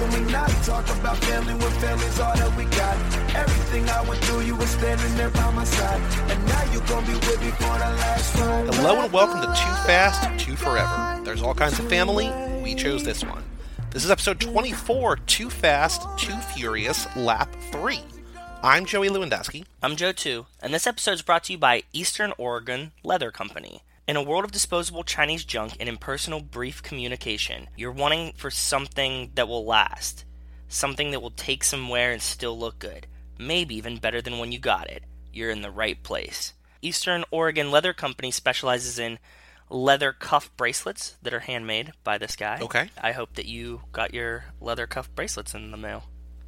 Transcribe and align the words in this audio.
when 0.00 0.24
we 0.24 0.32
not. 0.32 0.48
Talk 0.64 0.88
about 0.98 1.16
family 1.18 1.54
when 1.54 1.70
family's 1.80 2.18
all 2.18 2.34
that 2.34 2.56
we 2.56 2.64
got. 2.76 2.96
Everything 3.36 3.88
I 3.88 4.02
went 4.08 4.20
through, 4.24 4.40
you 4.42 4.56
were 4.56 4.66
standing 4.66 5.14
there 5.16 5.30
by 5.30 5.50
my 5.50 5.64
side. 5.64 6.00
And 6.30 6.46
now 6.46 6.72
you 6.72 6.80
gon' 6.88 7.04
be 7.04 7.14
with 7.14 7.40
me 7.40 7.50
for 7.50 7.74
the 7.78 7.90
last 8.00 8.34
ride. 8.36 8.74
Hello 8.74 9.00
and 9.00 9.12
welcome 9.12 9.40
to 9.40 9.46
Too 9.46 9.74
Fast, 9.86 10.22
Too 10.38 10.56
Forever. 10.56 11.20
There's 11.24 11.42
all 11.42 11.54
kinds 11.54 11.78
of 11.78 11.88
family. 11.88 12.30
We 12.62 12.74
chose 12.74 13.04
this 13.04 13.24
one. 13.24 13.44
This 13.90 14.04
is 14.04 14.10
episode 14.10 14.40
24, 14.40 15.16
Too 15.16 15.50
Fast, 15.50 16.02
Too 16.16 16.36
Furious, 16.54 17.06
Lap 17.16 17.54
3. 17.72 18.00
I'm 18.62 18.84
Joey 18.84 19.08
Lewandowski. 19.08 19.64
I'm 19.82 19.96
Joe 19.96 20.12
too, 20.12 20.46
and 20.62 20.72
this 20.72 20.86
episode 20.86 21.12
is 21.12 21.22
brought 21.22 21.44
to 21.44 21.52
you 21.52 21.58
by 21.58 21.82
Eastern 21.92 22.32
Oregon 22.36 22.92
Leather 23.02 23.30
Company. 23.30 23.80
In 24.10 24.16
a 24.16 24.22
world 24.24 24.44
of 24.44 24.50
disposable 24.50 25.04
Chinese 25.04 25.44
junk 25.44 25.76
and 25.78 25.88
impersonal 25.88 26.40
brief 26.40 26.82
communication, 26.82 27.68
you're 27.76 27.92
wanting 27.92 28.32
for 28.32 28.50
something 28.50 29.30
that 29.36 29.46
will 29.46 29.64
last. 29.64 30.24
Something 30.66 31.12
that 31.12 31.22
will 31.22 31.30
take 31.30 31.62
some 31.62 31.88
wear 31.88 32.10
and 32.10 32.20
still 32.20 32.58
look 32.58 32.80
good. 32.80 33.06
Maybe 33.38 33.76
even 33.76 33.98
better 33.98 34.20
than 34.20 34.38
when 34.38 34.50
you 34.50 34.58
got 34.58 34.90
it. 34.90 35.04
You're 35.32 35.52
in 35.52 35.62
the 35.62 35.70
right 35.70 36.02
place. 36.02 36.54
Eastern 36.82 37.22
Oregon 37.30 37.70
Leather 37.70 37.92
Company 37.92 38.32
specializes 38.32 38.98
in 38.98 39.20
leather 39.68 40.12
cuff 40.12 40.50
bracelets 40.56 41.16
that 41.22 41.32
are 41.32 41.38
handmade 41.38 41.92
by 42.02 42.18
this 42.18 42.34
guy. 42.34 42.58
Okay. 42.60 42.90
I 43.00 43.12
hope 43.12 43.34
that 43.34 43.46
you 43.46 43.82
got 43.92 44.12
your 44.12 44.46
leather 44.60 44.88
cuff 44.88 45.08
bracelets 45.14 45.54
in 45.54 45.70
the 45.70 45.76
mail. 45.76 46.06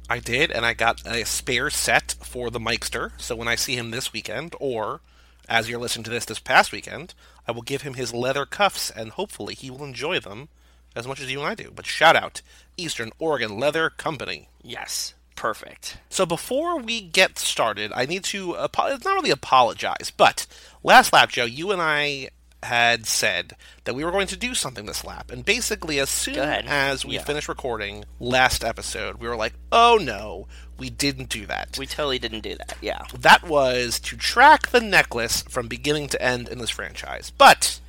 I 0.09 0.19
did, 0.19 0.51
and 0.51 0.65
I 0.65 0.73
got 0.73 1.07
a 1.07 1.23
spare 1.23 1.69
set 1.69 2.15
for 2.19 2.49
the 2.49 2.59
Mikester, 2.59 3.13
so 3.17 3.37
when 3.37 3.47
I 3.47 3.55
see 3.55 3.77
him 3.77 3.91
this 3.91 4.11
weekend, 4.11 4.53
or 4.59 4.99
as 5.47 5.69
you're 5.69 5.79
listening 5.79 6.03
to 6.03 6.09
this 6.09 6.25
this 6.25 6.39
past 6.39 6.71
weekend, 6.71 7.13
I 7.47 7.51
will 7.51 7.61
give 7.61 7.81
him 7.81 7.95
his 7.95 8.13
leather 8.13 8.45
cuffs, 8.45 8.89
and 8.89 9.11
hopefully 9.11 9.55
he 9.55 9.69
will 9.69 9.83
enjoy 9.83 10.19
them 10.19 10.49
as 10.95 11.07
much 11.07 11.19
as 11.19 11.31
you 11.31 11.39
and 11.39 11.47
I 11.47 11.55
do. 11.55 11.71
But 11.75 11.85
shout 11.85 12.15
out, 12.15 12.41
Eastern 12.77 13.11
Oregon 13.19 13.59
Leather 13.59 13.89
Company. 13.89 14.47
Yes, 14.61 15.13
perfect. 15.35 15.97
So 16.09 16.25
before 16.25 16.79
we 16.79 17.01
get 17.01 17.37
started, 17.39 17.91
I 17.95 18.05
need 18.05 18.23
to 18.25 18.57
apo- 18.57 18.87
it's 18.87 19.05
not 19.05 19.15
really 19.15 19.31
apologize, 19.31 20.11
but 20.15 20.45
last 20.83 21.11
lap, 21.13 21.29
Joe, 21.29 21.45
you 21.45 21.71
and 21.71 21.81
I 21.81 22.29
had 22.63 23.05
said 23.05 23.55
that 23.85 23.93
we 23.95 24.03
were 24.03 24.11
going 24.11 24.27
to 24.27 24.37
do 24.37 24.53
something 24.55 24.85
this 24.85 25.03
lap, 25.05 25.31
and 25.31 25.43
basically 25.45 25.99
as 25.99 26.09
soon 26.09 26.37
as 26.39 27.05
we 27.05 27.15
Yeah. 27.15 27.23
finished 27.23 27.47
recording 27.47 28.05
last 28.19 28.63
episode, 28.63 29.15
we 29.19 29.27
were 29.27 29.35
like, 29.35 29.53
"Oh 29.71 29.97
no, 30.01 30.47
we 30.77 30.89
didn't 30.89 31.29
do 31.29 31.45
that." 31.45 31.77
We 31.77 31.85
totally 31.87 32.19
didn't 32.19 32.41
do 32.41 32.55
that. 32.55 32.77
Yeah. 32.81 33.03
that 33.19 33.43
was 33.43 33.99
to 34.01 34.17
track 34.17 34.69
the 34.69 34.81
necklace 34.81 35.43
from 35.49 35.67
beginning 35.67 36.07
to 36.09 36.21
end 36.21 36.47
in 36.49 36.57
this 36.59 36.69
franchise. 36.69 37.31
But 37.37 37.79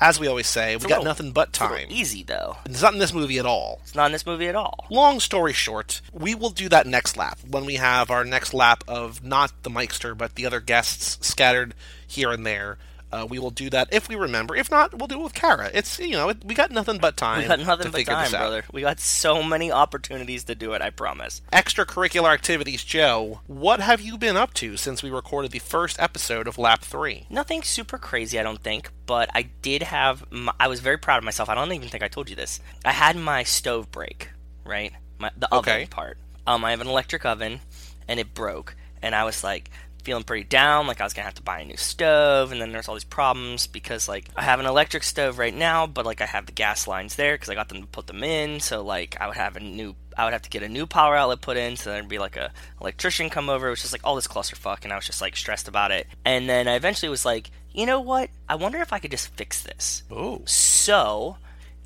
as 0.00 0.18
we 0.18 0.26
always 0.26 0.48
say, 0.48 0.70
we 0.70 0.76
It's 0.76 0.86
got 0.86 0.98
little- 0.98 1.04
nothing 1.04 1.30
but 1.32 1.52
time. 1.52 1.86
easy 1.88 2.24
though. 2.24 2.56
It's 2.64 2.82
not 2.82 2.92
in 2.92 2.98
this 2.98 3.12
movie 3.12 3.38
at 3.38 3.46
all. 3.46 3.78
It's 3.84 3.94
not 3.94 4.06
in 4.06 4.12
this 4.12 4.26
movie 4.26 4.48
at 4.48 4.56
all. 4.56 4.86
Long 4.90 5.20
story 5.20 5.52
short, 5.52 6.00
we 6.12 6.34
will 6.34 6.50
do 6.50 6.68
that 6.70 6.86
next 6.88 7.16
lap 7.16 7.38
when 7.46 7.64
we 7.64 7.76
have 7.76 8.10
our 8.10 8.24
next 8.24 8.52
lap 8.52 8.82
of 8.88 9.22
not 9.22 9.52
the 9.62 9.70
Mikester 9.70 10.16
but 10.18 10.34
the 10.34 10.44
other 10.44 10.58
guests 10.60 11.18
scattered 11.26 11.74
here 12.04 12.32
and 12.32 12.44
there. 12.44 12.78
Uh, 13.12 13.26
we 13.28 13.38
will 13.38 13.50
do 13.50 13.68
that 13.68 13.88
if 13.92 14.08
we 14.08 14.14
remember. 14.14 14.56
If 14.56 14.70
not, 14.70 14.96
we'll 14.96 15.06
do 15.06 15.20
it 15.20 15.22
with 15.22 15.34
Kara. 15.34 15.70
It's 15.74 15.98
you 15.98 16.12
know 16.12 16.30
it, 16.30 16.42
we 16.44 16.54
got 16.54 16.70
nothing 16.70 16.96
but 16.98 17.16
time. 17.16 17.42
We 17.42 17.48
got 17.48 17.60
nothing 17.60 17.90
but 17.92 18.04
time, 18.06 18.30
brother. 18.30 18.64
We 18.72 18.80
got 18.80 19.00
so 19.00 19.42
many 19.42 19.70
opportunities 19.70 20.44
to 20.44 20.54
do 20.54 20.72
it. 20.72 20.80
I 20.80 20.90
promise. 20.90 21.42
Extracurricular 21.52 22.32
activities, 22.32 22.82
Joe. 22.84 23.40
What 23.46 23.80
have 23.80 24.00
you 24.00 24.16
been 24.16 24.36
up 24.36 24.54
to 24.54 24.76
since 24.76 25.02
we 25.02 25.10
recorded 25.10 25.50
the 25.50 25.58
first 25.58 26.00
episode 26.00 26.48
of 26.48 26.56
Lap 26.56 26.82
Three? 26.82 27.26
Nothing 27.28 27.62
super 27.62 27.98
crazy, 27.98 28.38
I 28.38 28.42
don't 28.42 28.62
think, 28.62 28.90
but 29.06 29.28
I 29.34 29.42
did 29.60 29.82
have. 29.82 30.24
My, 30.30 30.52
I 30.58 30.68
was 30.68 30.80
very 30.80 30.96
proud 30.98 31.18
of 31.18 31.24
myself. 31.24 31.48
I 31.50 31.54
don't 31.54 31.72
even 31.72 31.88
think 31.88 32.02
I 32.02 32.08
told 32.08 32.30
you 32.30 32.36
this. 32.36 32.60
I 32.84 32.92
had 32.92 33.16
my 33.16 33.42
stove 33.42 33.90
break, 33.90 34.30
right? 34.64 34.92
My, 35.18 35.30
the 35.36 35.46
oven 35.52 35.58
Okay. 35.74 35.86
part. 35.86 36.16
Um, 36.46 36.64
I 36.64 36.70
have 36.70 36.80
an 36.80 36.88
electric 36.88 37.24
oven, 37.26 37.60
and 38.08 38.18
it 38.18 38.32
broke, 38.34 38.74
and 39.02 39.14
I 39.14 39.24
was 39.24 39.44
like 39.44 39.70
feeling 40.02 40.24
pretty 40.24 40.44
down, 40.44 40.86
like 40.86 41.00
I 41.00 41.04
was 41.04 41.12
gonna 41.12 41.24
have 41.24 41.34
to 41.34 41.42
buy 41.42 41.60
a 41.60 41.64
new 41.64 41.76
stove, 41.76 42.52
and 42.52 42.60
then 42.60 42.72
there's 42.72 42.88
all 42.88 42.94
these 42.94 43.04
problems 43.04 43.66
because 43.66 44.08
like 44.08 44.28
I 44.36 44.42
have 44.42 44.60
an 44.60 44.66
electric 44.66 45.02
stove 45.02 45.38
right 45.38 45.54
now, 45.54 45.86
but 45.86 46.06
like 46.06 46.20
I 46.20 46.26
have 46.26 46.46
the 46.46 46.52
gas 46.52 46.86
lines 46.86 47.16
there 47.16 47.34
because 47.34 47.48
I 47.48 47.54
got 47.54 47.68
them 47.68 47.80
to 47.80 47.86
put 47.86 48.06
them 48.06 48.22
in, 48.22 48.60
so 48.60 48.82
like 48.82 49.16
I 49.20 49.26
would 49.26 49.36
have 49.36 49.56
a 49.56 49.60
new. 49.60 49.94
I 50.14 50.24
would 50.24 50.34
have 50.34 50.42
to 50.42 50.50
get 50.50 50.62
a 50.62 50.68
new 50.68 50.86
power 50.86 51.16
outlet 51.16 51.40
put 51.40 51.56
in, 51.56 51.76
so 51.76 51.90
there'd 51.90 52.06
be 52.06 52.18
like 52.18 52.36
a 52.36 52.52
electrician 52.82 53.30
come 53.30 53.48
over. 53.48 53.68
It 53.68 53.70
was 53.70 53.80
just 53.80 53.94
like 53.94 54.02
all 54.04 54.14
this 54.14 54.26
clusterfuck, 54.26 54.84
and 54.84 54.92
I 54.92 54.96
was 54.96 55.06
just 55.06 55.22
like 55.22 55.36
stressed 55.36 55.68
about 55.68 55.90
it. 55.90 56.06
And 56.24 56.50
then 56.50 56.68
I 56.68 56.74
eventually 56.74 57.08
was 57.08 57.24
like, 57.24 57.50
you 57.72 57.86
know 57.86 58.00
what? 58.00 58.28
I 58.46 58.56
wonder 58.56 58.80
if 58.80 58.92
I 58.92 58.98
could 58.98 59.10
just 59.10 59.28
fix 59.28 59.62
this. 59.62 60.02
Oh, 60.10 60.42
So 60.44 61.38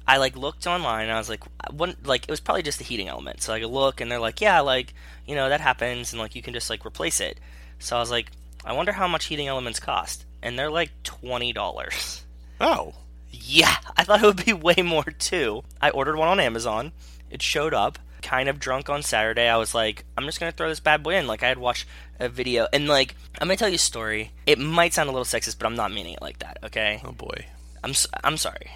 I 0.09 0.19
like 0.19 0.37
looked 0.37 0.67
online 0.67 1.05
and 1.05 1.13
I 1.13 1.19
was 1.19 1.29
like, 1.29 1.43
one 1.73 1.97
like 2.05 2.25
it 2.25 2.31
was 2.31 2.41
probably 2.41 2.63
just 2.63 2.79
the 2.79 2.85
heating 2.85 3.09
element. 3.09 3.43
So 3.43 3.53
I 3.53 3.61
could 3.61 3.71
look 3.71 4.01
and 4.01 4.11
they're 4.11 4.21
like, 4.21 4.41
yeah, 4.41 4.61
like 4.61 4.95
you 5.27 5.35
know 5.35 5.49
that 5.49 5.61
happens 5.61 6.13
and 6.13 6.21
like 6.21 6.35
you 6.35 6.43
can 6.43 6.55
just 6.55 6.71
like 6.71 6.87
replace 6.87 7.21
it. 7.21 7.39
So 7.79 7.97
I 7.97 8.01
was 8.01 8.11
like, 8.11 8.31
I 8.65 8.73
wonder 8.73 8.93
how 8.93 9.07
much 9.09 9.27
heating 9.27 9.49
elements 9.49 9.81
cost, 9.81 10.25
and 10.43 10.59
they're 10.59 10.71
like 10.71 10.91
twenty 11.03 11.53
dollars. 11.53 12.25
oh, 12.61 12.95
Yeah, 13.31 13.77
I 13.97 14.05
thought 14.05 14.23
it 14.23 14.27
would 14.27 14.45
be 14.45 14.53
way 14.53 14.77
more 14.83 15.05
too. 15.05 15.63
I 15.81 15.91
ordered 15.91 16.17
one 16.17 16.29
on 16.29 16.41
Amazon. 16.41 16.93
It 17.31 17.43
showed 17.43 17.75
up. 17.75 17.99
Kind 18.23 18.49
of 18.49 18.59
drunk 18.59 18.89
on 18.89 19.03
Saturday. 19.03 19.47
I 19.47 19.57
was 19.57 19.73
like, 19.75 20.05
I'm 20.17 20.25
just 20.25 20.41
gonna 20.41 20.51
throw 20.51 20.69
this 20.69 20.81
bad 20.81 21.03
boy 21.03 21.15
in. 21.17 21.27
Like 21.29 21.43
I 21.45 21.49
had 21.49 21.59
watched 21.59 21.87
a 22.19 22.29
video, 22.29 22.67
and 22.73 22.89
like 22.89 23.15
I'm 23.41 23.47
gonna 23.47 23.57
tell 23.57 23.69
you 23.69 23.77
a 23.77 23.79
story. 23.79 24.33
It 24.47 24.59
might 24.59 24.95
sound 24.95 25.09
a 25.09 25.13
little 25.13 25.25
sexist, 25.27 25.59
but 25.59 25.67
I'm 25.67 25.77
not 25.77 25.93
meaning 25.93 26.15
it 26.15 26.23
like 26.23 26.39
that. 26.41 26.59
Okay. 26.65 27.01
oh 27.05 27.13
boy. 27.13 27.47
I'm 27.85 27.91
s- 27.91 28.07
I'm 28.25 28.37
sorry. 28.37 28.71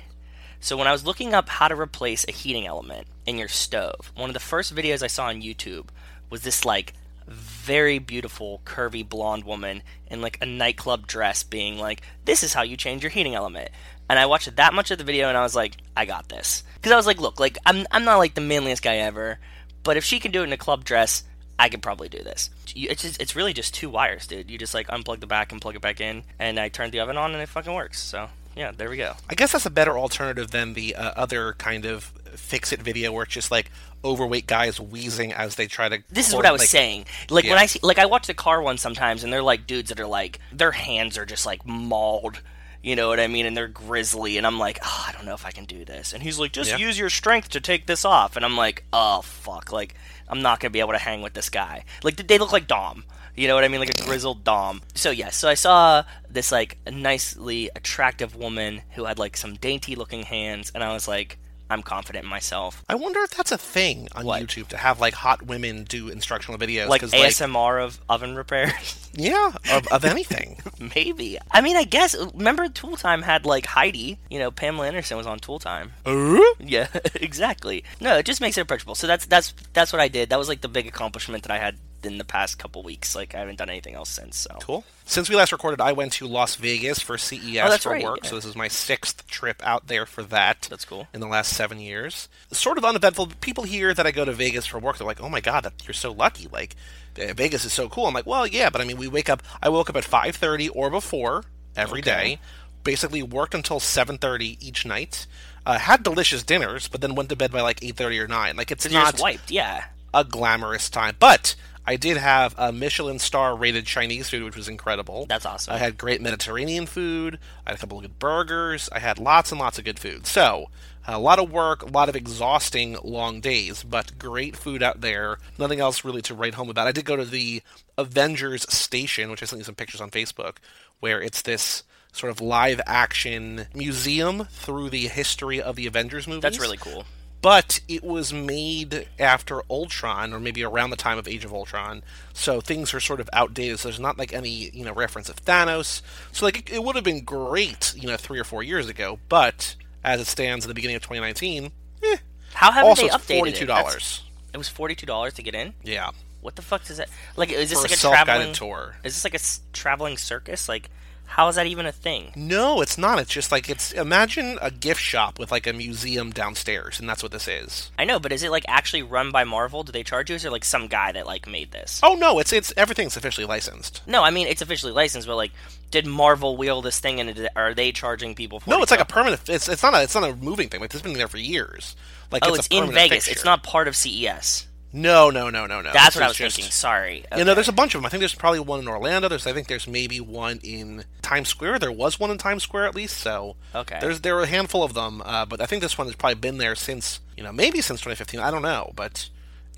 So 0.61 0.77
when 0.77 0.87
I 0.87 0.93
was 0.93 1.05
looking 1.07 1.33
up 1.35 1.49
how 1.49 1.67
to 1.69 1.75
replace 1.75 2.25
a 2.29 2.33
heating 2.33 2.67
element 2.67 3.07
in 3.27 3.39
your 3.39 3.49
stove, 3.49 4.13
one 4.15 4.29
of 4.31 4.35
the 4.35 4.41
first 4.41 4.73
videos 4.75 5.03
I 5.03 5.07
saw 5.09 5.27
on 5.27 5.43
YouTube 5.43 5.87
was 6.29 6.43
this 6.43 6.65
like 6.65 6.93
very 7.31 7.99
beautiful 7.99 8.61
curvy 8.65 9.09
blonde 9.09 9.45
woman 9.45 9.83
in 10.09 10.21
like 10.21 10.39
a 10.41 10.47
nightclub 10.47 11.07
dress 11.07 11.43
being 11.43 11.79
like, 11.79 12.03
"This 12.25 12.43
is 12.43 12.55
how 12.55 12.63
you 12.63 12.77
change 12.77 13.03
your 13.03 13.11
heating 13.11 13.35
element." 13.35 13.71
And 14.09 14.19
I 14.19 14.27
watched 14.27 14.55
that 14.55 14.75
much 14.75 14.91
of 14.91 14.99
the 14.99 15.05
video 15.05 15.29
and 15.29 15.39
I 15.39 15.43
was 15.43 15.55
like, 15.55 15.77
"I 15.97 16.05
got 16.05 16.29
this." 16.29 16.65
Cuz 16.83 16.93
I 16.93 16.97
was 16.97 17.07
like, 17.07 17.21
"Look, 17.21 17.39
like 17.41 17.59
I'm 17.65 17.87
I'm 17.91 18.05
not 18.05 18.19
like 18.19 18.35
the 18.35 18.41
manliest 18.41 18.83
guy 18.83 18.97
ever, 18.97 19.39
but 19.83 19.97
if 19.97 20.05
she 20.05 20.21
can 20.21 20.33
do 20.33 20.41
it 20.41 20.45
in 20.45 20.53
a 20.53 20.57
club 20.57 20.85
dress, 20.85 21.25
I 21.59 21.69
could 21.69 21.83
probably 21.83 22.09
do 22.09 22.23
this. 22.23 22.51
It's 22.75 23.03
just, 23.03 23.21
it's 23.21 23.37
really 23.37 23.53
just 23.53 23.75
two 23.75 23.91
wires, 23.91 24.27
dude. 24.27 24.51
You 24.51 24.59
just 24.59 24.75
like 24.75 24.89
unplug 24.89 25.21
the 25.21 25.27
back 25.27 25.53
and 25.53 25.61
plug 25.61 25.77
it 25.77 25.83
back 25.83 26.01
in, 26.01 26.25
and 26.39 26.59
I 26.59 26.71
turned 26.71 26.93
the 26.93 27.01
oven 27.01 27.17
on, 27.19 27.33
and 27.33 27.43
it 27.43 27.49
fucking 27.49 27.75
works. 27.75 28.01
So 28.01 28.31
yeah, 28.61 28.73
there 28.77 28.91
we 28.91 28.97
go. 28.99 29.15
I 29.29 29.35
guess 29.35 29.53
that's 29.53 29.67
a 29.67 29.71
better 29.71 29.99
alternative 29.99 30.51
than 30.51 30.75
the 30.75 30.95
uh, 30.95 31.13
other 31.17 31.55
kind 31.55 31.87
of 31.87 32.05
fix 32.35 32.73
it 32.73 32.81
video 32.83 33.11
where 33.11 33.25
it's 33.25 33.33
just 33.33 33.51
like 33.51 33.71
overweight 34.05 34.47
guys 34.47 34.79
wheezing 34.79 35.33
as 35.33 35.55
they 35.57 35.67
try 35.67 35.89
to. 35.89 36.03
This 36.11 36.29
is 36.29 36.35
what 36.35 36.45
I 36.47 36.53
was 36.53 36.61
like- 36.61 36.69
saying. 36.69 37.07
Like 37.31 37.45
when 37.47 37.59
I 37.59 37.67
see, 37.67 37.81
like 37.83 37.99
I 37.99 38.07
watch 38.07 38.27
the 38.27 38.35
car 38.35 38.61
one 38.63 38.77
sometimes, 38.79 39.25
and 39.25 39.33
they're 39.33 39.43
like 39.43 39.67
dudes 39.67 39.89
that 39.89 39.99
are 39.99 40.07
like 40.07 40.39
their 40.53 40.73
hands 40.73 41.17
are 41.19 41.25
just 41.27 41.47
like 41.47 41.67
mauled. 41.67 42.41
You 42.83 42.97
know 42.97 43.09
what 43.09 43.21
I 43.21 43.27
mean? 43.27 43.45
And 43.45 43.55
they're 43.57 43.69
grizzly, 43.69 44.39
and 44.39 44.47
I'm 44.47 44.59
like, 44.59 44.79
oh, 44.83 45.05
I 45.09 45.13
don't 45.13 45.27
know 45.27 45.35
if 45.35 45.45
I 45.45 45.51
can 45.51 45.67
do 45.67 45.85
this. 45.85 46.13
And 46.15 46.23
he's 46.23 46.39
like, 46.39 46.53
just 46.53 46.71
Yeah. 46.71 46.77
use 46.79 46.99
your 46.99 47.11
strength 47.11 47.51
to 47.51 47.61
take 47.61 47.87
this 47.87 48.05
off. 48.07 48.37
And 48.37 48.45
I'm 48.45 48.57
like, 48.57 48.85
oh 48.93 49.21
fuck, 49.23 49.73
like 49.73 49.95
I'm 50.29 50.43
not 50.43 50.61
gonna 50.61 50.71
be 50.71 50.81
able 50.81 50.93
to 50.93 50.99
hang 50.99 51.23
with 51.23 51.33
this 51.35 51.49
guy. 51.51 51.85
Like 52.03 52.17
they 52.27 52.39
look 52.39 52.53
like 52.53 52.67
Dom. 52.67 53.05
You 53.41 53.49
know 53.49 53.55
what 53.55 53.65
I 53.65 53.69
mean? 53.69 53.81
Like 53.81 53.99
a 53.99 54.05
grizzled 54.05 54.45
Dom. 54.45 54.83
So 54.95 55.11
yes, 55.11 55.35
so 55.35 55.49
I 55.49 55.55
saw 55.55 56.05
this 56.29 56.53
like 56.53 56.77
nicely 56.93 57.71
attractive 57.75 58.37
woman 58.37 58.83
who 58.91 59.07
had 59.07 59.19
like 59.19 59.35
some 59.35 59.55
dainty 59.55 59.97
looking 59.97 60.25
hands, 60.25 60.71
and 60.75 60.85
I 60.85 60.93
was 60.93 61.09
like, 61.09 61.39
I'm 61.71 61.83
confident 61.83 62.25
in 62.25 62.29
myself. 62.29 62.85
I 62.87 62.97
wonder 62.97 63.21
if 63.21 63.31
that's 63.31 63.51
a 63.51 63.57
thing 63.57 64.09
on 64.15 64.27
What? 64.27 64.43
YouTube 64.43 64.69
to 64.69 64.77
have 64.77 65.01
like 65.01 65.15
hot 65.15 65.41
women 65.47 65.85
do 65.85 66.09
instructional 66.11 66.61
videos. 66.61 66.89
like 66.89 67.01
ASMR 67.01 67.83
of 67.83 67.99
oven 68.11 68.37
repairs. 68.37 69.09
yeah, 69.15 69.53
of, 69.73 69.87
of 69.87 70.05
anything. 70.05 70.59
Maybe. 70.95 71.39
I 71.51 71.63
mean, 71.63 71.79
I 71.79 71.85
guess. 71.85 72.15
Remember, 72.35 72.69
Tool 72.69 72.99
Time 72.99 73.23
had 73.23 73.47
like 73.47 73.65
Heidi. 73.65 74.19
You 74.29 74.39
know, 74.39 74.51
Pamela 74.51 74.87
Anderson 74.87 75.17
was 75.17 75.27
on 75.27 75.39
Tool 75.39 75.59
Time. 75.59 75.93
Uh? 76.05 76.41
Yeah, 76.59 76.89
exactly. 77.15 77.85
No, 78.03 78.19
it 78.19 78.27
just 78.27 78.43
makes 78.43 78.59
it 78.59 78.61
approachable. 78.61 78.97
So 78.97 79.07
that's 79.07 79.25
that's 79.25 79.55
that's 79.73 79.95
what 79.95 80.01
I 80.01 80.09
did. 80.09 80.29
That 80.29 80.39
was 80.39 80.49
like 80.51 80.61
the 80.61 80.69
big 80.69 80.87
accomplishment 80.87 81.45
that 81.45 81.53
I 81.53 81.59
had 81.59 81.79
in 82.05 82.19
the 82.19 82.25
past 82.25 82.59
couple 82.59 82.83
weeks. 82.83 83.15
Like 83.15 83.35
I 83.35 83.39
haven't 83.39 83.59
done 83.59 83.71
anything 83.71 83.95
else 83.95 84.09
since. 84.11 84.37
So 84.37 84.57
Cool. 84.61 84.85
Since 85.05 85.29
we 85.29 85.35
last 85.37 85.51
recorded, 85.53 85.81
I 85.81 85.93
went 85.93 86.13
to 86.15 86.27
Las 86.27 86.55
Vegas 86.55 87.01
for 87.01 87.19
CES 87.19 87.59
Oh, 87.63 87.77
for 87.79 87.91
right, 87.91 88.05
work, 88.05 88.21
yeah. 88.23 88.29
so 88.31 88.37
this 88.37 88.45
is 88.45 88.55
my 88.55 88.69
sixth 88.69 89.27
trip 89.27 89.61
out 89.65 89.89
there 89.89 90.07
for 90.07 90.23
that. 90.25 90.69
That's 90.71 90.85
cool. 90.85 91.09
In 91.13 91.21
the 91.21 91.27
last 91.27 91.53
seven 91.57 91.81
years, 91.81 92.29
sort 92.53 92.79
of 92.79 92.85
uneventful. 92.85 93.29
People 93.41 93.65
here 93.65 93.93
that 93.93 94.07
I 94.07 94.13
go 94.13 94.25
to 94.25 94.33
Vegas 94.33 94.67
for 94.67 94.79
work, 94.79 94.99
they're 94.99 95.07
like, 95.07 95.21
"Oh 95.21 95.29
my 95.29 95.41
god, 95.41 95.73
you're 95.85 95.95
so 95.95 96.13
lucky!" 96.13 96.49
Like, 96.53 96.77
Vegas 97.17 97.65
is 97.65 97.73
so 97.73 97.89
cool. 97.89 98.07
I'm 98.07 98.15
like, 98.15 98.27
"Well, 98.27 98.47
yeah, 98.47 98.71
but 98.71 98.81
I 98.81 98.85
mean, 98.85 98.97
we 98.99 99.09
wake 99.09 99.29
up. 99.29 99.43
I 99.63 99.69
woke 99.69 99.91
up 99.91 99.97
at 99.97 100.05
5:30 100.05 100.71
or 100.73 100.91
before 100.91 101.45
every 101.77 102.01
day. 102.03 102.39
Basically, 102.85 103.23
worked 103.23 103.55
until 103.55 103.81
7:30 103.81 104.57
each 104.61 104.87
night. 104.87 105.27
Uh, 105.67 105.79
had 105.79 106.03
delicious 106.03 106.43
dinners, 106.43 106.89
but 106.89 107.01
then 107.03 107.15
went 107.15 107.29
to 107.29 107.37
bed 107.37 107.51
by 107.53 107.61
like 107.61 107.81
8:30 107.83 108.19
or 108.21 108.29
9. 108.29 108.57
Like, 108.57 108.71
it's 108.71 108.89
not 108.91 109.13
just 109.13 109.23
wiped. 109.23 109.51
Yeah. 109.51 109.85
a 110.15 110.25
glamorous 110.25 110.89
time, 110.89 111.17
but. 111.19 111.55
I 111.91 111.97
did 111.97 112.19
have 112.19 112.55
a 112.57 112.71
Michelin 112.71 113.19
star 113.19 113.57
rated 113.57 113.85
Chinese 113.85 114.31
food, 114.31 114.45
which 114.45 114.55
was 114.55 114.69
incredible. 114.69 115.27
That's 115.29 115.45
awesome. 115.45 115.75
I 115.75 115.79
had 115.79 115.99
great 115.99 116.21
Mediterranean 116.21 116.87
food. 116.87 117.41
I 117.67 117.71
had 117.71 117.79
a 117.79 117.81
couple 117.81 117.99
of 117.99 118.03
good 118.03 118.17
burgers. 118.21 118.89
I 118.93 119.01
had 119.01 119.19
lots 119.19 119.51
and 119.51 119.61
lots 119.61 119.77
of 119.77 119.85
good 119.85 119.99
food. 119.99 120.25
So, 120.25 120.71
A 121.05 121.19
lot 121.19 121.41
of 121.41 121.51
work, 121.51 121.83
a 121.83 121.87
lot 121.87 122.09
of 122.09 122.15
exhausting 122.15 122.97
long 123.03 123.41
days, 123.41 123.83
but 123.83 124.17
great 124.21 124.55
food 124.57 124.85
out 124.85 125.01
there. 125.01 125.39
Nothing 125.59 125.81
else 125.81 126.05
really 126.05 126.23
to 126.23 126.35
write 126.37 126.55
home 126.55 126.71
about. 126.71 126.87
I 126.87 126.93
did 126.93 127.05
go 127.05 127.17
to 127.17 127.25
the 127.25 127.61
Avengers 127.99 128.73
Station, 128.73 129.29
which 129.29 129.43
I 129.43 129.47
sent 129.47 129.59
you 129.59 129.65
some 129.65 129.75
pictures 129.75 130.01
on 130.01 130.11
Facebook, 130.11 130.59
where 131.01 131.21
it's 131.21 131.43
this 131.43 131.83
sort 132.13 132.31
of 132.31 132.41
live 132.41 132.81
action 132.87 133.67
museum 133.75 134.47
through 134.53 134.91
the 134.91 135.09
history 135.09 135.61
of 135.61 135.75
the 135.75 135.89
Avengers 135.89 136.29
movies. 136.29 136.43
That's 136.43 136.61
really 136.61 136.77
cool. 136.77 137.05
But 137.43 137.81
it 137.89 138.05
was 138.05 138.33
made 138.35 139.09
after 139.19 139.63
Ultron, 139.71 140.35
or 140.35 140.41
maybe 140.41 140.63
around 140.63 140.91
the 140.91 140.97
time 140.97 141.17
of 141.17 141.27
Age 141.27 141.45
of 141.45 141.55
Ultron, 141.55 142.03
so 142.35 142.61
things 142.61 142.93
are 142.93 143.01
sort 143.01 143.19
of 143.21 143.31
outdated. 143.33 143.79
So 143.79 143.89
there's 143.89 143.99
not 144.01 144.19
like 144.19 144.33
any 144.35 144.51
you 144.51 144.85
know 144.85 144.93
reference 144.93 145.29
of 145.31 145.37
Thanos. 145.45 146.03
So 146.33 146.45
like 146.45 146.59
it, 146.59 146.71
it 146.75 146.85
would 146.85 146.97
have 146.97 147.05
been 147.05 147.25
great, 147.25 147.95
you 147.97 148.07
know, 148.09 148.17
three 148.19 148.39
or 148.39 148.45
four 148.45 148.63
years 148.63 148.89
ago. 148.89 149.19
But 149.31 149.77
as 150.05 150.21
it 150.21 150.27
stands 150.27 150.65
at 150.67 150.69
the 150.69 150.75
beginning 150.75 150.97
of 150.97 151.03
2019, 151.03 151.73
eh. 152.03 152.17
How 152.53 152.85
also 152.87 153.03
they 153.03 153.09
updated 153.09 153.39
forty-two 153.39 153.65
it? 153.65 153.69
Dollars. 153.69 154.23
It 154.53 154.59
was 154.59 154.69
forty 154.69 154.95
two 154.95 155.07
dollars 155.07 155.35
to 155.35 155.43
get 155.43 155.55
in. 155.55 155.73
Yeah, 155.83 156.11
What 156.43 156.57
the 156.57 156.63
fuck 156.63 156.85
does 156.85 156.99
that 156.99 157.09
like? 157.37 157.51
Is 157.53 157.71
this 157.71 157.79
for 157.79 157.83
like 157.85 157.93
a 157.93 157.95
a 157.95 157.97
traveling 158.25 158.53
tour. 158.53 158.97
Is 159.05 159.15
this 159.15 159.25
like 159.25 159.35
a 159.35 159.37
s- 159.37 159.61
traveling 159.73 160.17
circus? 160.19 160.69
Like, 160.69 160.91
how 161.31 161.47
is 161.47 161.55
that 161.55 161.67
even 161.69 161.87
a 161.87 161.93
thing? 161.93 162.33
No, 162.35 162.81
it's 162.81 162.99
not. 162.99 163.21
It's 163.21 163.31
just 163.31 163.53
like 163.53 163.71
it's 163.71 163.93
imagine 163.93 164.59
a 164.61 164.71
gift 164.71 165.01
shop 165.01 165.39
with 165.39 165.53
like 165.53 165.65
a 165.69 165.73
museum 165.73 166.33
downstairs, 166.33 166.99
and 166.99 167.09
that's 167.09 167.23
what 167.23 167.31
this 167.31 167.47
is. 167.47 167.93
I 167.97 168.05
know, 168.05 168.19
but 168.19 168.33
is 168.33 168.43
it 168.43 168.51
like 168.51 168.65
actually 168.67 169.05
run 169.05 169.31
by 169.31 169.45
Marvel? 169.45 169.85
Do 169.85 169.93
they 169.93 170.03
charge 170.03 170.29
you? 170.29 170.35
Or 170.35 170.37
is 170.37 170.43
there 170.43 170.51
like 170.51 170.65
some 170.65 170.89
guy 170.89 171.13
that 171.13 171.27
like 171.27 171.47
made 171.47 171.71
this? 171.71 172.01
Oh 172.03 172.15
no, 172.15 172.41
it's 172.41 172.53
it's 172.53 172.73
everything's 172.77 173.17
officially 173.17 173.47
licensed. 173.47 174.03
No, 174.09 174.25
I 174.25 174.31
mean 174.31 174.49
it's 174.49 174.61
officially 174.61 174.93
licensed, 174.93 175.29
but 175.29 175.37
like, 175.37 175.53
did 175.93 176.05
Marvel 176.05 176.57
wheel 176.57 176.83
this 176.83 176.99
thing 176.99 177.21
and 177.21 177.49
are 177.55 177.75
they 177.75 177.93
charging 177.93 178.35
people 178.35 178.59
for? 178.59 178.69
No, 178.69 178.83
it's 178.83 178.91
like 178.91 179.01
a 179.01 179.05
permanent. 179.05 179.49
It's 179.49 179.69
it's 179.69 179.85
not 179.85 179.95
a 179.95 180.03
it's 180.03 180.17
not 180.17 180.29
a 180.29 180.35
moving 180.35 180.69
thing. 180.69 180.81
Like 180.81 180.93
it's 180.93 181.03
been 181.03 181.13
there 181.13 181.29
for 181.29 181.39
years. 181.39 181.95
Like 182.33 182.45
Oh, 182.45 182.55
it's, 182.55 182.67
it's, 182.67 182.77
in 182.77 182.91
Vegas. 182.93 183.27
fixture. 183.27 183.33
It's 183.33 183.45
not 183.45 183.63
part 183.63 183.87
of 183.87 183.95
CES. 183.95 184.67
No, 184.93 185.31
no, 185.31 185.51
no, 185.51 185.67
no, 185.67 185.81
no. 185.81 185.93
That's 185.93 186.15
This 186.15 186.17
what 186.17 186.25
I 186.25 186.29
was 186.29 186.37
just- 186.37 186.57
thinking. 186.57 186.73
Sorry. 186.73 187.25
You 187.37 187.45
know, 187.45 187.55
there's 187.55 187.69
a 187.69 187.73
bunch 187.73 187.95
of 187.95 188.01
them. 188.01 188.07
I 188.07 188.09
think 188.09 188.21
there's 188.21 188.35
probably 188.35 188.59
one 188.61 188.81
in 188.81 188.89
Orlando. 188.89 189.29
There's, 189.29 189.47
I 189.47 189.53
think 189.53 189.69
there's 189.69 189.87
maybe 189.87 190.21
one 190.21 190.59
in 190.65 191.05
Times 191.23 191.49
Square. 191.49 191.79
There 191.79 191.93
was 191.93 192.19
one 192.19 192.31
in 192.31 192.39
Times 192.39 192.65
Square 192.65 192.87
at 192.87 192.95
least. 192.97 193.19
So 193.19 193.55
Okay. 193.75 193.99
there's 194.01 194.21
there 194.23 194.37
are 194.39 194.43
a 194.43 194.47
handful 194.49 194.83
of 194.83 194.95
them. 194.95 195.23
Uh, 195.25 195.47
but 195.47 195.61
I 195.61 195.67
think 195.67 195.83
this 195.83 195.97
one 195.97 196.09
has 196.09 196.17
probably 196.17 196.35
been 196.37 196.59
there 196.59 196.75
since 196.75 197.21
you 197.37 197.45
know 197.45 197.53
maybe 197.53 197.81
since 197.81 198.01
2015. 198.01 198.41
I 198.41 198.51
don't 198.51 198.63
know, 198.63 198.93
but 198.97 199.29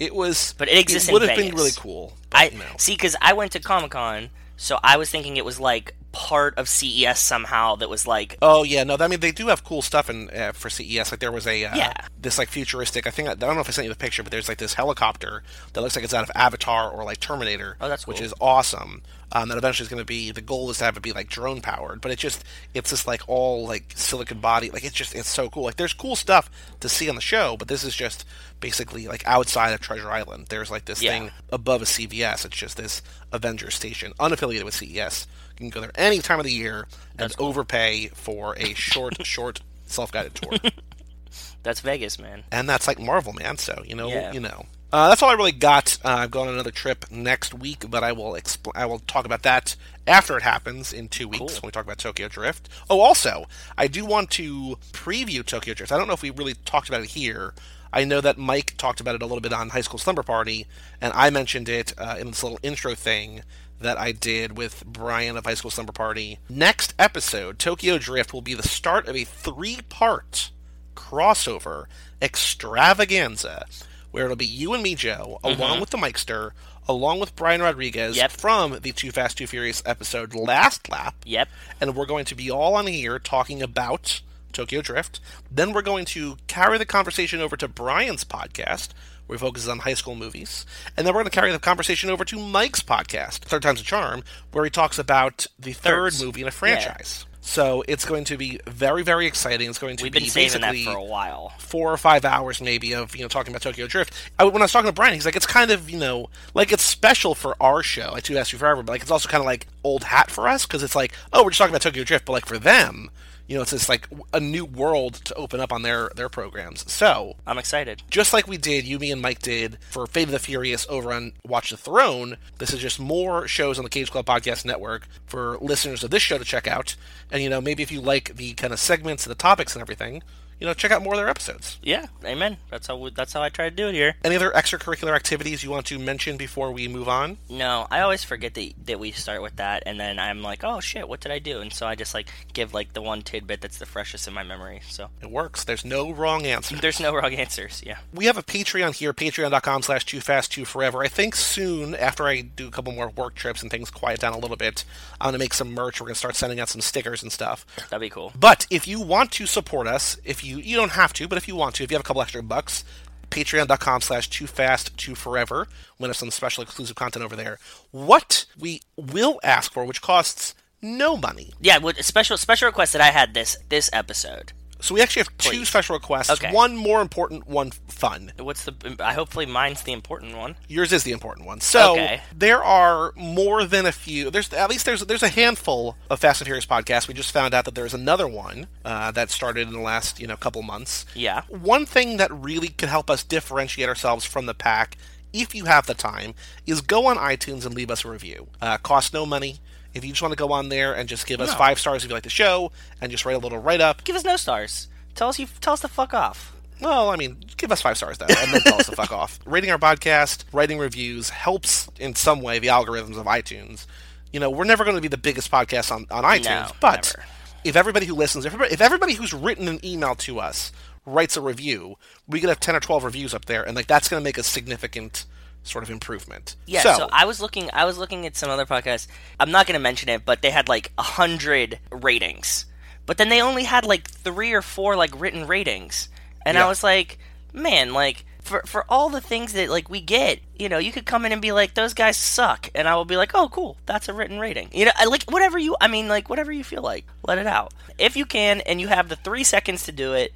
it 0.01 0.15
was. 0.15 0.55
But 0.57 0.69
it 0.69 0.79
exists 0.79 1.09
in 1.09 1.13
would 1.13 1.23
have 1.23 1.37
been 1.37 1.55
really 1.55 1.73
cool. 1.77 2.15
I 2.33 2.49
no. 2.49 2.65
see 2.79 2.93
because 2.95 3.15
I 3.21 3.35
went 3.35 3.53
to 3.53 3.61
Comic 3.61 3.91
Con, 3.91 4.31
so 4.57 4.79
I 4.83 4.97
was 4.97 5.11
thinking 5.11 5.37
it 5.37 5.45
was 5.45 5.61
like 5.61 5.95
part 6.13 6.57
of 6.59 6.69
CES 6.69 7.19
somehow. 7.19 7.75
That 7.77 7.89
was 7.91 8.07
like 8.07 8.37
Oh 8.43 8.63
yeah, 8.63 8.85
no. 8.85 8.97
I 9.01 9.09
mean, 9.09 9.21
they 9.21 9.33
do 9.33 9.49
have 9.49 9.65
cool 9.65 9.83
stuff 9.83 10.09
in 10.11 10.31
uh, 10.31 10.53
for 10.53 10.69
CES. 10.71 11.11
Like 11.11 11.21
there 11.21 11.33
was 11.33 11.47
a 11.47 11.65
uh, 11.65 11.75
Yeah. 11.77 11.93
this 12.21 12.39
like 12.39 12.49
futuristic. 12.49 13.07
I 13.07 13.11
think 13.11 13.29
I 13.29 13.35
don't 13.35 13.55
know 13.55 13.61
if 13.61 13.69
I 13.69 13.73
sent 13.73 13.87
you 13.87 13.93
the 13.93 13.99
picture, 13.99 14.23
but 14.23 14.31
there's 14.31 14.49
like 14.49 14.59
this 14.59 14.75
helicopter 14.75 15.43
that 15.73 15.81
looks 15.81 15.97
like 15.97 16.05
it's 16.05 16.15
out 16.15 16.25
of 16.25 16.31
Avatar 16.35 16.91
or 16.91 17.05
like 17.05 17.19
Terminator. 17.21 17.77
Oh, 17.81 17.89
that's 17.89 18.07
which 18.07 18.21
is 18.21 18.35
awesome. 18.41 19.03
Um, 19.35 19.49
that 19.49 19.57
eventually 19.57 19.85
is 19.85 19.89
going 19.89 19.99
to 19.99 20.05
be 20.05 20.31
the 20.31 20.43
goal 20.43 20.69
is 20.69 20.77
to 20.77 20.85
have 20.85 20.99
it 20.99 21.03
be 21.03 21.13
like 21.13 21.31
drone 21.31 21.63
powered, 21.63 22.03
but 22.03 22.11
it 22.11 22.19
just 22.19 22.45
it's 22.75 22.91
just 22.91 23.07
like 23.07 23.23
all 23.29 23.67
like 23.67 23.95
silicon 23.97 24.41
body. 24.41 24.71
Like 24.71 24.85
it's 24.85 24.95
just 24.95 25.15
it's 25.15 25.31
so 25.31 25.49
cool. 25.49 25.63
Like 25.63 25.77
there's 25.77 25.95
cool 25.95 26.17
stuff 26.17 26.51
to 26.81 26.89
see 26.91 27.09
on 27.09 27.15
the 27.15 27.23
show, 27.23 27.57
but 27.57 27.69
this 27.69 27.83
is 27.83 27.97
just 27.97 28.27
basically 28.61 29.09
like 29.09 29.27
outside 29.27 29.73
of 29.73 29.81
Treasure 29.81 30.11
Island. 30.11 30.49
There's 30.51 30.71
like 30.71 30.85
this 30.85 31.01
Yeah. 31.03 31.13
thing 31.13 31.31
above 31.51 31.81
a 31.81 31.87
CVS. 31.87 32.45
It's 32.45 32.57
just 32.57 32.77
this 32.77 33.01
Avengers 33.33 33.75
station, 33.75 34.13
unaffiliated 34.21 34.65
with 34.65 34.75
CES. 34.75 35.27
You 35.59 35.71
can 35.71 35.71
go 35.71 35.81
there 35.81 35.93
any 35.95 36.19
time 36.21 36.39
of 36.39 36.45
the 36.47 36.53
year 36.53 36.87
and 37.19 37.33
overpay 37.39 38.09
for 38.15 38.55
a 38.59 38.75
short, 38.75 39.25
short 39.27 39.61
self-guided 39.87 40.35
tour. 40.35 40.53
that's 41.63 41.81
Vegas, 41.81 42.19
man. 42.19 42.45
and 42.51 42.69
that's 42.69 42.87
like 42.87 42.99
Marvel, 42.99 43.33
man. 43.33 43.59
So 43.59 43.83
you 43.87 43.95
know, 43.95 44.09
Yeah. 44.09 44.33
you 44.33 44.41
know. 44.41 44.67
Uh, 44.95 45.09
that's 45.09 45.23
all 45.23 45.31
I 45.31 45.35
really 45.35 45.53
got. 45.53 45.97
Uh, 46.05 46.09
I'm 46.21 46.29
going 46.29 46.49
on 46.49 46.55
another 46.55 46.71
trip 46.71 47.07
next 47.11 47.55
week, 47.55 47.87
but 47.89 48.05
I 48.05 48.13
will 48.13 48.33
expl- 48.35 48.73
I 48.75 48.85
will 48.85 48.99
talk 48.99 49.25
about 49.25 49.43
that 49.43 49.75
after 50.07 50.37
it 50.37 50.43
happens 50.43 50.93
in 50.93 51.09
two 51.09 51.29
weeks 51.29 51.39
Cool. 51.39 51.49
when 51.63 51.69
we 51.69 51.71
talk 51.71 51.87
about 51.87 51.97
Tokyo 51.97 52.29
Drift. 52.29 52.69
Oh, 52.91 53.01
also, 53.01 53.47
I 53.79 53.87
do 53.87 54.05
want 54.05 54.31
to 54.33 54.77
preview 54.93 55.47
Tokyo 55.47 55.73
Drift. 55.73 55.93
I 55.93 55.97
don't 55.99 56.09
know 56.09 56.13
if 56.13 56.21
we 56.21 56.29
really 56.29 56.53
talked 56.67 56.89
about 56.91 57.01
it 57.01 57.09
here. 57.11 57.55
I 57.91 58.05
know 58.05 58.21
that 58.21 58.37
Mike 58.37 58.75
talked 58.77 59.01
about 59.01 59.15
it 59.15 59.23
a 59.23 59.27
little 59.27 59.41
bit 59.41 59.53
on 59.55 59.71
High 59.71 59.81
School 59.81 59.99
Slumber 59.99 60.23
Party, 60.23 60.67
and 61.01 61.11
I 61.15 61.31
mentioned 61.31 61.71
it 61.71 61.95
uh, 61.97 62.17
in 62.21 62.27
this 62.29 62.43
little 62.43 62.59
intro 62.63 62.95
thing 62.95 63.43
that 63.83 63.99
I 63.99 64.13
did 64.13 64.57
with 64.57 64.85
Brian 64.87 65.37
of 65.37 65.45
High 65.45 65.55
School 65.55 65.71
Slumber 65.71 65.93
Party. 65.93 66.39
Next 66.49 66.95
episode, 66.99 67.59
Tokyo 67.59 67.99
Drift, 67.99 68.33
will 68.33 68.43
be 68.43 68.55
the 68.55 68.63
start 68.63 69.07
of 69.09 69.17
a 69.17 69.25
three 69.25 69.81
part 69.89 70.51
crossover 70.95 71.87
extravaganza 72.21 73.67
where 74.11 74.25
it'll 74.25 74.37
be 74.37 74.47
you 74.47 74.75
and 74.75 74.83
me, 74.83 74.95
Joe, 74.95 75.41
along 75.43 75.59
mm-hmm. 75.59 75.81
with 75.81 75.91
the 75.91 75.99
Mikester, 75.99 76.51
along 76.87 77.21
with 77.21 77.35
Brian 77.35 77.63
Rodriguez 77.63 78.17
Yep. 78.17 78.31
from 78.31 78.79
the 78.81 78.93
Too 78.93 79.11
Fast, 79.11 79.39
Too 79.39 79.47
Furious 79.47 79.83
episode 79.87 80.35
Last 80.35 80.89
Lap. 80.89 81.15
Yep. 81.25 81.49
And 81.81 81.97
we're 81.97 82.07
going 82.07 82.27
to 82.27 82.35
be 82.35 82.51
all 82.51 82.75
on 82.75 82.87
here 82.87 83.19
talking 83.19 83.63
about 83.63 84.21
Tokyo 84.53 84.83
Drift. 84.83 85.21
Then 85.51 85.73
we're 85.73 85.83
going 85.83 86.05
to 86.07 86.37
carry 86.47 86.79
the 86.79 86.85
conversation 86.85 87.41
over 87.41 87.57
to 87.57 87.69
Brian's 87.69 88.25
podcast, 88.25 88.91
where 89.33 89.39
he 89.39 89.41
focuses 89.41 89.69
on 89.69 89.79
high 89.79 89.95
school 89.95 90.15
movies. 90.15 90.67
And 90.95 91.07
then 91.07 91.15
we're 91.15 91.21
going 91.23 91.31
to 91.31 91.35
carry 91.35 91.51
the 91.53 91.59
conversation 91.59 92.11
over 92.11 92.23
to 92.27 92.39
Mike's 92.39 92.83
podcast, 92.83 93.39
Third 93.39 93.63
Time's 93.63 93.81
a 93.81 93.85
Charm, 93.85 94.23
where 94.53 94.65
he 94.65 94.71
talks 94.71 94.99
about 94.99 95.47
the 95.59 95.73
third 95.73 96.13
Thirds. 96.13 96.23
movie 96.23 96.43
in 96.43 96.49
a 96.49 96.51
franchise. 96.51 97.25
So 97.45 97.83
it's 97.89 98.05
going 98.05 98.25
to 98.25 98.37
be 98.37 98.61
very, 98.69 99.03
very 99.03 99.27
exciting. 99.27 99.69
It's 99.69 99.79
going 99.79 99.97
to 99.97 100.03
We've 100.05 100.13
be 100.13 100.21
been 100.21 100.29
saving 100.29 100.61
that 100.61 100.73
basically 100.73 100.93
for 100.93 100.99
a 100.99 101.03
while. 101.05 101.53
four 101.59 101.93
or 101.93 101.97
five 101.97 102.25
hours 102.25 102.61
maybe 102.61 102.95
of 102.95 103.17
you 103.17 103.23
know 103.23 103.29
talking 103.29 103.53
about 103.53 103.63
Tokyo 103.63 103.87
Drift. 103.89 104.15
I, 104.39 104.45
when 104.45 104.63
I 104.63 104.65
was 104.67 104.73
talking 104.73 104.87
to 104.89 104.93
Brian, 104.93 105.15
he's 105.15 105.25
like, 105.25 105.35
it's 105.35 105.47
kind 105.47 105.71
of 105.73 105.89
you 105.91 105.99
know 105.99 106.29
like 106.55 106.71
it's 106.73 106.85
special 106.85 107.35
for 107.35 107.57
our 107.61 107.83
show, 107.83 108.11
like 108.13 108.23
Too 108.23 108.35
Fast 108.35 108.51
Too 108.51 108.59
Forever, 108.59 108.83
but 108.85 108.93
like 108.93 109.03
it's 109.03 109.11
also 109.11 109.29
kind 109.29 109.41
of 109.41 109.47
like 109.47 109.67
old 109.83 110.05
hat 110.05 110.31
for 110.31 110.47
us 110.47 110.67
because 110.67 110.83
it's 110.85 110.95
like, 110.95 111.15
oh, 111.33 111.43
we're 111.43 111.51
just 111.51 111.59
talking 111.59 111.73
about 111.73 111.83
Tokyo 111.83 112.05
Drift, 112.05 112.27
but 112.27 112.33
like 112.33 112.47
for 112.47 112.59
them, 112.59 113.11
you 113.53 113.59
know, 113.59 113.63
it's 113.63 113.73
just 113.73 113.91
like 113.91 114.09
a 114.33 114.41
new 114.41 114.65
world 114.65 115.17
to 115.27 115.35
open 115.35 115.61
up 115.61 115.75
on 115.75 115.83
their 115.83 116.11
their 116.17 116.31
programs. 116.31 116.91
So 116.91 117.37
I'm 117.47 117.59
excited. 117.59 118.03
just 118.09 118.33
like 118.33 118.49
we 118.49 118.57
did, 118.57 118.87
you, 118.87 118.99
me, 118.99 119.13
and 119.13 119.21
Mike 119.21 119.41
did 119.41 119.77
for 119.91 120.07
Fate 120.07 120.23
of 120.23 120.31
the 120.31 120.39
Furious 120.39 120.87
over 120.89 121.13
on 121.13 121.35
Watch 121.47 121.69
the 121.69 121.77
Throne, 121.77 122.39
this 122.57 122.73
is 122.73 122.81
just 122.81 122.99
more 122.99 123.47
shows 123.47 123.77
on 123.77 123.85
the 123.85 123.91
Cage 123.91 124.11
Club 124.11 124.25
Podcast 124.25 124.65
Network 124.65 125.07
for 125.27 125.59
listeners 125.61 126.03
of 126.03 126.11
this 126.11 126.23
show 126.23 126.39
to 126.39 126.47
check 126.47 126.67
out. 126.67 126.97
And, 127.31 127.43
you 127.43 127.51
know, 127.51 127.61
maybe 127.61 127.83
if 127.83 127.93
you 127.93 128.01
like 128.01 128.37
the 128.37 128.55
kind 128.55 128.73
of 128.73 128.81
segments 128.81 129.27
and 129.27 129.31
the 129.31 129.35
topics 129.35 129.75
and 129.75 129.83
everything, 129.83 130.23
you 130.61 130.67
know, 130.67 130.75
check 130.75 130.91
out 130.93 131.03
more 131.03 131.15
of 131.15 131.19
their 131.19 131.29
episodes. 131.29 131.79
Yeah, 131.83 132.07
amen. 132.25 132.57
That's 132.71 132.87
how 132.87 132.97
we, 132.97 133.11
that's 133.11 133.33
how 133.33 133.43
I 133.43 133.49
try 133.49 133.69
to 133.69 133.75
do 133.75 133.89
it 133.89 133.95
here. 133.95 134.15
Any 134.25 134.37
other 134.37 134.51
extracurricular 134.51 135.15
activities 135.15 135.63
you 135.65 135.71
want 135.71 135.87
to 135.87 135.99
mention 135.99 136.37
before 136.37 136.71
we 136.73 136.89
move 136.89 137.09
on? 137.09 137.39
No, 137.49 137.87
I 137.91 138.01
always 138.01 138.25
forget 138.25 138.55
that 138.55 138.73
that 138.87 139.01
we 139.01 139.13
start 139.13 139.43
with 139.43 139.57
that, 139.57 139.83
and 139.87 139.99
then 139.99 140.19
I'm 140.19 140.43
like, 140.43 140.63
oh 140.65 140.81
shit, 140.81 141.09
what 141.09 141.21
did 141.21 141.33
I 141.33 141.39
do? 141.39 141.61
And 141.61 141.73
so 141.73 141.87
I 141.87 141.95
just 141.95 142.15
like 142.15 142.29
give 142.53 142.73
like 142.75 142.93
the 142.93 143.03
one 143.03 143.23
tidbit 143.23 143.61
that's 143.61 143.79
the 143.79 143.87
freshest 143.87 144.29
in 144.29 144.35
my 144.35 144.43
memory. 144.43 144.81
So 144.89 145.09
It 145.21 145.31
works. 145.31 145.65
There's 145.65 145.85
no 145.85 146.11
wrong 146.13 146.47
answer. 146.47 146.77
there's 146.77 147.01
no 147.01 147.15
wrong 147.15 147.35
answers. 147.35 147.83
Yeah. 147.85 147.99
We 148.15 148.27
have 148.27 148.37
a 148.39 148.43
Patreon 148.43 148.95
here, 148.95 149.13
patreon.com 149.13 149.83
slash 149.83 150.05
too 150.05 150.21
fast 150.21 150.53
too 150.53 150.65
forever. 150.65 151.03
I 151.03 151.09
think 151.09 151.35
soon, 151.35 151.95
after 151.95 152.25
I 152.27 152.41
do 152.43 152.69
a 152.69 152.71
couple 152.71 152.93
more 152.93 153.09
work 153.09 153.35
trips 153.35 153.63
and 153.63 153.71
things 153.71 153.91
quiet 153.91 154.21
down 154.21 154.33
a 154.33 154.39
little 154.39 154.57
bit, 154.57 154.85
I'm 155.21 155.27
going 155.27 155.33
to 155.35 155.39
make 155.39 155.55
some 155.55 155.73
merch. 155.73 156.01
We're 156.01 156.07
going 156.07 156.15
to 156.15 156.19
start 156.19 156.37
sending 156.37 156.61
out 156.61 156.69
some 156.69 156.81
stickers 156.81 157.23
and 157.23 157.33
stuff. 157.33 157.65
That'd 157.91 158.01
be 158.01 158.11
cool. 158.11 158.33
But 158.39 158.67
if 158.71 158.87
you 158.87 159.01
want 159.01 159.33
to 159.33 159.47
support 159.47 159.87
us, 159.87 160.19
if 160.25 160.45
you 160.45 160.52
you 160.59 160.77
don't 160.77 160.93
have 160.93 161.13
to, 161.15 161.29
but 161.29 161.39
if 161.39 161.49
you 161.49 161.57
want 161.57 161.75
to, 161.77 161.85
if 161.85 161.91
you 161.91 161.97
have 161.97 162.05
a 162.05 162.07
couple 162.07 162.23
extra 162.23 162.43
bucks, 162.43 162.85
patreon.com 163.31 164.01
slash 164.03 164.29
too 164.29 164.47
fast 164.47 164.97
too 164.97 165.15
forever. 165.15 165.67
We'll 165.99 166.11
have 166.11 166.17
some 166.17 166.31
special 166.31 166.63
exclusive 166.63 166.97
content 166.97 167.25
over 167.25 167.35
there. 167.37 167.59
What 167.91 168.47
we 168.59 168.83
will 168.97 169.41
ask 169.43 169.73
for, 169.73 169.85
which 169.85 170.03
costs 170.03 170.55
no 170.83 171.17
money. 171.17 171.53
Yeah, 171.61 171.79
with 171.79 171.99
a 171.99 172.03
special 172.03 172.37
special 172.37 172.67
request 172.67 172.93
that 172.93 173.03
I 173.03 173.11
had 173.11 173.35
this 173.35 173.57
this 173.69 173.89
episode. 173.93 174.53
So 174.83 174.95
we 174.95 175.01
actually 175.01 175.21
have 175.21 175.39
two 175.39 175.65
special 175.65 175.95
requests. 175.95 176.29
Okay. 176.31 176.53
One 176.53 176.77
more 176.77 177.01
important, 177.01 177.47
one 177.47 177.71
fun. 177.71 178.33
What's 178.39 178.65
the? 178.65 178.75
I 179.01 179.13
hopefully 179.15 179.47
mine's 179.47 179.83
the 179.83 179.93
important 179.93 180.37
one. 180.37 180.57
Yours 180.69 180.93
is 180.93 181.05
the 181.05 181.13
important 181.13 181.47
one. 181.47 181.61
So 181.61 181.93
Okay. 181.93 182.21
there 182.37 182.63
are 182.63 183.13
more 183.17 183.65
than 183.65 183.87
a 183.87 183.93
few. 183.93 184.31
There's 184.31 184.53
at 184.53 184.69
least 184.69 184.85
there's 184.85 185.01
there's 185.07 185.23
a 185.23 185.29
handful 185.29 185.97
of 186.11 186.19
Fast 186.21 186.41
and 186.41 186.47
Furious 186.47 186.67
podcasts. 186.67 187.07
We 187.09 187.15
just 187.15 187.31
found 187.33 187.55
out 187.55 187.65
that 187.65 187.75
there's 187.75 187.95
another 187.95 188.27
one 188.29 188.67
uh, 188.85 189.13
that 189.13 189.31
started 189.31 189.69
in 189.69 189.73
the 189.73 189.81
last 189.81 190.21
you 190.21 190.27
know 190.27 190.37
couple 190.37 190.61
months. 190.63 191.07
Yeah. 191.15 191.43
One 191.49 191.87
thing 191.87 192.17
that 192.19 192.31
really 192.33 192.69
could 192.69 192.89
help 192.89 193.09
us 193.09 193.23
differentiate 193.23 193.89
ourselves 193.89 194.25
from 194.25 194.47
the 194.47 194.55
pack, 194.55 194.97
if 195.33 195.55
you 195.55 195.67
have 195.67 195.87
the 195.87 195.95
time, 195.95 196.35
is 196.67 196.81
go 196.81 197.07
on 197.07 197.17
iTunes 197.19 197.65
and 197.65 197.75
leave 197.75 197.91
us 197.91 198.05
a 198.05 198.11
review. 198.11 198.49
Uh, 198.61 198.79
costs 198.79 199.13
no 199.13 199.25
money. 199.25 199.61
If 199.95 200.05
you 200.05 200.11
just 200.11 200.23
want 200.23 200.33
to 200.33 200.37
go 200.37 200.53
on 200.53 200.69
there 200.69 200.95
and 200.95 201.09
just 201.09 201.27
give 201.27 201.41
us 201.41 201.51
No. 201.51 201.57
five 201.57 201.79
stars 201.79 202.03
if 202.05 202.09
you 202.11 202.15
like 202.15 202.23
the 202.25 202.31
show, 202.31 202.73
and 203.01 203.11
just 203.11 203.25
write 203.25 203.37
a 203.37 203.39
little 203.39 203.59
write 203.59 203.81
up. 203.81 204.05
Give 204.05 204.17
us 204.17 204.25
no 204.25 204.37
stars. 204.37 204.89
Tell 205.15 205.29
us 205.29 205.39
you 205.39 205.47
tell 205.61 205.75
us 205.75 205.81
to 205.81 205.89
fuck 205.89 206.15
off. 206.15 206.55
Well, 206.81 207.11
I 207.11 207.17
mean, 207.17 207.37
give 207.59 207.71
us 207.71 207.81
five 207.83 207.97
stars 207.97 208.19
though, 208.19 208.27
and 208.29 208.53
then 208.55 208.61
tell 208.63 208.81
us 208.81 208.87
to 208.87 208.97
fuck 208.97 209.13
off. 209.13 209.39
Rating 209.47 209.71
our 209.71 209.79
podcast, 209.79 210.45
writing 210.53 210.79
reviews 210.79 211.29
helps 211.31 211.89
in 212.01 212.15
some 212.15 212.41
way 212.41 212.59
the 212.59 212.69
algorithms 212.69 213.17
of 213.19 213.27
iTunes. 213.27 213.87
You 214.33 214.41
know, 214.41 214.51
we're 214.51 214.65
never 214.65 214.83
going 214.85 214.97
to 214.97 215.03
be 215.03 215.09
the 215.09 215.19
biggest 215.19 215.51
podcast 215.51 215.93
on, 215.93 216.07
on 216.11 216.25
iTunes, 216.25 216.45
No, 216.69 216.71
but 216.81 217.15
never. 217.17 217.29
if 217.65 217.77
everybody 217.77 218.07
who 218.07 218.15
listens, 218.15 218.47
if 218.47 218.53
everybody, 218.55 218.73
if 218.75 218.81
everybody 218.81 219.13
who's 219.15 219.33
written 219.35 219.69
an 219.69 219.79
email 219.85 220.15
to 220.17 220.41
us 220.41 220.73
writes 221.05 221.37
a 221.37 221.41
review, 221.43 221.97
we 222.27 222.41
could 222.41 222.49
have 222.49 222.59
10 222.59 222.75
or 222.75 222.81
12 222.81 223.05
reviews 223.05 223.35
up 223.35 223.45
there, 223.45 223.63
and 223.63 223.77
like 223.77 223.87
that's 223.87 224.09
going 224.09 224.21
to 224.21 224.25
make 224.25 224.39
a 224.39 224.43
significant 224.43 225.27
sort 225.63 225.85
of 225.85 225.91
improvement. 225.91 226.57
Yeah, 226.67 226.83
so, 226.83 227.09
I 227.13 227.25
was 227.25 227.41
looking 227.41 227.71
I 227.73 227.85
was 227.85 227.99
looking 227.99 228.27
at 228.27 228.37
some 228.37 228.51
other 228.51 228.67
podcasts. 228.67 229.07
I'm 229.39 229.51
not 229.51 229.67
going 229.67 229.75
to 229.79 229.83
mention 229.83 230.09
it, 230.09 230.25
but 230.25 230.43
they 230.43 230.51
had 230.51 230.69
like 230.69 230.89
a 230.99 231.03
100 231.03 231.79
ratings. 231.91 232.67
But 233.07 233.19
then 233.19 233.29
they 233.29 233.43
only 233.43 233.65
had 233.65 233.85
like 233.85 234.09
3 234.09 234.53
or 234.53 234.63
4 234.63 234.97
like 234.97 235.19
written 235.21 235.47
ratings. 235.47 236.09
And 236.45 236.57
Yeah. 236.57 236.65
I 236.65 236.69
was 236.69 236.83
like, 236.83 237.19
man, 237.53 237.93
like 237.93 238.25
for 238.43 238.63
for 238.67 238.85
all 238.89 239.09
the 239.09 239.21
things 239.21 239.53
that 239.53 239.71
like 239.71 239.89
we 239.89 240.01
get, 240.01 240.41
you 240.59 240.69
know, 240.69 240.79
you 240.79 240.91
could 240.91 241.07
come 241.07 241.25
in 241.25 241.33
and 241.33 241.41
be 241.41 241.53
like 241.53 241.75
those 241.75 241.95
guys 241.95 242.17
suck 242.17 242.69
and 242.75 242.89
I 242.89 242.97
will 242.97 243.05
be 243.05 243.17
like, 243.17 243.31
"Oh, 243.35 243.49
cool. 243.49 243.77
That's 243.87 244.09
a 244.09 244.13
written 244.13 244.41
rating." 244.41 244.69
You 244.73 244.87
know, 244.87 244.93
I 244.97 245.05
like 245.05 245.25
whatever 245.31 245.59
you 245.59 245.77
I 245.81 245.87
mean 245.89 246.09
like 246.09 246.29
whatever 246.29 246.51
you 246.51 246.65
feel 246.65 246.83
like. 246.83 247.07
Let 247.25 247.39
it 247.39 247.47
out. 247.47 247.73
If 247.99 248.17
you 248.17 248.27
can 248.27 248.61
and 248.63 248.81
you 248.81 248.89
have 248.89 249.09
the 249.09 249.17
3 249.17 249.45
seconds 249.45 249.85
to 249.85 249.93
do 249.93 250.15
it, 250.15 250.33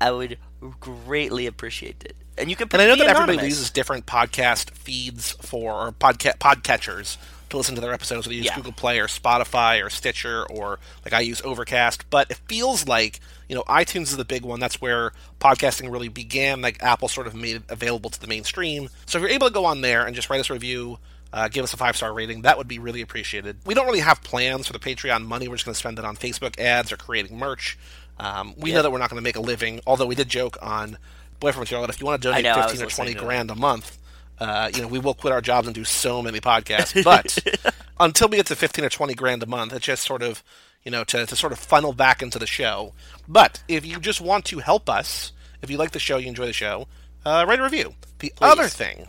I 0.00 0.12
would 0.12 0.38
greatly 0.78 1.46
appreciate 1.46 2.04
it. 2.04 2.16
And 2.38 2.50
you 2.50 2.56
can 2.56 2.68
and 2.72 2.82
I 2.82 2.86
know 2.86 2.96
that 2.96 3.06
everybody 3.08 3.46
uses 3.46 3.70
different 3.70 4.06
podcast 4.06 4.70
feeds 4.70 5.32
for 5.32 5.72
or 5.88 5.92
podca- 5.92 6.38
podcatchers 6.38 7.16
to 7.50 7.56
listen 7.56 7.74
to 7.74 7.80
their 7.80 7.92
episodes. 7.92 8.24
So 8.24 8.30
they 8.30 8.36
use 8.36 8.46
Yeah. 8.46 8.56
Google 8.56 8.72
Play 8.72 9.00
or 9.00 9.06
Spotify 9.06 9.84
or 9.84 9.90
Stitcher 9.90 10.44
or 10.50 10.78
like 11.04 11.12
I 11.14 11.20
use 11.20 11.40
Overcast. 11.42 12.08
But 12.10 12.30
it 12.30 12.36
feels 12.48 12.86
like 12.86 13.20
you 13.48 13.54
know 13.56 13.62
iTunes 13.68 14.02
is 14.04 14.16
the 14.16 14.24
big 14.24 14.44
one. 14.44 14.60
That's 14.60 14.80
where 14.80 15.12
podcasting 15.40 15.90
really 15.90 16.08
began. 16.08 16.60
Like 16.60 16.82
Apple 16.82 17.08
sort 17.08 17.26
of 17.26 17.34
made 17.34 17.56
it 17.56 17.62
available 17.68 18.10
to 18.10 18.20
the 18.20 18.26
mainstream. 18.26 18.88
So 19.06 19.18
if 19.18 19.22
you're 19.22 19.30
able 19.30 19.48
to 19.48 19.52
go 19.52 19.64
on 19.64 19.80
there 19.80 20.06
and 20.06 20.14
just 20.14 20.30
write 20.30 20.40
us 20.40 20.50
a 20.50 20.52
review. 20.54 20.98
Uh, 21.30 21.46
give 21.46 21.62
us 21.62 21.74
a 21.74 21.76
five 21.76 21.94
star 21.94 22.14
rating. 22.14 22.40
That 22.40 22.56
would 22.56 22.68
be 22.68 22.78
really 22.78 23.02
appreciated. 23.02 23.58
We 23.66 23.74
don't 23.74 23.84
really 23.84 24.00
have 24.00 24.22
plans 24.22 24.66
for 24.66 24.72
the 24.72 24.78
Patreon 24.78 25.26
money. 25.26 25.46
We're 25.46 25.56
just 25.56 25.66
going 25.66 25.74
to 25.74 25.78
spend 25.78 25.98
it 25.98 26.04
on 26.06 26.16
Facebook 26.16 26.58
ads 26.58 26.90
or 26.90 26.96
creating 26.96 27.36
merch. 27.38 27.76
Um, 28.18 28.54
we 28.56 28.72
know 28.72 28.80
that 28.80 28.90
we're 28.90 28.96
not 28.98 29.10
going 29.10 29.18
to 29.18 29.22
make 29.22 29.36
a 29.36 29.40
living, 29.42 29.80
although 29.86 30.06
we 30.06 30.14
did 30.14 30.30
joke 30.30 30.56
on 30.62 30.96
Boyfriend 31.40 31.60
Material 31.60 31.86
that 31.86 31.94
if 31.94 32.00
you 32.00 32.06
want 32.06 32.22
to 32.22 32.28
donate 32.28 32.44
know, 32.44 32.54
15 32.54 32.70
or 32.70 32.76
20 32.76 32.84
listening 32.84 33.14
that. 33.14 33.24
grand 33.24 33.50
a 33.50 33.54
month, 33.54 33.98
uh, 34.38 34.70
you 34.72 34.82
know, 34.82 34.88
we 34.88 34.98
will 34.98 35.14
quit 35.14 35.32
our 35.32 35.40
jobs 35.40 35.66
and 35.66 35.74
do 35.74 35.84
so 35.84 36.22
many 36.22 36.40
podcasts. 36.40 37.02
But 37.04 37.38
until 38.00 38.28
we 38.28 38.36
get 38.36 38.46
to 38.46 38.56
15 38.56 38.84
or 38.84 38.88
20 38.88 39.14
grand 39.14 39.42
a 39.42 39.46
month, 39.46 39.72
it's 39.72 39.86
just 39.86 40.04
sort 40.04 40.22
of, 40.22 40.42
you 40.84 40.90
know, 40.90 41.04
to, 41.04 41.26
to 41.26 41.36
sort 41.36 41.52
of 41.52 41.58
funnel 41.58 41.92
back 41.92 42.22
into 42.22 42.38
the 42.38 42.46
show. 42.46 42.92
But 43.26 43.62
if 43.68 43.84
you 43.84 43.98
just 43.98 44.20
want 44.20 44.44
to 44.46 44.58
help 44.58 44.88
us, 44.88 45.32
if 45.62 45.70
you 45.70 45.76
like 45.76 45.92
the 45.92 45.98
show, 45.98 46.18
you 46.18 46.28
enjoy 46.28 46.46
the 46.46 46.52
show, 46.52 46.86
uh, 47.24 47.44
write 47.48 47.58
a 47.58 47.62
review. 47.62 47.94
The 48.20 48.32
other 48.40 48.68
thing 48.68 49.08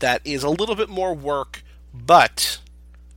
that 0.00 0.20
is 0.24 0.42
a 0.42 0.50
little 0.50 0.74
bit 0.74 0.88
more 0.88 1.14
work, 1.14 1.62
but 1.94 2.58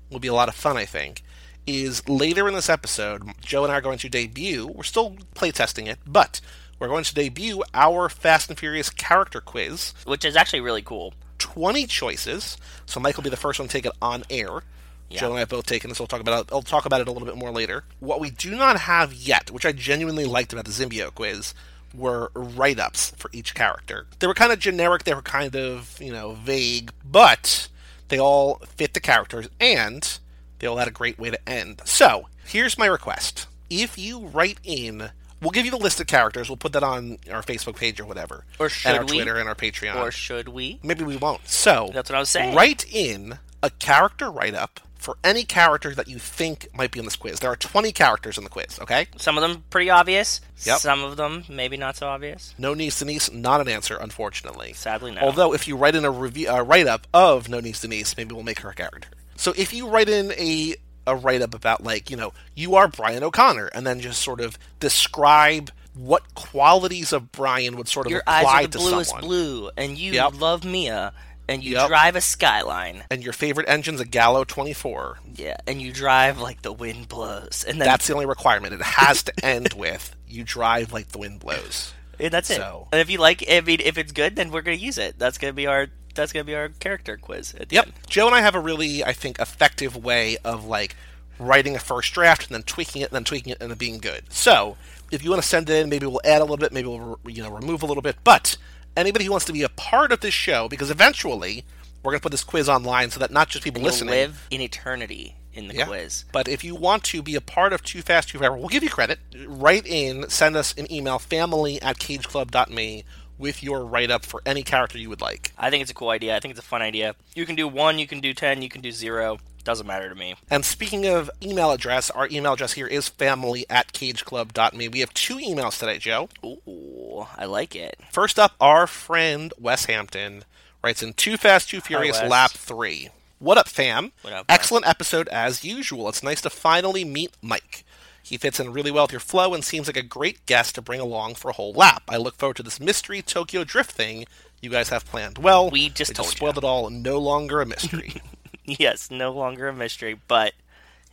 will 0.10 0.20
be 0.20 0.28
a 0.28 0.34
lot 0.34 0.50
of 0.50 0.56
fun, 0.56 0.78
I 0.78 0.86
think, 0.86 1.24
is 1.68 2.08
later 2.08 2.48
in 2.48 2.54
this 2.54 2.70
episode, 2.70 3.24
Joe 3.42 3.64
and 3.64 3.72
I 3.72 3.78
are 3.78 3.82
going 3.82 3.98
to 4.00 4.10
debut. 4.10 4.68
We're 4.68 4.84
still 4.84 5.16
playtesting 5.36 5.88
it, 5.88 6.00
but 6.06 6.42
we're 6.82 6.88
going 6.88 7.04
to 7.04 7.14
debut 7.14 7.64
our 7.76 8.10
Fast 8.10 8.50
and 8.50 8.58
Furious 8.58 8.90
character 8.90 9.40
quiz. 9.40 9.94
which 10.06 10.26
is 10.26 10.36
actually 10.36 10.62
really 10.62 10.82
cool. 10.82 11.14
20 11.38 11.86
choices. 11.86 12.58
So 12.88 13.00
Mike 13.00 13.16
will 13.16 13.24
be 13.24 13.30
the 13.30 13.38
first 13.38 13.60
one 13.60 13.68
to 13.68 13.72
take 13.72 13.86
it 13.86 13.92
on 14.02 14.24
air. 14.32 14.64
Joe 15.12 15.28
and 15.28 15.36
I 15.36 15.40
have 15.40 15.50
both 15.50 15.66
taken 15.66 15.90
this. 15.90 16.00
We'll 16.00 16.08
talk 16.08 16.22
about 16.22 16.48
it. 16.48 16.54
I'll 16.54 16.62
talk 16.62 16.86
about 16.86 17.02
it 17.02 17.08
a 17.08 17.12
little 17.12 17.28
bit 17.28 17.38
more 17.38 17.52
later. 17.52 17.84
What 18.00 18.20
we 18.20 18.32
do 18.32 18.56
not 18.56 18.80
have 18.80 19.14
yet, 19.14 19.52
which 19.52 19.66
I 19.66 19.74
genuinely 19.74 20.26
liked 20.26 20.54
about 20.54 20.66
the 20.66 20.72
Zimbio 20.72 21.14
quiz, 21.14 21.54
were 21.94 22.32
write-ups 22.34 23.12
for 23.18 23.30
each 23.34 23.54
character. 23.54 24.08
They 24.20 24.26
were 24.28 24.34
kind 24.34 24.52
of 24.52 24.60
generic. 24.60 25.04
They 25.04 25.14
were 25.14 25.22
kind 25.22 25.56
of 25.56 25.98
you 26.02 26.12
know 26.12 26.34
vague, 26.34 26.92
but 27.04 27.68
they 28.08 28.20
all 28.20 28.56
fit 28.66 28.94
the 28.94 29.00
characters 29.02 29.50
and 29.60 30.18
they 30.60 30.68
all 30.68 30.78
had 30.78 30.88
a 30.88 30.92
great 30.92 31.20
way 31.20 31.30
to 31.30 31.50
end. 31.50 31.82
So 31.86 32.28
here's 32.46 32.78
my 32.78 32.88
request: 32.88 33.46
if 33.70 34.00
you 34.00 34.20
write 34.20 34.60
in. 34.64 35.12
We'll 35.42 35.52
give 35.52 35.66
you 35.66 35.72
the 35.72 35.78
list 35.78 36.00
of 36.00 36.08
characters. 36.08 36.50
We'll 36.50 36.58
put 36.58 36.74
that 36.74 36.84
on 36.84 37.18
our 37.32 37.42
Facebook 37.42 37.76
page 37.76 38.00
or 38.00 38.06
whatever, 38.06 38.46
Or 38.60 38.66
and 38.68 38.72
should 38.72 38.96
our 38.96 39.06
we? 39.06 39.16
Twitter 39.18 39.38
and 39.38 39.50
our 39.50 39.56
Patreon 39.56 39.96
Or 39.96 40.12
should 40.12 40.50
we? 40.50 40.80
maybe 40.84 41.04
we 41.04 41.18
won't. 41.18 41.48
So 41.48 41.90
That's 41.94 42.10
what 42.10 42.16
I 42.16 42.20
was 42.20 42.30
saying. 42.30 42.56
Write 42.56 42.86
in 42.94 43.40
a 43.64 43.70
character 43.70 44.32
write 44.32 44.56
up 44.56 44.80
for 44.96 45.18
any 45.24 45.44
character 45.44 45.96
that 45.96 46.08
you 46.08 46.20
think 46.20 46.68
might 46.76 46.92
be 46.92 47.00
in 47.00 47.06
this 47.06 47.16
quiz. 47.16 47.40
There 47.40 47.50
are 47.52 47.56
20 47.56 47.92
characters 47.92 48.38
in 48.38 48.44
the 48.44 48.52
quiz, 48.52 48.80
okay? 48.80 49.08
Some 49.18 49.36
of 49.36 49.42
them 49.42 49.64
pretty 49.72 49.90
obvious. 49.90 50.42
Yep. 50.64 50.78
Some 50.78 51.04
of 51.04 51.18
them 51.18 51.44
maybe 51.50 51.76
not 51.76 51.98
so 51.98 52.08
obvious. 52.08 52.54
No 52.60 52.76
niece 52.76 53.00
Denise, 53.00 53.32
not 53.32 53.62
an 53.62 53.68
answer, 53.68 53.98
unfortunately. 53.98 54.74
Sadly, 54.74 55.12
no. 55.12 55.22
Although 55.22 55.56
if 55.56 55.68
you 55.68 55.76
write 55.76 55.96
in 55.96 56.06
a 56.06 56.12
review, 56.12 56.50
a 56.50 56.62
write 56.62 56.86
up 56.86 57.08
of 57.16 57.50
No 57.50 57.60
niece 57.60 57.82
Denise, 57.82 58.16
maybe 58.16 58.36
we'll 58.36 58.44
make 58.44 58.60
her 58.60 58.70
a 58.70 58.76
character. 58.76 59.10
So 59.38 59.54
if 59.58 59.74
you 59.74 59.88
write 59.88 60.08
in 60.08 60.34
a 60.34 60.76
a 61.08 61.16
write 61.16 61.42
up 61.42 61.54
about 61.54 61.84
like 61.84 62.10
you 62.10 62.18
know 62.18 62.34
you 62.56 62.76
are 62.76 62.88
Brian 62.88 63.24
O'Connor, 63.24 63.68
and 63.68 63.86
then 63.88 64.00
just 64.00 64.22
sort 64.22 64.40
of 64.42 64.58
describe 64.80 65.72
what 65.94 66.34
qualities 66.36 67.12
of 67.12 67.32
Brian 67.32 67.76
would 67.78 67.88
sort 67.88 68.06
of 68.06 68.12
Your 68.12 68.24
eyes 68.28 68.44
apply 68.44 68.64
are 68.64 68.68
the 68.68 68.68
to 68.70 68.78
bluest 68.78 69.10
someone. 69.10 69.28
blue, 69.28 69.72
and 69.76 69.98
you 69.98 70.14
Yep. 70.14 70.34
love 70.40 70.64
Mia, 70.64 71.12
and 71.50 71.64
you 71.64 71.74
Yep. 71.74 71.88
drive 71.90 72.16
a 72.16 72.22
Skyline. 72.22 73.04
And 73.12 73.24
your 73.24 73.34
favorite 73.34 73.68
engine's 73.68 74.00
a 74.00 74.06
Gallo 74.06 74.44
24. 74.46 75.20
Yeah, 75.36 75.58
and 75.68 75.82
you 75.82 75.92
drive 75.92 76.40
like 76.40 76.62
the 76.62 76.72
wind 76.72 77.10
blows, 77.10 77.66
and 77.68 77.82
then 77.82 77.88
That's 77.88 78.08
the 78.08 78.14
only 78.14 78.26
requirement. 78.26 78.74
It 78.74 78.82
has 78.82 79.24
to 79.24 79.34
end 79.46 79.74
with 79.78 80.16
you 80.28 80.44
drive 80.44 80.94
like 80.94 81.10
the 81.10 81.18
wind 81.18 81.40
blows. 81.40 81.94
and 82.20 82.32
that's 82.32 82.50
it. 82.52 82.58
so- 82.58 82.88
And 82.92 83.02
if 83.02 83.10
you 83.10 83.18
like, 83.18 83.44
I 83.52 83.62
mean, 83.62 83.80
if 83.84 83.98
it's 83.98 84.12
good, 84.12 84.36
then 84.36 84.52
we're 84.52 84.62
gonna 84.62 84.78
use 84.78 84.98
it. 85.00 85.18
That's 85.18 85.38
gonna 85.40 85.54
be 85.54 85.66
our 85.68 85.88
that's 86.14 86.32
gonna 86.34 86.44
be 86.44 86.56
our 86.56 86.70
character 86.70 87.18
quiz. 87.18 87.54
At 87.60 87.70
the 87.70 87.76
Yep. 87.76 87.86
end. 87.86 87.94
Joe 88.10 88.28
and 88.28 88.36
I 88.36 88.42
have 88.42 88.56
a 88.56 88.60
really, 88.60 89.04
I 89.04 89.14
think, 89.14 89.40
effective 89.40 89.96
way 89.96 90.38
of 90.44 90.66
like 90.66 90.96
writing 91.40 91.76
a 91.76 91.80
first 91.80 92.14
draft 92.14 92.48
and 92.48 92.54
then 92.56 92.64
tweaking 92.64 93.02
it 93.02 93.06
and 93.10 93.16
then 93.16 93.24
tweaking 93.24 93.52
it 93.54 93.58
and 93.62 93.72
it 93.72 93.78
being 93.78 93.98
good. 93.98 94.24
So 94.30 94.78
if 95.12 95.24
you 95.24 95.30
want 95.32 95.42
to 95.42 95.48
send 95.48 95.70
it 95.70 95.74
in, 95.82 95.90
maybe 95.90 96.06
we'll 96.06 96.22
add 96.24 96.40
a 96.40 96.44
little 96.44 96.58
bit, 96.58 96.72
maybe 96.72 96.88
we'll 96.88 97.20
you 97.28 97.42
know 97.44 97.50
remove 97.52 97.82
a 97.84 97.86
little 97.86 98.04
bit. 98.04 98.18
But 98.24 98.58
anybody 98.96 99.26
who 99.26 99.32
wants 99.32 99.46
to 99.48 99.54
be 99.54 99.64
a 99.64 99.70
part 99.70 100.12
of 100.12 100.20
this 100.20 100.34
show, 100.34 100.68
because 100.70 100.90
eventually 100.92 101.64
we're 102.04 102.12
going 102.12 102.20
to 102.20 102.24
put 102.24 102.32
this 102.32 102.44
quiz 102.44 102.68
online 102.68 103.12
so 103.12 103.20
that 103.20 103.32
not 103.32 103.48
just 103.50 103.64
people 103.64 103.82
You'll 103.82 103.92
listening, 103.92 104.10
live 104.12 104.48
in 104.52 104.60
eternity 104.62 105.36
in 105.54 105.68
the 105.68 105.76
Yeah. 105.76 105.86
quiz. 105.86 106.26
But 106.32 106.48
if 106.48 106.64
you 106.64 106.76
want 106.76 107.04
to 107.06 107.22
be 107.22 107.36
a 107.36 107.42
part 107.42 107.74
of 107.74 107.84
Too 107.84 108.02
Fast, 108.02 108.30
Too 108.30 108.38
Forever, 108.40 108.56
we'll 108.58 108.70
give 108.70 108.84
you 108.84 108.90
credit. 108.90 109.20
Write 109.46 109.86
in, 109.86 110.28
send 110.30 110.56
us 110.56 110.74
an 110.78 110.92
email, 110.92 111.20
family 111.20 111.82
at 111.82 112.00
cageclub.me, 112.00 113.04
with 113.42 113.64
your 113.64 113.84
write 113.84 114.12
up 114.12 114.24
for 114.24 114.42
any 114.46 114.62
character 114.64 114.98
you 114.98 115.10
would 115.10 115.20
like. 115.20 115.52
I 115.58 115.70
think 115.70 115.82
it's 115.82 115.92
a 115.92 115.96
cool 115.96 116.10
idea. 116.10 116.38
I 116.38 116.40
think 116.40 116.52
it's 116.52 116.64
a 116.64 116.68
fun 116.68 116.82
idea. 116.82 117.16
You 117.36 117.46
can 117.46 117.56
do 117.56 117.68
one, 117.68 118.00
you 118.00 118.08
can 118.08 118.22
do 118.22 118.34
ten, 118.34 118.62
you 118.62 118.70
can 118.70 118.82
do 118.82 118.92
zero. 118.92 119.40
Doesn't 119.64 119.86
matter 119.86 120.10
to 120.10 120.16
me. 120.16 120.36
And 120.50 120.66
speaking 120.66 121.06
of 121.06 121.30
email 121.44 121.72
address, 121.72 122.10
our 122.10 122.28
email 122.30 122.54
address 122.54 122.74
here 122.74 122.88
is 122.88 123.10
family 123.10 123.66
at 123.70 123.94
cageclub.me. 123.94 124.88
We 124.88 125.00
have 125.02 125.14
two 125.14 125.38
emails 125.38 125.78
today, 125.80 125.98
Joe. 126.00 126.30
Ooh, 126.44 127.28
I 127.38 127.46
like 127.46 127.76
it. 127.76 128.00
First 128.12 128.40
up, 128.40 128.54
our 128.60 128.88
friend 128.88 129.54
Wes 129.60 129.86
Hampton 129.86 130.46
writes 130.84 131.04
in 131.04 131.14
Too 131.14 131.38
Fast, 131.38 131.70
Too 131.70 131.82
Furious 131.82 132.20
Wes. 132.22 132.32
Lap 132.32 132.52
3. 132.52 133.10
What 133.38 133.58
up, 133.58 133.68
fam? 133.68 134.12
What 134.22 134.34
up, 134.34 134.46
Excellent 134.50 134.88
episode 134.88 135.28
as 135.30 135.64
usual. 135.64 136.10
It's 136.10 136.24
nice 136.24 136.42
to 136.42 136.50
finally 136.50 137.04
meet 137.04 137.32
Mike. 137.42 137.84
He 138.24 138.38
fits 138.38 138.60
in 138.60 138.72
really 138.74 138.92
well 138.92 139.06
with 139.06 139.12
your 139.12 139.20
flow 139.20 139.54
and 139.54 139.64
seems 139.64 139.88
like 139.88 139.98
a 139.98 140.02
great 140.04 140.46
guest 140.46 140.76
to 140.76 140.82
bring 140.82 141.00
along 141.00 141.36
for 141.36 141.50
a 141.50 141.54
whole 141.54 141.74
lap. 141.74 142.04
I 142.08 142.18
look 142.18 142.36
forward 142.38 142.58
to 142.58 142.64
this 142.64 142.80
mystery 142.80 143.22
Tokyo 143.22 143.64
Drift 143.64 143.92
thing 143.92 144.26
you 144.62 144.70
guys 144.70 144.90
have 144.90 145.06
planned. 145.06 145.40
Well, 145.40 145.70
We 145.72 145.90
just 145.90 146.16
told 146.16 146.28
you. 146.30 146.36
spoiled 146.38 146.58
it 146.60 146.64
all. 146.64 146.90
No 146.90 147.18
longer 147.18 147.62
a 147.62 147.66
mystery. 147.66 148.22
Yes, 148.64 149.10
no 149.10 149.32
longer 149.32 149.68
a 149.70 149.74
mystery, 149.74 150.18
but 150.28 150.54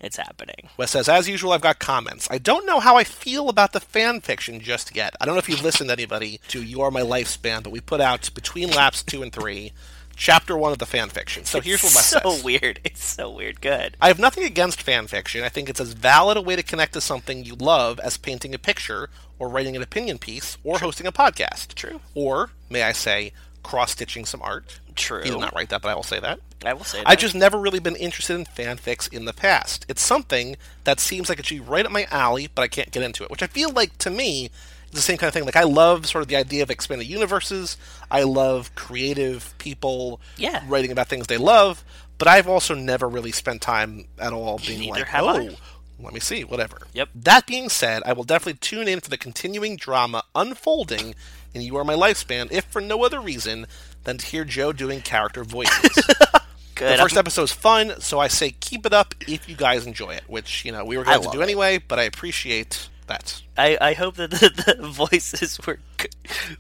it's 0.00 0.18
happening. 0.18 0.68
Wes 0.76 0.90
says, 0.92 1.08
as 1.08 1.28
usual, 1.28 1.52
I've 1.52 1.62
got 1.62 1.78
comments. 1.80 2.28
I 2.30 2.36
don't 2.38 2.66
know 2.66 2.78
how 2.78 2.96
I 2.96 3.04
feel 3.04 3.48
about 3.48 3.72
the 3.72 3.80
fan 3.80 4.20
fiction 4.20 4.60
just 4.60 4.94
yet. 4.94 5.16
I 5.20 5.24
don't 5.24 5.34
know 5.34 5.40
if 5.40 5.48
you've 5.48 5.64
listened, 5.64 5.88
to 5.88 5.92
anybody, 5.94 6.40
to 6.48 6.62
You 6.62 6.82
Are 6.82 6.90
My 6.90 7.00
Lifespan, 7.00 7.62
but 7.64 7.70
we 7.72 7.80
put 7.80 8.02
out 8.02 8.32
between 8.34 8.70
laps 8.70 9.02
two 9.02 9.22
and 9.22 9.32
three, 9.32 9.72
chapter 10.18 10.58
one 10.58 10.72
of 10.72 10.78
the 10.78 10.84
fan 10.84 11.08
fiction. 11.08 11.44
So 11.44 11.60
here's 11.60 11.82
what 11.82 11.94
Wes 11.94 12.06
so 12.06 12.18
says. 12.18 12.44
weird. 12.44 12.80
It's 12.84 13.02
so 13.02 13.30
weird. 13.30 13.60
Good. 13.60 13.96
I 14.00 14.08
have 14.08 14.18
nothing 14.18 14.44
against 14.44 14.82
fan 14.82 15.06
fiction. 15.06 15.44
I 15.44 15.48
think 15.48 15.70
it's 15.70 15.80
as 15.80 15.92
valid 15.94 16.36
a 16.36 16.42
way 16.42 16.56
to 16.56 16.62
connect 16.62 16.92
to 16.94 17.00
something 17.00 17.44
you 17.44 17.54
love 17.54 17.98
as 18.00 18.18
painting 18.18 18.54
a 18.54 18.58
picture, 18.58 19.08
or 19.38 19.48
writing 19.48 19.76
an 19.76 19.82
opinion 19.82 20.18
piece, 20.18 20.58
or 20.64 20.80
hosting 20.80 21.06
a 21.06 21.12
podcast. 21.12 21.74
True. 21.74 22.00
Or, 22.14 22.50
may 22.68 22.82
I 22.82 22.92
say, 22.92 23.32
cross 23.62 23.92
stitching 23.92 24.24
some 24.24 24.42
art. 24.42 24.80
True. 24.96 25.22
He 25.22 25.30
did 25.30 25.38
not 25.38 25.54
write 25.54 25.68
that, 25.68 25.80
but 25.80 25.90
I 25.90 25.94
will 25.94 26.02
say 26.02 26.18
that. 26.18 26.40
I 26.64 26.74
will 26.74 26.82
say 26.82 26.98
that. 26.98 27.08
I 27.08 27.14
just 27.14 27.36
never 27.36 27.56
really 27.56 27.78
been 27.78 27.94
interested 27.94 28.34
in 28.34 28.44
fanfics 28.44 29.12
in 29.12 29.24
the 29.24 29.32
past. 29.32 29.86
It's 29.88 30.02
something 30.02 30.56
that 30.82 30.98
seems 30.98 31.28
like 31.28 31.38
it 31.38 31.46
should 31.46 31.62
be 31.62 31.70
right 31.70 31.86
up 31.86 31.92
my 31.92 32.08
alley, 32.10 32.48
but 32.52 32.62
I 32.62 32.68
can't 32.68 32.90
get 32.90 33.04
into 33.04 33.22
it. 33.22 33.30
Which 33.30 33.42
I 33.42 33.46
feel 33.46 33.70
like 33.70 33.96
to 33.98 34.10
me 34.10 34.50
the 34.92 35.00
same 35.00 35.16
kind 35.18 35.28
of 35.28 35.34
thing. 35.34 35.44
Like 35.44 35.56
I 35.56 35.64
love 35.64 36.06
sort 36.06 36.22
of 36.22 36.28
the 36.28 36.36
idea 36.36 36.62
of 36.62 36.70
expanded 36.70 37.06
universes. 37.08 37.76
I 38.10 38.22
love 38.22 38.74
creative 38.74 39.54
people 39.58 40.20
Yeah. 40.36 40.62
writing 40.66 40.90
about 40.92 41.08
things 41.08 41.26
they 41.26 41.36
love, 41.36 41.84
but 42.18 42.26
I've 42.28 42.48
also 42.48 42.74
never 42.74 43.08
really 43.08 43.32
spent 43.32 43.60
time 43.62 44.06
at 44.18 44.32
all 44.32 44.58
being 44.58 44.80
Neither 44.80 45.00
like, 45.00 45.14
oh, 45.14 45.28
I. 45.28 45.56
let 46.00 46.14
me 46.14 46.20
see, 46.20 46.42
whatever. 46.44 46.78
Yep. 46.94 47.10
That 47.14 47.46
being 47.46 47.68
said, 47.68 48.02
I 48.06 48.12
will 48.12 48.24
definitely 48.24 48.58
tune 48.60 48.88
in 48.88 49.00
for 49.00 49.10
the 49.10 49.18
continuing 49.18 49.76
drama 49.76 50.24
unfolding 50.34 51.14
in 51.54 51.62
You 51.62 51.76
Are 51.76 51.84
My 51.84 51.94
Lifespan, 51.94 52.50
if 52.52 52.64
for 52.66 52.80
no 52.80 53.04
other 53.04 53.20
reason 53.20 53.66
than 54.04 54.18
to 54.18 54.26
hear 54.26 54.44
Joe 54.44 54.72
doing 54.72 55.00
character 55.00 55.44
voices. 55.44 55.90
Good. 56.74 56.96
The 56.98 57.02
1st 57.02 57.10
I'm- 57.12 57.18
episode's 57.18 57.52
fun, 57.52 58.00
so 58.00 58.20
I 58.20 58.28
say 58.28 58.52
keep 58.52 58.86
it 58.86 58.92
up 58.92 59.14
if 59.26 59.48
you 59.48 59.56
guys 59.56 59.86
enjoy 59.86 60.10
it, 60.14 60.22
which, 60.28 60.64
you 60.64 60.70
know, 60.72 60.84
we 60.84 60.96
were 60.96 61.04
going 61.04 61.20
to 61.22 61.30
do 61.30 61.42
anyway, 61.42 61.78
but 61.78 61.98
I 61.98 62.04
appreciate 62.04 62.88
that. 63.08 63.42
I, 63.56 63.76
I 63.80 63.92
hope 63.94 64.16
that 64.16 64.30
the, 64.30 64.76
the 64.78 64.88
voices 64.88 65.58
were 65.66 65.78
g- 65.98 66.08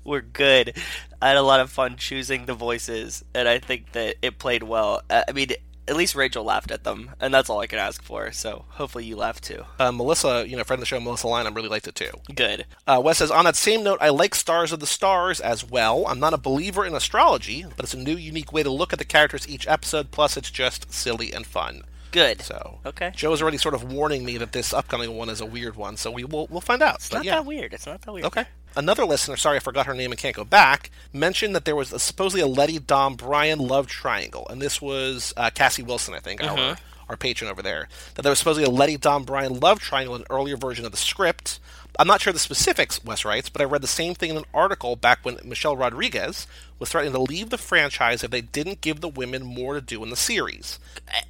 were 0.04 0.20
good. 0.20 0.76
I 1.22 1.28
had 1.28 1.36
a 1.36 1.42
lot 1.42 1.60
of 1.60 1.70
fun 1.70 1.96
choosing 1.96 2.46
the 2.46 2.54
voices, 2.54 3.24
and 3.34 3.48
I 3.48 3.58
think 3.58 3.92
that 3.92 4.16
it 4.22 4.38
played 4.38 4.62
well. 4.62 5.02
I 5.10 5.32
mean, 5.32 5.50
at 5.88 5.96
least 5.96 6.14
Rachel 6.14 6.44
laughed 6.44 6.70
at 6.70 6.84
them, 6.84 7.12
and 7.18 7.32
that's 7.32 7.48
all 7.48 7.60
I 7.60 7.66
can 7.66 7.78
ask 7.78 8.02
for. 8.02 8.30
So 8.32 8.66
hopefully 8.68 9.06
you 9.06 9.16
laughed 9.16 9.44
too. 9.44 9.64
Uh, 9.78 9.90
Melissa, 9.90 10.46
you 10.46 10.56
know, 10.56 10.64
friend 10.64 10.78
of 10.78 10.82
the 10.82 10.86
show, 10.86 11.00
Melissa 11.00 11.26
Lynham, 11.26 11.56
really 11.56 11.68
liked 11.68 11.88
it 11.88 11.94
too. 11.94 12.10
Good. 12.34 12.66
Uh, 12.86 13.00
Wes 13.02 13.18
says, 13.18 13.30
on 13.30 13.46
that 13.46 13.56
same 13.56 13.82
note, 13.82 13.98
I 14.00 14.10
like 14.10 14.34
Stars 14.34 14.70
of 14.70 14.80
the 14.80 14.86
Stars 14.86 15.40
as 15.40 15.64
well. 15.64 16.04
I'm 16.06 16.20
not 16.20 16.34
a 16.34 16.38
believer 16.38 16.84
in 16.84 16.94
astrology, 16.94 17.64
but 17.76 17.84
it's 17.84 17.94
a 17.94 17.98
new, 17.98 18.16
unique 18.16 18.52
way 18.52 18.62
to 18.62 18.70
look 18.70 18.92
at 18.92 18.98
the 18.98 19.04
characters 19.04 19.48
each 19.48 19.66
episode, 19.66 20.10
plus 20.10 20.36
it's 20.36 20.50
just 20.50 20.92
silly 20.92 21.32
and 21.32 21.46
fun. 21.46 21.82
Good. 22.10 22.42
So, 22.42 22.78
Okay. 22.86 23.12
Joe's 23.14 23.42
already 23.42 23.58
sort 23.58 23.74
of 23.74 23.92
warning 23.92 24.24
me 24.24 24.38
that 24.38 24.52
this 24.52 24.72
upcoming 24.72 25.14
one 25.16 25.28
is 25.28 25.40
a 25.40 25.46
weird 25.46 25.76
one, 25.76 25.96
so 25.96 26.10
we 26.10 26.24
will 26.24 26.46
we'll 26.50 26.60
find 26.60 26.82
out. 26.82 26.96
It's 26.96 27.08
But 27.10 27.16
not 27.18 27.24
yeah. 27.24 27.34
that 27.36 27.46
weird. 27.46 27.74
It's 27.74 27.86
not 27.86 28.00
that 28.02 28.12
weird. 28.12 28.26
Okay. 28.26 28.44
Another 28.76 29.04
listener, 29.04 29.36
sorry 29.36 29.56
I 29.56 29.60
forgot 29.60 29.86
her 29.86 29.94
name 29.94 30.12
and 30.12 30.20
can't 30.20 30.36
go 30.36 30.44
back, 30.44 30.90
mentioned 31.12 31.54
that 31.54 31.64
there 31.64 31.74
was 31.74 31.92
a, 31.92 31.98
supposedly 31.98 32.42
a 32.42 32.46
Letty 32.46 32.78
Dom 32.78 33.16
Brian 33.16 33.58
love 33.58 33.86
triangle, 33.88 34.46
and 34.48 34.60
this 34.60 34.80
was 34.80 35.32
uh, 35.36 35.50
Cassie 35.50 35.82
Wilson, 35.82 36.14
I 36.14 36.20
think, 36.20 36.42
our 36.42 36.76
our 37.08 37.16
patron 37.16 37.50
over 37.50 37.62
there. 37.62 37.88
That 38.14 38.22
there 38.22 38.30
was 38.30 38.38
supposedly 38.38 38.68
a 38.68 38.70
Letty 38.70 38.98
Dom 38.98 39.24
Brian 39.24 39.58
love 39.58 39.78
triangle 39.80 40.14
in 40.14 40.20
an 40.22 40.26
earlier 40.30 40.56
version 40.58 40.84
of 40.84 40.90
the 40.90 40.98
script. 40.98 41.58
I'm 41.98 42.06
not 42.06 42.20
sure 42.20 42.32
the 42.32 42.38
specifics, 42.38 43.04
Wes 43.04 43.24
writes, 43.24 43.48
but 43.48 43.60
I 43.60 43.64
read 43.64 43.82
the 43.82 43.88
same 43.88 44.14
thing 44.14 44.30
in 44.30 44.36
an 44.36 44.44
article 44.54 44.94
back 44.94 45.18
when 45.22 45.38
Michelle 45.44 45.76
Rodriguez 45.76 46.46
was 46.78 46.90
threatening 46.90 47.12
to 47.14 47.20
leave 47.20 47.50
the 47.50 47.58
franchise 47.58 48.22
if 48.22 48.30
they 48.30 48.40
didn't 48.40 48.80
give 48.80 49.00
the 49.00 49.08
women 49.08 49.44
more 49.44 49.74
to 49.74 49.80
do 49.80 50.02
in 50.04 50.10
the 50.10 50.16
series. 50.16 50.78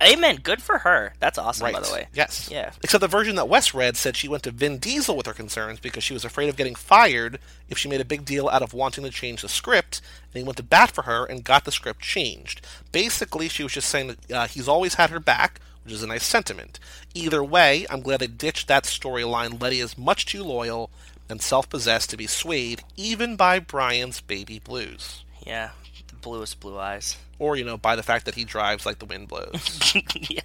Amen. 0.02 0.40
Good 0.42 0.60
for 0.60 0.78
her. 0.78 1.14
That's 1.20 1.38
awesome, 1.38 1.72
by 1.72 1.80
the 1.80 1.90
way. 1.90 2.08
Yes. 2.12 2.50
Yeah. 2.52 2.72
Except 2.82 3.00
the 3.00 3.08
version 3.08 3.36
that 3.36 3.48
Wes 3.48 3.72
read 3.72 3.96
said 3.96 4.14
she 4.14 4.28
went 4.28 4.42
to 4.42 4.50
Vin 4.50 4.76
Diesel 4.76 5.16
with 5.16 5.24
her 5.26 5.32
concerns 5.32 5.80
because 5.80 6.04
she 6.04 6.12
was 6.12 6.24
afraid 6.24 6.50
of 6.50 6.56
getting 6.56 6.74
fired 6.74 7.38
if 7.70 7.78
she 7.78 7.88
made 7.88 8.02
a 8.02 8.04
big 8.04 8.26
deal 8.26 8.48
out 8.48 8.62
of 8.62 8.74
wanting 8.74 9.04
to 9.04 9.10
change 9.10 9.40
the 9.40 9.48
script, 9.48 10.02
and 10.34 10.40
he 10.40 10.44
went 10.44 10.58
to 10.58 10.62
bat 10.62 10.90
for 10.90 11.02
her 11.02 11.24
and 11.24 11.44
got 11.44 11.64
the 11.64 11.72
script 11.72 12.02
changed. 12.02 12.60
Basically, 12.92 13.48
she 13.48 13.62
was 13.62 13.72
just 13.72 13.88
saying 13.88 14.08
that 14.08 14.32
uh, 14.32 14.46
he's 14.46 14.68
always 14.68 14.94
had 14.94 15.08
her 15.10 15.20
back, 15.20 15.60
which 15.88 15.94
is 15.94 16.02
a 16.02 16.06
nice 16.06 16.26
sentiment. 16.26 16.78
Either 17.14 17.42
way, 17.42 17.86
I'm 17.88 18.02
glad 18.02 18.20
they 18.20 18.26
ditched 18.26 18.68
that 18.68 18.84
storyline. 18.84 19.58
Letty 19.58 19.80
is 19.80 19.96
much 19.96 20.26
too 20.26 20.44
loyal 20.44 20.90
and 21.30 21.40
self-possessed 21.40 22.10
to 22.10 22.16
be 22.18 22.26
swayed 22.26 22.82
even 22.98 23.36
by 23.36 23.58
Brian's 23.58 24.20
baby 24.20 24.58
blues. 24.58 25.24
Yeah. 25.46 25.70
The 26.08 26.16
bluest 26.16 26.60
blue 26.60 26.78
eyes. 26.78 27.16
Or, 27.38 27.56
you 27.56 27.64
know, 27.64 27.78
by 27.78 27.96
the 27.96 28.02
fact 28.02 28.26
that 28.26 28.34
he 28.34 28.44
drives 28.44 28.84
like 28.84 28.98
the 28.98 29.06
wind 29.06 29.28
blows. 29.28 29.94
yeah. 30.28 30.40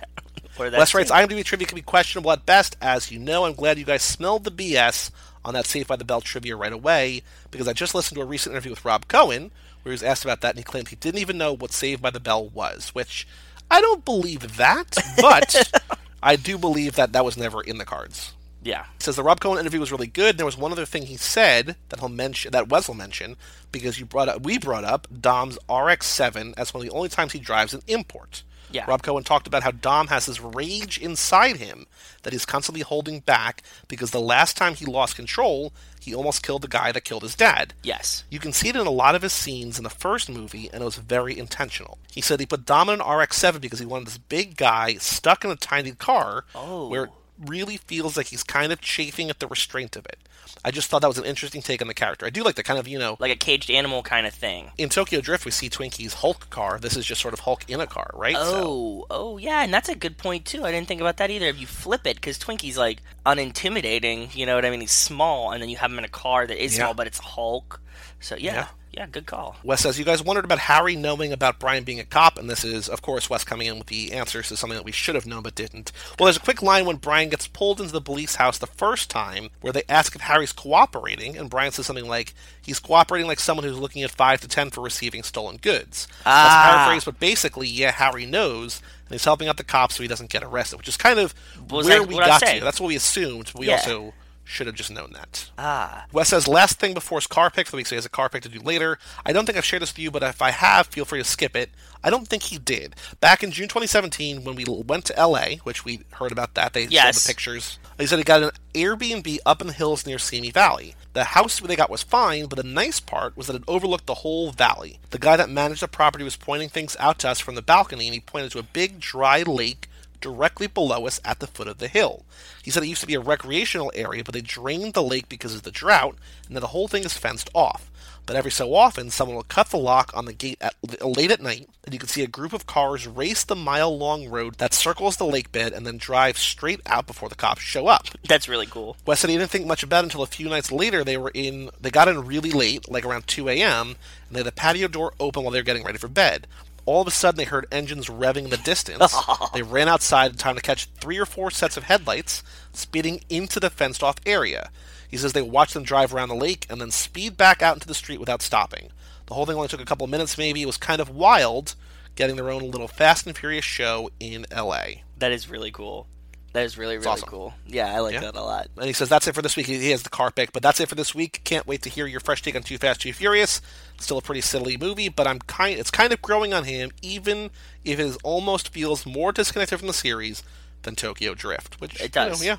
Or 0.58 0.70
that 0.70 0.78
Wes 0.78 0.94
writes, 0.94 1.10
scene. 1.10 1.28
IMDb 1.28 1.44
trivia 1.44 1.68
can 1.68 1.76
be 1.76 1.82
questionable 1.82 2.32
at 2.32 2.46
best. 2.46 2.78
As 2.82 3.12
you 3.12 3.20
know, 3.20 3.44
I'm 3.44 3.54
glad 3.54 3.78
you 3.78 3.84
guys 3.84 4.02
smelled 4.02 4.46
the 4.46 4.52
BS 4.52 5.12
on 5.44 5.56
that 5.56 5.66
Saved 5.66 5.90
by 5.90 5.98
the 5.98 6.06
Bell 6.06 6.22
trivia 6.22 6.56
right 6.56 6.72
away 6.72 7.22
because 7.52 7.68
I 7.68 7.74
just 7.74 7.94
listened 7.94 8.16
to 8.16 8.22
a 8.22 8.26
recent 8.26 8.54
interview 8.54 8.72
with 8.72 8.86
Rob 8.86 9.10
Cohen 9.10 9.52
where 9.82 9.92
he 9.92 9.96
was 9.96 10.04
asked 10.04 10.24
about 10.24 10.40
that 10.40 10.52
and 10.52 10.60
he 10.60 10.64
claimed 10.64 10.88
he 10.88 10.96
didn't 10.96 11.20
even 11.20 11.38
know 11.38 11.52
what 11.52 11.74
Saved 11.74 12.02
by 12.02 12.12
the 12.12 12.22
Bell 12.22 12.48
was, 12.48 12.96
which 12.96 13.28
I 13.74 13.82
don't 13.82 14.06
believe 14.06 14.58
that, 14.58 14.96
but 15.18 15.72
I 16.24 16.36
do 16.36 16.60
believe 16.60 16.96
that 16.96 17.14
that 17.14 17.26
was 17.26 17.38
never 17.38 17.60
in 17.60 17.80
the 17.80 17.86
cards. 17.86 18.34
Yeah. 18.62 18.84
He 18.84 19.04
says 19.04 19.16
the 19.16 19.24
Rob 19.24 19.40
Cohen 19.40 19.58
interview 19.60 19.80
was 19.80 19.92
really 19.92 20.06
good. 20.06 20.38
There 20.38 20.46
was 20.46 20.56
one 20.56 20.72
other 20.72 20.86
thing 20.86 21.08
he 21.08 21.18
said 21.18 21.76
that 21.90 22.00
he'll 22.00 22.08
mention 22.08 22.52
that 22.52 22.70
Wes 22.70 22.88
will 22.88 22.94
mention 22.94 23.36
because 23.72 24.00
you 24.00 24.06
brought 24.06 24.30
up 24.30 24.44
we 24.44 24.60
brought 24.60 24.84
up 24.84 25.08
Dom's 25.20 25.58
RX-7 25.68 26.54
as 26.56 26.72
one 26.72 26.86
of 26.86 26.90
the 26.90 26.96
only 26.96 27.10
times 27.10 27.32
he 27.34 27.40
drives 27.40 27.74
an 27.74 27.82
import. 27.88 28.44
Yeah. 28.74 28.86
Rob 28.88 29.04
Cohen 29.04 29.24
talked 29.24 29.48
about 29.48 29.64
how 29.64 29.72
Dom 29.72 30.08
has 30.08 30.26
this 30.26 30.42
rage 30.42 30.98
inside 30.98 31.58
him 31.58 31.86
that 32.24 32.34
he's 32.34 32.46
constantly 32.46 32.82
holding 32.82 33.20
back 33.22 33.62
because 33.88 34.12
the 34.12 34.20
last 34.20 34.58
time 34.58 34.74
he 34.76 34.86
lost 34.86 35.16
control, 35.16 35.72
he 36.02 36.14
almost 36.14 36.44
killed 36.44 36.64
the 36.64 36.68
guy 36.68 36.92
that 36.92 37.06
killed 37.06 37.22
his 37.24 37.36
dad. 37.36 37.74
Yes. 37.84 38.24
You 38.30 38.40
can 38.40 38.52
see 38.52 38.70
it 38.70 38.76
in 38.76 38.88
a 38.88 38.92
lot 38.92 39.16
of 39.16 39.22
his 39.22 39.32
scenes 39.34 39.78
in 39.78 39.84
the 39.84 39.90
first 39.90 40.30
movie, 40.30 40.70
and 40.74 40.82
it 40.82 40.86
was 40.86 40.96
very 40.98 41.38
intentional. 41.38 41.98
He 42.12 42.20
said 42.22 42.40
he 42.40 42.46
put 42.46 42.66
Dom 42.66 42.90
in 42.90 43.00
an 43.00 43.08
RX-7 43.08 43.62
because 43.62 43.80
he 43.80 43.86
wanted 43.86 44.08
this 44.08 44.18
big 44.18 44.58
guy 44.58 44.96
stuck 44.96 45.46
in 45.46 45.52
a 45.52 45.56
tiny 45.56 45.92
car 45.92 46.46
Oh. 46.56 46.88
where 46.90 47.06
it 47.06 47.10
really 47.40 47.78
feels 47.78 48.18
like 48.18 48.28
he's 48.28 48.44
kind 48.44 48.72
of 48.72 48.82
chafing 48.82 49.30
at 49.30 49.40
the 49.40 49.48
restraint 49.48 49.96
of 49.96 50.06
it. 50.06 50.20
I 50.66 50.72
just 50.72 50.90
thought 50.90 51.02
that 51.02 51.08
was 51.10 51.18
an 51.18 51.26
interesting 51.26 51.62
take 51.62 51.82
on 51.82 51.88
the 51.90 51.94
character. 51.94 52.26
I 52.26 52.30
do 52.30 52.42
like 52.44 52.56
the 52.56 52.64
kind 52.64 52.80
of, 52.80 52.88
you 52.88 52.98
know, 52.98 53.18
Like 53.20 53.32
a 53.32 53.36
caged 53.36 53.70
animal 53.70 54.02
kind 54.02 54.26
of 54.26 54.34
thing. 54.34 54.72
in 54.78 54.88
Tokyo 54.90 55.20
Drift 55.20 55.44
we 55.46 55.52
see 55.52 55.70
Twinkie's 55.70 56.14
Hulk 56.16 56.50
car. 56.50 56.80
This 56.80 56.96
is 56.96 57.06
just 57.06 57.20
sort 57.22 57.34
of 57.34 57.42
Hulk 57.42 57.66
in 57.70 57.82
a 57.82 57.88
car, 57.88 58.10
right? 58.14 58.36
So- 58.36 58.64
Oh, 58.64 59.06
oh 59.10 59.38
yeah, 59.38 59.64
and 59.64 59.74
that's 59.74 59.90
a 59.90 59.96
good 59.96 60.18
point 60.18 60.46
too. 60.46 60.64
I 60.64 60.72
didn't 60.72 60.88
think 60.88 61.02
about 61.02 61.18
that 61.18 61.30
either. 61.30 61.48
If 61.48 61.60
you 61.60 61.68
flip 61.68 62.08
it, 62.08 62.16
because 62.16 62.38
Twinkie's 62.38 62.78
like 62.78 63.00
unintimidating, 63.26 64.36
you 64.36 64.46
know 64.46 64.56
what 64.56 64.66
I 64.66 64.70
mean? 64.70 64.82
He's 64.82 64.92
small, 64.92 65.52
and 65.52 65.62
then 65.62 65.70
you 65.70 65.78
have 65.78 65.92
him 65.92 65.98
in 66.00 66.06
a 66.06 66.10
car 66.10 66.48
that 66.48 66.64
is 66.64 66.74
Yeah. 66.78 66.86
small, 66.86 66.94
but 66.94 67.08
it's 67.08 67.20
Hulk. 67.20 67.82
So 68.20 68.36
yeah, 68.36 68.54
Yeah. 68.54 68.68
Yeah, 68.94 69.08
good 69.08 69.26
call. 69.26 69.56
Wes 69.64 69.82
says, 69.82 69.98
You 69.98 70.06
guys 70.06 70.22
wondered 70.24 70.46
about 70.46 70.60
Harry 70.60 70.96
knowing 70.96 71.34
about 71.34 71.60
Brian 71.60 71.84
being 71.84 72.00
a 72.00 72.04
cop, 72.04 72.38
and 72.38 72.50
this 72.50 72.64
is, 72.64 72.88
of 72.88 73.02
course, 73.02 73.30
Wes 73.30 73.44
coming 73.44 73.68
in 73.68 73.78
with 73.80 73.88
the 73.88 74.14
answers 74.14 74.50
to 74.50 74.58
something 74.58 74.78
that 74.78 74.86
we 74.86 74.92
should 74.92 75.16
have 75.16 75.26
known 75.26 75.42
but 75.44 75.56
didn't. 75.56 75.92
Well, 76.20 76.26
there's 76.28 76.38
a 76.38 76.42
quick 76.42 76.62
line 76.62 76.86
when 76.86 76.98
Brian 76.98 77.30
gets 77.30 77.48
pulled 77.48 77.82
into 77.82 77.92
the 77.92 78.02
police 78.02 78.36
house 78.36 78.58
the 78.60 78.68
first 78.68 79.10
time 79.10 79.50
where 79.62 79.74
they 79.74 79.84
ask 79.90 80.16
if 80.16 80.22
Harry's 80.22 80.52
cooperating, 80.52 81.36
and 81.38 81.50
Brian 81.50 81.72
says 81.72 81.86
something 81.88 82.08
like, 82.08 82.34
He's 82.62 82.80
cooperating 82.80 83.28
like 83.28 83.40
someone 83.40 83.66
who's 83.66 83.78
looking 83.80 84.04
at 84.04 84.12
5 84.12 84.42
to 84.42 84.48
10 84.48 84.70
for 84.70 84.82
receiving 84.82 85.24
stolen 85.24 85.58
goods. 85.58 86.08
Ah. 86.26 86.44
That's 86.44 86.76
paraphrased, 86.78 87.06
but 87.06 87.20
basically, 87.20 87.68
yeah, 87.68 87.92
Harry 87.92 88.26
knows, 88.26 88.82
and 89.06 89.12
he's 89.12 89.26
helping 89.26 89.48
out 89.50 89.58
the 89.58 89.64
cops 89.66 89.96
so 89.96 90.04
he 90.04 90.08
doesn't 90.08 90.30
get 90.30 90.44
arrested, 90.44 90.78
which 90.78 90.88
is 90.88 90.98
kind 90.98 91.20
of 91.20 91.34
Was 91.70 91.88
where 91.88 92.00
that 92.00 92.08
we 92.08 92.16
got 92.16 92.40
to. 92.42 92.60
That's 92.64 92.80
what 92.80 92.88
we 92.88 92.96
assumed. 92.96 93.52
We 93.56 93.68
Yeah. 93.68 93.74
also 93.78 94.14
should 94.54 94.68
have 94.68 94.76
just 94.76 94.92
known 94.92 95.12
that. 95.14 95.50
Ah, 95.58 96.06
Wes 96.12 96.30
says, 96.30 96.48
last 96.48 96.80
thing 96.80 96.94
before 96.94 97.18
his 97.18 97.28
car 97.28 97.50
pick 97.50 97.66
for 97.66 97.72
the 97.72 97.78
week, 97.78 97.88
so 97.88 97.96
he 97.96 97.98
has 97.98 98.06
a 98.06 98.10
car 98.10 98.30
pick 98.30 98.44
to 98.44 98.50
do 98.50 98.60
later. 98.60 99.00
I 99.26 99.34
don't 99.34 99.46
think 99.46 99.58
I've 99.58 99.66
shared 99.66 99.82
this 99.82 99.92
with 99.92 100.00
you, 100.00 100.12
but 100.12 100.24
if 100.24 100.42
I 100.42 100.52
have, 100.52 100.88
feel 100.88 101.06
free 101.06 101.20
to 101.20 101.26
skip 101.26 101.56
it. 101.56 101.72
I 102.04 102.10
don't 102.10 102.28
think 102.28 102.44
he 102.44 102.58
did. 102.58 102.96
Back 103.20 103.44
in 103.44 103.52
June 103.52 103.68
2017, 103.68 104.44
when 104.44 104.56
we 104.56 104.66
went 104.66 105.06
to 105.06 105.28
LA, 105.28 105.56
which 105.64 105.86
we 105.86 106.02
heard 106.12 106.32
about 106.32 106.54
that, 106.54 106.74
they 106.74 106.84
showed 106.84 106.92
the 107.24 107.28
pictures. 107.28 107.80
He 107.98 108.06
said 108.06 108.18
he 108.20 108.24
got 108.24 108.44
an 108.44 108.52
Airbnb 108.74 109.38
up 109.46 109.62
in 109.62 109.68
the 109.68 109.74
hills 109.74 110.06
near 110.06 110.20
Simi 110.20 110.52
Valley. 110.52 110.96
The 111.14 111.24
house 111.24 111.60
they 111.60 111.76
got 111.76 111.90
was 111.90 112.04
fine, 112.04 112.48
but 112.48 112.58
the 112.58 112.64
nice 112.64 113.00
part 113.00 113.38
was 113.38 113.48
that 113.48 113.56
it 113.56 113.64
overlooked 113.68 114.08
the 114.08 114.16
whole 114.16 114.52
valley. 114.52 115.00
The 115.12 115.20
guy 115.20 115.38
that 115.38 115.50
managed 115.50 115.82
the 115.82 115.88
property 115.88 116.24
was 116.24 116.36
pointing 116.36 116.70
things 116.70 116.98
out 117.00 117.20
to 117.20 117.30
us 117.30 117.40
from 117.40 117.56
the 117.56 117.62
balcony, 117.62 118.08
and 118.08 118.14
he 118.14 118.20
pointed 118.20 118.52
to 118.52 118.60
a 118.60 118.64
big 118.64 119.00
dry 119.00 119.44
lake 119.44 119.88
directly 120.24 120.68
below 120.68 121.06
us 121.06 121.20
at 121.26 121.40
the 121.40 121.48
foot 121.48 121.68
of 121.68 121.78
the 121.78 121.90
hill. 121.90 122.24
He 122.64 122.72
said 122.72 122.82
it 122.82 122.88
used 122.88 123.02
to 123.02 123.08
be 123.08 123.14
a 123.14 123.20
recreational 123.20 123.92
area, 123.94 124.24
but 124.24 124.34
they 124.34 124.42
drained 124.42 124.94
the 124.94 125.04
lake 125.04 125.28
because 125.28 125.54
of 125.54 125.64
the 125.64 125.72
drought, 125.72 126.16
and 126.48 126.56
that 126.56 126.62
the 126.62 126.68
whole 126.68 126.88
thing 126.88 127.04
is 127.04 127.18
fenced 127.18 127.50
off. 127.54 127.92
But 128.26 128.38
every 128.38 128.52
so 128.52 128.74
often, 128.74 129.10
someone 129.10 129.36
will 129.36 129.44
cut 129.44 129.68
the 129.68 129.78
lock 129.78 130.12
on 130.14 130.24
the 130.24 130.32
gate 130.32 130.58
at, 130.62 130.76
late 131.06 131.30
at 131.30 131.42
night, 131.42 131.68
and 131.84 131.94
you 131.94 132.00
can 132.00 132.08
see 132.08 132.24
a 132.24 132.28
group 132.28 132.54
of 132.54 132.66
cars 132.66 133.06
race 133.06 133.44
the 133.44 133.56
mile 133.56 133.98
long 133.98 134.30
road 134.30 134.56
that 134.60 134.74
circles 134.74 135.18
the 135.18 135.26
lake 135.26 135.52
bed 135.52 135.74
and 135.74 135.86
then 135.86 135.98
drive 135.98 136.38
straight 136.38 136.80
out 136.86 137.06
before 137.06 137.28
the 137.28 137.36
cops 137.36 137.62
show 137.62 137.88
up. 137.88 138.08
that's 138.26 138.48
really 138.48 138.66
cool. 138.66 138.96
Wes 139.06 139.20
said 139.20 139.30
he 139.30 139.38
didn't 139.38 139.52
think 139.52 139.68
much 139.68 139.84
about 139.84 140.06
it 140.06 140.08
until 140.08 140.24
a 140.24 140.28
few 140.28 140.48
nights 140.48 140.72
later. 140.72 141.04
They 141.04 141.18
were 141.18 141.32
in, 141.34 141.70
they 141.82 141.92
got 141.92 142.08
in 142.08 142.26
really 142.26 142.52
late, 142.52 142.90
like 142.90 143.06
around 143.06 143.28
2 143.28 143.50
a.m., 143.50 143.88
and 143.88 143.98
they 144.32 144.40
had 144.40 144.48
the 144.48 144.54
patio 144.54 144.88
door 144.88 145.14
open 145.20 145.44
while 145.44 145.52
they 145.52 145.60
were 145.60 145.64
getting 145.64 145.84
ready 145.84 145.98
for 145.98 146.08
bed. 146.08 146.48
All 146.86 147.02
of 147.02 147.08
a 147.08 147.12
sudden, 147.12 147.38
they 147.38 147.46
heard 147.46 147.66
engines 147.72 148.08
revving 148.08 148.46
in 148.46 148.50
the 148.50 148.58
distance. 148.58 149.16
they 149.54 149.62
ran 149.62 149.88
outside 149.88 150.32
in 150.32 150.38
time 150.38 150.56
to 150.56 150.62
catch 150.62 150.86
three 151.00 151.18
or 151.18 151.26
four 151.26 151.50
sets 151.50 151.78
of 151.78 151.84
headlights 151.84 152.44
speeding 152.74 153.24
into 153.30 153.60
the 153.60 153.70
fenced 153.70 154.04
off 154.04 154.18
area. 154.26 154.70
He 155.08 155.18
says 155.18 155.34
they 155.34 155.42
watched 155.42 155.76
them 155.76 155.84
drive 155.84 156.14
around 156.14 156.30
the 156.30 156.36
lake 156.36 156.66
and 156.70 156.82
then 156.82 156.92
speed 156.92 157.38
back 157.38 157.62
out 157.62 157.76
into 157.76 157.88
the 157.88 157.94
street 157.94 158.20
without 158.20 158.42
stopping. 158.42 158.90
The 159.28 159.36
whole 159.36 159.46
thing 159.46 159.56
only 159.56 159.68
took 159.68 159.82
a 159.82 159.86
couple 159.86 160.04
of 160.04 160.10
minutes, 160.10 160.38
maybe. 160.38 160.62
It 160.62 160.68
was 160.68 160.78
kind 160.78 161.00
of 161.00 161.10
wild 161.10 161.76
getting 162.16 162.36
their 162.36 162.50
own 162.50 162.70
little 162.70 162.88
Fast 162.88 163.26
and 163.26 163.38
Furious 163.38 163.66
show 163.66 164.10
in 164.20 164.46
LA. 164.52 164.86
That 165.18 165.32
is 165.32 165.50
really 165.50 165.72
cool. 165.72 166.08
That 166.54 166.66
is 166.66 166.78
really 166.78 166.96
really 166.98 167.08
awesome. 167.08 167.28
cool. 167.30 167.54
Yeah, 167.66 167.94
I 167.94 168.00
like 168.00 168.14
Yeah. 168.14 168.22
that 168.22 168.36
a 168.36 168.42
lot. 168.42 168.68
And 168.78 168.86
he 168.86 168.94
says 168.94 169.10
that's 169.10 169.28
it 169.28 169.34
for 169.34 169.42
this 169.42 169.56
week. 169.56 169.66
He 169.66 169.90
has 169.92 170.04
the 170.04 170.10
car 170.10 170.30
pick, 170.32 170.52
but 170.54 170.62
that's 170.62 170.80
it 170.80 170.88
for 170.88 170.96
this 170.96 171.14
week. 171.16 171.42
Can't 171.44 171.66
wait 171.68 171.82
to 171.82 171.90
hear 171.90 172.06
your 172.06 172.20
fresh 172.20 172.42
take 172.44 172.56
on 172.56 172.62
Too 172.64 172.78
Fast, 172.78 173.02
Too 173.02 173.12
Furious. 173.12 173.60
Still 174.00 174.20
a 174.20 174.22
pretty 174.22 174.42
silly 174.42 174.78
movie, 174.78 175.10
but 175.10 175.26
I'm 175.28 175.40
kind. 175.40 175.80
It's 175.80 175.90
kind 175.92 176.14
of 176.14 176.22
growing 176.22 176.54
on 176.54 176.66
him, 176.66 176.92
even 177.02 177.50
if 177.84 178.00
it 178.00 178.04
is 178.04 178.18
almost 178.24 178.70
feels 178.70 179.06
more 179.06 179.32
disconnected 179.32 179.80
from 179.80 179.88
the 179.88 179.94
series 179.94 180.44
than 180.84 180.96
Tokyo 180.96 181.34
Drift. 181.34 181.82
Which 181.82 181.96
It 181.96 182.16
you 182.16 182.22
know, 182.22 182.30
does. 182.30 182.46
yeah. 182.46 182.58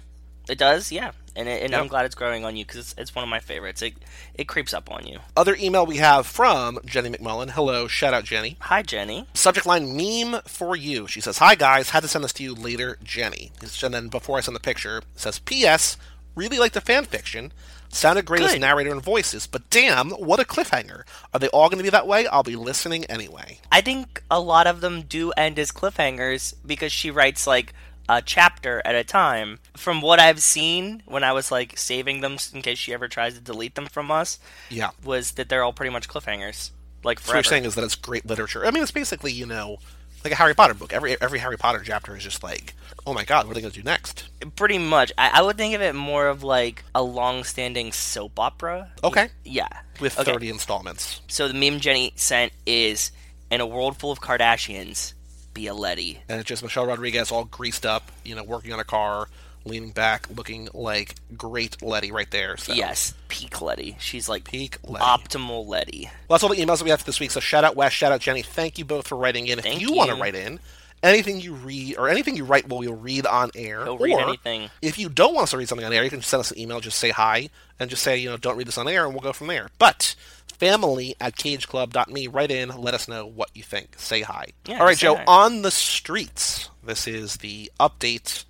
It 0.48 0.58
does, 0.58 0.92
yeah. 0.92 1.12
And, 1.36 1.48
it, 1.48 1.62
and 1.62 1.72
Yep. 1.72 1.80
I'm 1.80 1.88
glad 1.88 2.04
it's 2.04 2.14
growing 2.14 2.44
on 2.44 2.54
you 2.56 2.64
because 2.64 2.80
it's, 2.80 2.94
it's 2.98 3.14
one 3.14 3.22
of 3.24 3.28
my 3.28 3.40
favorites. 3.40 3.82
It 3.82 3.94
it 4.34 4.46
creeps 4.46 4.72
up 4.72 4.90
on 4.90 5.06
you. 5.06 5.18
Other 5.36 5.56
email 5.58 5.84
we 5.84 5.96
have 5.96 6.26
from 6.26 6.78
Jenny 6.84 7.10
McMullen. 7.10 7.50
Hello, 7.50 7.88
shout 7.88 8.14
out 8.14 8.24
Jenny. 8.24 8.56
Hi, 8.60 8.82
Jenny. 8.82 9.26
Subject 9.34 9.66
line 9.66 9.96
meme 9.96 10.42
for 10.46 10.76
you. 10.76 11.06
She 11.08 11.20
says, 11.20 11.38
Hi 11.38 11.54
guys, 11.56 11.90
had 11.90 12.02
to 12.02 12.08
send 12.08 12.22
this 12.24 12.32
to 12.34 12.42
you 12.42 12.54
later, 12.54 12.98
Jenny. 13.02 13.50
And 13.82 13.94
then 13.94 14.08
before 14.08 14.38
I 14.38 14.42
send 14.42 14.54
the 14.54 14.60
picture, 14.60 14.98
it 14.98 15.04
says, 15.16 15.38
P.S. 15.40 15.96
Really 16.36 16.58
like 16.58 16.72
the 16.72 16.80
fan 16.80 17.04
fiction. 17.04 17.52
Sounded 17.88 18.24
great 18.24 18.42
as 18.42 18.58
narrator 18.58 18.90
and 18.90 19.00
voices, 19.00 19.46
but 19.46 19.70
damn, 19.70 20.10
what 20.10 20.40
a 20.40 20.44
cliffhanger. 20.44 21.04
Are 21.32 21.38
they 21.38 21.46
all 21.48 21.68
going 21.68 21.78
to 21.78 21.84
be 21.84 21.90
that 21.90 22.08
way? 22.08 22.26
I'll 22.26 22.42
be 22.42 22.56
listening 22.56 23.04
anyway. 23.04 23.60
I 23.70 23.82
think 23.82 24.20
a 24.28 24.40
lot 24.40 24.66
of 24.66 24.80
them 24.80 25.02
do 25.02 25.30
end 25.36 25.60
as 25.60 25.70
cliffhangers 25.70 26.54
because 26.66 26.90
she 26.90 27.12
writes 27.12 27.46
like 27.46 27.72
a 28.08 28.20
chapter 28.22 28.82
at 28.84 28.94
a 28.94 29.04
time. 29.04 29.58
From 29.76 30.00
what 30.00 30.20
I've 30.20 30.40
seen 30.42 31.02
when 31.06 31.24
I 31.24 31.32
was 31.32 31.50
like 31.50 31.78
saving 31.78 32.20
them 32.20 32.36
in 32.52 32.62
case 32.62 32.78
she 32.78 32.92
ever 32.92 33.08
tries 33.08 33.34
to 33.34 33.40
delete 33.40 33.74
them 33.74 33.86
from 33.86 34.10
us, 34.10 34.38
Yeah. 34.70 34.90
was 35.04 35.32
that 35.32 35.48
they're 35.48 35.62
all 35.64 35.72
pretty 35.72 35.90
much 35.92 36.08
cliffhangers. 36.08 36.70
Like 37.02 37.20
So 37.20 37.28
what 37.28 37.34
you're 37.36 37.42
saying 37.44 37.64
is 37.64 37.74
that 37.74 37.84
it's 37.84 37.94
great 37.96 38.26
literature. 38.26 38.66
I 38.66 38.70
mean, 38.70 38.82
it's 38.82 38.92
basically 38.92 39.32
you 39.32 39.46
know 39.46 39.78
like 40.24 40.32
a 40.32 40.36
Harry 40.36 40.54
Potter 40.54 40.72
book. 40.74 40.92
Every 40.92 41.20
every 41.20 41.38
Harry 41.38 41.58
Potter 41.58 41.82
chapter 41.84 42.16
is 42.16 42.22
just 42.22 42.42
like, 42.42 42.74
oh 43.06 43.12
my 43.12 43.24
god, 43.24 43.46
what 43.46 43.50
are 43.52 43.54
they 43.54 43.60
going 43.60 43.72
to 43.72 43.78
do 43.80 43.84
next? 43.84 44.24
pretty 44.56 44.78
much. 44.78 45.12
I, 45.18 45.38
I 45.40 45.42
would 45.42 45.56
think 45.58 45.74
of 45.74 45.80
it 45.82 45.94
more 45.94 46.28
of 46.28 46.42
like 46.42 46.82
a 46.94 47.02
long-standing 47.02 47.92
soap 47.92 48.38
opera. 48.38 48.90
Okay, 49.02 49.28
Yeah. 49.44 49.68
with 50.00 50.18
Okay. 50.18 50.32
30 50.32 50.48
installments. 50.50 51.20
So 51.28 51.48
the 51.48 51.54
meme 51.54 51.80
Jenny 51.80 52.12
sent 52.16 52.52
is 52.66 53.10
in 53.50 53.60
a 53.60 53.66
world 53.66 53.96
full 53.98 54.10
of 54.10 54.20
Kardashians, 54.20 55.12
be 55.54 55.66
a 55.68 55.74
Letty. 55.74 56.20
and 56.28 56.40
it's 56.40 56.48
just 56.48 56.62
Michelle 56.62 56.86
Rodriguez 56.86 57.30
all 57.30 57.44
greased 57.44 57.86
up, 57.86 58.10
you 58.24 58.34
know, 58.34 58.42
working 58.42 58.72
on 58.72 58.80
a 58.80 58.84
car, 58.84 59.28
leaning 59.64 59.90
back, 59.92 60.26
looking 60.34 60.68
like 60.74 61.14
great 61.36 61.80
Letty 61.82 62.12
right 62.12 62.30
there. 62.30 62.56
So. 62.56 62.74
Yes, 62.74 63.14
peak 63.28 63.62
Letty. 63.62 63.96
She's 63.98 64.28
like 64.28 64.44
Peak 64.44 64.78
Letty. 64.86 65.04
optimal 65.04 65.66
Letty. 65.66 66.10
Well, 66.28 66.36
that's 66.36 66.42
all 66.42 66.50
the 66.50 66.56
emails 66.56 66.78
that 66.78 66.84
we 66.84 66.90
have 66.90 67.00
for 67.00 67.06
this 67.06 67.20
week. 67.20 67.30
So 67.30 67.40
shout 67.40 67.64
out 67.64 67.76
Wes, 67.76 67.92
shout 67.92 68.12
out 68.12 68.20
Jenny. 68.20 68.42
Thank 68.42 68.78
you 68.78 68.84
both 68.84 69.08
for 69.08 69.16
writing 69.16 69.46
in. 69.46 69.58
If 69.58 69.64
Thank 69.64 69.80
you, 69.80 69.94
want 69.94 70.10
to 70.10 70.16
write 70.16 70.34
in, 70.34 70.60
anything 71.04 71.40
you 71.40 71.54
read 71.54 71.96
or 71.98 72.08
anything 72.08 72.36
you 72.36 72.44
write, 72.44 72.68
we'll 72.68 72.94
read 72.94 73.26
on 73.26 73.50
air. 73.54 73.84
He'll 73.84 73.94
or 73.94 74.04
read 74.04 74.18
anything. 74.18 74.70
if 74.82 74.98
you 74.98 75.08
don't 75.08 75.34
want 75.34 75.44
us 75.44 75.50
to 75.52 75.58
read 75.58 75.68
something 75.68 75.86
on 75.86 75.92
air, 75.92 76.02
you 76.02 76.10
can 76.10 76.22
send 76.22 76.40
us 76.40 76.50
an 76.50 76.58
email. 76.58 76.80
Just 76.80 76.98
say 76.98 77.10
hi 77.10 77.50
and 77.78 77.90
just 77.90 78.02
say 78.02 78.16
you 78.16 78.30
know 78.30 78.36
don't 78.36 78.56
read 78.56 78.66
this 78.66 78.78
on 78.78 78.88
air, 78.88 79.04
and 79.04 79.14
we'll 79.14 79.22
go 79.22 79.32
from 79.32 79.46
there. 79.46 79.68
But 79.78 80.16
family 80.48 81.14
at 81.20 81.36
cageclub.me. 81.36 82.26
Write 82.28 82.50
in. 82.50 82.70
Let 82.70 82.94
us 82.94 83.06
know 83.08 83.26
what 83.26 83.50
you 83.54 83.62
think. 83.62 83.98
Say 83.98 84.22
hi. 84.22 84.46
Yeah, 84.66 84.78
All 84.78 84.86
right, 84.86 84.96
Joe. 84.96 85.16
hi. 85.16 85.24
On 85.26 85.62
the 85.62 85.70
streets. 85.70 86.70
This 86.82 87.06
is 87.06 87.36
the 87.36 87.70
update. 87.78 88.44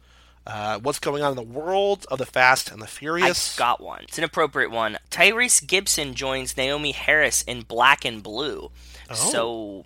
Uh, 0.47 0.79
what's 0.81 0.99
going 0.99 1.23
on 1.23 1.31
in 1.31 1.37
the 1.37 1.43
world 1.43 2.05
of 2.11 2.19
the 2.19 2.27
Fast 2.27 2.71
and 2.71 2.83
the 2.83 2.87
Furious? 2.87 3.57
I 3.57 3.59
got 3.59 3.81
one. 3.81 4.03
It's 4.03 4.19
an 4.19 4.25
appropriate 4.25 4.71
one. 4.71 4.99
Tyrese 5.11 5.67
Gibson 5.67 6.14
joins 6.14 6.55
Naomie 6.55 6.95
Harris 6.95 7.43
in 7.43 7.62
Black 7.62 8.05
and 8.05 8.23
Blue. 8.23 8.71
Oh. 9.11 9.14
So, 9.14 9.85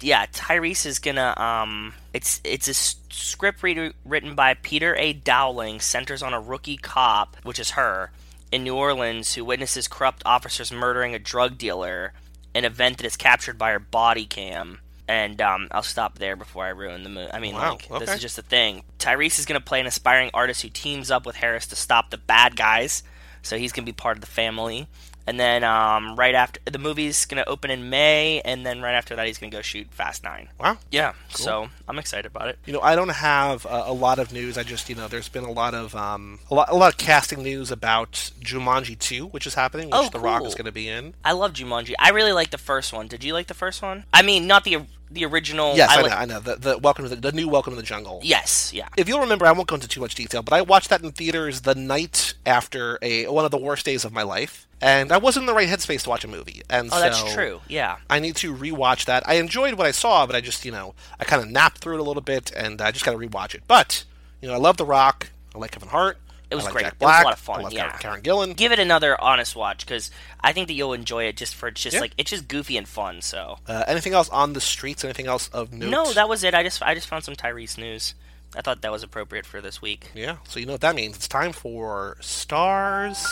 yeah, 0.00 0.26
Tyrese 0.26 0.86
is 0.86 0.98
gonna. 0.98 1.34
Um, 1.36 1.94
it's 2.12 2.40
it's 2.44 2.68
a 2.68 2.74
script 2.74 3.62
written 3.62 4.34
by 4.34 4.54
Peter 4.54 4.94
A. 4.96 5.12
Dowling. 5.12 5.80
Centers 5.80 6.22
on 6.22 6.34
a 6.34 6.40
rookie 6.40 6.76
cop, 6.76 7.36
which 7.42 7.58
is 7.58 7.70
her, 7.70 8.10
in 8.52 8.64
New 8.64 8.74
Orleans, 8.74 9.34
who 9.34 9.44
witnesses 9.44 9.88
corrupt 9.88 10.22
officers 10.24 10.72
murdering 10.72 11.14
a 11.14 11.18
drug 11.18 11.58
dealer. 11.58 12.12
An 12.54 12.64
event 12.64 12.96
that 12.96 13.06
is 13.06 13.16
captured 13.16 13.58
by 13.58 13.72
her 13.72 13.78
body 13.78 14.24
cam. 14.24 14.80
And 15.06 15.40
um, 15.40 15.68
I'll 15.70 15.82
stop 15.82 16.18
there 16.18 16.34
before 16.34 16.64
I 16.64 16.70
ruin 16.70 17.02
the 17.02 17.08
movie. 17.08 17.30
I 17.32 17.38
mean, 17.40 17.54
Wow, 17.54 17.78
like 17.88 18.00
this 18.00 18.14
is 18.14 18.20
just 18.20 18.38
a 18.38 18.42
thing. 18.42 18.82
Tyrese 18.98 19.38
is 19.38 19.46
going 19.46 19.60
to 19.60 19.64
play 19.64 19.80
an 19.80 19.86
aspiring 19.86 20.30
artist 20.34 20.62
who 20.62 20.68
teams 20.68 21.10
up 21.10 21.24
with 21.24 21.36
Harris 21.36 21.66
to 21.68 21.76
stop 21.76 22.10
the 22.10 22.18
bad 22.18 22.56
guys. 22.56 23.02
So 23.42 23.56
he's 23.56 23.72
going 23.72 23.84
to 23.84 23.92
be 23.92 23.96
part 23.96 24.16
of 24.16 24.20
the 24.22 24.26
family. 24.26 24.88
And 25.28 25.38
then 25.38 25.62
um, 25.62 26.16
right 26.16 26.34
after 26.34 26.58
the 26.64 26.78
movie's 26.78 27.26
going 27.26 27.36
to 27.44 27.46
open 27.46 27.70
in 27.70 27.90
May, 27.90 28.40
and 28.46 28.64
then 28.64 28.80
right 28.80 28.94
after 28.94 29.14
that 29.14 29.26
he's 29.26 29.36
going 29.36 29.50
to 29.50 29.56
go 29.58 29.60
shoot 29.60 29.86
Fast 29.90 30.24
Nine. 30.24 30.48
wow. 30.58 30.78
Yeah, 30.90 31.12
so 31.28 31.68
I'm 31.86 31.98
excited 31.98 32.24
about 32.24 32.48
it. 32.48 32.58
You 32.64 32.72
know, 32.72 32.80
I 32.80 32.96
don't 32.96 33.10
have 33.10 33.66
uh, 33.66 33.82
a 33.86 33.92
lot 33.92 34.18
of 34.18 34.32
news. 34.32 34.56
I 34.56 34.62
just, 34.62 34.88
you 34.88 34.94
know, 34.94 35.06
there's 35.06 35.28
been 35.28 35.44
a 35.44 35.52
lot 35.52 35.74
of 35.74 35.94
um, 35.94 36.38
a 36.50 36.54
lot, 36.54 36.70
a 36.70 36.74
lot 36.74 36.92
of 36.94 36.96
casting 36.98 37.42
news 37.42 37.70
about 37.70 38.12
Jumanji 38.40 38.98
2, 38.98 39.26
which 39.26 39.46
is 39.46 39.52
happening, 39.52 39.88
which 39.90 40.00
Oh, 40.00 40.08
The 40.08 40.18
Rock 40.18 40.44
is 40.46 40.54
going 40.54 40.64
to 40.64 40.72
be 40.72 40.88
in. 40.88 41.12
I 41.22 41.32
love 41.32 41.52
Jumanji. 41.52 41.92
I 41.98 42.08
really 42.10 42.32
like 42.32 42.48
the 42.48 42.56
first 42.56 42.94
one. 42.94 43.06
Did 43.06 43.22
you 43.22 43.34
like 43.34 43.48
the 43.48 43.54
first 43.54 43.82
one? 43.82 44.04
I 44.14 44.22
mean, 44.22 44.46
not 44.46 44.64
the 44.64 44.86
the 45.10 45.24
original. 45.24 45.74
Yes, 45.76 45.90
I, 45.90 46.00
like- 46.02 46.10
know. 46.10 46.16
I 46.16 46.24
know. 46.26 46.40
The, 46.40 46.56
the 46.56 46.78
Welcome 46.78 47.04
to 47.04 47.14
the, 47.14 47.16
the 47.16 47.32
new 47.32 47.48
Welcome 47.48 47.72
to 47.72 47.76
the 47.76 47.82
Jungle. 47.86 48.20
Yes, 48.22 48.72
yeah. 48.72 48.88
If 48.96 49.08
you'll 49.08 49.20
remember, 49.20 49.46
I 49.46 49.52
won't 49.52 49.68
go 49.68 49.74
into 49.74 49.88
too 49.88 50.00
much 50.00 50.14
detail, 50.14 50.42
but 50.42 50.52
I 50.54 50.62
watched 50.62 50.90
that 50.90 51.02
in 51.02 51.12
theaters 51.12 51.62
the 51.62 51.74
night 51.74 52.34
after 52.46 52.98
a 53.02 53.26
one 53.28 53.44
of 53.44 53.50
the 53.50 53.58
worst 53.58 53.84
days 53.84 54.04
of 54.04 54.12
my 54.12 54.22
life, 54.22 54.66
and 54.80 55.10
I 55.12 55.16
wasn't 55.18 55.42
in 55.44 55.46
the 55.46 55.54
right 55.54 55.68
headspace 55.68 56.02
to 56.02 56.10
watch 56.10 56.24
a 56.24 56.28
movie. 56.28 56.62
And 56.70 56.90
Oh, 56.92 57.00
that's 57.00 57.32
true. 57.34 57.60
Yeah. 57.68 57.96
I 58.10 58.18
need 58.20 58.36
to 58.36 58.54
rewatch 58.54 59.06
that. 59.06 59.28
I 59.28 59.34
enjoyed 59.34 59.74
what 59.74 59.86
I 59.86 59.90
saw, 59.92 60.26
but 60.26 60.36
I 60.36 60.40
just, 60.40 60.64
you 60.64 60.72
know, 60.72 60.94
I 61.18 61.24
kind 61.24 61.42
of 61.42 61.48
napped 61.50 61.78
through 61.78 61.94
it 61.94 62.00
a 62.00 62.04
little 62.04 62.22
bit, 62.22 62.52
and 62.56 62.80
I 62.80 62.90
just 62.90 63.04
got 63.04 63.12
to 63.12 63.18
rewatch 63.18 63.54
it. 63.54 63.62
But 63.66 64.04
you 64.40 64.48
know, 64.48 64.54
I 64.54 64.58
love 64.58 64.76
The 64.76 64.84
Rock. 64.86 65.30
I 65.54 65.58
like 65.58 65.72
Kevin 65.72 65.88
Hart. 65.88 66.18
It 66.50 66.54
was 66.54 66.64
like 66.64 66.72
great. 66.72 66.84
Jack 66.84 66.94
It 66.94 67.00
was 67.04 67.20
a 67.20 67.24
lot 67.24 67.32
of 67.34 67.38
fun, 67.38 67.60
I 67.60 67.62
love 67.64 67.72
yeah. 67.74 67.96
Karen, 67.98 68.22
Gillan. 68.22 68.56
Give 68.56 68.72
it 68.72 68.78
another 68.78 69.20
honest 69.20 69.54
watch 69.54 69.84
because 69.84 70.10
I 70.40 70.52
think 70.52 70.68
that 70.68 70.72
you'll 70.74 70.94
enjoy 70.94 71.24
it 71.24 71.36
just 71.36 71.54
for 71.54 71.68
it's 71.68 71.82
just 71.82 71.94
Yeah. 71.94 72.00
like 72.00 72.12
it's 72.16 72.30
just 72.30 72.48
goofy 72.48 72.76
and 72.76 72.88
fun. 72.88 73.20
So 73.20 73.58
Uh, 73.66 73.84
anything 73.86 74.14
else 74.14 74.28
on 74.30 74.54
the 74.54 74.60
streets? 74.60 75.04
Anything 75.04 75.26
else 75.26 75.48
of 75.48 75.72
note? 75.72 75.90
no, 75.90 76.12
that 76.14 76.28
was 76.28 76.44
it. 76.44 76.54
I 76.54 76.62
just 76.62 76.82
I 76.82 76.94
just 76.94 77.06
found 77.06 77.24
some 77.24 77.34
Tyrese 77.36 77.76
news. 77.76 78.14
I 78.56 78.62
thought 78.62 78.80
that 78.80 78.90
was 78.90 79.02
appropriate 79.02 79.44
for 79.44 79.60
this 79.60 79.82
week. 79.82 80.10
Yeah. 80.14 80.36
So 80.48 80.58
you 80.58 80.64
know 80.64 80.72
what 80.72 80.80
that 80.80 80.94
means? 80.94 81.16
It's 81.16 81.28
time 81.28 81.52
for 81.52 82.16
stars 82.20 83.26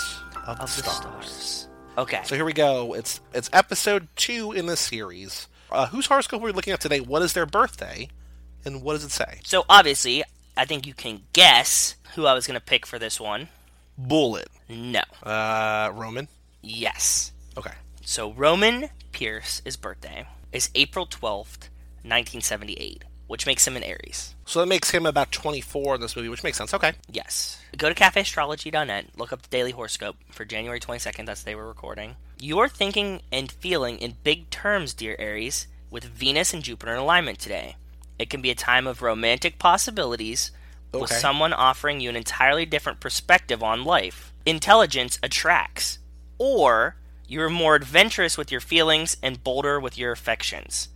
of, 0.46 0.58
the, 0.58 0.62
Of 0.64 0.76
the 0.76 0.82
stars. 0.82 0.96
stars. 1.26 1.68
Okay. 1.98 2.20
So 2.24 2.34
here 2.34 2.44
we 2.44 2.52
go. 2.52 2.92
It's 2.94 3.20
it's 3.32 3.48
episode 3.52 4.08
two 4.16 4.52
in 4.52 4.66
the 4.66 4.76
series. 4.76 5.48
Uh, 5.70 5.86
whose 5.86 6.06
horoscope 6.06 6.42
are 6.42 6.44
we 6.44 6.52
looking 6.52 6.72
at 6.72 6.80
today? 6.80 7.00
What 7.00 7.22
is 7.22 7.32
their 7.32 7.46
birthday, 7.46 8.08
and 8.64 8.82
what 8.82 8.92
does 8.92 9.04
it 9.04 9.10
say? 9.10 9.40
So 9.42 9.64
obviously, 9.68 10.22
I 10.56 10.64
think 10.66 10.86
you 10.86 10.94
can 10.94 11.22
guess 11.32 11.96
who 12.16 12.26
I 12.26 12.34
was 12.34 12.46
going 12.46 12.58
to 12.58 12.64
pick 12.64 12.84
for 12.84 12.98
this 12.98 13.20
one. 13.20 13.48
Bullet. 13.96 14.48
No. 14.68 15.02
Uh, 15.22 15.90
Roman. 15.94 16.28
Yes. 16.62 17.32
Okay. 17.56 17.72
So 18.02 18.32
Roman 18.32 18.88
Pierce's 19.12 19.76
birthday 19.76 20.26
is 20.52 20.70
April 20.74 21.06
12th, 21.06 21.68
1978, 22.02 23.04
which 23.26 23.46
makes 23.46 23.66
him 23.66 23.76
an 23.76 23.82
Aries. 23.82 24.34
So 24.44 24.60
that 24.60 24.66
makes 24.66 24.90
him 24.90 25.06
about 25.06 25.32
24 25.32 25.96
in 25.96 26.00
this 26.00 26.16
movie, 26.16 26.28
which 26.28 26.42
makes 26.42 26.58
sense. 26.58 26.74
Okay. 26.74 26.92
Yes. 27.10 27.60
Go 27.76 27.88
to 27.88 27.94
cafeastrology.net, 27.94 29.06
look 29.16 29.32
up 29.32 29.42
the 29.42 29.48
daily 29.48 29.72
horoscope 29.72 30.16
for 30.30 30.44
January 30.44 30.80
22nd, 30.80 31.26
that's 31.26 31.42
the 31.42 31.50
day 31.50 31.54
we're 31.54 31.66
recording. 31.66 32.16
You're 32.38 32.68
thinking 32.68 33.22
and 33.32 33.50
feeling 33.50 33.98
in 33.98 34.16
big 34.22 34.50
terms, 34.50 34.94
dear 34.94 35.16
Aries, 35.18 35.66
with 35.90 36.04
Venus 36.04 36.52
and 36.52 36.62
Jupiter 36.62 36.92
in 36.92 36.98
alignment 36.98 37.38
today. 37.38 37.76
It 38.18 38.30
can 38.30 38.40
be 38.40 38.50
a 38.50 38.54
time 38.54 38.86
of 38.86 39.02
romantic 39.02 39.58
possibilities, 39.58 40.50
with 41.00 41.12
someone 41.12 41.52
offering 41.52 42.00
you 42.00 42.08
an 42.10 42.16
entirely 42.16 42.66
different 42.66 43.00
perspective 43.00 43.62
on 43.62 43.84
life. 43.84 44.32
Intelligence 44.44 45.18
attracts. 45.22 45.98
Or 46.38 46.96
you're 47.26 47.50
more 47.50 47.74
adventurous 47.74 48.38
with 48.38 48.52
your 48.52 48.60
feelings 48.60 49.16
and 49.22 49.42
bolder 49.42 49.80
with 49.80 49.98
your 49.98 50.12
affections. 50.12 50.88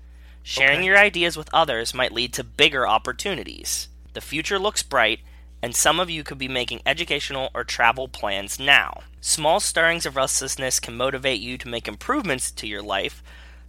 Sharing 0.42 0.78
Okay. 0.78 0.86
your 0.86 0.98
ideas 0.98 1.36
with 1.36 1.50
others 1.52 1.92
might 1.94 2.12
lead 2.12 2.32
to 2.34 2.44
bigger 2.44 2.86
opportunities. 2.86 3.88
The 4.12 4.20
future 4.20 4.58
looks 4.58 4.82
bright, 4.82 5.20
and 5.62 5.74
some 5.76 6.00
of 6.00 6.08
you 6.08 6.24
could 6.24 6.38
be 6.38 6.48
making 6.48 6.80
educational 6.86 7.50
or 7.54 7.64
travel 7.64 8.08
plans 8.08 8.58
now. 8.58 9.02
Small 9.20 9.60
stirrings 9.60 10.06
of 10.06 10.16
restlessness 10.16 10.80
can 10.80 10.96
motivate 10.96 11.40
you 11.40 11.58
to 11.58 11.68
make 11.68 11.86
improvements 11.86 12.50
to 12.52 12.66
your 12.66 12.82
life, 12.82 13.22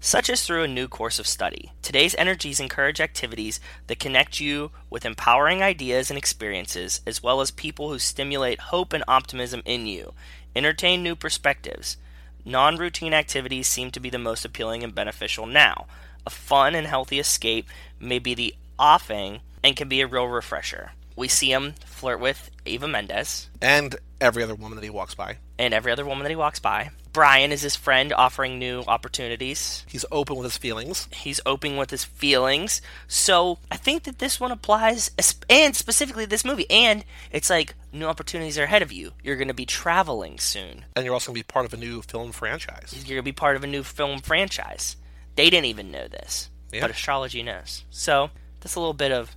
such 0.03 0.29
as 0.29 0.43
through 0.43 0.63
a 0.63 0.67
new 0.67 0.87
course 0.87 1.19
of 1.19 1.27
study. 1.27 1.71
Today's 1.83 2.15
energies 2.15 2.59
encourage 2.59 2.99
activities 2.99 3.59
that 3.87 3.99
connect 3.99 4.39
you 4.39 4.71
with 4.89 5.05
empowering 5.05 5.61
ideas 5.61 6.09
and 6.09 6.17
experiences, 6.17 7.01
as 7.05 7.21
well 7.23 7.39
as 7.39 7.51
people 7.51 7.89
who 7.89 7.99
stimulate 7.99 8.59
hope 8.59 8.91
and 8.93 9.03
optimism 9.07 9.61
in 9.63 9.85
you. 9.85 10.13
Entertain 10.55 11.03
new 11.03 11.15
perspectives. 11.15 11.97
Non 12.43 12.75
routine 12.77 13.13
activities 13.13 13.67
seem 13.67 13.91
to 13.91 13.99
be 13.99 14.09
the 14.09 14.17
most 14.17 14.43
appealing 14.43 14.83
and 14.83 14.93
beneficial 14.95 15.45
now. 15.45 15.85
A 16.25 16.31
fun 16.31 16.73
and 16.75 16.87
healthy 16.87 17.19
escape 17.19 17.67
may 17.99 18.17
be 18.19 18.33
the 18.33 18.55
offing 18.79 19.41
and 19.63 19.75
can 19.75 19.87
be 19.87 20.01
a 20.01 20.07
real 20.07 20.25
refresher. 20.27 20.91
We 21.15 21.27
see 21.27 21.51
him 21.51 21.75
flirt 21.85 22.19
with 22.19 22.49
Eva 22.65 22.87
Mendes 22.87 23.49
And 23.61 23.95
every 24.19 24.41
other 24.41 24.55
woman 24.55 24.75
that 24.77 24.83
he 24.83 24.89
walks 24.89 25.13
by. 25.13 25.37
and 25.59 25.73
every 25.75 25.91
other 25.91 26.05
woman 26.05 26.23
that 26.23 26.31
he 26.31 26.35
walks 26.35 26.59
by. 26.59 26.89
Brian 27.13 27.51
is 27.51 27.61
his 27.61 27.75
friend 27.75 28.13
offering 28.13 28.57
new 28.57 28.83
opportunities. 28.87 29.85
He's 29.89 30.05
open 30.11 30.37
with 30.37 30.45
his 30.45 30.57
feelings. 30.57 31.07
He's 31.13 31.41
open 31.45 31.75
with 31.75 31.89
his 31.89 32.05
feelings. 32.05 32.81
So 33.07 33.57
I 33.69 33.77
think 33.77 34.03
that 34.03 34.19
this 34.19 34.39
one 34.39 34.51
applies, 34.51 35.11
and 35.49 35.75
specifically 35.75 36.25
this 36.25 36.45
movie. 36.45 36.69
And 36.69 37.03
it's 37.31 37.49
like 37.49 37.75
new 37.91 38.05
opportunities 38.05 38.57
are 38.57 38.63
ahead 38.63 38.81
of 38.81 38.91
you. 38.93 39.11
You're 39.23 39.35
going 39.35 39.49
to 39.49 39.53
be 39.53 39.65
traveling 39.65 40.39
soon. 40.39 40.85
And 40.95 41.03
you're 41.03 41.13
also 41.13 41.31
going 41.31 41.41
to 41.41 41.47
be 41.47 41.51
part 41.51 41.65
of 41.65 41.73
a 41.73 41.77
new 41.77 42.01
film 42.01 42.31
franchise. 42.31 42.93
You're 42.95 43.15
going 43.15 43.17
to 43.17 43.23
be 43.23 43.31
part 43.33 43.55
of 43.57 43.63
a 43.63 43.67
new 43.67 43.83
film 43.83 44.21
franchise. 44.21 44.95
They 45.35 45.49
didn't 45.49 45.65
even 45.65 45.91
know 45.91 46.07
this, 46.07 46.49
Yeah. 46.71 46.81
but 46.81 46.91
astrology 46.91 47.43
knows. 47.43 47.83
So 47.89 48.29
that's 48.61 48.75
a 48.75 48.79
little 48.79 48.93
bit 48.93 49.11
of 49.11 49.35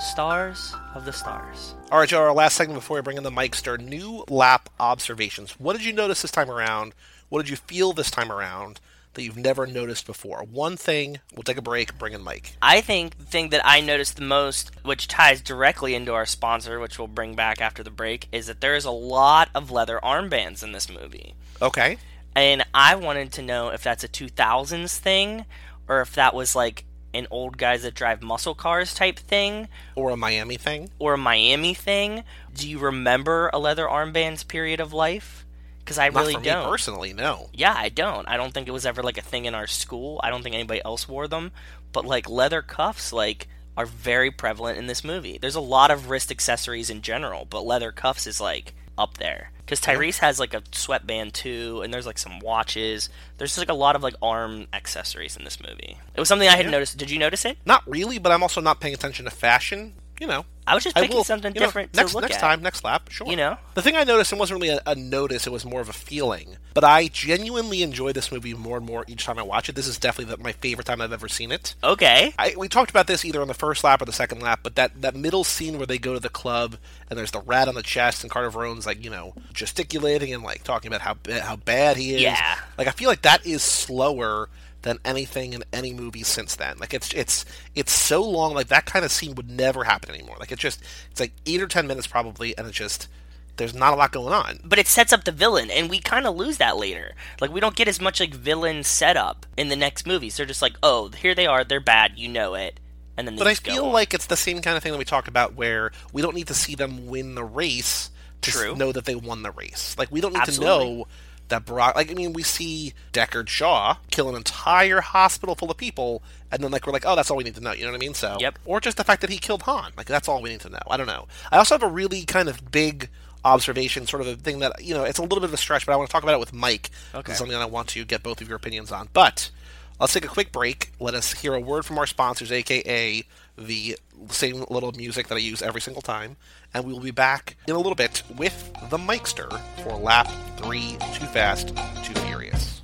stars 0.00 0.74
of 0.94 1.04
the 1.04 1.12
stars. 1.12 1.74
All 1.90 1.98
right, 1.98 2.08
Joe, 2.08 2.22
our 2.22 2.32
last 2.32 2.56
segment 2.56 2.78
before 2.80 2.96
we 2.96 3.02
bring 3.02 3.18
in 3.18 3.22
the 3.22 3.30
Mikester 3.30 3.78
new 3.78 4.24
lap 4.28 4.70
observations. 4.80 5.52
What 5.60 5.76
did 5.76 5.84
you 5.84 5.92
notice 5.92 6.22
this 6.22 6.30
time 6.30 6.50
around? 6.50 6.94
What 7.28 7.42
did 7.42 7.50
you 7.50 7.56
feel 7.56 7.92
this 7.92 8.10
time 8.10 8.32
around 8.32 8.80
that 9.14 9.22
you've 9.22 9.36
never 9.36 9.66
noticed 9.66 10.06
before? 10.06 10.42
One 10.42 10.76
thing, 10.76 11.20
we'll 11.34 11.42
take 11.42 11.58
a 11.58 11.62
break, 11.62 11.98
bring 11.98 12.14
in 12.14 12.22
Mike. 12.22 12.56
I 12.62 12.80
think 12.80 13.18
the 13.18 13.24
thing 13.24 13.50
that 13.50 13.60
I 13.64 13.80
noticed 13.80 14.16
the 14.16 14.22
most, 14.22 14.70
which 14.84 15.06
ties 15.06 15.42
directly 15.42 15.94
into 15.94 16.14
our 16.14 16.26
sponsor, 16.26 16.80
which 16.80 16.98
we'll 16.98 17.08
bring 17.08 17.34
back 17.34 17.60
after 17.60 17.82
the 17.82 17.90
break, 17.90 18.28
is 18.32 18.46
that 18.46 18.60
there 18.60 18.74
is 18.74 18.86
a 18.86 18.90
lot 18.90 19.50
of 19.54 19.70
leather 19.70 20.00
armbands 20.02 20.62
in 20.62 20.72
this 20.72 20.88
movie. 20.88 21.34
Okay. 21.60 21.98
And 22.34 22.64
I 22.72 22.94
wanted 22.94 23.32
to 23.32 23.42
know 23.42 23.68
if 23.68 23.82
that's 23.82 24.04
a 24.04 24.08
2000s 24.08 24.96
thing 24.96 25.44
or 25.88 26.00
if 26.00 26.14
that 26.14 26.34
was 26.34 26.56
like 26.56 26.84
an 27.12 27.26
old 27.30 27.58
guys 27.58 27.82
that 27.82 27.94
drive 27.94 28.22
muscle 28.22 28.54
cars 28.54 28.94
type 28.94 29.18
thing 29.18 29.68
Or 29.96 30.10
a 30.10 30.16
Miami 30.16 30.56
thing. 30.56 30.90
or 30.98 31.14
a 31.14 31.18
Miami 31.18 31.74
thing. 31.74 32.22
Do 32.54 32.68
you 32.68 32.78
remember 32.78 33.50
a 33.52 33.58
leather 33.58 33.86
armband's 33.86 34.44
period 34.44 34.80
of 34.80 34.92
life? 34.92 35.44
Because 35.80 35.98
I 35.98 36.08
Not 36.10 36.20
really 36.20 36.34
don't. 36.36 36.68
personally, 36.70 37.12
no. 37.12 37.48
Yeah, 37.52 37.74
I 37.76 37.88
don't. 37.88 38.28
I 38.28 38.36
don't 38.36 38.54
think 38.54 38.68
it 38.68 38.72
was 38.72 38.86
ever 38.86 39.02
like 39.02 39.18
a 39.18 39.22
thing 39.22 39.44
in 39.46 39.54
our 39.56 39.66
school. 39.66 40.20
I 40.22 40.30
don't 40.30 40.42
think 40.42 40.54
anybody 40.54 40.80
else 40.84 41.08
wore 41.08 41.26
them. 41.26 41.50
But 41.92 42.04
like 42.04 42.28
leather 42.28 42.62
cuffs, 42.62 43.12
like 43.12 43.48
are 43.76 43.86
very 43.86 44.30
prevalent 44.30 44.78
in 44.78 44.86
this 44.86 45.02
movie. 45.02 45.38
There's 45.38 45.54
a 45.56 45.60
lot 45.60 45.90
of 45.90 46.10
wrist 46.10 46.30
accessories 46.30 46.90
in 46.90 47.02
general, 47.02 47.44
but 47.48 47.64
leather 47.66 47.90
cuffs 47.92 48.26
is 48.28 48.40
like 48.40 48.74
up 49.00 49.18
there. 49.18 49.50
Because 49.58 49.80
Tyrese 49.80 50.18
has 50.18 50.40
like 50.40 50.52
a 50.52 50.62
sweatband 50.72 51.32
too, 51.32 51.80
and 51.82 51.94
there's 51.94 52.06
like 52.06 52.18
some 52.18 52.40
watches. 52.40 53.08
There's 53.38 53.50
just 53.50 53.58
like 53.58 53.68
a 53.68 53.74
lot 53.74 53.96
of 53.96 54.02
like 54.02 54.14
arm 54.20 54.66
accessories 54.72 55.36
in 55.36 55.44
this 55.44 55.60
movie. 55.60 55.96
It 56.14 56.20
was 56.20 56.28
something 56.28 56.48
I 56.48 56.56
had 56.56 56.68
noticed. 56.68 56.98
Did 56.98 57.10
you 57.10 57.18
notice 57.18 57.44
it? 57.44 57.56
Not 57.64 57.88
really, 57.88 58.18
but 58.18 58.32
I'm 58.32 58.42
also 58.42 58.60
not 58.60 58.80
paying 58.80 58.94
attention 58.94 59.24
to 59.26 59.30
fashion. 59.30 59.94
You 60.20 60.26
know, 60.26 60.44
I 60.66 60.74
was 60.74 60.84
just 60.84 60.94
picking 60.94 61.16
will 61.16 61.24
something 61.24 61.54
you 61.54 61.60
know, 61.60 61.66
different 61.66 61.94
next 61.94 62.10
to 62.10 62.16
look 62.18 62.22
next 62.24 62.36
at. 62.36 62.40
time, 62.40 62.62
next 62.62 62.84
lap. 62.84 63.08
Sure. 63.10 63.26
You 63.26 63.36
know? 63.36 63.56
the 63.74 63.80
thing 63.80 63.96
I 63.96 64.04
noticed, 64.04 64.32
it 64.32 64.38
wasn't 64.38 64.60
really 64.60 64.76
a, 64.76 64.80
a 64.86 64.94
notice; 64.94 65.46
it 65.46 65.50
was 65.50 65.64
more 65.64 65.80
of 65.80 65.88
a 65.88 65.94
feeling. 65.94 66.58
But 66.74 66.84
I 66.84 67.08
genuinely 67.08 67.82
enjoy 67.82 68.12
this 68.12 68.30
movie 68.30 68.52
more 68.52 68.76
and 68.76 68.84
more 68.84 69.04
each 69.08 69.24
time 69.24 69.38
I 69.38 69.42
watch 69.42 69.70
it. 69.70 69.74
This 69.74 69.86
is 69.86 69.98
definitely 69.98 70.36
the, 70.36 70.42
my 70.42 70.52
favorite 70.52 70.84
time 70.84 71.00
I've 71.00 71.12
ever 71.12 71.26
seen 71.26 71.50
it. 71.50 71.74
Okay. 71.82 72.34
I, 72.38 72.54
we 72.56 72.68
talked 72.68 72.90
about 72.90 73.06
this 73.06 73.24
either 73.24 73.40
on 73.40 73.48
the 73.48 73.54
first 73.54 73.82
lap 73.82 74.02
or 74.02 74.04
the 74.04 74.12
second 74.12 74.40
lap, 74.40 74.60
but 74.62 74.76
that, 74.76 75.00
that 75.00 75.16
middle 75.16 75.42
scene 75.42 75.78
where 75.78 75.86
they 75.86 75.98
go 75.98 76.12
to 76.12 76.20
the 76.20 76.28
club 76.28 76.76
and 77.08 77.18
there's 77.18 77.32
the 77.32 77.40
rat 77.40 77.66
on 77.66 77.74
the 77.74 77.82
chest 77.82 78.22
and 78.22 78.30
Carter 78.30 78.50
Verone's 78.50 78.86
like 78.86 79.02
you 79.02 79.10
know 79.10 79.34
gesticulating 79.54 80.34
and 80.34 80.42
like 80.42 80.62
talking 80.62 80.92
about 80.92 81.00
how 81.00 81.16
how 81.40 81.56
bad 81.56 81.96
he 81.96 82.14
is. 82.14 82.20
Yeah. 82.20 82.58
Like 82.76 82.86
I 82.88 82.92
feel 82.92 83.08
like 83.08 83.22
that 83.22 83.46
is 83.46 83.62
slower 83.62 84.50
than 84.82 84.98
anything 85.04 85.52
in 85.52 85.62
any 85.72 85.92
movie 85.92 86.22
since 86.22 86.56
then. 86.56 86.78
Like 86.78 86.94
it's 86.94 87.12
it's 87.12 87.44
it's 87.74 87.92
so 87.92 88.22
long. 88.22 88.54
Like 88.54 88.68
that 88.68 88.86
kind 88.86 89.04
of 89.04 89.12
scene 89.12 89.34
would 89.34 89.50
never 89.50 89.84
happen 89.84 90.14
anymore. 90.14 90.36
Like 90.40 90.52
it's 90.52 90.62
just 90.62 90.82
it's 91.10 91.20
like 91.20 91.32
eight 91.46 91.60
or 91.62 91.66
ten 91.66 91.86
minutes 91.86 92.06
probably, 92.06 92.56
and 92.56 92.66
it's 92.66 92.76
just 92.76 93.08
there's 93.56 93.74
not 93.74 93.92
a 93.92 93.96
lot 93.96 94.10
going 94.10 94.32
on. 94.32 94.58
but 94.64 94.78
it 94.78 94.86
sets 94.88 95.12
up 95.12 95.24
the 95.24 95.32
villain, 95.32 95.70
and 95.70 95.90
we 95.90 95.98
kind 95.98 96.26
of 96.26 96.34
lose 96.34 96.56
that 96.58 96.78
later. 96.78 97.14
Like 97.40 97.52
we 97.52 97.60
don't 97.60 97.76
get 97.76 97.88
as 97.88 98.00
much 98.00 98.18
like 98.20 98.32
villain 98.34 98.84
setup 98.84 99.44
in 99.56 99.68
the 99.68 99.76
next 99.76 100.06
movies. 100.06 100.36
They're 100.36 100.46
just 100.46 100.62
like, 100.62 100.76
oh, 100.82 101.08
here 101.10 101.34
they 101.34 101.46
are, 101.46 101.62
they're 101.62 101.78
bad, 101.80 102.12
you 102.16 102.28
know 102.28 102.54
it, 102.54 102.80
and 103.18 103.28
then 103.28 103.36
But 103.36 103.48
I 103.48 103.54
feel 103.54 103.86
on. 103.86 103.92
like 103.92 104.14
it's 104.14 104.26
the 104.26 104.36
same 104.36 104.62
kind 104.62 104.78
of 104.78 104.82
thing 104.82 104.92
that 104.92 104.98
we 104.98 105.04
talked 105.04 105.28
about, 105.28 105.54
where 105.56 105.90
we 106.12 106.22
don't 106.22 106.34
need 106.34 106.46
to 106.46 106.54
see 106.54 106.74
them 106.74 107.06
win 107.06 107.34
the 107.34 107.44
race 107.44 108.10
to 108.42 108.50
True. 108.50 108.74
know 108.74 108.92
that 108.92 109.04
they 109.04 109.14
won 109.14 109.42
the 109.42 109.50
race. 109.50 109.94
Like 109.98 110.10
we 110.10 110.22
don't 110.22 110.32
need 110.32 110.40
Absolutely. 110.40 110.86
to 110.86 110.94
know 110.94 111.06
that 111.50 111.64
Brock. 111.64 111.94
Like 111.94 112.10
I 112.10 112.14
mean, 112.14 112.32
we 112.32 112.42
see 112.42 112.94
Deckard 113.12 113.48
Shaw 113.48 113.96
kill 114.10 114.28
an 114.28 114.34
entire 114.34 115.00
hospital 115.00 115.54
full 115.54 115.70
of 115.70 115.76
people, 115.76 116.22
and 116.50 116.62
then 116.62 116.70
like 116.70 116.86
we're 116.86 116.92
like, 116.92 117.04
oh, 117.06 117.14
that's 117.14 117.30
all 117.30 117.36
we 117.36 117.44
need 117.44 117.54
to 117.56 117.60
know. 117.60 117.72
You 117.72 117.84
know 117.84 117.90
what 117.90 117.96
I 117.96 118.00
mean? 118.00 118.14
So, 118.14 118.38
Yep. 118.40 118.58
Or 118.64 118.80
just 118.80 118.96
the 118.96 119.04
fact 119.04 119.20
that 119.20 119.30
he 119.30 119.38
killed 119.38 119.62
Han. 119.62 119.92
Like 119.96 120.06
that's 120.06 120.28
all 120.28 120.42
we 120.42 120.50
need 120.50 120.60
to 120.60 120.70
know. 120.70 120.78
I 120.88 120.96
don't 120.96 121.06
know. 121.06 121.28
I 121.52 121.58
also 121.58 121.74
have 121.74 121.82
a 121.82 121.88
really 121.88 122.24
kind 122.24 122.48
of 122.48 122.70
big 122.70 123.08
observation, 123.44 124.06
sort 124.06 124.22
of 124.22 124.28
a 124.28 124.36
thing 124.36 124.58
that 124.60 124.82
you 124.82 124.94
know, 124.94 125.04
it's 125.04 125.18
a 125.18 125.22
little 125.22 125.40
bit 125.40 125.48
of 125.48 125.54
a 125.54 125.58
stretch, 125.58 125.86
but 125.86 125.92
I 125.92 125.96
want 125.96 126.08
to 126.08 126.12
talk 126.12 126.22
about 126.22 126.34
it 126.34 126.40
with 126.40 126.52
Mike. 126.52 126.90
Okay. 127.14 127.32
It's 127.32 127.38
something 127.38 127.56
that 127.56 127.62
I 127.62 127.66
want 127.66 127.88
to 127.88 128.04
get 128.04 128.22
both 128.22 128.40
of 128.40 128.48
your 128.48 128.56
opinions 128.56 128.90
on, 128.92 129.08
but. 129.12 129.50
Let's 129.98 130.14
take 130.14 130.24
a 130.24 130.28
quick 130.28 130.50
break. 130.50 130.92
Let 130.98 131.12
us 131.12 131.30
hear 131.32 131.52
a 131.52 131.60
word 131.60 131.84
from 131.84 131.98
our 131.98 132.06
sponsors, 132.06 132.50
aka 132.50 133.22
the 133.56 133.96
same 134.28 134.64
little 134.70 134.92
music 134.92 135.28
that 135.28 135.34
I 135.34 135.38
use 135.38 135.62
every 135.62 135.80
single 135.80 136.02
time. 136.02 136.36
And 136.72 136.84
we 136.84 136.92
will 136.92 137.00
be 137.00 137.10
back 137.10 137.56
in 137.66 137.74
a 137.74 137.78
little 137.78 137.94
bit 137.94 138.22
with 138.36 138.72
the 138.90 138.98
Mikester 138.98 139.60
for 139.82 139.96
lap 139.96 140.28
three 140.58 140.96
Too 141.14 141.26
Fast, 141.26 141.68
Too 142.04 142.14
Furious. 142.20 142.80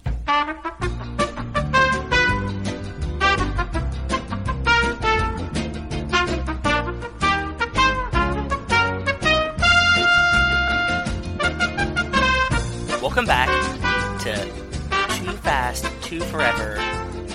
Welcome 13.00 13.26
back 13.26 13.48
to 14.20 14.35
Too 15.14 15.37
Fast, 15.38 15.87
Too 16.02 16.20
Forever, 16.20 16.76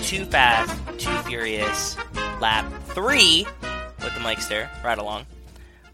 Too 0.02 0.24
Fast, 0.26 0.76
Too 1.02 1.18
Furious, 1.22 1.96
Lap 2.40 2.64
3 2.90 3.44
with 4.04 4.14
the 4.14 4.20
Mikester, 4.20 4.68
right 4.84 4.96
along. 4.96 5.26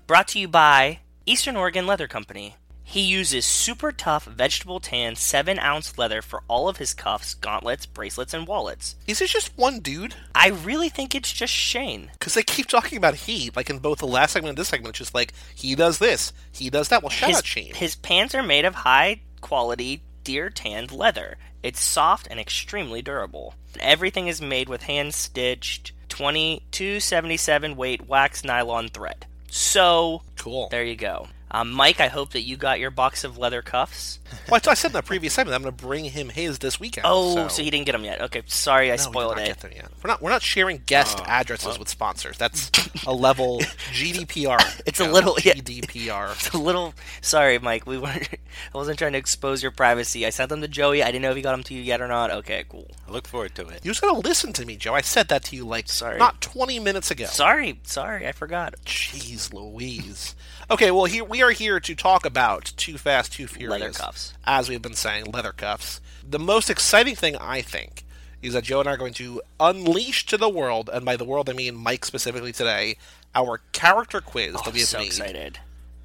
Brought 0.07 0.29
to 0.29 0.39
you 0.39 0.49
by 0.49 0.99
Eastern 1.25 1.57
Oregon 1.57 1.87
Leather 1.87 2.07
Company. 2.07 2.57
He 2.83 3.01
uses 3.01 3.47
super 3.47 3.91
tough 3.91 4.27
vegetable 4.27 4.81
tan 4.81 5.17
7 5.17 5.59
ounce 5.61 5.97
leather 5.97 6.21
for 6.21 6.43
all 6.47 6.69
of 6.69 6.77
his 6.77 6.93
cuffs, 6.93 7.33
gauntlets, 7.33 7.87
bracelets, 7.87 8.35
and 8.35 8.47
wallets. 8.47 8.97
Is 9.07 9.23
it 9.23 9.31
just 9.31 9.57
one 9.57 9.81
dude? 9.81 10.15
I 10.35 10.49
really 10.49 10.91
think 10.91 11.15
it's 11.15 11.33
just 11.33 11.55
Shane. 11.55 12.11
Because 12.13 12.35
they 12.35 12.43
keep 12.43 12.67
talking 12.67 12.99
about 12.99 13.15
he, 13.15 13.51
like 13.57 13.71
in 13.71 13.79
both 13.79 14.01
the 14.01 14.07
last 14.07 14.33
segment 14.33 14.51
and 14.51 14.59
this 14.59 14.69
segment. 14.69 14.91
It's 14.91 14.99
just 14.99 15.15
like, 15.15 15.33
he 15.55 15.75
does 15.75 16.01
this, 16.01 16.35
he 16.53 16.69
does 16.69 16.89
that. 16.89 17.03
Well, 17.03 17.09
shout 17.09 17.31
his, 17.31 17.39
out 17.39 17.47
Shane. 17.47 17.73
his 17.73 17.97
pants 17.97 18.35
are 18.35 18.43
made 18.43 18.67
of 18.67 18.75
high 18.75 19.23
quality 19.41 20.03
deer 20.23 20.51
tanned 20.51 20.93
leather. 20.93 21.39
It's 21.63 21.81
soft 21.81 22.29
and 22.31 22.39
extremely 22.39 23.03
durable. 23.03 23.55
Everything 23.81 24.29
is 24.29 24.41
made 24.41 24.69
with 24.69 24.85
hand 24.85 25.15
stitched 25.15 25.93
2277 26.09 27.77
weight 27.77 28.09
wax 28.09 28.45
nylon 28.45 28.89
thread. 28.89 29.27
So, 29.51 30.23
Cool. 30.37 30.69
there 30.71 30.85
you 30.85 30.97
go. 30.97 31.29
Um, 31.51 31.71
Mike, 31.73 32.01
I 32.01 32.09
hope 32.09 32.33
that 32.33 32.43
you 32.43 32.57
got 32.57 32.79
your 32.79 32.91
box 32.91 33.25
of 33.25 33.39
leather 33.39 33.63
cuffs. 33.63 34.19
Well, 34.51 34.61
I 34.67 34.75
said 34.75 34.89
in 34.89 34.93
the 34.93 35.03
previous 35.03 35.33
segment, 35.33 35.55
I'm 35.55 35.63
going 35.63 35.75
to 35.75 35.85
bring 35.85 36.05
him 36.05 36.29
his 36.29 36.59
this 36.59 36.79
weekend. 36.79 37.07
Oh, 37.09 37.35
so, 37.35 37.49
so, 37.49 37.63
he 37.63 37.71
didn't 37.71 37.87
get 37.87 37.93
them 37.93 38.05
yet. 38.05 38.21
Okay, 38.21 38.43
sorry 38.47 38.89
I 38.93 38.97
No, 38.97 39.03
spoiled 39.03 39.37
not 39.37 39.45
it. 39.45 39.47
get 39.49 39.61
there 39.61 39.73
yet. 39.73 39.91
We're 40.05 40.09
not. 40.09 40.21
We're 40.21 40.31
not 40.31 40.43
sharing 40.43 40.83
guest 40.85 41.21
addresses 41.27 41.79
with 41.79 41.89
sponsors. 41.89 42.37
That's 42.37 42.71
a 43.07 43.13
level 43.15 43.61
GDPR. 43.93 44.59
It's 44.87 45.01
a 45.01 45.05
Joe. 45.07 45.11
little- 45.13 45.37
yeah. 45.43 45.55
GDPR. 45.55 46.33
It's 46.39 46.51
a 46.51 46.59
little 46.59 46.95
sorry, 47.23 47.59
Mike. 47.59 47.87
We 47.87 47.99
weren't. 47.99 48.29
I 48.75 48.77
wasn't 48.77 48.99
trying 48.99 49.13
to 49.13 49.19
expose 49.19 49.63
your 49.63 49.73
privacy. 49.73 50.27
I 50.27 50.31
sent 50.31 50.49
them 50.51 50.61
to 50.61 50.69
Joey. 50.69 51.03
I 51.03 51.07
didn't 51.07 51.23
know 51.23 51.31
if 51.31 51.37
he 51.37 51.43
got 51.43 51.53
them 51.53 51.63
to 51.65 51.75
you 51.75 51.81
yet 51.83 52.01
or 52.01 52.09
not. 52.09 52.31
Okay, 52.31 52.65
cool. 52.69 52.91
I 53.09 53.13
look 53.13 53.27
forward 53.27 53.55
to 53.57 53.67
it. 53.69 53.85
You 53.85 53.91
just 53.91 54.01
gotta 54.03 54.19
listen 54.19 54.53
to 54.55 54.67
me, 54.67 54.77
Joe. 54.77 54.95
I 54.95 55.01
said 55.01 55.29
that 55.29 55.45
to 55.45 55.57
you 55.57 55.65
like 55.67 55.89
Sorry. 55.89 56.19
not 56.19 56.41
20 56.41 56.79
minutes 56.81 57.11
ago. 57.11 57.25
Sorry, 57.27 57.81
sorry, 57.85 58.27
I 58.27 58.33
forgot. 58.33 58.75
Jeez 58.85 59.53
Louise. 59.53 60.35
Okay, 60.71 60.91
well, 60.91 61.07
here 61.07 61.25
we 61.25 61.41
are 61.43 61.51
here 61.51 61.81
to 61.81 61.95
talk 61.95 62.27
about 62.27 62.73
Too 62.77 62.99
Fast, 62.99 63.33
Too 63.33 63.47
Furious. 63.47 63.81
Leather 63.81 63.93
cuffs. 63.93 64.35
As 64.47 64.69
we've 64.69 64.83
been 64.83 64.93
saying, 64.95 65.27
leather 65.33 65.53
cuffs. 65.53 66.01
The 66.29 66.39
most 66.39 66.69
exciting 66.69 67.15
thing, 67.17 67.37
I 67.37 67.63
think, 67.63 68.05
is 68.43 68.53
that 68.53 68.65
Joe 68.65 68.81
and 68.81 68.89
I 68.89 68.93
are 68.93 68.97
going 68.99 69.15
to 69.15 69.41
unleash 69.59 70.27
to 70.27 70.37
the 70.37 70.49
world, 70.51 70.91
and 70.93 71.07
by 71.07 71.17
the 71.17 71.25
world 71.25 71.49
I 71.49 71.55
mean 71.55 71.75
Mike 71.75 72.05
specifically 72.05 72.53
today, 72.53 72.99
our 73.35 73.63
character 73.73 74.21
quiz 74.21 74.57
Oh, 74.59 74.63
that 74.67 74.75
we 74.75 74.81
have 74.81 74.89
so 74.89 74.99
made. 74.99 75.07
excited. 75.07 75.59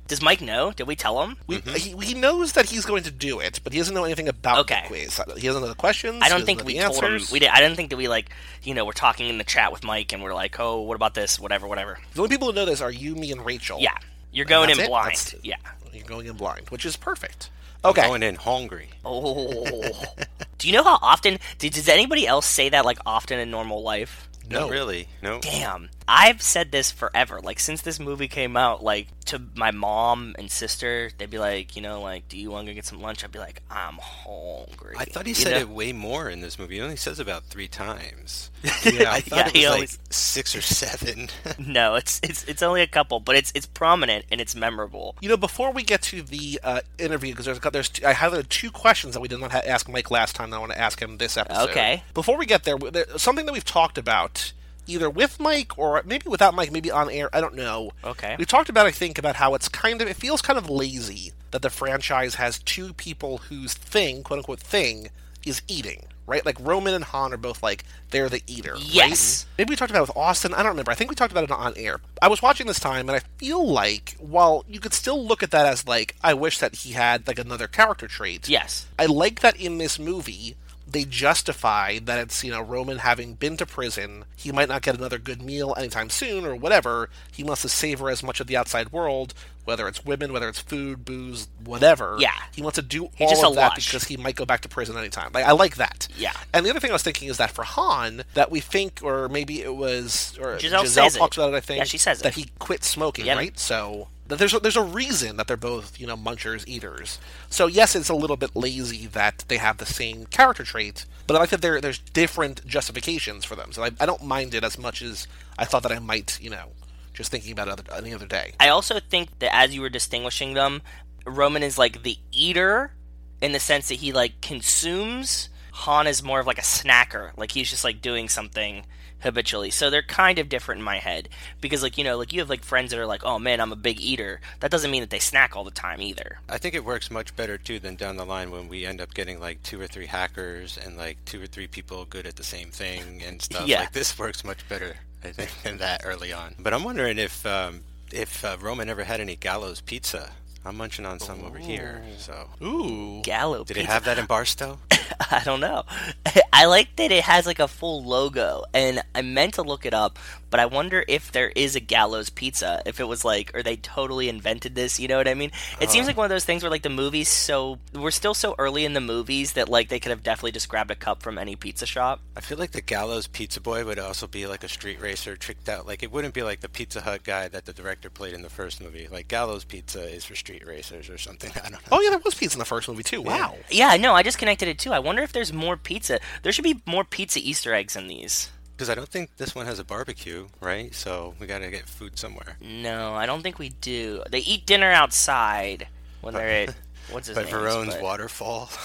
Does 0.08 0.22
Mike 0.22 0.40
know? 0.40 0.72
Did 0.72 0.88
we 0.88 0.96
tell 0.96 1.22
him? 1.24 1.36
We, 1.46 1.58
mm-hmm. 1.58 2.00
he, 2.00 2.06
he 2.08 2.14
knows 2.14 2.54
that 2.54 2.70
he's 2.70 2.86
going 2.86 3.04
to 3.04 3.12
do 3.12 3.42
it, 3.42 3.60
but 3.66 3.74
he 3.74 3.80
doesn't 3.80 3.94
know 3.94 4.06
anything 4.06 4.30
about 4.30 4.60
Okay. 4.60 4.82
the 4.84 4.88
quiz. 4.88 5.20
He 5.38 5.48
doesn't 5.48 5.62
know 5.62 5.68
the 5.68 5.76
questions. 5.76 6.20
I 6.22 6.30
don't 6.30 6.46
think 6.46 6.64
we 6.64 6.78
the 6.80 6.86
told 6.86 7.04
him. 7.04 7.22
We 7.34 7.40
did. 7.40 7.50
I 7.50 7.60
didn't 7.60 7.76
think 7.76 7.90
that 7.90 7.98
we 7.98 8.08
like. 8.08 8.30
You 8.64 8.74
know, 8.76 8.86
we're 8.86 8.92
talking 8.94 9.28
in 9.28 9.38
the 9.38 9.44
chat 9.46 9.74
with 9.74 9.84
Mike, 9.84 10.14
and 10.14 10.22
we're 10.24 10.34
like, 10.34 10.58
"Oh, 10.60 10.82
what 10.82 10.96
about 10.96 11.14
this? 11.16 11.38
Whatever, 11.40 11.68
whatever." 11.68 12.00
The 12.14 12.22
only 12.22 12.30
people 12.34 12.48
who 12.50 12.54
know 12.54 12.66
this 12.66 12.80
are 12.82 12.92
you, 12.92 13.16
me, 13.16 13.32
and 13.32 13.46
Rachel. 13.46 13.80
Yeah, 13.80 13.98
you're 14.34 14.46
going 14.46 14.70
in 14.70 14.80
it? 14.80 14.88
blind. 14.88 15.12
That's- 15.16 15.36
Yeah. 15.44 15.56
You're 15.94 16.06
going 16.06 16.26
in 16.26 16.36
blind, 16.36 16.70
which 16.70 16.86
is 16.86 16.98
perfect. 16.98 17.50
I'm 17.84 17.92
Okay. 17.92 18.08
Going 18.08 18.24
in 18.24 18.36
hungry. 18.36 18.90
Oh. 19.06 19.92
Do 20.58 20.68
you 20.68 20.74
know 20.74 20.84
how 20.84 20.98
often? 21.02 21.38
Did, 21.60 21.74
does 21.74 21.88
anybody 21.90 22.26
else 22.26 22.46
say 22.46 22.70
that 22.70 22.84
like 22.86 22.98
often 23.06 23.40
in 23.40 23.52
normal 23.52 23.84
life? 23.84 24.28
No. 24.50 24.62
Not 24.62 24.70
really. 24.72 25.08
No. 25.22 25.40
Damn. 25.40 25.90
I've 26.08 26.42
said 26.42 26.72
this 26.72 26.92
forever. 26.92 27.40
Like 27.42 27.60
since 27.60 27.82
this 27.82 28.00
movie 28.00 28.28
came 28.28 28.56
out, 28.58 28.84
like 28.84 29.08
to 29.26 29.42
my 29.56 29.72
mom 29.72 30.36
and 30.38 30.52
sister, 30.52 31.12
they'd 31.18 31.30
be 31.30 31.40
like, 31.40 31.76
you 31.76 31.82
know, 31.82 32.02
like, 32.02 32.28
do 32.28 32.38
you 32.38 32.52
want 32.52 32.68
to 32.68 32.74
go 32.74 32.76
get 32.76 32.86
some 32.86 33.02
lunch? 33.02 33.24
I'd 33.24 33.32
be 33.32 33.40
like, 33.40 33.62
I'm 33.72 33.98
hungry. 34.02 34.96
I 34.98 35.06
thought 35.06 35.26
he 35.26 35.32
You 35.32 35.36
said 35.36 35.52
know? 35.54 35.60
it 35.60 35.70
way 35.70 35.94
more 35.94 36.30
in 36.30 36.42
this 36.42 36.60
movie. 36.60 36.76
He 36.76 36.82
only 36.82 36.96
says 36.98 37.20
about 37.20 37.44
three 37.46 37.68
times. 37.68 38.50
Yeah. 38.86 39.12
I 39.14 39.22
thought 39.22 39.38
Yeah, 39.38 39.48
it 39.48 39.56
he 39.56 39.60
was 39.62 39.70
like 39.70 39.74
always- 39.76 40.00
six 40.10 40.56
or 40.56 40.62
seven. 40.62 41.30
No, 41.60 41.96
it's 41.96 42.20
it's 42.24 42.44
it's 42.46 42.62
only 42.62 42.82
a 42.82 42.88
couple, 42.88 43.20
but 43.20 43.36
it's 43.36 43.52
it's 43.56 43.66
prominent 43.66 44.26
and 44.32 44.40
it's 44.42 44.56
memorable. 44.56 45.16
You 45.22 45.30
know, 45.30 45.38
before 45.38 45.72
we 45.72 45.84
get 45.84 46.02
to 46.04 46.22
the 46.22 46.60
uh, 46.64 46.82
interview, 46.98 47.32
because 47.32 47.46
there's, 47.46 47.60
there's 47.60 47.90
two, 47.90 48.06
I 48.06 48.14
have 48.14 48.48
two 48.50 48.72
questions 48.72 49.14
that 49.14 49.22
we 49.22 49.28
did 49.28 49.40
not 49.40 49.52
ha- 49.52 49.62
ask 49.66 49.88
Mike 49.90 50.12
last 50.12 50.36
time 50.36 50.50
that 50.50 50.58
I 50.58 50.60
want 50.60 50.72
to 50.74 50.80
ask 50.80 51.02
him 51.02 51.18
this 51.18 51.38
episode. 51.38 51.70
Okay. 51.70 52.04
Before 52.14 52.38
we 52.38 52.46
get 52.46 52.64
there, 52.64 52.78
there, 52.78 53.06
something 53.18 53.46
that 53.46 53.54
we've 53.54 53.64
talked 53.66 53.98
about, 53.98 54.52
either 54.88 55.10
with 55.10 55.40
Mike 55.40 55.78
or 55.78 56.02
maybe 56.06 56.28
without 56.30 56.54
Mike, 56.54 56.72
maybe 56.72 56.92
on 56.92 57.10
air, 57.10 57.30
I 57.34 57.42
don't 57.42 57.56
know. 57.56 57.92
Okay. 58.04 58.36
We 58.38 58.46
talked 58.46 58.70
about, 58.70 58.86
I 58.86 58.92
think, 58.92 59.18
about 59.18 59.36
how 59.36 59.54
it's 59.56 59.70
kind 59.70 60.02
of, 60.02 60.08
it 60.08 60.16
feels 60.16 60.42
kind 60.42 60.58
of 60.58 60.70
lazy 60.70 61.32
that 61.52 61.62
the 61.62 61.70
franchise 61.70 62.36
has 62.36 62.60
two 62.60 62.94
people 62.94 63.38
whose 63.38 63.74
thing, 63.74 64.24
quote 64.24 64.40
unquote 64.40 64.60
thing, 64.60 65.10
is 65.46 65.62
eating. 65.68 66.06
Right, 66.26 66.46
like 66.46 66.58
Roman 66.62 66.94
and 66.94 67.04
Han 67.04 67.34
are 67.34 67.38
both 67.38 67.62
like 67.62 67.84
they're 68.12 68.30
the 68.30 68.42
eater. 68.48 68.76
right? 68.76 68.82
Yes. 68.82 69.46
Maybe 69.58 69.72
we 69.72 69.76
talked 69.76 69.92
about 69.92 70.04
it 70.04 70.08
with 70.08 70.16
Austin. 70.18 70.54
I 70.54 70.60
don't 70.60 70.68
remember. 70.68 70.90
I 70.92 70.96
think 70.96 71.10
we 71.10 71.18
talked 71.18 71.34
about 71.34 71.44
it 71.44 71.52
on 71.52 71.74
air. 71.76 72.00
I 72.22 72.30
was 72.30 72.42
watching 72.42 72.66
this 72.66 72.80
time, 72.80 73.10
and 73.10 73.16
I 73.18 73.20
feel 73.40 73.68
like 73.68 74.16
while 74.20 74.64
you 74.66 74.80
could 74.80 74.94
still 74.94 75.22
look 75.22 75.44
at 75.44 75.52
that 75.52 75.66
as 75.66 75.86
like, 75.86 76.16
I 76.24 76.34
wish 76.34 76.60
that 76.60 76.76
he 76.76 76.94
had 76.94 77.28
like 77.28 77.40
another 77.40 77.68
character 77.68 78.08
trait. 78.08 78.48
Yes. 78.48 78.88
I 78.98 79.06
like 79.08 79.42
that 79.42 79.58
in 79.58 79.80
this 79.80 80.00
movie, 80.00 80.56
they 80.94 81.04
justify 81.04 82.00
that 82.00 82.20
it's 82.20 82.44
you 82.44 82.52
know 82.52 82.62
Roman 82.62 83.00
having 83.00 83.34
been 83.34 83.58
to 83.58 83.66
prison, 83.66 84.26
he 84.36 84.52
might 84.52 84.70
not 84.70 84.82
get 84.82 84.96
another 84.98 85.18
good 85.18 85.42
meal 85.42 85.74
anytime 85.78 86.10
soon 86.10 86.46
or 86.46 86.56
whatever. 86.56 87.10
He 87.32 87.44
wants 87.44 87.62
to 87.64 87.70
savor 87.70 88.10
as 88.10 88.24
much 88.24 88.40
of 88.40 88.48
the 88.48 88.56
outside 88.56 88.92
world, 88.92 89.34
whether 89.66 89.88
it's 89.88 90.06
women, 90.06 90.32
whether 90.32 90.48
it's 90.48 90.60
food, 90.60 91.04
booze, 91.04 91.48
whatever. 91.66 92.16
Yeah. 92.20 92.32
he 92.54 92.62
wants 92.62 92.76
to 92.76 92.82
do 92.82 93.10
He's 93.16 93.26
all 93.26 93.30
just 93.32 93.44
of 93.44 93.56
that 93.56 93.72
lush. 93.74 93.88
because 93.88 94.04
he 94.06 94.16
might 94.18 94.36
go 94.36 94.46
back 94.46 94.62
to 94.62 94.70
prison 94.70 94.98
anytime. 94.98 95.32
Like 95.34 95.46
I 95.46 95.52
like 95.52 95.76
that. 95.78 96.08
Yeah. 96.18 96.34
And 96.54 96.66
the 96.66 96.70
other 96.70 96.80
thing 96.80 96.92
I 96.92 96.94
was 96.94 97.04
thinking 97.04 97.28
is 97.30 97.38
that 97.38 97.52
for 97.52 97.64
Han, 97.64 98.24
that 98.36 98.52
we 98.52 98.60
think, 98.62 99.00
or 99.04 99.28
maybe 99.30 99.62
it 99.62 99.76
was, 99.76 100.38
or 100.40 100.60
Giselle 100.60 100.84
Giselle 100.84 101.06
says 101.06 101.16
it. 101.16 101.20
talks 101.20 101.38
about 101.38 101.54
it. 101.54 101.58
I 101.58 101.60
think. 101.60 101.80
Yeah, 101.80 101.84
she 101.86 101.98
says 101.98 102.20
it. 102.22 102.24
that 102.24 102.36
he 102.36 102.48
quit 102.60 102.84
smoking, 102.84 103.26
Yeah. 103.26 103.36
right? 103.36 103.58
So 103.58 104.08
there's 104.28 104.54
a, 104.54 104.60
there's 104.60 104.78
a 104.78 104.84
reason 104.84 105.38
that 105.38 105.48
they're 105.48 105.58
both 105.58 106.00
you 106.00 106.08
know 106.08 106.16
munchers 106.16 106.68
eaters. 106.68 107.20
So 107.50 107.68
yes, 107.68 107.96
it's 107.96 108.10
a 108.10 108.16
little 108.16 108.38
bit 108.38 108.56
lazy 108.56 109.08
that 109.08 109.46
they 109.48 109.58
have 109.58 109.78
the 109.78 109.86
same 109.86 110.26
character 110.26 110.64
trait, 110.64 111.06
but 111.28 111.36
I 111.36 111.40
like 111.40 111.50
that 111.50 111.62
there 111.62 111.82
there's 111.82 112.00
different 112.00 112.66
justifications 112.66 113.46
for 113.46 113.56
them. 113.56 113.72
So 113.72 113.84
I, 113.84 113.92
I 114.00 114.06
don't 114.06 114.24
mind 114.24 114.54
it 114.54 114.64
as 114.64 114.78
much 114.78 115.02
as 115.02 115.28
I 115.58 115.66
thought 115.66 115.84
that 115.84 115.92
I 115.92 116.00
might. 116.00 116.40
You 116.42 116.50
know, 116.50 116.72
just 117.14 117.32
thinking 117.32 117.52
about 117.52 117.68
it 117.68 117.72
other, 117.72 117.84
any 117.96 118.14
other 118.14 118.26
day. 118.28 118.54
I 118.60 118.70
also 118.70 119.00
think 119.00 119.40
that 119.40 119.54
as 119.54 119.74
you 119.74 119.82
were 119.82 119.90
distinguishing 119.90 120.54
them, 120.54 120.82
Roman 121.26 121.64
is 121.64 121.78
like 121.78 122.04
the 122.04 122.18
eater 122.32 122.94
in 123.42 123.52
the 123.52 123.60
sense 123.60 123.90
that 123.90 123.96
he 123.96 124.12
like 124.12 124.42
consumes. 124.42 125.50
Han 125.74 126.06
is 126.06 126.22
more 126.22 126.40
of 126.40 126.48
like 126.48 126.60
a 126.60 126.64
snacker, 126.64 127.36
like 127.36 127.52
he's 127.52 127.70
just 127.70 127.84
like 127.84 128.02
doing 128.02 128.30
something 128.30 128.86
habitually. 129.24 129.72
So 129.72 129.90
they're 129.90 130.02
kind 130.04 130.38
of 130.40 130.50
different 130.50 130.80
in 130.80 130.86
my 130.86 130.98
head 131.00 131.30
because 131.62 131.82
like 131.82 131.98
you 131.98 132.04
know, 132.04 132.18
like 132.18 132.32
you 132.34 132.40
have 132.40 132.50
like 132.50 132.64
friends 132.64 132.92
that 132.92 133.00
are 133.00 133.06
like, 133.06 133.24
"Oh 133.26 133.40
man, 133.40 133.60
I'm 133.60 133.72
a 133.72 133.76
big 133.78 134.00
eater." 134.00 134.40
That 134.60 134.72
doesn't 134.72 134.92
mean 134.92 135.02
that 135.02 135.10
they 135.10 135.20
snack 135.20 135.56
all 135.56 135.64
the 135.64 135.72
time 135.72 136.02
either. 136.02 136.40
I 136.48 136.58
think 136.58 136.76
it 136.76 136.86
works 136.86 137.10
much 137.10 137.36
better 137.36 137.58
too 137.58 137.80
than 137.80 137.96
down 137.96 138.18
the 138.18 138.26
line 138.26 138.52
when 138.52 138.68
we 138.68 138.86
end 138.86 139.02
up 139.02 139.14
getting 139.14 139.40
like 139.40 139.64
two 139.64 139.82
or 139.82 139.88
three 139.88 140.06
hackers 140.06 140.78
and 140.78 140.98
like 140.98 141.18
two 141.26 141.42
or 141.42 141.48
three 141.48 141.68
people 141.68 142.06
good 142.06 142.26
at 142.28 142.36
the 142.36 142.44
same 142.44 142.70
thing 142.70 143.22
and 143.26 143.42
stuff. 143.48 143.68
Yeah. 143.68 143.80
Like 143.82 143.94
this 143.94 144.18
works 144.20 144.44
much 144.44 144.68
better, 144.70 144.96
I 145.24 145.30
think, 145.32 145.50
than 145.64 145.78
that 145.80 146.02
early 146.06 146.32
on. 146.32 146.56
But 146.60 146.74
I'm 146.74 146.84
wondering 146.84 147.18
if 147.18 147.46
um, 147.46 147.82
if 148.12 148.46
uh, 148.46 148.58
Roman 148.62 148.90
ever 148.90 149.04
had 149.04 149.20
any 149.20 149.36
Gallows 149.36 149.82
pizza. 149.82 150.32
I'm 150.66 150.78
munching 150.78 151.06
on 151.06 151.20
some 151.20 151.44
over 151.44 151.58
here. 151.58 152.02
So 152.20 152.48
Ooh, 152.62 153.22
Gallo 153.22 153.66
did 153.66 153.76
pizza. 153.76 153.82
he 153.82 153.86
have 153.86 154.06
that 154.06 154.18
in 154.18 154.26
Barstow? 154.28 154.80
I 155.32 155.42
don't 155.44 155.60
know. 155.60 155.84
I 156.54 156.66
like 156.66 156.96
that 156.98 157.12
it 157.12 157.24
has 157.24 157.46
like 157.46 157.60
a 157.60 157.68
full 157.68 158.04
logo, 158.04 158.66
and 158.74 159.04
I 159.16 159.22
meant 159.22 159.56
to 159.56 159.62
look 159.62 159.86
it 159.86 159.94
up, 159.94 160.20
but 160.54 160.60
I 160.60 160.68
wonder 160.68 161.04
if 161.08 161.32
there 161.32 161.50
is 161.56 161.76
a 161.76 161.80
Gallows 161.80 162.30
Pizza. 162.30 162.84
If 162.86 163.00
it 163.00 163.06
was 163.06 163.26
like, 163.26 163.50
or 163.56 163.64
they 163.64 163.76
totally 163.76 164.30
invented 164.30 164.76
this. 164.76 165.00
You 165.00 165.08
know 165.08 165.18
what 165.18 165.28
I 165.28 165.34
mean? 165.34 165.50
It 165.82 165.90
seems 165.90 166.02
uh-huh. 166.02 166.10
like 166.10 166.18
one 166.18 166.26
of 166.26 166.30
those 166.30 166.46
things 166.46 166.62
where 166.62 166.70
like 166.70 166.84
the 166.84 166.92
movies 166.92 167.28
so 167.28 167.80
we're 167.92 168.12
still 168.12 168.36
so 168.36 168.54
early 168.60 168.86
in 168.86 168.94
the 168.94 169.02
movies 169.02 169.54
that 169.54 169.68
like 169.68 169.90
they 169.90 170.00
could 170.00 170.12
have 170.12 170.22
definitely 170.22 170.52
just 170.52 170.70
grabbed 170.70 170.92
a 170.92 170.96
cup 170.96 171.24
from 171.24 171.40
any 171.40 171.56
pizza 171.56 171.88
shop. 171.88 172.22
I 172.38 172.42
feel 172.42 172.60
like 172.60 172.70
the 172.70 172.84
Gallows 172.84 173.26
Pizza 173.26 173.62
Boy 173.62 173.84
would 173.84 173.98
also 173.98 174.28
be 174.28 174.46
like 174.46 174.64
a 174.64 174.70
street 174.70 175.02
racer 175.02 175.36
tricked 175.36 175.70
out. 175.70 175.88
Like 175.88 176.04
it 176.04 176.12
wouldn't 176.12 176.36
be 176.36 176.44
like 176.44 176.60
the 176.60 176.70
Pizza 176.70 177.02
Hut 177.02 177.24
guy 177.24 177.48
that 177.48 177.66
the 177.66 177.74
director 177.74 178.12
played 178.12 178.36
in 178.36 178.44
the 178.44 178.50
first 178.52 178.80
movie. 178.80 179.08
Like 179.12 179.30
Gallows 179.30 179.64
Pizza 179.64 180.04
is 180.04 180.24
for 180.24 180.36
street 180.36 180.68
racers 180.68 181.10
or 181.10 181.18
something. 181.18 181.52
I 181.56 181.70
don't 181.70 181.72
know. 181.72 181.80
oh 181.92 182.00
yeah, 182.00 182.12
there 182.12 182.20
was 182.24 182.36
pizza 182.36 182.58
in 182.58 182.60
the 182.60 182.66
first 182.66 182.88
movie 182.88 183.02
too. 183.02 183.24
Wow. 183.24 183.56
Yeah, 183.72 183.98
no, 183.98 184.14
I 184.14 184.22
just 184.22 184.38
connected 184.38 184.68
it 184.68 184.78
too. 184.78 184.92
I 184.92 185.00
wonder 185.00 185.24
if 185.24 185.32
there's 185.32 185.52
more 185.52 185.78
pizza. 185.78 186.20
There 186.44 186.52
should 186.52 186.62
be 186.62 186.84
more 186.86 187.04
pizza 187.04 187.40
Easter 187.40 187.74
eggs 187.74 187.96
in 187.96 188.08
these. 188.08 188.52
Because 188.84 188.90
I 188.92 188.96
don't 188.96 189.08
think 189.08 189.38
this 189.38 189.56
one 189.56 189.66
has 189.66 189.80
a 189.80 189.86
barbecue, 189.86 190.50
right? 190.60 190.94
So 190.94 191.36
we 191.40 191.48
gotta 191.48 191.70
get 191.70 191.88
food 191.88 192.20
somewhere. 192.20 192.58
No, 192.60 193.14
I 193.14 193.26
don't 193.26 193.42
think 193.42 193.58
we 193.58 193.70
do. 193.70 194.22
They 194.30 194.40
eat 194.40 194.66
dinner 194.66 194.92
outside 194.92 195.88
when 196.20 196.34
they're 196.34 196.50
at 196.68 196.76
what's 197.10 197.28
his 197.28 197.38
But 197.38 197.46
name? 197.46 197.54
Verone's 197.56 197.96
waterfall. 198.02 198.70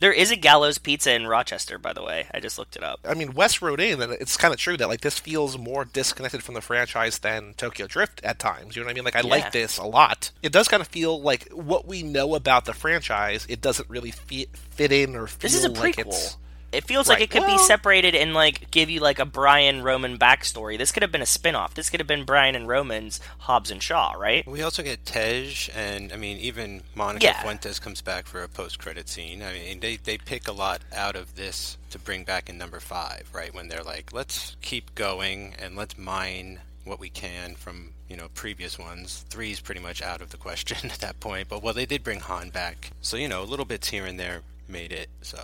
There 0.00 0.12
is 0.12 0.32
a 0.32 0.36
Gallows 0.36 0.78
Pizza 0.78 1.14
in 1.14 1.28
Rochester, 1.28 1.78
by 1.78 1.92
the 1.92 2.02
way. 2.02 2.26
I 2.34 2.40
just 2.40 2.58
looked 2.58 2.74
it 2.74 2.82
up. 2.82 2.98
I 3.08 3.14
mean, 3.14 3.32
West 3.32 3.62
wrote 3.62 3.80
in, 3.80 4.02
and 4.02 4.12
it's 4.12 4.36
kind 4.36 4.52
of 4.52 4.58
true 4.58 4.76
that 4.76 4.88
like 4.88 5.00
this 5.02 5.18
feels 5.20 5.56
more 5.56 5.84
disconnected 5.84 6.42
from 6.42 6.54
the 6.56 6.60
franchise 6.60 7.20
than 7.20 7.54
Tokyo 7.54 7.86
Drift 7.86 8.20
at 8.24 8.40
times. 8.40 8.74
You 8.76 8.82
know 8.82 8.86
what 8.86 8.90
I 8.90 8.94
mean? 8.94 9.04
Like 9.04 9.14
I 9.16 9.20
Yeah. 9.20 9.26
like 9.30 9.52
this 9.52 9.78
a 9.78 9.84
lot. 9.84 10.32
It 10.42 10.50
does 10.52 10.66
kind 10.68 10.80
of 10.82 10.88
feel 10.88 11.22
like 11.22 11.48
what 11.52 11.86
we 11.86 12.02
know 12.02 12.34
about 12.34 12.64
the 12.66 12.74
franchise. 12.74 13.46
It 13.48 13.60
doesn't 13.62 13.88
really 13.88 14.10
fit 14.10 14.48
fit 14.56 14.90
in 14.92 15.14
or 15.16 15.26
feel 15.28 15.38
This 15.48 15.54
is 15.54 15.64
a 15.64 15.70
like 15.70 15.94
prequel. 15.96 16.06
it's. 16.08 16.36
It 16.72 16.84
feels 16.84 17.08
like 17.08 17.20
it 17.20 17.30
could 17.30 17.42
Well- 17.42 17.58
be 17.58 17.62
separated 17.64 18.14
and 18.14 18.32
like 18.34 18.70
give 18.70 18.88
you 18.90 19.00
like 19.00 19.18
a 19.18 19.24
Brian 19.26 19.82
Roman 19.82 20.18
backstory. 20.18 20.78
This 20.78 20.90
could 20.90 21.02
have 21.02 21.12
been 21.12 21.22
a 21.22 21.26
spin-off. 21.26 21.74
This 21.74 21.90
could 21.90 22.00
have 22.00 22.06
been 22.06 22.24
Brian 22.24 22.54
and 22.54 22.66
Roman's 22.66 23.20
Hobbs 23.40 23.70
and 23.70 23.82
Shaw, 23.82 24.12
right? 24.12 24.46
we 24.46 24.62
also 24.62 24.82
get 24.82 25.04
Tej, 25.04 25.70
and 25.74 26.12
I 26.12 26.16
mean, 26.16 26.38
even 26.38 26.82
Monica 26.94 27.26
Yeah. 27.26 27.42
Fuentes 27.42 27.78
comes 27.78 28.00
back 28.00 28.26
for 28.26 28.42
a 28.42 28.48
post-credit 28.48 29.08
scene. 29.08 29.42
I 29.42 29.52
mean, 29.52 29.80
they 29.80 29.96
they 29.96 30.16
pick 30.18 30.48
a 30.48 30.52
lot 30.52 30.80
out 30.94 31.14
of 31.16 31.34
this 31.36 31.76
to 31.90 31.98
bring 31.98 32.24
back 32.24 32.48
in 32.48 32.56
number 32.58 32.80
five, 32.80 33.28
right? 33.32 33.52
When 33.54 33.68
they're 33.68 33.82
like, 33.84 34.12
let's 34.12 34.56
keep 34.62 34.94
going 34.94 35.54
and 35.58 35.76
let's 35.76 35.98
mine 35.98 36.60
what 36.84 36.98
we 36.98 37.08
can 37.10 37.54
from 37.54 37.90
you 38.08 38.16
know 38.16 38.28
previous 38.34 38.78
ones. 38.78 39.24
Three's 39.30 39.60
pretty 39.60 39.80
much 39.80 40.00
out 40.02 40.20
of 40.22 40.30
the 40.30 40.36
question 40.36 40.90
at 40.90 40.98
that 41.00 41.20
point, 41.20 41.48
but 41.48 41.62
well, 41.62 41.74
they 41.74 41.86
did 41.86 42.02
bring 42.02 42.20
Han 42.20 42.48
back, 42.50 42.90
so 43.02 43.16
you 43.16 43.28
know, 43.28 43.42
little 43.44 43.66
bits 43.66 43.88
here 43.90 44.06
and 44.06 44.18
there 44.18 44.40
made 44.68 44.90
it. 44.92 45.08
So 45.20 45.38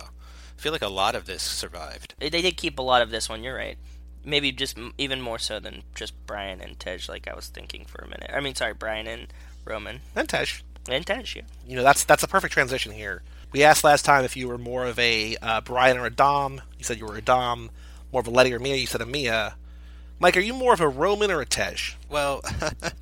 I 0.59 0.61
feel 0.61 0.73
like 0.73 0.81
a 0.81 0.89
lot 0.89 1.15
of 1.15 1.25
this 1.25 1.41
survived. 1.41 2.15
They 2.19 2.27
they 2.27 2.41
did 2.41 2.57
keep 2.57 2.79
a 2.79 2.81
lot 2.81 3.01
of 3.01 3.11
this 3.11 3.29
one. 3.29 3.43
You're 3.43 3.55
right. 3.55 3.77
Maybe 4.25 4.51
just 4.51 4.77
even 4.97 5.21
more 5.21 5.39
so 5.39 5.57
than 5.57 5.83
just 5.95 6.13
Brian 6.25 6.59
and 6.59 6.77
Tej. 6.77 6.99
Like 7.07 7.29
I 7.29 7.33
was 7.33 7.47
thinking 7.47 7.85
for 7.85 8.01
a 8.01 8.09
minute. 8.09 8.29
I 8.33 8.41
mean, 8.41 8.55
sorry, 8.55 8.73
Brian 8.73 9.07
and 9.07 9.27
Roman 9.63 10.01
And 10.17 10.27
Tesh, 10.27 10.61
and 10.89 11.07
Tej. 11.07 11.23
Yeah. 11.37 11.41
you 11.65 11.77
know 11.77 11.83
that's 11.83 12.03
that's 12.03 12.23
a 12.23 12.27
perfect 12.27 12.53
transition 12.53 12.91
here. 12.91 13.23
We 13.53 13.63
asked 13.63 13.85
last 13.85 14.03
time 14.03 14.25
if 14.25 14.35
you 14.35 14.49
were 14.49 14.57
more 14.57 14.85
of 14.85 14.99
a 14.99 15.37
uh, 15.41 15.61
Brian 15.61 15.97
or 15.97 16.05
a 16.05 16.09
Dom. 16.09 16.61
You 16.77 16.83
said 16.83 16.97
you 16.99 17.05
were 17.05 17.15
a 17.15 17.21
Dom. 17.21 17.71
More 18.11 18.19
of 18.19 18.27
a 18.27 18.31
Letty 18.31 18.53
or 18.53 18.59
Mia. 18.59 18.75
You 18.75 18.85
said 18.85 18.99
a 18.99 19.05
Mia. 19.05 19.55
Mike, 20.19 20.35
are 20.35 20.41
you 20.41 20.53
more 20.53 20.73
of 20.73 20.81
a 20.81 20.89
Roman 20.89 21.31
or 21.31 21.39
a 21.39 21.45
Tej? 21.45 21.95
Well, 22.09 22.41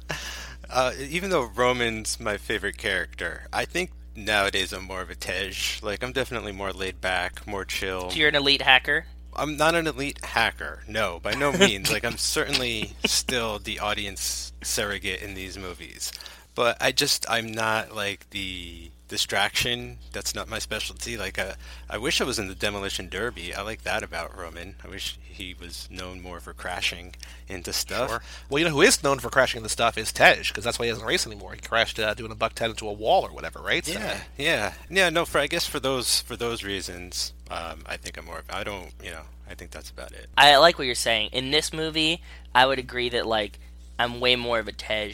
uh, 0.70 0.94
even 1.00 1.32
though 1.32 1.46
Roman's 1.46 2.20
my 2.20 2.38
favorite 2.38 2.78
character, 2.78 3.48
I 3.52 3.66
think 3.66 3.90
nowadays 4.18 4.74
I'm 4.74 4.84
more 4.84 5.02
of 5.02 5.10
a 5.10 5.16
Tej. 5.16 5.54
Like 5.82 6.04
I'm 6.04 6.12
definitely 6.12 6.52
more 6.52 6.74
laid 6.74 7.00
back, 7.00 7.48
more 7.48 7.64
chill. 7.64 8.10
So 8.10 8.18
you're 8.18 8.28
an 8.30 8.36
elite 8.36 8.62
hacker. 8.64 9.06
I'm 9.36 9.56
not 9.56 9.76
an 9.76 9.86
elite 9.86 10.26
hacker, 10.26 10.82
no, 10.88 11.20
by 11.22 11.36
no 11.36 11.52
means. 11.58 11.92
like 11.92 12.04
I'm 12.04 12.18
certainly 12.18 12.94
still 13.06 13.60
the 13.60 13.80
audience 13.80 14.52
surrogate 14.64 15.22
in 15.22 15.36
these 15.36 15.58
movies, 15.58 16.12
but 16.56 16.76
I 16.82 16.92
just 16.92 17.26
I'm 17.30 17.52
not 17.52 17.96
like 17.96 18.30
the 18.32 18.90
distraction. 19.08 19.98
That's 20.14 20.34
not 20.36 20.48
my 20.50 20.60
specialty. 20.60 21.18
Like 21.18 21.38
uh, 21.40 21.54
I 21.90 21.98
wish 21.98 22.22
I 22.22 22.24
was 22.24 22.40
in 22.40 22.48
the 22.48 22.56
demolition 22.56 23.10
derby. 23.10 23.54
I 23.54 23.62
like 23.62 23.84
that 23.84 24.04
about 24.04 24.38
Roman. 24.38 24.76
I 24.84 24.88
wish 24.88 25.18
he 25.22 25.54
was 25.60 25.88
known 25.92 26.22
more 26.22 26.40
for 26.40 26.54
crashing 26.54 27.16
into 27.48 27.72
stuff. 27.74 28.22
Well, 28.50 28.60
you 28.60 28.66
know 28.66 28.72
who 28.72 28.82
is 28.82 29.04
known 29.04 29.20
for 29.20 29.30
crashing 29.30 29.60
into 29.60 29.70
stuff 29.70 29.98
is 29.98 30.12
Tej, 30.12 30.44
because 30.48 30.64
that's 30.64 30.80
why 30.80 30.86
he 30.86 30.92
doesn't 30.92 31.06
race 31.06 31.28
anymore. 31.28 31.54
He 31.54 31.60
crashed 31.62 32.00
uh, 32.00 32.14
doing 32.14 32.32
a 32.32 32.36
buck 32.36 32.54
ten 32.56 32.72
into 32.72 32.88
a 32.88 32.94
wall 32.94 33.24
or 33.24 33.32
whatever, 33.32 33.60
right? 33.60 33.86
So- 33.86 33.94
Yeah, 33.94 34.22
yeah, 34.38 34.74
yeah. 34.90 35.10
No, 35.10 35.26
for 35.26 35.40
I 35.40 35.48
guess 35.48 35.66
for 35.68 35.80
those 35.80 36.22
for 36.22 36.36
those 36.36 36.64
reasons, 36.64 37.34
um, 37.52 37.84
I 37.86 37.98
think 37.98 38.18
I'm 38.18 38.26
more. 38.26 38.44
I 38.50 38.64
don't, 38.64 38.92
you 39.04 39.12
know, 39.12 39.24
I 39.50 39.54
think 39.56 39.72
that's 39.72 39.90
about 39.90 40.12
it. 40.12 40.28
I 40.38 40.58
like 40.58 40.78
what 40.78 40.86
you're 40.86 40.96
saying. 40.96 41.30
In 41.34 41.52
this 41.52 41.72
movie, 41.72 42.22
I 42.56 42.66
would 42.66 42.80
agree 42.80 43.10
that 43.10 43.26
like 43.28 43.60
I'm 44.00 44.20
way 44.20 44.36
more 44.36 44.60
of 44.60 44.68
a 44.68 44.72
Tej. 44.72 45.14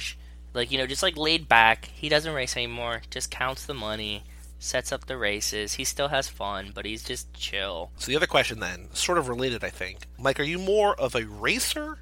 Like 0.54 0.72
you 0.72 0.78
know, 0.78 0.88
just 0.88 1.04
like 1.04 1.18
laid 1.18 1.48
back. 1.48 1.86
He 1.94 2.10
doesn't 2.10 2.34
race 2.34 2.56
anymore. 2.56 3.02
Just 3.10 3.32
counts 3.32 3.66
the 3.66 3.74
money, 3.74 4.24
sets 4.60 4.92
up 4.92 5.06
the 5.08 5.18
races. 5.18 5.74
He 5.74 5.84
still 5.84 6.10
has 6.10 6.28
fun, 6.28 6.72
but 6.74 6.86
he's 6.86 7.04
just 7.04 7.34
chill. 7.34 7.92
So 7.98 8.08
the 8.12 8.16
other 8.16 8.28
question 8.28 8.60
then, 8.60 8.88
sort 8.94 9.18
of 9.18 9.28
related, 9.30 9.64
I 9.64 9.70
think. 9.70 10.00
Mike, 10.18 10.40
are 10.40 10.44
you 10.44 10.60
more 10.60 11.00
of 11.00 11.16
a 11.16 11.26
racer 11.26 11.98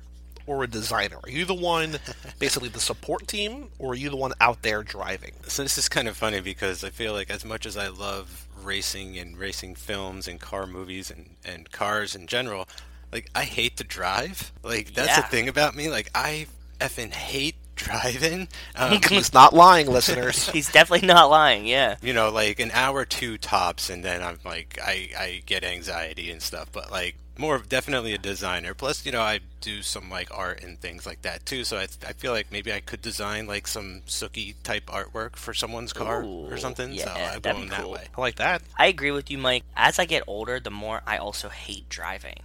or 0.48 0.64
a 0.64 0.68
designer? 0.68 1.18
Are 1.24 1.30
you 1.30 1.46
the 1.46 1.54
one, 1.54 1.98
basically 2.40 2.68
the 2.70 2.80
support 2.80 3.28
team, 3.28 3.70
or 3.80 3.94
are 3.94 3.96
you 3.96 4.10
the 4.10 4.16
one 4.18 4.34
out 4.42 4.64
there 4.64 4.84
driving? 4.84 5.34
So 5.48 5.64
this 5.64 5.78
is 5.78 5.88
kind 5.88 6.08
of 6.08 6.18
funny 6.18 6.42
because 6.42 6.84
I 6.84 6.90
feel 6.90 7.14
like 7.14 7.30
as 7.30 7.46
much 7.46 7.66
as 7.66 7.78
I 7.78 7.88
love 7.88 8.48
racing 8.62 9.18
and 9.18 9.38
racing 9.38 9.76
films 9.76 10.28
and 10.28 10.40
car 10.40 10.68
movies 10.68 11.10
and, 11.10 11.36
and 11.46 11.72
cars 11.72 12.16
in 12.16 12.28
general, 12.28 12.68
like 13.12 13.30
I 13.34 13.44
hate 13.44 13.78
to 13.78 13.84
drive. 13.84 14.52
Like 14.64 14.94
that's 14.94 15.10
Yeah. 15.10 15.22
the 15.22 15.28
thing 15.28 15.48
about 15.48 15.76
me. 15.76 15.90
Like 15.90 16.10
I 16.14 16.48
effing 16.80 17.12
hate 17.14 17.56
driving. 17.84 18.48
Um, 18.76 19.00
He's 19.10 19.34
not 19.34 19.54
lying, 19.54 19.88
listeners. 19.88 20.50
He's 20.54 20.72
definitely 20.72 21.08
not 21.08 21.30
lying. 21.30 21.66
Yeah. 21.66 21.98
you 22.02 22.14
know, 22.14 22.32
like 22.32 22.60
an 22.60 22.72
hour 22.74 23.06
two 23.06 23.38
tops, 23.38 23.90
and 23.90 24.04
then 24.04 24.24
I'm 24.24 24.40
like, 24.46 24.80
I, 24.82 25.10
I 25.18 25.44
get 25.46 25.64
anxiety 25.64 26.32
and 26.32 26.42
stuff. 26.42 26.72
But 26.72 26.90
like, 26.90 27.16
more 27.38 27.60
definitely 27.60 28.14
a 28.14 28.18
designer. 28.18 28.74
Plus, 28.74 29.06
you 29.06 29.12
know, 29.12 29.22
I 29.22 29.40
do 29.60 29.82
some 29.82 30.10
like 30.10 30.30
art 30.32 30.64
and 30.64 30.80
things 30.80 31.06
like 31.06 31.22
that 31.24 31.46
too. 31.46 31.64
So 31.64 31.78
I, 31.78 31.88
I 32.08 32.14
feel 32.14 32.32
like 32.32 32.52
maybe 32.52 32.72
I 32.72 32.80
could 32.80 33.02
design 33.02 33.48
like 33.48 33.68
some 33.68 34.02
Suki 34.08 34.56
type 34.64 34.86
artwork 34.88 35.36
for 35.36 35.54
someone's 35.54 35.94
car 35.94 36.24
Ooh, 36.24 36.48
or 36.50 36.58
something. 36.58 36.96
so 36.98 37.04
yeah, 37.06 37.14
I 37.36 37.40
that'd 37.40 37.44
go 37.44 37.62
be 37.62 37.70
that 37.70 37.82
cool. 37.82 37.92
way. 37.92 38.08
I 38.18 38.22
like 38.22 38.36
that. 38.36 38.62
I 38.78 38.88
agree 38.88 39.12
with 39.12 39.30
you, 39.30 39.38
Mike. 39.38 39.64
As 39.76 40.00
I 40.00 40.06
get 40.06 40.24
older, 40.28 40.60
the 40.60 40.72
more 40.72 41.02
I 41.06 41.18
also 41.18 41.50
hate 41.50 41.90
driving. 41.90 42.40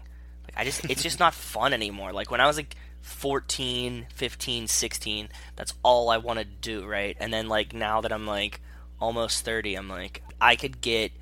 Like 0.45 0.55
I 0.57 0.65
just 0.65 0.85
it's 0.91 1.03
just 1.03 1.21
not 1.21 1.35
fun 1.35 1.73
anymore. 1.73 2.13
Like 2.13 2.31
when 2.31 2.41
I 2.41 2.47
was 2.47 2.57
like 2.57 2.75
14, 3.07 4.07
15, 4.15 4.67
16, 4.69 5.29
that's 5.57 5.73
all 5.83 6.11
I 6.11 6.19
wanted 6.19 6.63
to 6.63 6.71
do, 6.81 6.87
right? 6.87 7.17
And 7.19 7.33
then 7.33 7.49
like 7.49 7.73
now 7.73 8.01
that 8.03 8.13
I'm 8.13 8.27
like 8.27 8.61
almost 9.01 9.45
30, 9.45 9.75
I'm 9.75 9.89
like 9.89 10.23
I 10.41 10.57
could 10.57 10.81
get 10.81 11.13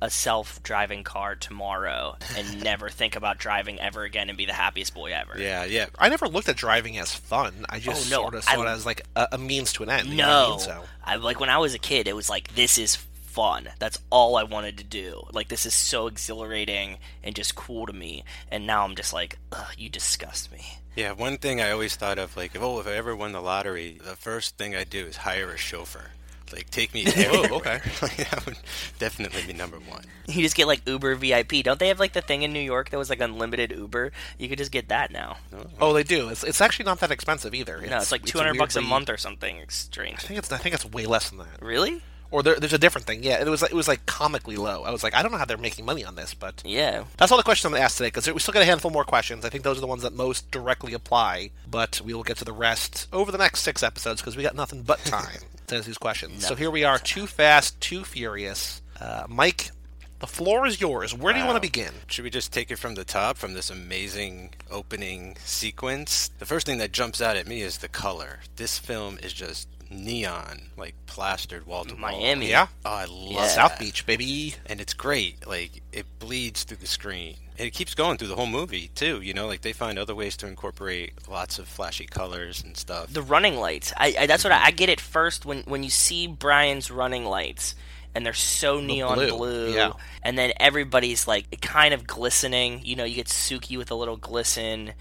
a 0.00 0.10
self-driving 0.10 1.02
car 1.02 1.34
tomorrow 1.34 2.16
and 2.36 2.62
never 2.64 2.88
think 2.88 3.16
about 3.16 3.38
driving 3.38 3.80
ever 3.80 4.04
again 4.04 4.28
and 4.28 4.38
be 4.38 4.46
the 4.46 4.52
happiest 4.52 4.94
boy 4.94 5.12
ever. 5.12 5.40
Yeah, 5.40 5.64
yeah. 5.64 5.86
I 5.98 6.08
never 6.08 6.28
looked 6.28 6.48
at 6.48 6.56
driving 6.56 6.98
as 6.98 7.12
fun. 7.14 7.66
I 7.68 7.76
oh, 7.76 7.80
just 7.80 8.12
Oh, 8.12 8.16
no, 8.16 8.22
sort 8.22 8.34
of 8.34 8.44
I- 8.48 8.54
saw 8.54 8.62
it 8.62 8.68
as 8.68 8.86
like 8.86 9.02
a, 9.16 9.28
a 9.32 9.38
means 9.38 9.72
to 9.74 9.82
an 9.82 9.90
end. 9.90 10.08
you 10.08 10.16
know 10.16 10.24
I 10.24 10.42
No, 10.44 10.50
mean? 10.50 10.58
So 10.60 10.84
I 11.04 11.16
like 11.16 11.40
when 11.40 11.50
I 11.50 11.58
was 11.58 11.74
a 11.74 11.78
kid, 11.78 12.06
it 12.08 12.14
was 12.14 12.28
like 12.30 12.54
this 12.54 12.78
is 12.78 12.96
fun. 12.96 13.68
That's 13.78 13.98
all 14.10 14.36
I 14.36 14.42
wanted 14.44 14.78
to 14.78 14.84
do. 14.84 15.22
Like 15.32 15.48
this 15.48 15.66
is 15.66 15.74
so 15.74 16.06
exhilarating 16.06 16.98
and 17.24 17.34
just 17.34 17.54
cool 17.54 17.86
to 17.86 17.92
me. 17.92 18.22
And 18.50 18.66
now 18.66 18.84
I'm 18.84 18.94
just 18.94 19.12
like, 19.12 19.38
Ugh, 19.52 19.66
you 19.76 19.88
disgust 19.88 20.52
me. 20.52 20.64
Yeah, 20.96 21.12
one 21.12 21.36
thing 21.38 21.60
I 21.60 21.70
always 21.70 21.94
thought 21.94 22.18
of, 22.18 22.36
like, 22.36 22.60
oh, 22.60 22.80
if 22.80 22.86
I 22.88 22.92
ever 22.92 23.14
won 23.14 23.32
the 23.32 23.40
lottery, 23.40 23.98
the 24.04 24.16
first 24.16 24.56
thing 24.56 24.74
I'd 24.74 24.90
do 24.90 25.06
is 25.06 25.18
hire 25.18 25.50
a 25.50 25.56
chauffeur. 25.56 26.10
Like, 26.52 26.70
take 26.70 26.94
me 26.94 27.04
oh, 27.06 27.12
everywhere. 27.16 27.52
okay. 27.58 27.80
Like, 28.02 28.16
that 28.30 28.46
would 28.46 28.56
definitely 28.98 29.42
be 29.46 29.52
number 29.52 29.76
one. 29.78 30.02
You 30.26 30.42
just 30.42 30.56
get 30.56 30.66
like 30.66 30.80
Uber 30.88 31.14
VIP. 31.16 31.62
Don't 31.62 31.78
they 31.78 31.88
have 31.88 32.00
like 32.00 32.14
the 32.14 32.20
thing 32.22 32.42
in 32.42 32.52
New 32.52 32.60
York 32.60 32.90
that 32.90 32.96
was 32.98 33.10
like 33.10 33.20
unlimited 33.20 33.70
Uber? 33.70 34.12
You 34.38 34.48
could 34.48 34.58
just 34.58 34.72
get 34.72 34.88
that 34.88 35.10
now. 35.12 35.36
oh, 35.54 35.66
oh 35.80 35.92
they 35.92 36.02
do. 36.04 36.30
It's, 36.30 36.42
it's 36.44 36.60
actually 36.60 36.86
not 36.86 37.00
that 37.00 37.10
expensive 37.10 37.54
either. 37.54 37.80
no, 37.86 37.98
it's 37.98 38.10
like 38.12 38.24
200 38.24 38.56
bucks 38.56 38.76
a 38.76 38.78
weirdly- 38.78 38.90
month 38.90 39.10
or 39.10 39.16
something. 39.18 39.56
It's 39.58 39.74
strange. 39.76 40.16
I 40.16 40.26
think 40.26 40.38
it's 40.38 40.50
I 40.50 40.56
think 40.58 40.74
it's 40.74 40.84
way 40.86 41.06
less 41.06 41.28
than 41.30 41.38
that. 41.38 41.60
Really? 41.62 42.02
Or 42.30 42.42
there, 42.42 42.56
there's 42.56 42.72
a 42.74 42.78
different 42.78 43.06
thing. 43.06 43.22
Yeah, 43.22 43.40
it 43.40 43.48
was 43.48 43.62
like, 43.62 43.70
it 43.70 43.74
was 43.74 43.88
like 43.88 44.04
comically 44.06 44.56
low. 44.56 44.84
I 44.84 44.90
was 44.90 45.02
like, 45.02 45.14
I 45.14 45.22
don't 45.22 45.32
know 45.32 45.38
how 45.38 45.46
they're 45.46 45.56
making 45.56 45.84
money 45.86 46.04
on 46.04 46.14
this, 46.14 46.34
but 46.34 46.62
Yeah. 46.64 47.04
That's 47.16 47.32
all 47.32 47.38
the 47.38 47.44
questions 47.44 47.64
I'm 47.66 47.72
going 47.72 47.80
to 47.80 47.84
ask 47.84 47.96
today 47.96 48.08
because 48.08 48.30
we 48.30 48.38
still 48.38 48.52
got 48.52 48.62
a 48.62 48.66
handful 48.66 48.90
more 48.90 49.04
questions. 49.04 49.44
I 49.44 49.48
think 49.48 49.64
those 49.64 49.78
are 49.78 49.80
the 49.80 49.86
ones 49.86 50.02
that 50.02 50.12
most 50.12 50.50
directly 50.50 50.92
apply, 50.92 51.50
but 51.70 52.00
we 52.04 52.12
will 52.12 52.22
get 52.24 52.36
to 52.38 52.44
the 52.44 52.52
rest 52.52 53.08
over 53.12 53.32
the 53.32 53.38
next 53.38 53.60
six 53.60 53.82
episodes 53.82 54.20
because 54.20 54.36
we 54.36 54.42
got 54.42 54.54
nothing 54.54 54.82
but 54.82 54.98
time 55.04 55.40
to 55.68 55.76
answer 55.76 55.86
these 55.88 55.98
questions. 55.98 56.46
So 56.46 56.54
here 56.54 56.70
we 56.70 56.84
are, 56.84 56.98
too 56.98 57.26
fast, 57.26 57.80
too 57.80 58.04
furious. 58.04 58.82
Uh, 59.00 59.24
Mike, 59.28 59.70
the 60.18 60.26
floor 60.26 60.66
is 60.66 60.80
yours. 60.80 61.14
Where 61.14 61.32
do 61.32 61.38
you 61.38 61.46
want 61.46 61.56
to 61.56 61.60
begin? 61.60 61.92
Should 62.08 62.24
we 62.24 62.30
just 62.30 62.52
take 62.52 62.70
it 62.70 62.76
from 62.78 62.94
the 62.94 63.04
top, 63.04 63.36
from 63.38 63.54
this 63.54 63.70
amazing 63.70 64.50
opening 64.70 65.36
sequence? 65.44 66.28
The 66.40 66.46
first 66.46 66.66
thing 66.66 66.78
that 66.78 66.92
jumps 66.92 67.20
out 67.22 67.36
at 67.36 67.46
me 67.46 67.62
is 67.62 67.78
the 67.78 67.88
color. 67.88 68.40
This 68.56 68.78
film 68.78 69.18
is 69.22 69.32
just 69.32 69.68
neon, 69.90 70.70
like 70.76 70.94
plastered 71.06 71.66
wall 71.66 71.84
to 71.84 71.94
wall. 71.94 72.00
Miami. 72.00 72.48
Yeah, 72.50 72.68
Oh, 72.84 72.90
I 72.90 73.04
love 73.06 73.32
Yeah. 73.32 73.46
South. 73.48 73.78
Beach, 73.78 74.04
baby. 74.06 74.54
and 74.66 74.80
it's 74.80 74.94
great. 74.94 75.46
Like 75.46 75.82
it 75.92 76.06
bleeds 76.18 76.64
through 76.64 76.78
the 76.78 76.86
screen. 76.86 77.36
And 77.58 77.66
it 77.66 77.72
keeps 77.72 77.94
going 77.94 78.18
through 78.18 78.28
the 78.28 78.36
whole 78.36 78.46
movie 78.46 78.88
too. 78.94 79.20
You 79.20 79.34
know, 79.34 79.46
like 79.48 79.62
they 79.62 79.72
find 79.72 79.98
other 79.98 80.14
ways 80.14 80.36
to 80.38 80.46
incorporate 80.46 81.12
lots 81.28 81.58
of 81.58 81.66
flashy 81.66 82.06
colors 82.06 82.62
and 82.62 82.76
stuff. 82.76 83.12
The 83.12 83.22
running 83.22 83.56
lights. 83.56 83.92
I, 83.96 84.14
I 84.20 84.26
that's 84.26 84.44
what 84.44 84.52
I, 84.52 84.66
I 84.66 84.70
get 84.70 84.88
it 84.88 85.00
first 85.00 85.44
when 85.44 85.62
when 85.62 85.82
you 85.82 85.90
see 85.90 86.26
Brian's 86.28 86.90
running 86.90 87.24
lights 87.24 87.74
and 88.14 88.24
they're 88.24 88.32
so 88.32 88.80
neon 88.80 89.16
blue, 89.16 89.36
blue, 89.36 89.72
yeah. 89.74 89.92
and 90.22 90.36
then 90.38 90.52
everybody's 90.58 91.26
like 91.28 91.60
kind 91.60 91.92
of 91.92 92.06
glistening. 92.06 92.80
You 92.84 92.96
know, 92.96 93.04
you 93.04 93.14
get 93.16 93.26
Suki 93.26 93.76
with 93.76 93.90
a 93.90 93.94
little 93.94 94.16
glisten. 94.16 94.92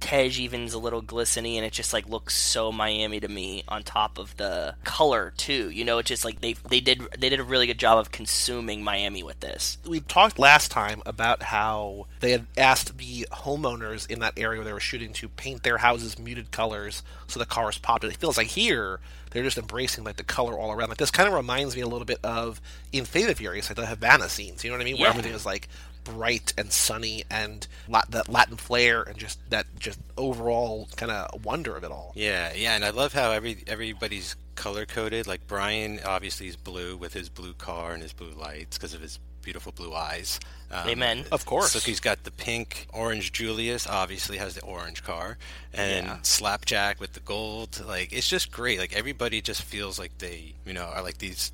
Tej 0.00 0.28
even's 0.40 0.74
a 0.74 0.78
little 0.78 1.00
glistening, 1.00 1.56
and 1.56 1.64
it 1.64 1.72
just 1.72 1.92
like 1.92 2.08
looks 2.08 2.36
so 2.36 2.70
Miami 2.70 3.20
to 3.20 3.28
me. 3.28 3.64
On 3.68 3.82
top 3.82 4.18
of 4.18 4.36
the 4.36 4.74
color 4.84 5.32
too, 5.36 5.70
you 5.70 5.84
know, 5.84 5.98
it's 5.98 6.08
just 6.08 6.24
like 6.24 6.40
they 6.40 6.54
they 6.68 6.80
did 6.80 7.00
they 7.18 7.28
did 7.30 7.40
a 7.40 7.44
really 7.44 7.66
good 7.66 7.78
job 7.78 7.98
of 7.98 8.10
consuming 8.10 8.84
Miami 8.84 9.22
with 9.22 9.40
this. 9.40 9.78
We 9.86 10.00
talked 10.00 10.38
last 10.38 10.70
time 10.70 11.02
about 11.06 11.44
how 11.44 12.06
they 12.20 12.32
had 12.32 12.46
asked 12.58 12.98
the 12.98 13.26
homeowners 13.32 14.10
in 14.10 14.18
that 14.20 14.34
area 14.38 14.58
where 14.60 14.64
they 14.66 14.72
were 14.72 14.80
shooting 14.80 15.12
to 15.14 15.28
paint 15.28 15.62
their 15.62 15.78
houses 15.78 16.18
muted 16.18 16.50
colors 16.50 17.02
so 17.26 17.38
the 17.38 17.46
cars 17.46 17.78
popped. 17.78 18.04
It 18.04 18.16
feels 18.16 18.36
like 18.36 18.48
here 18.48 19.00
they're 19.30 19.42
just 19.42 19.58
embracing 19.58 20.04
like 20.04 20.16
the 20.16 20.24
color 20.24 20.58
all 20.58 20.70
around. 20.70 20.90
Like 20.90 20.98
this 20.98 21.10
kind 21.10 21.26
of 21.28 21.34
reminds 21.34 21.74
me 21.74 21.82
a 21.82 21.88
little 21.88 22.04
bit 22.04 22.18
of 22.22 22.60
in 22.92 23.04
Fate 23.04 23.30
of 23.30 23.38
Furious, 23.38 23.70
like 23.70 23.76
the 23.76 23.86
Havana 23.86 24.28
scenes. 24.28 24.62
You 24.62 24.70
know 24.70 24.76
what 24.76 24.82
I 24.82 24.84
mean? 24.84 24.96
Where 24.96 25.04
Yeah. 25.06 25.10
everything 25.10 25.32
is 25.32 25.46
like 25.46 25.68
bright 26.04 26.52
and 26.56 26.70
sunny 26.72 27.24
and 27.30 27.66
lat- 27.88 28.10
that 28.10 28.28
Latin 28.28 28.56
flair 28.56 29.02
and 29.02 29.16
just 29.18 29.38
that 29.50 29.66
just 29.78 29.98
overall 30.16 30.88
kind 30.96 31.10
of 31.10 31.44
wonder 31.44 31.76
of 31.76 31.84
it 31.84 31.90
all. 31.90 32.12
Yeah, 32.14 32.52
yeah, 32.54 32.74
and 32.76 32.84
I 32.84 32.90
love 32.90 33.12
how 33.12 33.30
every 33.32 33.64
everybody's 33.66 34.36
color 34.54 34.86
coded. 34.86 35.26
Like 35.26 35.46
Brian, 35.46 36.00
obviously, 36.04 36.46
is 36.48 36.56
blue 36.56 36.96
with 36.96 37.12
his 37.14 37.28
blue 37.28 37.54
car 37.54 37.92
and 37.92 38.02
his 38.02 38.12
blue 38.12 38.30
lights 38.32 38.76
because 38.78 38.94
of 38.94 39.00
his 39.00 39.18
beautiful 39.42 39.72
blue 39.72 39.92
eyes. 39.92 40.40
Um, 40.70 40.88
Amen. 40.88 41.24
Of 41.30 41.44
course. 41.44 41.74
Suki's 41.76 42.00
got 42.00 42.24
the 42.24 42.30
pink. 42.30 42.86
Orange 42.92 43.30
Julius 43.32 43.86
obviously 43.86 44.38
has 44.38 44.54
the 44.54 44.62
orange 44.62 45.04
car, 45.04 45.36
and 45.72 46.06
Yeah. 46.06 46.18
Slapjack 46.22 46.98
with 47.00 47.12
the 47.12 47.20
gold. 47.20 47.82
Like 47.86 48.12
it's 48.12 48.28
just 48.28 48.50
great. 48.50 48.78
Like 48.78 48.96
everybody 48.96 49.40
just 49.42 49.62
feels 49.62 49.98
like 49.98 50.16
they, 50.18 50.54
you 50.66 50.72
know, 50.72 50.84
are 50.86 51.02
like 51.02 51.18
these 51.18 51.52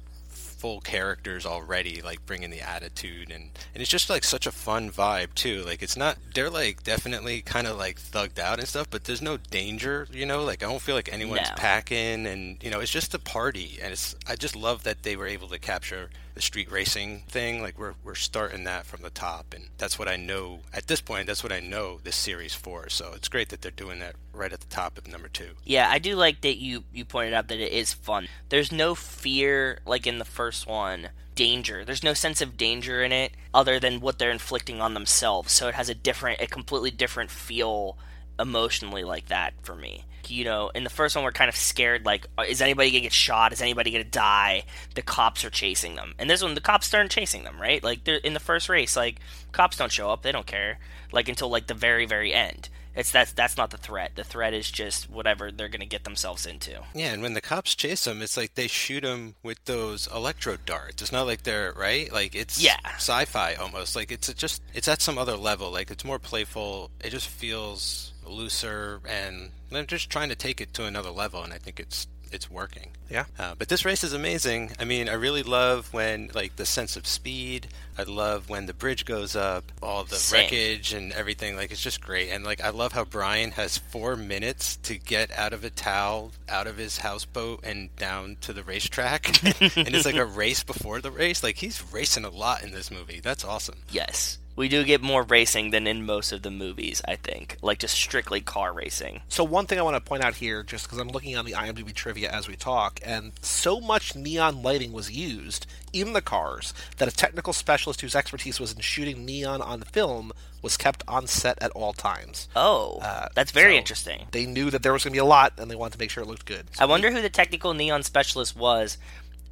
full 0.60 0.80
characters 0.82 1.46
already 1.46 2.02
like 2.02 2.24
bringing 2.26 2.50
the 2.50 2.60
attitude 2.60 3.30
and 3.30 3.44
and 3.74 3.80
it's 3.80 3.88
just 3.90 4.10
like 4.10 4.22
such 4.22 4.46
a 4.46 4.52
fun 4.52 4.90
vibe 4.90 5.32
too 5.34 5.62
like 5.64 5.82
it's 5.82 5.96
not 5.96 6.18
they're 6.34 6.50
like 6.50 6.82
definitely 6.82 7.40
kind 7.40 7.66
of 7.66 7.78
like 7.78 7.98
thugged 7.98 8.38
out 8.38 8.58
and 8.58 8.68
stuff 8.68 8.86
but 8.90 9.04
there's 9.04 9.22
no 9.22 9.38
danger 9.50 10.06
you 10.12 10.26
know 10.26 10.44
like 10.44 10.62
i 10.62 10.66
don't 10.66 10.82
feel 10.82 10.94
like 10.94 11.10
anyone's 11.10 11.48
No. 11.48 11.54
packing 11.56 12.26
and 12.26 12.62
you 12.62 12.70
know 12.70 12.78
it's 12.80 12.92
just 12.92 13.14
a 13.14 13.18
party 13.18 13.78
and 13.82 13.90
it's 13.92 14.14
i 14.28 14.36
just 14.36 14.54
love 14.54 14.82
that 14.84 15.02
they 15.02 15.16
were 15.16 15.26
able 15.26 15.48
to 15.48 15.58
capture 15.58 16.10
the 16.34 16.42
street 16.42 16.70
racing 16.70 17.20
thing 17.28 17.60
like 17.62 17.78
we're 17.78 17.94
we're 18.04 18.14
starting 18.14 18.64
that 18.64 18.86
from 18.86 19.02
the 19.02 19.10
top 19.10 19.52
and 19.54 19.68
that's 19.78 19.98
what 19.98 20.08
i 20.08 20.16
know 20.16 20.60
at 20.72 20.86
this 20.86 21.00
point 21.00 21.26
that's 21.26 21.42
what 21.42 21.52
i 21.52 21.60
know 21.60 21.98
this 22.04 22.16
series 22.16 22.54
for 22.54 22.88
so 22.88 23.12
it's 23.14 23.28
great 23.28 23.48
that 23.48 23.60
they're 23.62 23.70
doing 23.70 23.98
that 23.98 24.14
right 24.32 24.52
at 24.52 24.60
the 24.60 24.66
top 24.66 24.96
of 24.96 25.06
number 25.06 25.28
two 25.28 25.50
Yeah, 25.64 25.88
I 25.90 25.98
do 25.98 26.14
like 26.16 26.40
that 26.42 26.56
you 26.56 26.84
you 26.92 27.04
pointed 27.04 27.34
out 27.34 27.48
that 27.48 27.58
it 27.60 27.72
is 27.72 27.92
fun. 27.92 28.28
There's 28.48 28.72
no 28.72 28.94
fear 28.94 29.80
like 29.84 30.06
in 30.06 30.18
the 30.18 30.24
first 30.24 30.66
one. 30.66 31.10
Danger. 31.34 31.84
There's 31.84 32.02
no 32.02 32.14
sense 32.14 32.40
of 32.40 32.56
danger 32.56 33.02
in 33.02 33.12
it 33.12 33.32
other 33.54 33.80
than 33.80 34.00
what 34.00 34.18
they're 34.18 34.30
inflicting 34.30 34.80
on 34.80 34.94
themselves. 34.94 35.52
So 35.52 35.68
it 35.68 35.74
has 35.74 35.88
a 35.88 35.94
different 35.94 36.40
a 36.40 36.46
completely 36.46 36.90
different 36.90 37.30
feel 37.30 37.96
emotionally 38.38 39.04
like 39.04 39.26
that 39.26 39.54
for 39.62 39.74
me. 39.74 40.04
You 40.30 40.44
know, 40.44 40.70
in 40.74 40.84
the 40.84 40.90
first 40.90 41.14
one 41.16 41.24
we're 41.24 41.32
kind 41.32 41.48
of 41.48 41.56
scared 41.56 42.04
like 42.06 42.26
uh, 42.38 42.42
is 42.48 42.62
anybody 42.62 42.90
going 42.90 43.02
to 43.02 43.06
get 43.06 43.12
shot? 43.12 43.52
Is 43.52 43.60
anybody 43.60 43.90
going 43.90 44.04
to 44.04 44.10
die? 44.10 44.64
The 44.94 45.02
cops 45.02 45.44
are 45.44 45.50
chasing 45.50 45.94
them. 45.96 46.14
And 46.18 46.30
this 46.30 46.42
one 46.42 46.54
the 46.54 46.60
cops 46.60 46.92
aren't 46.94 47.10
chasing 47.10 47.44
them, 47.44 47.60
right? 47.60 47.82
Like 47.82 48.04
they're 48.04 48.16
in 48.16 48.34
the 48.34 48.40
first 48.40 48.68
race 48.68 48.96
like 48.96 49.16
cops 49.52 49.76
don't 49.76 49.92
show 49.92 50.10
up. 50.10 50.22
They 50.22 50.32
don't 50.32 50.46
care 50.46 50.78
like 51.12 51.28
until 51.28 51.48
like 51.48 51.66
the 51.66 51.74
very 51.74 52.06
very 52.06 52.32
end. 52.32 52.68
It's 52.96 53.12
that's 53.12 53.32
that's 53.32 53.56
not 53.56 53.70
the 53.70 53.76
threat. 53.76 54.12
The 54.16 54.24
threat 54.24 54.52
is 54.52 54.68
just 54.68 55.08
whatever 55.08 55.52
they're 55.52 55.68
going 55.68 55.80
to 55.80 55.86
get 55.86 56.02
themselves 56.02 56.44
into. 56.44 56.72
Yeah, 56.92 57.12
and 57.12 57.22
when 57.22 57.34
the 57.34 57.40
cops 57.40 57.76
chase 57.76 58.02
them, 58.04 58.20
it's 58.20 58.36
like 58.36 58.56
they 58.56 58.66
shoot 58.66 59.02
them 59.02 59.36
with 59.44 59.64
those 59.64 60.08
electro 60.08 60.56
darts. 60.66 61.00
It's 61.00 61.12
not 61.12 61.26
like 61.26 61.44
they're 61.44 61.72
right. 61.76 62.12
Like 62.12 62.34
it's 62.34 62.60
Yeah. 62.60 62.78
sci-fi 62.96 63.54
almost. 63.54 63.94
Like 63.94 64.10
it's 64.10 64.32
just 64.34 64.60
it's 64.74 64.88
at 64.88 65.00
some 65.02 65.18
other 65.18 65.36
level. 65.36 65.70
Like 65.70 65.92
it's 65.92 66.04
more 66.04 66.18
playful. 66.18 66.90
It 67.02 67.10
just 67.10 67.28
feels 67.28 68.12
looser, 68.30 69.00
and 69.08 69.50
they're 69.70 69.84
just 69.84 70.10
trying 70.10 70.28
to 70.28 70.36
take 70.36 70.60
it 70.60 70.72
to 70.74 70.84
another 70.84 71.10
level. 71.10 71.42
And 71.42 71.52
I 71.52 71.58
think 71.58 71.78
it's 71.80 72.06
it's 72.32 72.50
working. 72.50 72.90
Yeah. 73.08 73.24
Uh, 73.38 73.54
but 73.58 73.68
this 73.68 73.84
race 73.84 74.04
is 74.04 74.12
amazing. 74.12 74.72
I 74.78 74.84
mean, 74.84 75.08
I 75.08 75.14
really 75.14 75.42
love 75.42 75.92
when 75.92 76.30
like 76.34 76.56
the 76.56 76.66
sense 76.66 76.96
of 76.96 77.06
speed. 77.06 77.68
I 77.98 78.04
love 78.04 78.48
when 78.48 78.66
the 78.66 78.74
bridge 78.74 79.04
goes 79.04 79.34
up, 79.36 79.64
all 79.82 80.04
the 80.04 80.14
Same. 80.16 80.42
wreckage 80.42 80.92
and 80.92 81.12
everything. 81.12 81.56
Like 81.56 81.70
it's 81.72 81.82
just 81.82 82.00
great. 82.00 82.30
And 82.30 82.44
like 82.44 82.62
I 82.62 82.70
love 82.70 82.92
how 82.92 83.04
Brian 83.04 83.52
has 83.52 83.78
four 83.78 84.16
minutes 84.16 84.76
to 84.84 84.96
get 84.96 85.30
out 85.32 85.52
of 85.52 85.64
a 85.64 85.70
towel, 85.70 86.32
out 86.48 86.66
of 86.66 86.76
his 86.76 86.98
houseboat, 86.98 87.60
and 87.64 87.94
down 87.96 88.36
to 88.42 88.52
the 88.52 88.62
racetrack. 88.62 89.42
and 89.76 89.94
it's 89.94 90.06
like 90.06 90.14
a 90.14 90.24
race 90.24 90.62
before 90.62 91.00
the 91.00 91.10
race. 91.10 91.42
Like 91.42 91.56
he's 91.56 91.82
racing 91.92 92.24
a 92.24 92.30
lot 92.30 92.62
in 92.62 92.70
this 92.70 92.90
movie. 92.90 93.20
That's 93.20 93.44
awesome. 93.44 93.78
Yes. 93.90 94.38
We 94.60 94.68
do 94.68 94.84
get 94.84 95.00
more 95.00 95.22
racing 95.22 95.70
than 95.70 95.86
in 95.86 96.04
most 96.04 96.32
of 96.32 96.42
the 96.42 96.50
movies, 96.50 97.00
I 97.08 97.16
think. 97.16 97.56
Like 97.62 97.78
just 97.78 97.94
strictly 97.94 98.42
car 98.42 98.74
racing. 98.74 99.22
So 99.26 99.42
one 99.42 99.64
thing 99.64 99.78
I 99.78 99.82
want 99.82 99.96
to 99.96 100.06
point 100.06 100.22
out 100.22 100.34
here, 100.34 100.62
just 100.62 100.84
because 100.84 100.98
I'm 100.98 101.08
looking 101.08 101.34
on 101.34 101.46
the 101.46 101.52
IMDb 101.52 101.94
trivia 101.94 102.30
as 102.30 102.46
we 102.46 102.56
talk, 102.56 103.00
and 103.02 103.32
so 103.40 103.80
much 103.80 104.14
neon 104.14 104.62
lighting 104.62 104.92
was 104.92 105.10
used 105.10 105.66
in 105.94 106.12
the 106.12 106.20
cars 106.20 106.74
that 106.98 107.08
a 107.08 107.10
technical 107.10 107.54
specialist 107.54 108.02
whose 108.02 108.14
expertise 108.14 108.60
was 108.60 108.74
in 108.74 108.80
shooting 108.80 109.24
neon 109.24 109.62
on 109.62 109.80
film 109.80 110.30
was 110.60 110.76
kept 110.76 111.02
on 111.08 111.26
set 111.26 111.56
at 111.62 111.70
all 111.70 111.94
times. 111.94 112.46
Oh, 112.54 112.98
Uh, 113.00 113.28
that's 113.34 113.52
very 113.52 113.72
so 113.72 113.78
interesting. 113.78 114.26
They 114.32 114.44
knew 114.44 114.68
that 114.68 114.82
there 114.82 114.92
was 114.92 115.04
going 115.04 115.12
to 115.12 115.16
be 115.16 115.20
a 115.20 115.24
lot, 115.24 115.54
and 115.56 115.70
they 115.70 115.74
wanted 115.74 115.94
to 115.94 115.98
make 115.98 116.10
sure 116.10 116.22
it 116.22 116.26
looked 116.26 116.44
good. 116.44 116.66
I 116.78 116.84
wonder 116.84 117.10
who 117.10 117.22
the 117.22 117.30
technical 117.30 117.72
neon 117.72 118.02
specialist 118.02 118.54
was, 118.56 118.98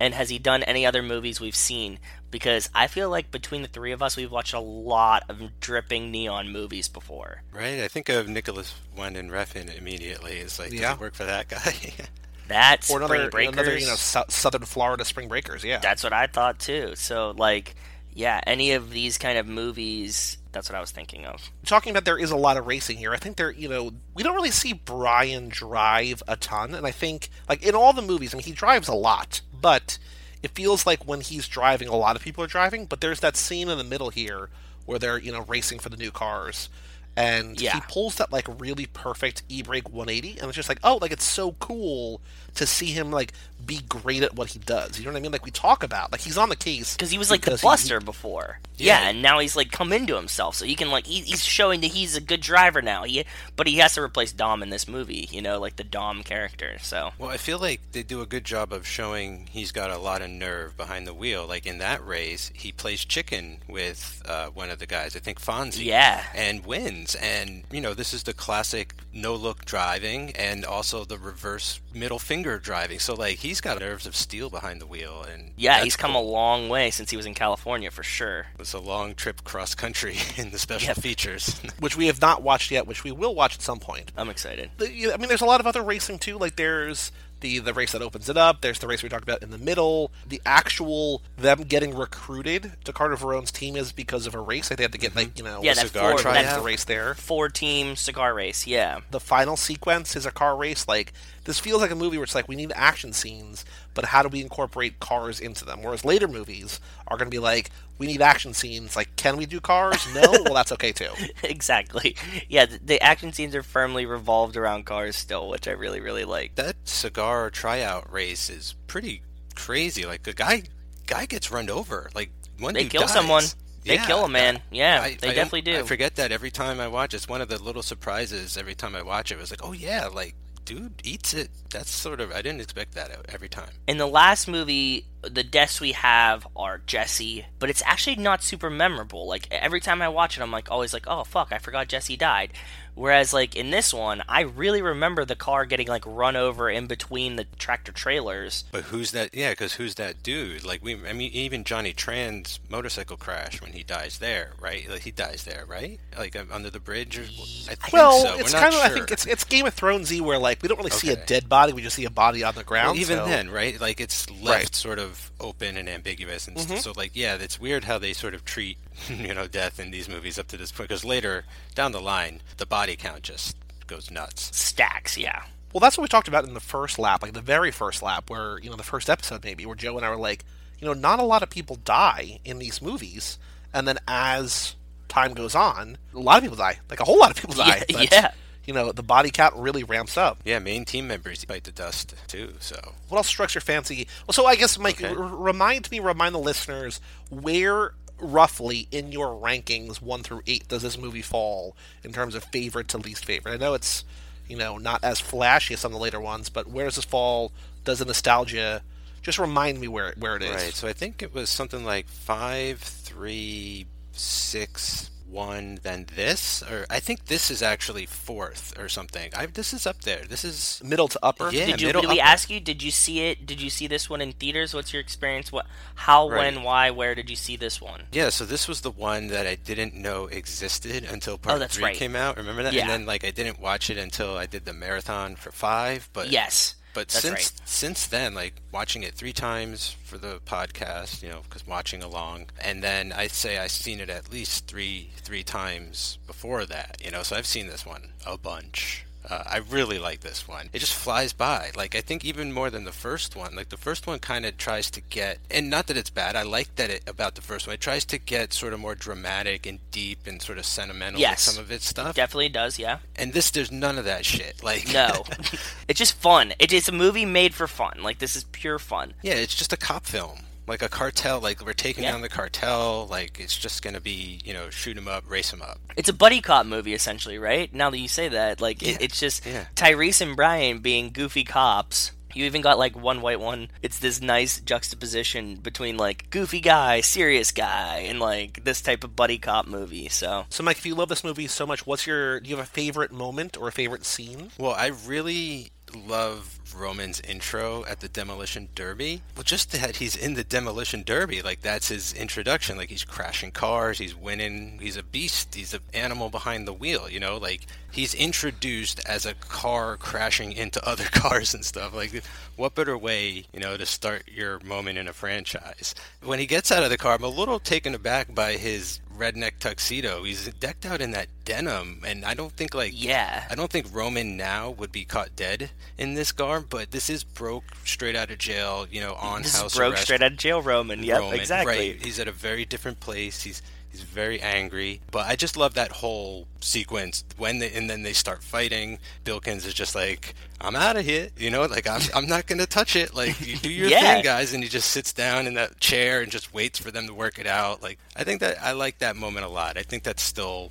and 0.00 0.14
has 0.14 0.28
he 0.28 0.38
done 0.38 0.62
any 0.62 0.84
other 0.86 1.02
movies 1.02 1.40
we've 1.40 1.56
seen? 1.56 1.98
Because 2.30 2.68
I 2.74 2.86
feel 2.88 3.08
like 3.10 3.30
between 3.30 3.62
the 3.62 3.68
three 3.68 3.92
of 3.92 4.02
us, 4.02 4.16
we've 4.16 4.30
watched 4.30 4.52
a 4.54 4.60
lot 4.60 5.24
of 5.28 5.60
dripping 5.60 6.10
neon 6.10 6.50
movies 6.52 6.88
before. 6.88 7.42
Right? 7.52 7.80
I 7.80 7.88
think 7.88 8.08
of 8.08 8.28
Nicolas 8.28 8.74
Winding 8.96 9.28
Refn 9.30 9.76
immediately. 9.76 10.38
It's 10.38 10.58
like, 10.58 10.70
does 10.70 10.80
Yeah. 10.80 10.94
it 10.94 11.00
work 11.00 11.14
for 11.14 11.24
that 11.24 11.48
guy? 11.48 11.74
That's 12.48 12.90
or 12.90 12.98
another, 12.98 13.14
Spring 13.16 13.30
Breakers. 13.50 13.52
another, 13.54 13.78
you 13.78 13.86
know, 13.86 13.94
sou- 13.94 14.24
southern 14.28 14.62
Florida 14.64 15.04
spring 15.04 15.28
breakers. 15.28 15.62
Yeah, 15.64 15.78
That's 15.78 16.02
what 16.02 16.12
I 16.14 16.26
thought 16.26 16.58
too. 16.58 16.92
So 16.96 17.34
like, 17.36 17.74
yeah, 18.14 18.40
any 18.46 18.72
of 18.72 18.90
these 18.90 19.18
kind 19.18 19.36
of 19.38 19.46
movies, 19.46 20.38
that's 20.52 20.68
what 20.70 20.76
I 20.76 20.80
was 20.80 20.90
thinking 20.90 21.26
of. 21.26 21.50
talking 21.66 21.90
about 21.90 22.04
there 22.06 22.18
is 22.18 22.30
a 22.30 22.36
lot 22.36 22.56
of 22.56 22.66
racing 22.66 22.96
here. 22.96 23.12
I 23.12 23.18
think 23.18 23.36
there, 23.36 23.50
you 23.52 23.68
know, 23.68 23.92
we 24.14 24.22
don't 24.22 24.34
really 24.34 24.50
see 24.50 24.72
Brian 24.72 25.50
drive 25.50 26.22
a 26.26 26.36
ton, 26.36 26.74
and 26.74 26.86
I 26.86 26.90
think 26.90 27.28
like 27.50 27.62
in 27.62 27.74
all 27.74 27.92
the 27.92 28.02
movies, 28.02 28.32
I 28.34 28.38
mean, 28.38 28.44
he 28.46 28.52
drives 28.52 28.88
a 28.88 28.94
lot, 28.94 29.42
but 29.60 29.98
it 30.42 30.52
feels 30.52 30.86
like 30.86 31.06
when 31.06 31.20
he's 31.20 31.48
driving, 31.48 31.88
a 31.88 31.96
lot 31.96 32.16
of 32.16 32.22
people 32.22 32.44
are 32.44 32.48
driving, 32.48 32.86
but 32.86 33.00
there's 33.00 33.20
that 33.20 33.36
scene 33.36 33.68
in 33.68 33.78
the 33.78 33.84
middle 33.84 34.10
here 34.10 34.48
where 34.86 34.98
they're 34.98 35.18
you 35.18 35.32
know 35.32 35.44
racing 35.48 35.78
for 35.78 35.88
the 35.88 35.96
new 35.96 36.10
cars, 36.10 36.68
and 37.16 37.60
Yeah. 37.60 37.74
he 37.74 37.80
pulls 37.88 38.14
that 38.16 38.32
like 38.32 38.46
really 38.60 38.86
perfect 38.86 39.42
e-brake 39.48 39.88
180, 39.90 40.38
and 40.38 40.48
it's 40.48 40.56
just 40.56 40.68
like 40.68 40.78
oh, 40.84 40.98
like 41.00 41.12
it's 41.12 41.24
so 41.24 41.52
cool 41.52 42.20
to 42.54 42.66
see 42.66 42.86
him 42.86 43.10
like 43.10 43.32
be 43.64 43.80
great 43.88 44.22
at 44.22 44.34
what 44.34 44.48
he 44.50 44.58
does. 44.60 44.98
You 44.98 45.04
know 45.04 45.12
what 45.12 45.18
I 45.18 45.20
mean? 45.20 45.32
Like 45.32 45.44
we 45.44 45.50
talk 45.50 45.82
about, 45.82 46.12
like 46.12 46.20
he's 46.22 46.38
on 46.38 46.48
the 46.48 46.56
case 46.56 46.96
because 46.96 47.10
he 47.10 47.18
was 47.18 47.30
like 47.30 47.40
the 47.42 47.46
because 47.52 47.60
he- 47.60 47.66
Buster 47.66 48.00
before. 48.00 48.60
Yeah. 48.76 49.00
Yeah. 49.02 49.08
and 49.10 49.22
now 49.22 49.40
he's 49.40 49.56
like 49.56 49.72
come 49.72 49.92
into 49.92 50.14
himself, 50.14 50.54
so 50.54 50.64
he 50.64 50.74
can 50.76 50.90
like 50.90 51.06
he, 51.06 51.20
he's 51.20 51.44
showing 51.44 51.80
that 51.80 51.88
he's 51.88 52.16
a 52.16 52.20
good 52.20 52.40
driver 52.40 52.80
now. 52.80 53.02
He 53.04 53.24
but 53.56 53.66
he 53.66 53.76
has 53.78 53.94
to 53.94 54.02
replace 54.02 54.32
Dom 54.32 54.62
in 54.62 54.70
this 54.70 54.86
movie, 54.88 55.28
you 55.32 55.42
know, 55.42 55.58
like 55.58 55.76
the 55.76 55.84
Dom 55.84 56.22
character. 56.22 56.78
So 56.80 57.10
Well, 57.18 57.30
I 57.30 57.36
feel 57.36 57.58
like 57.58 57.80
they 57.92 58.02
do 58.04 58.20
a 58.20 58.26
good 58.26 58.44
job 58.44 58.72
of 58.72 58.86
showing 58.86 59.48
he's 59.50 59.72
got 59.72 59.90
a 59.90 59.98
lot 59.98 60.22
of 60.22 60.30
nerve 60.30 60.76
behind 60.76 61.06
the 61.06 61.14
wheel. 61.14 61.46
Like 61.46 61.66
in 61.66 61.78
that 61.78 62.04
race, 62.06 62.50
he 62.54 62.70
plays 62.72 63.04
chicken 63.04 63.58
with 63.68 64.22
uh, 64.24 64.46
one 64.50 64.70
of 64.70 64.78
the 64.78 64.86
guys, 64.86 65.16
I 65.16 65.18
think 65.18 65.40
Fonzie. 65.40 65.84
Yeah. 65.84 66.24
And 66.34 66.64
wins. 66.64 67.16
And, 67.16 67.64
you 67.72 67.80
know, 67.80 67.94
this 67.94 68.14
is 68.14 68.22
the 68.22 68.32
classic 68.32 68.94
no 69.12 69.34
look 69.34 69.64
driving 69.64 70.30
and 70.36 70.64
also 70.64 71.04
the 71.04 71.18
reverse 71.18 71.80
middle 71.98 72.18
finger 72.18 72.58
driving. 72.58 72.98
So, 72.98 73.14
like, 73.14 73.38
he's 73.38 73.60
got 73.60 73.78
nerves 73.80 74.06
of 74.06 74.14
steel 74.16 74.50
behind 74.50 74.80
the 74.80 74.86
wheel. 74.86 75.22
And 75.30 75.50
yeah, 75.56 75.82
he's 75.82 75.96
come 75.96 76.12
cool. 76.12 76.22
a 76.22 76.30
long 76.30 76.68
way 76.68 76.90
since 76.90 77.10
he 77.10 77.16
was 77.16 77.26
in 77.26 77.34
California 77.34 77.90
for 77.90 78.02
sure. 78.02 78.46
It's 78.58 78.72
a 78.72 78.78
long 78.80 79.14
trip 79.14 79.44
cross 79.44 79.74
country 79.74 80.16
in 80.36 80.50
the 80.50 80.58
special 80.58 80.88
Yep. 80.88 80.96
features. 80.98 81.60
which 81.80 81.96
we 81.96 82.06
have 82.06 82.20
not 82.20 82.42
watched 82.42 82.70
yet, 82.70 82.86
which 82.86 83.04
we 83.04 83.12
will 83.12 83.34
watch 83.34 83.54
at 83.56 83.62
some 83.62 83.78
point. 83.80 84.12
I'm 84.16 84.30
excited. 84.30 84.70
I 84.80 85.16
mean, 85.16 85.28
there's 85.28 85.40
a 85.42 85.46
lot 85.46 85.60
of 85.60 85.66
other 85.66 85.82
racing 85.82 86.18
too. 86.18 86.38
Like 86.38 86.56
there's 86.56 87.12
the 87.40 87.60
the 87.60 87.72
race 87.72 87.92
that 87.92 88.02
opens 88.02 88.28
it 88.28 88.36
up. 88.36 88.62
There's 88.62 88.80
the 88.80 88.88
race 88.88 89.02
we 89.02 89.08
talked 89.08 89.22
about 89.22 89.42
in 89.44 89.50
the 89.50 89.58
middle. 89.58 90.10
The 90.26 90.42
actual 90.44 91.22
them 91.36 91.62
getting 91.62 91.94
recruited 91.94 92.72
to 92.84 92.92
Carter 92.92 93.14
Verone's 93.16 93.52
team 93.52 93.76
is 93.76 93.92
because 93.92 94.26
of 94.26 94.34
a 94.34 94.40
race. 94.40 94.70
Like 94.70 94.78
they 94.78 94.84
had 94.84 94.92
to 94.92 94.98
get 94.98 95.14
like 95.14 95.28
mm-hmm. 95.28 95.38
you 95.38 95.44
know 95.52 95.62
Yeah, 95.62 95.72
a 95.72 95.74
that 95.76 95.86
cigar 95.88 96.18
Ford- 96.18 96.34
that- 96.34 96.56
the 96.56 96.62
race 96.62 96.84
there. 96.84 97.14
Four 97.14 97.48
team 97.48 97.94
cigar 97.96 98.34
race, 98.34 98.66
yeah. 98.66 99.00
The 99.10 99.20
final 99.20 99.56
sequence 99.56 100.16
is 100.16 100.26
a 100.26 100.30
car 100.32 100.56
race. 100.56 100.88
Like 100.88 101.12
this 101.48 101.58
feels 101.58 101.80
like 101.80 101.90
a 101.90 101.94
movie 101.96 102.18
where 102.18 102.24
it's 102.24 102.34
like 102.34 102.46
we 102.46 102.56
need 102.56 102.72
action 102.76 103.12
scenes, 103.14 103.64
but 103.94 104.04
how 104.04 104.22
do 104.22 104.28
we 104.28 104.42
incorporate 104.42 105.00
cars 105.00 105.40
into 105.40 105.64
them? 105.64 105.82
Whereas 105.82 106.04
later 106.04 106.28
movies 106.28 106.78
are 107.06 107.16
going 107.16 107.26
to 107.26 107.34
be 107.34 107.38
like 107.38 107.70
we 107.96 108.06
need 108.06 108.20
action 108.22 108.52
scenes. 108.54 108.94
Like 108.94 109.16
can 109.16 109.36
we 109.38 109.46
do 109.46 109.58
cars? 109.60 110.06
No, 110.14 110.20
well 110.44 110.54
that's 110.54 110.72
okay 110.72 110.92
too. 110.92 111.10
exactly. 111.42 112.14
Yeah, 112.48 112.66
the, 112.66 112.78
the 112.84 113.00
action 113.00 113.32
scenes 113.32 113.54
are 113.54 113.62
firmly 113.62 114.04
revolved 114.06 114.56
around 114.56 114.84
cars 114.86 115.16
still, 115.16 115.48
which 115.48 115.66
I 115.66 115.72
really, 115.72 116.00
really 116.00 116.24
like. 116.24 116.54
that 116.56 116.76
cigar 116.84 117.48
tryout 117.50 118.12
race 118.12 118.50
is 118.50 118.74
pretty 118.86 119.22
crazy. 119.54 120.04
Like 120.04 120.24
the 120.24 120.34
guy 120.34 120.64
guy 121.06 121.24
gets 121.26 121.50
run 121.50 121.70
over. 121.70 122.10
Like 122.14 122.30
one 122.58 122.74
They 122.74 122.82
dude 122.82 122.92
kill 122.92 123.00
dies. 123.02 123.12
someone. 123.12 123.44
They 123.84 123.94
Yeah, 123.94 124.04
kill 124.06 124.24
a 124.24 124.28
man. 124.28 124.60
Yeah, 124.70 125.00
I- 125.02 125.16
they 125.18 125.30
I 125.30 125.34
definitely 125.34 125.62
don't- 125.62 125.76
I 125.84 125.86
forget 125.86 126.16
that 126.16 126.30
every 126.30 126.50
time 126.50 126.78
I 126.78 126.88
watch. 126.88 127.14
It's 127.14 127.26
one 127.28 127.40
of 127.40 127.48
the 127.48 127.56
little 127.62 127.82
surprises 127.82 128.56
every 128.58 128.74
time 128.74 128.94
I 128.94 129.00
watch 129.02 129.30
it. 129.32 129.36
It 129.36 129.40
was 129.40 129.50
like, 129.50 129.60
oh 129.64 129.72
yeah, 129.72 130.08
like 130.12 130.34
dude 130.68 131.00
eats 131.02 131.32
it. 131.32 131.48
That's 131.70 131.90
sort 131.90 132.20
of 132.20 132.30
I 132.30 132.42
didn't 132.42 132.60
expect 132.60 132.94
that 132.94 133.10
every 133.30 133.48
time. 133.48 133.70
In 133.86 133.96
the 133.96 134.06
last 134.06 134.46
movie, 134.46 135.06
the 135.22 135.42
deaths 135.42 135.80
we 135.80 135.92
have 135.92 136.46
are 136.54 136.82
Jesse, 136.86 137.46
but 137.58 137.70
it's 137.70 137.82
actually 137.86 138.16
not 138.16 138.42
super 138.42 138.68
memorable. 138.68 139.26
Like 139.26 139.48
every 139.50 139.80
time 139.80 140.02
I 140.02 140.08
watch 140.08 140.36
it, 140.36 140.42
I'm 140.42 140.52
like 140.52 140.70
always 140.70 140.92
like, 140.92 141.06
oh 141.06 141.24
fuck, 141.24 141.52
I 141.52 141.58
forgot 141.58 141.88
Jesse 141.88 142.18
died. 142.18 142.52
Whereas 142.98 143.32
like 143.32 143.54
in 143.54 143.70
this 143.70 143.94
one, 143.94 144.22
I 144.28 144.40
really 144.40 144.82
remember 144.82 145.24
the 145.24 145.36
car 145.36 145.64
getting 145.64 145.86
like 145.86 146.02
run 146.04 146.34
over 146.36 146.68
in 146.68 146.86
between 146.86 147.36
the 147.36 147.44
tractor 147.58 147.92
trailers. 147.92 148.64
But 148.72 148.84
who's 148.84 149.12
that? 149.12 149.32
Yeah, 149.32 149.50
because 149.50 149.74
who's 149.74 149.94
that 149.94 150.22
dude? 150.22 150.64
Like 150.64 150.82
we, 150.82 150.94
I 151.06 151.12
mean, 151.12 151.30
even 151.32 151.62
Johnny 151.64 151.92
Tran's 151.92 152.58
motorcycle 152.68 153.16
crash 153.16 153.62
when 153.62 153.72
he 153.72 153.82
dies 153.84 154.18
there, 154.18 154.50
right? 154.60 154.88
Like 154.90 155.02
he 155.02 155.10
dies 155.12 155.44
there, 155.44 155.64
right? 155.66 156.00
Like 156.18 156.36
under 156.50 156.70
the 156.70 156.80
bridge. 156.80 157.18
Or, 157.18 157.22
I 157.22 157.74
think 157.76 157.92
Well, 157.92 158.20
so. 158.24 158.34
it's 158.38 158.52
We're 158.52 158.60
kind 158.60 158.74
not 158.74 158.80
of 158.80 158.84
I 158.84 158.86
sure. 158.88 158.96
think 158.96 159.10
it's 159.12 159.26
it's 159.26 159.44
Game 159.44 159.66
of 159.66 159.76
Thronesy 159.76 160.20
where 160.20 160.38
like 160.38 160.60
we 160.62 160.68
don't 160.68 160.78
really 160.78 160.90
see 160.90 161.10
a 161.10 161.16
dead 161.16 161.48
body, 161.48 161.72
we 161.72 161.82
just 161.82 161.94
see 161.96 162.04
a 162.04 162.10
body 162.10 162.42
on 162.42 162.54
the 162.56 162.64
ground. 162.64 162.88
Well, 162.92 163.00
even 163.00 163.18
so- 163.18 163.26
then, 163.26 163.48
right? 163.50 163.80
Like 163.80 164.00
it's 164.00 164.28
left 164.30 164.44
Right. 164.48 164.74
sort 164.74 164.98
of 164.98 165.30
open 165.40 165.76
and 165.76 165.88
ambiguous, 165.88 166.48
and 166.48 166.56
Mm-hmm. 166.56 166.78
so 166.78 166.92
like 166.96 167.12
yeah, 167.14 167.36
it's 167.36 167.60
weird 167.60 167.84
how 167.84 167.98
they 167.98 168.12
sort 168.12 168.34
of 168.34 168.44
treat 168.44 168.76
you 169.08 169.34
know 169.34 169.46
death 169.46 169.78
in 169.80 169.90
these 169.90 170.08
movies 170.08 170.38
up 170.38 170.48
to 170.48 170.56
this 170.56 170.72
point. 170.72 170.88
Because 170.88 171.04
later 171.04 171.44
down 171.74 171.92
the 171.92 172.00
line, 172.00 172.40
the 172.56 172.66
body 172.66 172.96
count 172.96 173.22
just 173.22 173.56
goes 173.86 174.10
nuts. 174.10 174.54
Stacks, 174.56 175.16
yeah. 175.16 175.42
Well, 175.72 175.80
that's 175.80 175.98
what 175.98 176.02
we 176.02 176.08
talked 176.08 176.28
about 176.28 176.44
in 176.46 176.54
the 176.54 176.60
first 176.60 176.98
lap, 176.98 177.22
like 177.22 177.34
the 177.34 177.40
very 177.40 177.70
first 177.70 178.02
lap, 178.02 178.30
where 178.30 178.58
you 178.60 178.70
know 178.70 178.76
the 178.76 178.82
first 178.82 179.08
episode 179.10 179.44
maybe, 179.44 179.66
where 179.66 179.74
Joe 179.76 179.96
and 179.96 180.04
I 180.06 180.10
were 180.10 180.16
like, 180.16 180.44
you 180.80 180.86
know, 180.86 180.94
not 180.94 181.18
a 181.20 181.24
lot 181.24 181.42
of 181.42 181.50
people 181.50 181.76
die 181.84 182.40
in 182.44 182.58
these 182.58 182.80
movies, 182.82 183.38
and 183.72 183.86
then 183.86 183.98
as 184.08 184.74
time 185.08 185.32
goes 185.34 185.54
on, 185.54 185.96
a 186.14 186.18
lot 186.18 186.38
of 186.38 186.42
people 186.42 186.56
die, 186.56 186.78
like 186.90 187.00
a 187.00 187.04
whole 187.04 187.18
lot 187.18 187.30
of 187.30 187.36
people 187.36 187.54
die. 187.64 187.84
Yeah, 187.88 187.96
but, 187.98 188.12
yeah. 188.12 188.30
You 188.66 188.74
know, 188.74 188.92
the 188.92 189.02
body 189.02 189.30
count 189.30 189.54
really 189.56 189.82
ramps 189.82 190.18
up. 190.18 190.40
Yeah, 190.44 190.58
main 190.58 190.84
team 190.84 191.08
members 191.08 191.42
bite 191.46 191.64
the 191.64 191.72
dust 191.72 192.14
too. 192.26 192.52
So 192.60 192.76
What 193.08 193.16
else 193.16 193.26
strikes 193.28 193.54
your 193.54 193.62
fancy? 193.62 194.06
Well, 194.26 194.34
so 194.34 194.44
I 194.44 194.56
guess 194.56 194.78
Mike, 194.78 195.02
Okay. 195.02 195.14
r- 195.14 195.22
remind 195.36 195.90
me, 195.90 196.00
remind 196.00 196.34
the 196.34 196.38
listeners 196.38 197.00
where 197.30 197.92
roughly 198.20 198.88
in 198.90 199.12
your 199.12 199.28
rankings 199.28 200.02
one 200.02 200.22
through 200.22 200.42
eight 200.46 200.66
does 200.68 200.82
this 200.82 200.98
movie 200.98 201.22
fall 201.22 201.76
in 202.02 202.12
terms 202.12 202.34
of 202.34 202.44
favorite 202.44 202.88
to 202.88 202.98
least 202.98 203.24
favorite? 203.24 203.52
I 203.52 203.56
know 203.56 203.74
it's 203.74 204.04
you 204.48 204.56
know 204.56 204.78
not 204.78 205.02
as 205.04 205.20
flashy 205.20 205.74
as 205.74 205.80
some 205.80 205.92
of 205.92 205.98
the 205.98 206.02
later 206.02 206.20
ones, 206.20 206.48
but 206.48 206.68
where 206.68 206.86
does 206.86 206.96
this 206.96 207.04
fall? 207.04 207.52
Does 207.84 208.00
the 208.00 208.04
nostalgia 208.04 208.82
just 209.22 209.38
remind 209.38 209.80
me 209.80 209.88
where 209.88 210.14
where 210.18 210.36
it 210.36 210.42
is? 210.42 210.54
right, 210.54 210.74
so 210.74 210.88
I 210.88 210.92
think 210.92 211.22
it 211.22 211.34
was 211.34 211.50
something 211.50 211.84
like 211.84 212.08
five, 212.08 212.80
three, 212.80 213.86
six, 214.12 215.10
one, 215.30 215.78
than 215.82 216.06
this, 216.16 216.62
or 216.62 216.86
I 216.90 217.00
think 217.00 217.26
this 217.26 217.50
is 217.50 217.62
actually 217.62 218.06
fourth 218.06 218.78
or 218.78 218.88
something. 218.88 219.30
I 219.36 219.46
this 219.46 219.72
is 219.72 219.86
up 219.86 220.02
there. 220.02 220.22
This 220.28 220.44
is 220.44 220.80
Middle 220.84 221.08
to 221.08 221.18
upper. 221.22 221.50
Yeah. 221.50 221.66
Did 221.66 221.80
you 221.80 221.86
middle 221.88 222.02
did 222.02 222.10
we 222.10 222.20
upper. 222.20 222.28
ask 222.30 222.50
you? 222.50 222.60
Did 222.60 222.82
you 222.82 222.90
see 222.90 223.20
it? 223.28 223.46
Did 223.46 223.60
you 223.60 223.70
see 223.70 223.86
this 223.86 224.08
one 224.08 224.20
in 224.20 224.32
theaters? 224.32 224.74
What's 224.74 224.92
your 224.92 225.00
experience? 225.00 225.52
What, 225.52 225.66
how, 225.94 226.28
Right. 226.28 226.54
when, 226.54 226.62
why, 226.64 226.90
where 226.90 227.14
did 227.14 227.28
you 227.30 227.36
see 227.36 227.56
this 227.56 227.80
one? 227.80 228.04
Yeah, 228.12 228.30
so 228.30 228.44
this 228.44 228.66
was 228.68 228.80
the 228.80 228.90
one 228.90 229.28
that 229.28 229.46
I 229.46 229.54
didn't 229.54 229.94
know 229.94 230.26
existed 230.26 231.04
until 231.04 231.34
oh, 231.34 231.38
part 231.38 231.56
Oh, 231.56 231.58
that's 231.58 231.76
three 231.76 231.84
right. 231.84 231.96
came 231.96 232.16
out. 232.16 232.36
Remember 232.36 232.62
that? 232.62 232.72
Yeah. 232.72 232.82
And 232.82 232.90
then 232.90 233.06
like 233.06 233.24
I 233.24 233.30
didn't 233.30 233.60
watch 233.60 233.90
it 233.90 233.98
until 233.98 234.36
I 234.36 234.46
did 234.46 234.64
the 234.64 234.72
marathon 234.72 235.36
for 235.36 235.50
five. 235.52 236.08
But 236.12 236.30
Yes, 236.30 236.74
but 236.94 237.08
that's 237.08 237.20
since 237.20 237.34
right. 237.34 237.52
since 237.64 238.06
then, 238.06 238.34
like 238.34 238.54
watching 238.72 239.02
it 239.02 239.14
three 239.14 239.32
times 239.32 239.96
for 240.04 240.18
the 240.18 240.40
podcast, 240.46 241.22
you 241.22 241.28
know, 241.28 241.42
because 241.48 241.66
watching 241.66 242.02
along, 242.02 242.46
and 242.60 242.82
then 242.82 243.12
I'd 243.12 243.30
say 243.30 243.58
I've 243.58 243.70
seen 243.70 244.00
it 244.00 244.10
at 244.10 244.32
least 244.32 244.66
three 244.66 245.10
three 245.16 245.42
times 245.42 246.18
before 246.26 246.66
that. 246.66 246.98
You 247.04 247.10
know, 247.10 247.22
so 247.22 247.36
I've 247.36 247.46
seen 247.46 247.66
this 247.66 247.86
one 247.86 248.10
a 248.26 248.36
bunch. 248.38 249.04
Uh, 249.30 249.42
I 249.46 249.58
really 249.58 249.98
like 249.98 250.20
this 250.20 250.48
one. 250.48 250.70
It 250.72 250.78
just 250.78 250.94
flies 250.94 251.32
by. 251.34 251.70
Like 251.76 251.94
I 251.94 252.00
think 252.00 252.24
even 252.24 252.52
more 252.52 252.70
than 252.70 252.84
the 252.84 252.92
first 252.92 253.36
one. 253.36 253.54
Like 253.54 253.68
the 253.68 253.76
first 253.76 254.06
one 254.06 254.18
kind 254.20 254.46
of 254.46 254.56
tries 254.56 254.90
to 254.92 255.00
get, 255.02 255.38
and 255.50 255.68
not 255.68 255.86
that 255.88 255.96
it's 255.98 256.08
bad. 256.10 256.34
I 256.34 256.42
like 256.44 256.74
that 256.76 256.88
it 256.88 257.02
about 257.06 257.34
the 257.34 257.42
first 257.42 257.66
one. 257.66 257.74
It 257.74 257.80
tries 257.80 258.04
to 258.06 258.18
get 258.18 258.52
sort 258.54 258.72
of 258.72 258.80
more 258.80 258.94
dramatic 258.94 259.66
and 259.66 259.80
deep 259.90 260.26
and 260.26 260.40
sort 260.40 260.56
of 260.58 260.64
sentimental 260.64 261.20
Yes. 261.20 261.46
with 261.46 261.54
some 261.56 261.64
of 261.64 261.70
its 261.70 261.86
stuff. 261.86 262.14
Definitely 262.14 262.48
does. 262.48 262.78
Yeah. 262.78 262.98
and 263.16 263.32
this, 263.34 263.50
there's 263.50 263.70
none 263.70 263.98
of 263.98 264.04
that 264.06 264.24
shit. 264.24 264.62
Like 264.64 264.92
No, 264.92 265.24
it's 265.88 265.98
just 265.98 266.14
fun. 266.14 266.54
It, 266.58 266.72
it's 266.72 266.88
a 266.88 266.92
movie 266.92 267.26
made 267.26 267.54
for 267.54 267.66
fun. 267.66 267.98
Like 268.02 268.18
this 268.20 268.34
is 268.34 268.44
pure 268.44 268.78
fun. 268.78 269.12
Yeah, 269.22 269.34
it's 269.34 269.54
just 269.54 269.72
a 269.72 269.76
cop 269.76 270.06
film. 270.06 270.40
Like 270.68 270.82
a 270.82 270.88
cartel, 270.88 271.40
like 271.40 271.64
we're 271.64 271.72
taking 271.72 272.04
Yeah. 272.04 272.12
down 272.12 272.20
the 272.20 272.28
cartel, 272.28 273.06
like 273.10 273.40
it's 273.40 273.56
just 273.56 273.82
gonna 273.82 274.00
be, 274.00 274.40
you 274.44 274.52
know, 274.52 274.70
shoot 274.70 274.96
'em 274.96 275.08
up, 275.08 275.24
race 275.28 275.52
'em 275.52 275.62
up. 275.62 275.80
It's 275.96 276.08
a 276.08 276.12
buddy 276.12 276.40
cop 276.40 276.66
movie 276.66 276.94
essentially, 276.94 277.38
right? 277.38 277.72
Now 277.74 277.90
that 277.90 277.98
you 277.98 278.08
say 278.08 278.28
that, 278.28 278.60
like 278.60 278.82
it, 278.82 278.98
it's 279.00 279.18
just 279.18 279.44
yeah. 279.46 279.64
Tyrese 279.74 280.20
and 280.20 280.36
Brian 280.36 280.78
being 280.80 281.10
goofy 281.10 281.44
cops. 281.44 282.12
You 282.34 282.44
even 282.44 282.60
got 282.60 282.78
like 282.78 282.94
one 282.94 283.22
white 283.22 283.40
one. 283.40 283.70
It's 283.82 283.98
this 283.98 284.20
nice 284.20 284.60
juxtaposition 284.60 285.56
between 285.56 285.96
like 285.96 286.28
goofy 286.30 286.60
guy, 286.60 287.00
serious 287.00 287.50
guy, 287.52 288.00
and 288.06 288.20
like 288.20 288.62
this 288.64 288.82
type 288.82 289.02
of 289.02 289.16
buddy 289.16 289.38
cop 289.38 289.66
movie. 289.66 290.08
So 290.10 290.44
So, 290.50 290.62
Mike, 290.62 290.76
if 290.76 290.84
you 290.86 290.94
love 290.94 291.08
this 291.08 291.24
movie 291.24 291.46
so 291.48 291.66
much, 291.66 291.86
what's 291.86 292.06
your? 292.06 292.38
Do 292.40 292.50
you 292.50 292.56
have 292.56 292.64
a 292.66 292.68
favorite 292.68 293.10
moment 293.12 293.56
or 293.56 293.68
a 293.68 293.72
favorite 293.72 294.04
scene? 294.04 294.50
Well, 294.58 294.72
I 294.74 294.88
really 294.88 295.72
love 295.94 296.57
Roman's 296.74 297.20
intro 297.20 297.84
at 297.86 298.00
the 298.00 298.08
Demolition 298.08 298.68
Derby. 298.74 299.22
Well, 299.36 299.44
just 299.44 299.72
that 299.72 299.96
he's 299.96 300.16
in 300.16 300.34
the 300.34 300.44
Demolition 300.44 301.02
Derby, 301.02 301.42
like 301.42 301.60
that's 301.60 301.88
his 301.88 302.12
introduction. 302.12 302.76
Like 302.76 302.90
he's 302.90 303.04
crashing 303.04 303.50
cars, 303.50 303.98
he's 303.98 304.14
winning, 304.14 304.78
he's 304.80 304.96
a 304.96 305.02
beast, 305.02 305.54
he's 305.54 305.74
an 305.74 305.80
animal 305.94 306.30
behind 306.30 306.66
the 306.66 306.72
wheel, 306.72 307.08
you 307.08 307.20
know, 307.20 307.36
like 307.36 307.66
he's 307.90 308.14
introduced 308.14 309.00
as 309.06 309.26
a 309.26 309.34
car 309.34 309.96
crashing 309.96 310.52
into 310.52 310.86
other 310.86 311.04
cars 311.12 311.54
and 311.54 311.64
stuff. 311.64 311.94
Like 311.94 312.22
what 312.56 312.74
better 312.74 312.96
way, 312.96 313.44
you 313.52 313.60
know, 313.60 313.76
to 313.76 313.86
start 313.86 314.24
your 314.28 314.60
moment 314.60 314.98
in 314.98 315.08
a 315.08 315.12
franchise? 315.12 315.94
When 316.22 316.38
he 316.38 316.46
gets 316.46 316.72
out 316.72 316.82
of 316.82 316.90
the 316.90 316.98
car, 316.98 317.14
I'm 317.14 317.24
a 317.24 317.28
little 317.28 317.58
taken 317.58 317.94
aback 317.94 318.34
by 318.34 318.52
his 318.54 319.00
redneck 319.18 319.58
tuxedo. 319.58 320.22
He's 320.22 320.46
decked 320.54 320.86
out 320.86 321.00
in 321.00 321.10
that 321.12 321.28
denim, 321.44 322.02
and 322.06 322.24
I 322.24 322.34
don't 322.34 322.52
think 322.52 322.74
like 322.74 322.92
Yeah. 322.94 323.44
I 323.50 323.54
don't 323.54 323.70
think 323.70 323.86
Roman 323.92 324.36
now 324.36 324.70
would 324.70 324.92
be 324.92 325.04
caught 325.04 325.34
dead 325.36 325.70
in 325.96 326.14
this 326.14 326.32
garb, 326.32 326.66
but 326.70 326.90
this 326.90 327.10
is 327.10 327.24
broke 327.24 327.64
straight 327.84 328.16
out 328.16 328.30
of 328.30 328.38
jail, 328.38 328.86
you 328.90 329.00
know, 329.00 329.14
on 329.14 329.42
This 329.42 329.56
house 329.56 329.72
is 329.72 329.78
broke 329.78 329.94
arrest. 329.94 330.04
straight 330.04 330.22
out 330.22 330.32
of 330.32 330.38
jail, 330.38 330.62
Roman. 330.62 331.02
Yep, 331.02 331.18
Roman, 331.20 331.40
exactly. 331.40 331.92
Right. 331.92 332.02
He's 332.02 332.18
at 332.18 332.28
a 332.28 332.32
very 332.32 332.64
different 332.64 333.00
place. 333.00 333.42
He's 333.42 333.62
he's 333.90 334.02
very 334.02 334.40
angry. 334.40 335.00
But 335.10 335.26
I 335.26 335.36
just 335.36 335.56
love 335.56 335.74
that 335.74 335.92
whole 335.92 336.46
sequence 336.60 337.24
when 337.36 337.58
they 337.58 337.70
and 337.72 337.88
then 337.88 338.02
they 338.02 338.12
start 338.12 338.42
fighting. 338.42 338.98
Bilkins 339.24 339.64
is 339.66 339.74
just 339.74 339.94
like, 339.94 340.34
I'm 340.60 340.76
out 340.76 340.96
of 340.96 341.04
here. 341.04 341.28
You 341.36 341.50
know, 341.50 341.64
like 341.66 341.86
I'm 341.88 342.00
I'm 342.14 342.26
not 342.26 342.46
gonna 342.46 342.66
touch 342.66 342.96
it. 342.96 343.14
Like 343.14 343.40
you 343.46 343.56
do 343.56 343.70
your 343.70 343.88
Yeah. 343.90 344.14
thing, 344.14 344.24
guys, 344.24 344.52
and 344.54 344.62
he 344.62 344.68
just 344.68 344.90
sits 344.90 345.12
down 345.12 345.46
in 345.46 345.54
that 345.54 345.78
chair 345.80 346.20
and 346.20 346.30
just 346.30 346.52
waits 346.54 346.78
for 346.78 346.90
them 346.90 347.06
to 347.06 347.14
work 347.14 347.38
it 347.38 347.46
out. 347.46 347.82
Like 347.82 347.98
I 348.16 348.24
think 348.24 348.40
that 348.40 348.62
I 348.62 348.72
like 348.72 348.98
that 348.98 349.16
moment 349.16 349.46
a 349.46 349.48
lot. 349.48 349.76
I 349.78 349.82
think 349.82 350.02
that's 350.02 350.22
still 350.22 350.70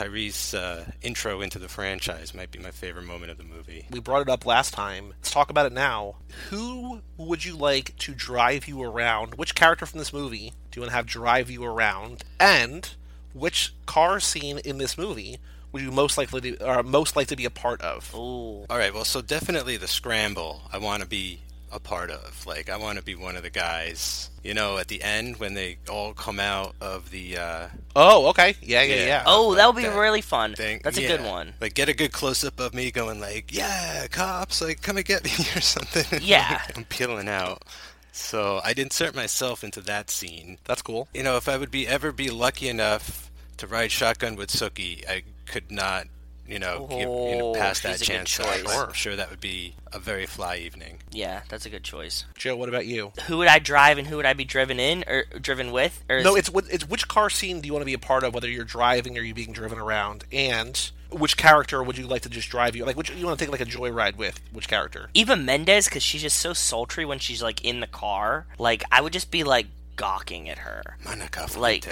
Tyrese's 0.00 0.54
uh, 0.54 0.86
intro 1.02 1.42
into 1.42 1.58
the 1.58 1.68
franchise 1.68 2.32
might 2.32 2.50
be 2.50 2.58
my 2.58 2.70
favorite 2.70 3.04
moment 3.04 3.30
of 3.30 3.36
the 3.36 3.44
movie. 3.44 3.86
We 3.90 4.00
brought 4.00 4.22
it 4.22 4.30
up 4.30 4.46
last 4.46 4.72
time. 4.72 5.08
Let's 5.10 5.30
talk 5.30 5.50
about 5.50 5.66
it 5.66 5.72
now. 5.72 6.16
Who 6.48 7.02
would 7.18 7.44
you 7.44 7.54
like 7.54 7.94
to 7.98 8.14
drive 8.14 8.66
you 8.66 8.82
around? 8.82 9.34
Which 9.34 9.54
character 9.54 9.84
from 9.84 9.98
this 9.98 10.10
movie 10.10 10.54
do 10.70 10.78
you 10.78 10.82
want 10.82 10.92
to 10.92 10.96
have 10.96 11.04
drive 11.04 11.50
you 11.50 11.64
around? 11.64 12.24
And 12.38 12.88
which 13.34 13.74
car 13.84 14.20
scene 14.20 14.58
in 14.64 14.78
this 14.78 14.96
movie 14.96 15.38
would 15.70 15.82
you 15.82 15.92
most 15.92 16.16
likely 16.16 16.40
to, 16.40 16.66
or 16.66 16.82
most 16.82 17.14
likely 17.14 17.36
to 17.36 17.36
be 17.36 17.44
a 17.44 17.50
part 17.50 17.82
of? 17.82 18.14
Ooh. 18.14 18.64
All 18.70 18.78
right, 18.78 18.94
well, 18.94 19.04
so 19.04 19.20
definitely 19.20 19.76
the 19.76 19.86
scramble. 19.86 20.62
I 20.72 20.78
want 20.78 21.02
to 21.02 21.08
be 21.08 21.40
a 21.72 21.78
part 21.80 22.10
of. 22.10 22.46
Like, 22.46 22.68
I 22.68 22.76
want 22.76 22.98
to 22.98 23.04
be 23.04 23.14
one 23.14 23.36
of 23.36 23.42
the 23.42 23.50
guys. 23.50 24.30
You 24.42 24.54
know, 24.54 24.78
at 24.78 24.88
the 24.88 25.02
end 25.02 25.36
when 25.36 25.52
they 25.54 25.76
all 25.90 26.14
come 26.14 26.40
out 26.40 26.74
of 26.80 27.10
the 27.10 27.36
uh, 27.36 27.68
Oh, 27.94 28.28
okay. 28.30 28.54
Yeah, 28.62 28.82
yeah, 28.82 28.94
Yeah. 28.94 29.06
yeah. 29.06 29.22
Oh, 29.26 29.48
like 29.48 29.56
that 29.58 29.66
would 29.66 29.76
be 29.76 29.82
that 29.82 29.98
really 29.98 30.22
fun. 30.22 30.54
thing. 30.54 30.80
That's 30.82 30.96
a 30.98 31.06
good 31.06 31.22
one. 31.22 31.52
Like, 31.60 31.74
get 31.74 31.88
a 31.90 31.94
good 31.94 32.12
close 32.12 32.42
up 32.42 32.58
of 32.58 32.72
me 32.74 32.90
going 32.90 33.20
like, 33.20 33.54
"Yeah, 33.54 34.06
cops! 34.08 34.62
Like, 34.62 34.80
come 34.82 34.96
and 34.96 35.04
get 35.04 35.24
me" 35.24 35.30
or 35.56 35.60
something. 35.60 36.20
Yeah. 36.22 36.62
I'm 36.74 36.84
peeling 36.84 37.28
out. 37.28 37.62
So 38.12 38.60
I'd 38.64 38.78
insert 38.78 39.14
myself 39.14 39.62
into 39.62 39.80
that 39.82 40.10
scene. 40.10 40.58
That's 40.64 40.82
cool. 40.82 41.08
You 41.14 41.22
know, 41.22 41.36
if 41.36 41.48
I 41.48 41.56
would 41.56 41.70
be 41.70 41.86
ever 41.86 42.10
be 42.12 42.28
lucky 42.30 42.68
enough 42.68 43.30
to 43.58 43.66
ride 43.66 43.92
shotgun 43.92 44.36
with 44.36 44.50
Suki, 44.50 45.06
I 45.08 45.22
could 45.46 45.70
not, 45.70 46.06
you 46.50 46.58
know, 46.58 46.86
give, 46.90 46.98
you 47.00 47.04
know 47.06 47.50
Oh, 47.50 47.54
pass 47.54 47.80
that 47.80 47.98
she's 47.98 48.08
a 48.08 48.12
good 48.12 48.26
chance. 48.26 48.40
up. 48.68 48.88
I'm 48.88 48.92
sure 48.92 49.16
that 49.16 49.30
would 49.30 49.40
be 49.40 49.74
a 49.92 49.98
very 49.98 50.26
fly 50.26 50.56
evening. 50.56 50.98
Yeah, 51.10 51.42
that's 51.48 51.66
a 51.66 51.70
good 51.70 51.84
choice. 51.84 52.24
Joe, 52.36 52.56
what 52.56 52.68
about 52.68 52.86
you? 52.86 53.12
Who 53.26 53.38
would 53.38 53.48
I 53.48 53.58
drive 53.58 53.98
and 53.98 54.06
who 54.06 54.16
would 54.16 54.26
I 54.26 54.32
be 54.34 54.44
driven 54.44 54.78
in 54.80 55.04
or 55.06 55.24
driven 55.40 55.72
with? 55.72 56.02
Or 56.08 56.16
is- 56.18 56.24
No, 56.24 56.34
it's 56.36 56.50
it's 56.70 56.88
which 56.88 57.08
car 57.08 57.30
scene 57.30 57.60
do 57.60 57.66
you 57.66 57.72
want 57.72 57.82
to 57.82 57.86
be 57.86 57.94
a 57.94 57.98
part 57.98 58.24
of, 58.24 58.34
whether 58.34 58.48
you're 58.48 58.64
driving 58.64 59.16
or 59.16 59.22
you're 59.22 59.34
being 59.34 59.52
driven 59.52 59.78
around, 59.78 60.24
and 60.32 60.90
which 61.10 61.36
character 61.36 61.82
would 61.82 61.98
you 61.98 62.06
like 62.06 62.22
to 62.22 62.28
just 62.28 62.48
drive 62.50 62.76
you? 62.76 62.84
Like, 62.84 62.96
which 62.96 63.10
you 63.10 63.26
want 63.26 63.38
to 63.38 63.44
take 63.44 63.50
like 63.52 63.60
a 63.60 63.64
joyride 63.64 64.16
with? 64.16 64.40
Which 64.52 64.68
character? 64.68 65.10
Eva 65.14 65.36
Mendes 65.36 65.86
because 65.86 66.02
she's 66.02 66.22
just 66.22 66.38
so 66.38 66.52
sultry 66.52 67.04
when 67.04 67.18
she's 67.18 67.42
like 67.42 67.64
in 67.64 67.80
the 67.80 67.86
car. 67.88 68.46
Like 68.58 68.84
I 68.92 69.00
would 69.00 69.12
just 69.12 69.30
be 69.30 69.42
like 69.44 69.66
gawking 69.96 70.48
at 70.48 70.58
her. 70.58 70.96
Monica 71.04 71.46
Like- 71.58 71.86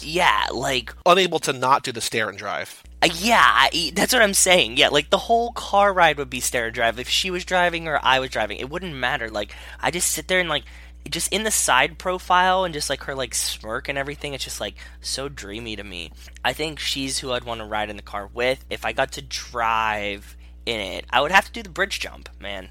Yeah, 0.00 0.46
like 0.52 0.94
Unable 1.04 1.38
to 1.40 1.52
not 1.52 1.82
do 1.82 1.92
the 1.92 2.00
stare 2.00 2.28
and 2.28 2.38
drive. 2.38 2.82
Uh, 3.10 3.14
yeah, 3.18 3.42
I, 3.44 3.92
that's 3.94 4.12
what 4.12 4.22
I'm 4.22 4.34
saying. 4.34 4.76
Yeah, 4.76 4.88
like 4.88 5.10
the 5.10 5.18
whole 5.18 5.52
car 5.52 5.92
ride 5.92 6.18
would 6.18 6.30
be 6.30 6.40
stare 6.40 6.70
drive. 6.70 6.98
If 6.98 7.08
she 7.08 7.30
was 7.30 7.44
driving 7.44 7.88
or 7.88 7.98
I 8.02 8.18
was 8.20 8.30
driving, 8.30 8.58
it 8.58 8.70
wouldn't 8.70 8.94
matter. 8.94 9.28
Like 9.30 9.54
I 9.80 9.90
just 9.90 10.10
sit 10.12 10.28
there 10.28 10.40
and 10.40 10.48
like 10.48 10.64
just 11.08 11.32
in 11.32 11.44
the 11.44 11.50
side 11.52 11.98
profile 11.98 12.64
and 12.64 12.74
just 12.74 12.90
like 12.90 13.04
her 13.04 13.14
like 13.14 13.34
smirk 13.34 13.88
and 13.88 13.96
everything. 13.96 14.34
It's 14.34 14.44
just 14.44 14.60
like 14.60 14.74
so 15.00 15.28
dreamy 15.28 15.76
to 15.76 15.84
me. 15.84 16.10
I 16.44 16.52
think 16.52 16.78
she's 16.78 17.18
who 17.18 17.32
I'd 17.32 17.44
want 17.44 17.60
to 17.60 17.66
ride 17.66 17.90
in 17.90 17.96
the 17.96 18.02
car 18.02 18.28
with. 18.32 18.64
If 18.70 18.84
I 18.84 18.92
got 18.92 19.12
to 19.12 19.22
drive 19.22 20.36
in 20.64 20.80
it, 20.80 21.04
I 21.10 21.20
would 21.20 21.30
have 21.30 21.44
to 21.46 21.52
do 21.52 21.62
the 21.62 21.68
bridge 21.70 22.00
jump, 22.00 22.28
man. 22.40 22.68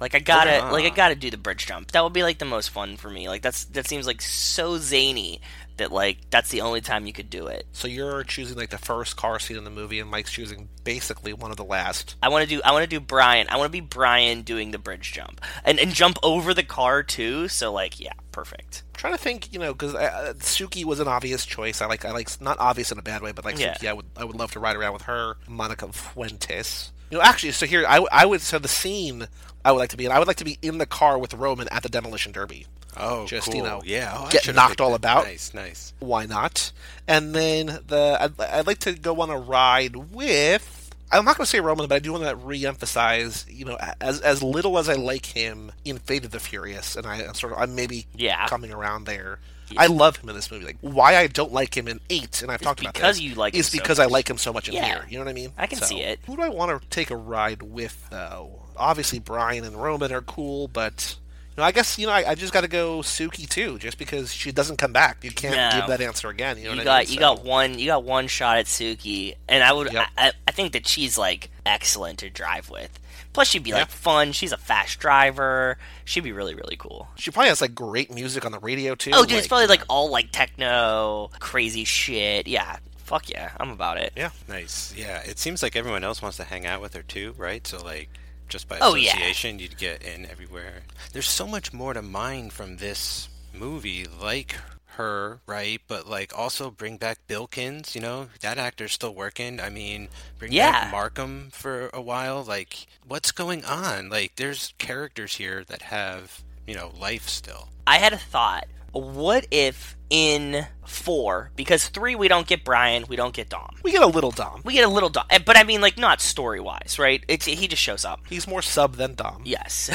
Like 0.00 0.14
I 0.14 0.18
gotta, 0.18 0.58
Ah. 0.60 0.70
like 0.72 0.84
I 0.84 0.90
gotta 0.90 1.14
do 1.14 1.30
the 1.30 1.36
bridge 1.36 1.66
jump. 1.66 1.92
That 1.92 2.02
would 2.02 2.12
be 2.12 2.22
like 2.22 2.38
the 2.38 2.44
most 2.44 2.70
fun 2.70 2.96
for 2.96 3.08
me. 3.10 3.28
Like 3.28 3.42
that's 3.42 3.64
that 3.66 3.86
seems 3.86 4.06
like 4.06 4.20
so 4.20 4.76
zany 4.78 5.40
that 5.76 5.92
like 5.92 6.18
that's 6.30 6.50
the 6.50 6.60
only 6.60 6.80
time 6.80 7.06
you 7.06 7.12
could 7.12 7.30
do 7.30 7.46
it. 7.46 7.66
So 7.72 7.88
you're 7.88 8.24
choosing 8.24 8.56
like 8.56 8.70
the 8.70 8.78
first 8.78 9.16
car 9.16 9.38
scene 9.38 9.56
in 9.56 9.64
the 9.64 9.70
movie, 9.70 10.00
and 10.00 10.10
Mike's 10.10 10.32
choosing 10.32 10.68
basically 10.84 11.32
one 11.32 11.50
of 11.50 11.56
the 11.56 11.64
last. 11.64 12.16
I 12.22 12.28
want 12.28 12.48
to 12.48 12.56
do 12.56 12.60
I 12.64 12.72
want 12.72 12.82
to 12.84 12.88
do 12.88 13.00
Brian. 13.00 13.46
I 13.50 13.56
want 13.56 13.68
to 13.68 13.72
be 13.72 13.80
Brian 13.80 14.42
doing 14.42 14.70
the 14.70 14.78
bridge 14.78 15.12
jump 15.12 15.40
and 15.64 15.78
and 15.78 15.92
jump 15.92 16.18
over 16.22 16.54
the 16.54 16.62
car 16.62 17.02
too. 17.02 17.48
So 17.48 17.72
like 17.72 18.00
yeah, 18.00 18.12
perfect. 18.32 18.82
I'm 18.94 18.98
trying 18.98 19.12
to 19.14 19.18
think, 19.18 19.52
you 19.52 19.58
know, 19.58 19.72
because 19.72 19.94
uh, 19.94 20.34
Suki 20.38 20.84
was 20.84 21.00
an 21.00 21.08
obvious 21.08 21.46
choice. 21.46 21.80
I 21.80 21.86
like, 21.86 22.04
I 22.04 22.10
like, 22.12 22.40
not 22.40 22.58
obvious 22.58 22.90
in 22.92 22.98
a 22.98 23.02
bad 23.02 23.22
way, 23.22 23.32
but 23.32 23.44
like 23.44 23.58
Yeah. 23.58 23.74
Suki, 23.74 23.88
I 23.88 23.92
would, 23.92 24.06
I 24.16 24.24
would 24.24 24.36
love 24.36 24.52
to 24.52 24.60
ride 24.60 24.76
around 24.76 24.92
with 24.92 25.02
her. 25.02 25.36
Monica 25.48 25.92
Fuentes. 25.92 26.92
You 27.10 27.18
know, 27.18 27.24
actually, 27.24 27.52
so 27.52 27.66
here, 27.66 27.84
I, 27.86 28.04
I 28.10 28.26
would, 28.26 28.40
so 28.40 28.58
the 28.58 28.68
scene 28.68 29.28
I 29.64 29.72
would 29.72 29.78
like 29.78 29.90
to 29.90 29.96
be 29.96 30.06
in, 30.06 30.12
I 30.12 30.18
would 30.18 30.28
like 30.28 30.36
to 30.38 30.44
be 30.44 30.58
in 30.62 30.78
the 30.78 30.86
car 30.86 31.18
with 31.18 31.32
Roman 31.34 31.68
at 31.70 31.82
the 31.82 31.88
demolition 31.88 32.32
derby. 32.32 32.66
Oh, 32.96 33.26
Just, 33.26 33.46
cool. 33.48 33.56
you 33.56 33.62
know, 33.62 33.82
yeah. 33.84 34.12
Oh, 34.16 34.28
get 34.30 34.42
should've 34.44 34.56
knocked 34.56 34.80
all 34.80 34.94
about. 34.94 35.24
Nice, 35.24 35.52
nice. 35.54 35.92
Why 35.98 36.26
not? 36.26 36.70
And 37.08 37.34
then 37.34 37.66
the, 37.88 38.16
I'd, 38.20 38.40
I'd 38.40 38.66
like 38.66 38.78
to 38.80 38.92
go 38.92 39.20
on 39.20 39.30
a 39.30 39.38
ride 39.38 39.96
with. 39.96 40.90
I'm 41.10 41.24
not 41.24 41.36
going 41.36 41.44
to 41.44 41.50
say 41.50 41.60
Roman, 41.60 41.86
but 41.88 41.94
I 41.94 41.98
do 41.98 42.12
want 42.12 42.24
to 42.24 42.34
re-emphasize, 42.36 43.46
you 43.48 43.64
know, 43.64 43.76
as 44.00 44.20
as 44.20 44.42
little 44.42 44.78
as 44.78 44.88
I 44.88 44.94
like 44.94 45.26
him 45.26 45.70
in 45.84 45.98
Fate 45.98 46.24
of 46.24 46.30
the 46.32 46.40
Furious, 46.40 46.96
and 46.96 47.06
I 47.06 47.22
I'm 47.24 47.34
sort 47.34 47.52
of 47.52 47.58
I'm 47.60 47.74
maybe 47.74 48.06
Yeah. 48.16 48.46
coming 48.48 48.72
around 48.72 49.04
there. 49.04 49.38
I 49.76 49.86
love 49.86 50.16
him 50.16 50.28
in 50.28 50.34
this 50.36 50.50
movie. 50.50 50.64
Like 50.64 50.76
why 50.80 51.16
I 51.16 51.26
don't 51.26 51.52
like 51.52 51.76
him 51.76 51.88
in 51.88 52.00
Eight, 52.10 52.42
and 52.42 52.50
I've 52.50 52.60
talked 52.60 52.80
about 52.80 52.94
because 52.94 53.16
this, 53.16 53.22
you 53.24 53.34
like 53.34 53.54
him 53.54 53.60
is 53.60 53.68
so 53.68 53.78
because 53.78 53.98
I 53.98 54.06
like 54.06 54.28
him 54.28 54.38
so 54.38 54.52
much 54.52 54.68
in 54.68 54.74
Yeah. 54.74 54.84
here. 54.86 55.06
You 55.08 55.18
know 55.18 55.24
what 55.24 55.30
I 55.30 55.34
mean? 55.34 55.52
I 55.56 55.66
can 55.66 55.78
So, 55.78 55.86
see 55.86 56.00
it. 56.00 56.20
Who 56.26 56.36
do 56.36 56.42
I 56.42 56.48
want 56.48 56.80
to 56.82 56.88
take 56.88 57.10
a 57.10 57.16
ride 57.16 57.62
with 57.62 58.08
though? 58.10 58.62
Obviously, 58.76 59.18
Brian 59.18 59.64
and 59.64 59.76
Roman 59.82 60.12
are 60.12 60.22
cool, 60.22 60.68
but. 60.68 61.16
You 61.56 61.60
know, 61.60 61.66
I 61.68 61.70
guess 61.70 62.00
you 62.00 62.08
know 62.08 62.12
I, 62.12 62.30
I 62.30 62.34
just 62.34 62.52
got 62.52 62.62
to 62.62 62.68
go 62.68 62.98
Suki 62.98 63.48
too, 63.48 63.78
just 63.78 63.96
because 63.96 64.34
she 64.34 64.50
doesn't 64.50 64.76
come 64.76 64.92
back. 64.92 65.22
You 65.22 65.30
can't 65.30 65.54
No. 65.54 65.78
give 65.78 65.88
that 65.88 66.00
answer 66.00 66.28
again. 66.28 66.58
You 66.58 66.64
know 66.64 66.70
You 66.72 66.76
what 66.78 66.84
got 66.84 66.94
I 66.96 66.98
mean? 67.02 67.08
you 67.10 67.14
So- 67.14 67.20
got 67.20 67.44
one 67.44 67.78
you 67.78 67.86
got 67.86 68.02
one 68.02 68.26
shot 68.26 68.58
at 68.58 68.66
Suki, 68.66 69.36
and 69.48 69.62
I 69.62 69.72
would 69.72 69.92
Yep. 69.92 70.06
I, 70.18 70.32
I 70.48 70.50
think 70.50 70.72
that 70.72 70.88
she's 70.88 71.16
like 71.16 71.50
excellent 71.64 72.18
to 72.18 72.28
drive 72.28 72.70
with. 72.70 72.98
Plus, 73.32 73.46
she'd 73.46 73.62
be 73.62 73.70
Yeah. 73.70 73.76
like 73.76 73.90
fun. 73.90 74.32
She's 74.32 74.50
a 74.50 74.56
fast 74.56 74.98
driver. 74.98 75.78
She'd 76.04 76.24
be 76.24 76.32
really 76.32 76.56
really 76.56 76.74
cool. 76.76 77.06
She 77.14 77.30
probably 77.30 77.50
has 77.50 77.60
like 77.60 77.72
great 77.76 78.12
music 78.12 78.44
on 78.44 78.50
the 78.50 78.58
radio 78.58 78.96
too. 78.96 79.12
Oh, 79.14 79.24
dude, 79.24 79.38
it's 79.38 79.46
probably 79.46 79.68
like 79.68 79.84
all 79.88 80.10
like 80.10 80.32
techno, 80.32 81.30
crazy 81.38 81.84
shit. 81.84 82.48
Yeah, 82.48 82.78
fuck 82.96 83.30
yeah, 83.30 83.52
I'm 83.60 83.70
about 83.70 83.98
it. 83.98 84.12
yeah. 84.16 84.30
Nice. 84.48 84.92
Yeah. 84.96 85.18
It 85.20 85.38
seems 85.38 85.62
like 85.62 85.76
everyone 85.76 86.02
else 86.02 86.20
wants 86.20 86.36
to 86.38 86.44
hang 86.44 86.66
out 86.66 86.80
with 86.80 86.94
her 86.94 87.02
too, 87.02 87.32
right? 87.38 87.64
So 87.64 87.80
like 87.80 88.08
just 88.48 88.68
by 88.68 88.78
Oh, 88.80 88.94
yeah. 88.94 89.10
association 89.10 89.58
you'd 89.58 89.76
get 89.78 90.02
in 90.02 90.26
everywhere. 90.26 90.82
There's 91.12 91.28
so 91.28 91.46
much 91.46 91.72
more 91.72 91.94
to 91.94 92.02
mine 92.02 92.50
from 92.50 92.76
this 92.76 93.28
movie, 93.52 94.04
like 94.06 94.56
her, 94.96 95.40
right? 95.46 95.80
But 95.88 96.06
like 96.08 96.36
also 96.38 96.70
bring 96.70 96.96
back 96.98 97.18
Bilkins, 97.26 97.94
you 97.94 98.00
know? 98.00 98.28
That 98.40 98.58
actor's 98.58 98.92
still 98.92 99.14
working. 99.14 99.60
I 99.60 99.68
mean, 99.70 100.08
bring 100.38 100.52
Yeah. 100.52 100.70
back 100.84 100.92
Markham 100.92 101.50
for 101.52 101.90
a 101.92 102.00
while. 102.00 102.44
Like 102.44 102.86
what's 103.06 103.32
going 103.32 103.64
on? 103.64 104.08
Like 104.08 104.36
there's 104.36 104.72
characters 104.78 105.36
here 105.36 105.64
that 105.64 105.82
have, 105.82 106.42
you 106.66 106.74
know, 106.76 106.92
life 106.98 107.28
still. 107.28 107.68
I 107.86 107.98
had 107.98 108.12
a 108.12 108.18
thought. 108.18 108.66
What 108.94 109.46
if 109.50 109.96
in 110.08 110.66
four, 110.84 111.50
because 111.56 111.88
three 111.88 112.14
we 112.14 112.28
don't 112.28 112.46
get 112.46 112.64
Brian, 112.64 113.04
we 113.08 113.16
don't 113.16 113.34
get 113.34 113.48
Dom. 113.48 113.74
We 113.82 113.90
get 113.90 114.02
a 114.02 114.06
little 114.06 114.30
Dom. 114.30 114.60
We 114.64 114.74
get 114.74 114.84
a 114.84 114.88
little 114.88 115.08
Dom, 115.08 115.24
but 115.44 115.56
I 115.56 115.64
mean 115.64 115.80
like 115.80 115.98
not 115.98 116.20
story 116.20 116.60
wise, 116.60 116.96
right? 116.98 117.24
It's 117.26 117.46
he 117.46 117.66
just 117.66 117.82
shows 117.82 118.04
up. 118.04 118.20
He's 118.28 118.46
more 118.46 118.62
sub 118.62 118.94
than 118.94 119.14
Dom. 119.14 119.42
Yes. 119.44 119.90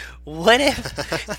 what 0.24 0.60
if? 0.60 0.76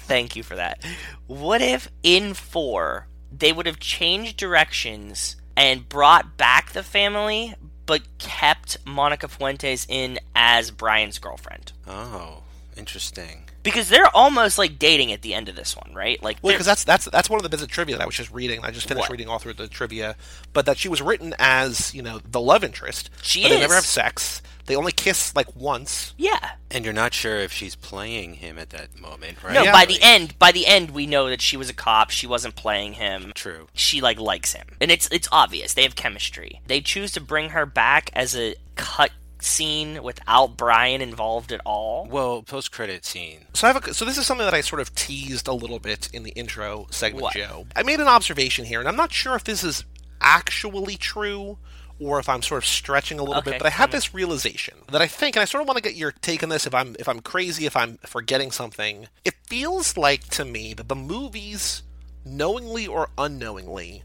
thank 0.07 0.35
you 0.35 0.43
for 0.43 0.55
that. 0.55 0.83
What 1.27 1.61
if 1.61 1.89
in 2.03 2.33
four 2.33 3.07
they 3.31 3.53
would 3.53 3.65
have 3.65 3.79
changed 3.79 4.35
directions 4.37 5.37
and 5.55 5.87
brought 5.87 6.37
back 6.37 6.73
the 6.73 6.83
family, 6.83 7.55
but 7.85 8.01
kept 8.17 8.77
Monica 8.85 9.29
Fuentes 9.29 9.85
in 9.87 10.19
as 10.35 10.71
Brian's 10.71 11.19
girlfriend? 11.19 11.71
Oh, 11.87 12.43
interesting. 12.75 13.46
Because 13.71 13.89
they're 13.89 14.15
almost 14.15 14.57
like 14.57 14.79
dating 14.79 15.11
at 15.11 15.21
the 15.21 15.33
end 15.33 15.49
of 15.49 15.55
this 15.55 15.75
one, 15.75 15.93
right? 15.93 16.21
Like, 16.23 16.37
Well, 16.41 16.53
because 16.53 16.65
that's 16.65 16.83
that's 16.83 17.05
that's 17.05 17.29
one 17.29 17.39
of 17.39 17.43
the 17.43 17.49
bits 17.49 17.61
of 17.63 17.69
trivia 17.69 17.97
that 17.97 18.03
I 18.03 18.05
was 18.05 18.15
just 18.15 18.31
reading. 18.31 18.61
I 18.63 18.71
just 18.71 18.87
finished 18.87 19.03
What? 19.05 19.11
reading 19.11 19.27
all 19.27 19.39
through 19.39 19.53
the 19.53 19.67
trivia, 19.67 20.15
but 20.53 20.65
that 20.65 20.77
she 20.77 20.89
was 20.89 21.01
written 21.01 21.33
as 21.39 21.93
you 21.93 22.01
know 22.01 22.19
the 22.19 22.41
love 22.41 22.63
interest. 22.63 23.09
She 23.21 23.43
but 23.43 23.49
They 23.49 23.59
never 23.59 23.75
have 23.75 23.85
sex. 23.85 24.41
They 24.67 24.75
only 24.75 24.91
kiss 24.91 25.33
like 25.35 25.55
once. 25.55 26.13
yeah. 26.17 26.51
And 26.69 26.83
you're 26.83 26.93
not 26.93 27.13
sure 27.13 27.37
if 27.37 27.53
she's 27.53 27.75
playing 27.75 28.33
him 28.33 28.59
at 28.59 28.71
that 28.71 28.99
moment, 28.99 29.41
right? 29.41 29.53
No, 29.53 29.63
Yeah. 29.63 29.71
by 29.71 29.85
the 29.85 29.99
end, 30.01 30.37
by 30.37 30.51
the 30.51 30.67
end, 30.67 30.91
we 30.91 31.05
know 31.07 31.29
that 31.29 31.41
she 31.41 31.55
was 31.55 31.69
a 31.69 31.73
cop. 31.73 32.09
She 32.09 32.27
wasn't 32.27 32.57
playing 32.57 32.93
him. 32.93 33.31
True. 33.33 33.67
She 33.73 34.01
like 34.01 34.19
likes 34.19 34.51
him, 34.53 34.67
and 34.81 34.91
it's 34.91 35.07
it's 35.09 35.29
obvious 35.31 35.73
they 35.73 35.83
have 35.83 35.95
chemistry. 35.95 36.61
They 36.67 36.81
choose 36.81 37.13
to 37.13 37.21
bring 37.21 37.49
her 37.51 37.65
back 37.65 38.09
as 38.13 38.35
a 38.35 38.55
cut 38.75 39.11
scene 39.39 40.01
without 40.03 40.57
Brian 40.57 41.01
involved 41.01 41.51
at 41.51 41.61
all. 41.65 42.07
Well, 42.09 42.43
post 42.43 42.71
credit 42.71 43.05
scene. 43.05 43.45
So 43.53 43.67
I 43.67 43.73
have 43.73 43.87
a, 43.87 43.93
so 43.93 44.05
this 44.05 44.17
is 44.17 44.25
something 44.25 44.45
that 44.45 44.53
I 44.53 44.61
sort 44.61 44.81
of 44.81 44.93
teased 44.95 45.47
a 45.47 45.53
little 45.53 45.79
bit 45.79 46.09
in 46.13 46.23
the 46.23 46.31
intro 46.31 46.87
segment, 46.91 47.23
What? 47.23 47.33
Joe. 47.33 47.67
I 47.75 47.83
made 47.83 47.99
an 47.99 48.07
observation 48.07 48.65
here, 48.65 48.79
and 48.79 48.87
I'm 48.87 48.95
not 48.95 49.11
sure 49.13 49.35
if 49.35 49.43
this 49.43 49.63
is 49.63 49.83
actually 50.21 50.97
true 50.97 51.57
or 51.99 52.19
if 52.19 52.29
I'm 52.29 52.41
sort 52.41 52.63
of 52.63 52.65
stretching 52.67 53.19
a 53.19 53.23
little 53.23 53.39
Okay, 53.39 53.51
bit. 53.51 53.59
But 53.59 53.67
I 53.67 53.71
had 53.71 53.89
me. 53.89 53.93
this 53.93 54.13
realization 54.13 54.75
that 54.91 55.01
I 55.01 55.07
think, 55.07 55.35
and 55.35 55.41
I 55.41 55.45
sort 55.45 55.61
of 55.61 55.67
want 55.67 55.77
to 55.77 55.83
get 55.83 55.95
your 55.95 56.11
take 56.11 56.43
on 56.43 56.49
this. 56.49 56.67
If 56.67 56.75
I'm 56.75 56.95
if 56.99 57.07
I'm 57.07 57.21
crazy, 57.21 57.65
if 57.65 57.75
I'm 57.75 57.97
forgetting 58.05 58.51
something, 58.51 59.07
it 59.25 59.33
feels 59.47 59.97
like 59.97 60.27
to 60.29 60.45
me 60.45 60.73
that 60.75 60.89
the 60.89 60.95
movies, 60.95 61.81
knowingly 62.23 62.85
or 62.85 63.09
unknowingly, 63.17 64.03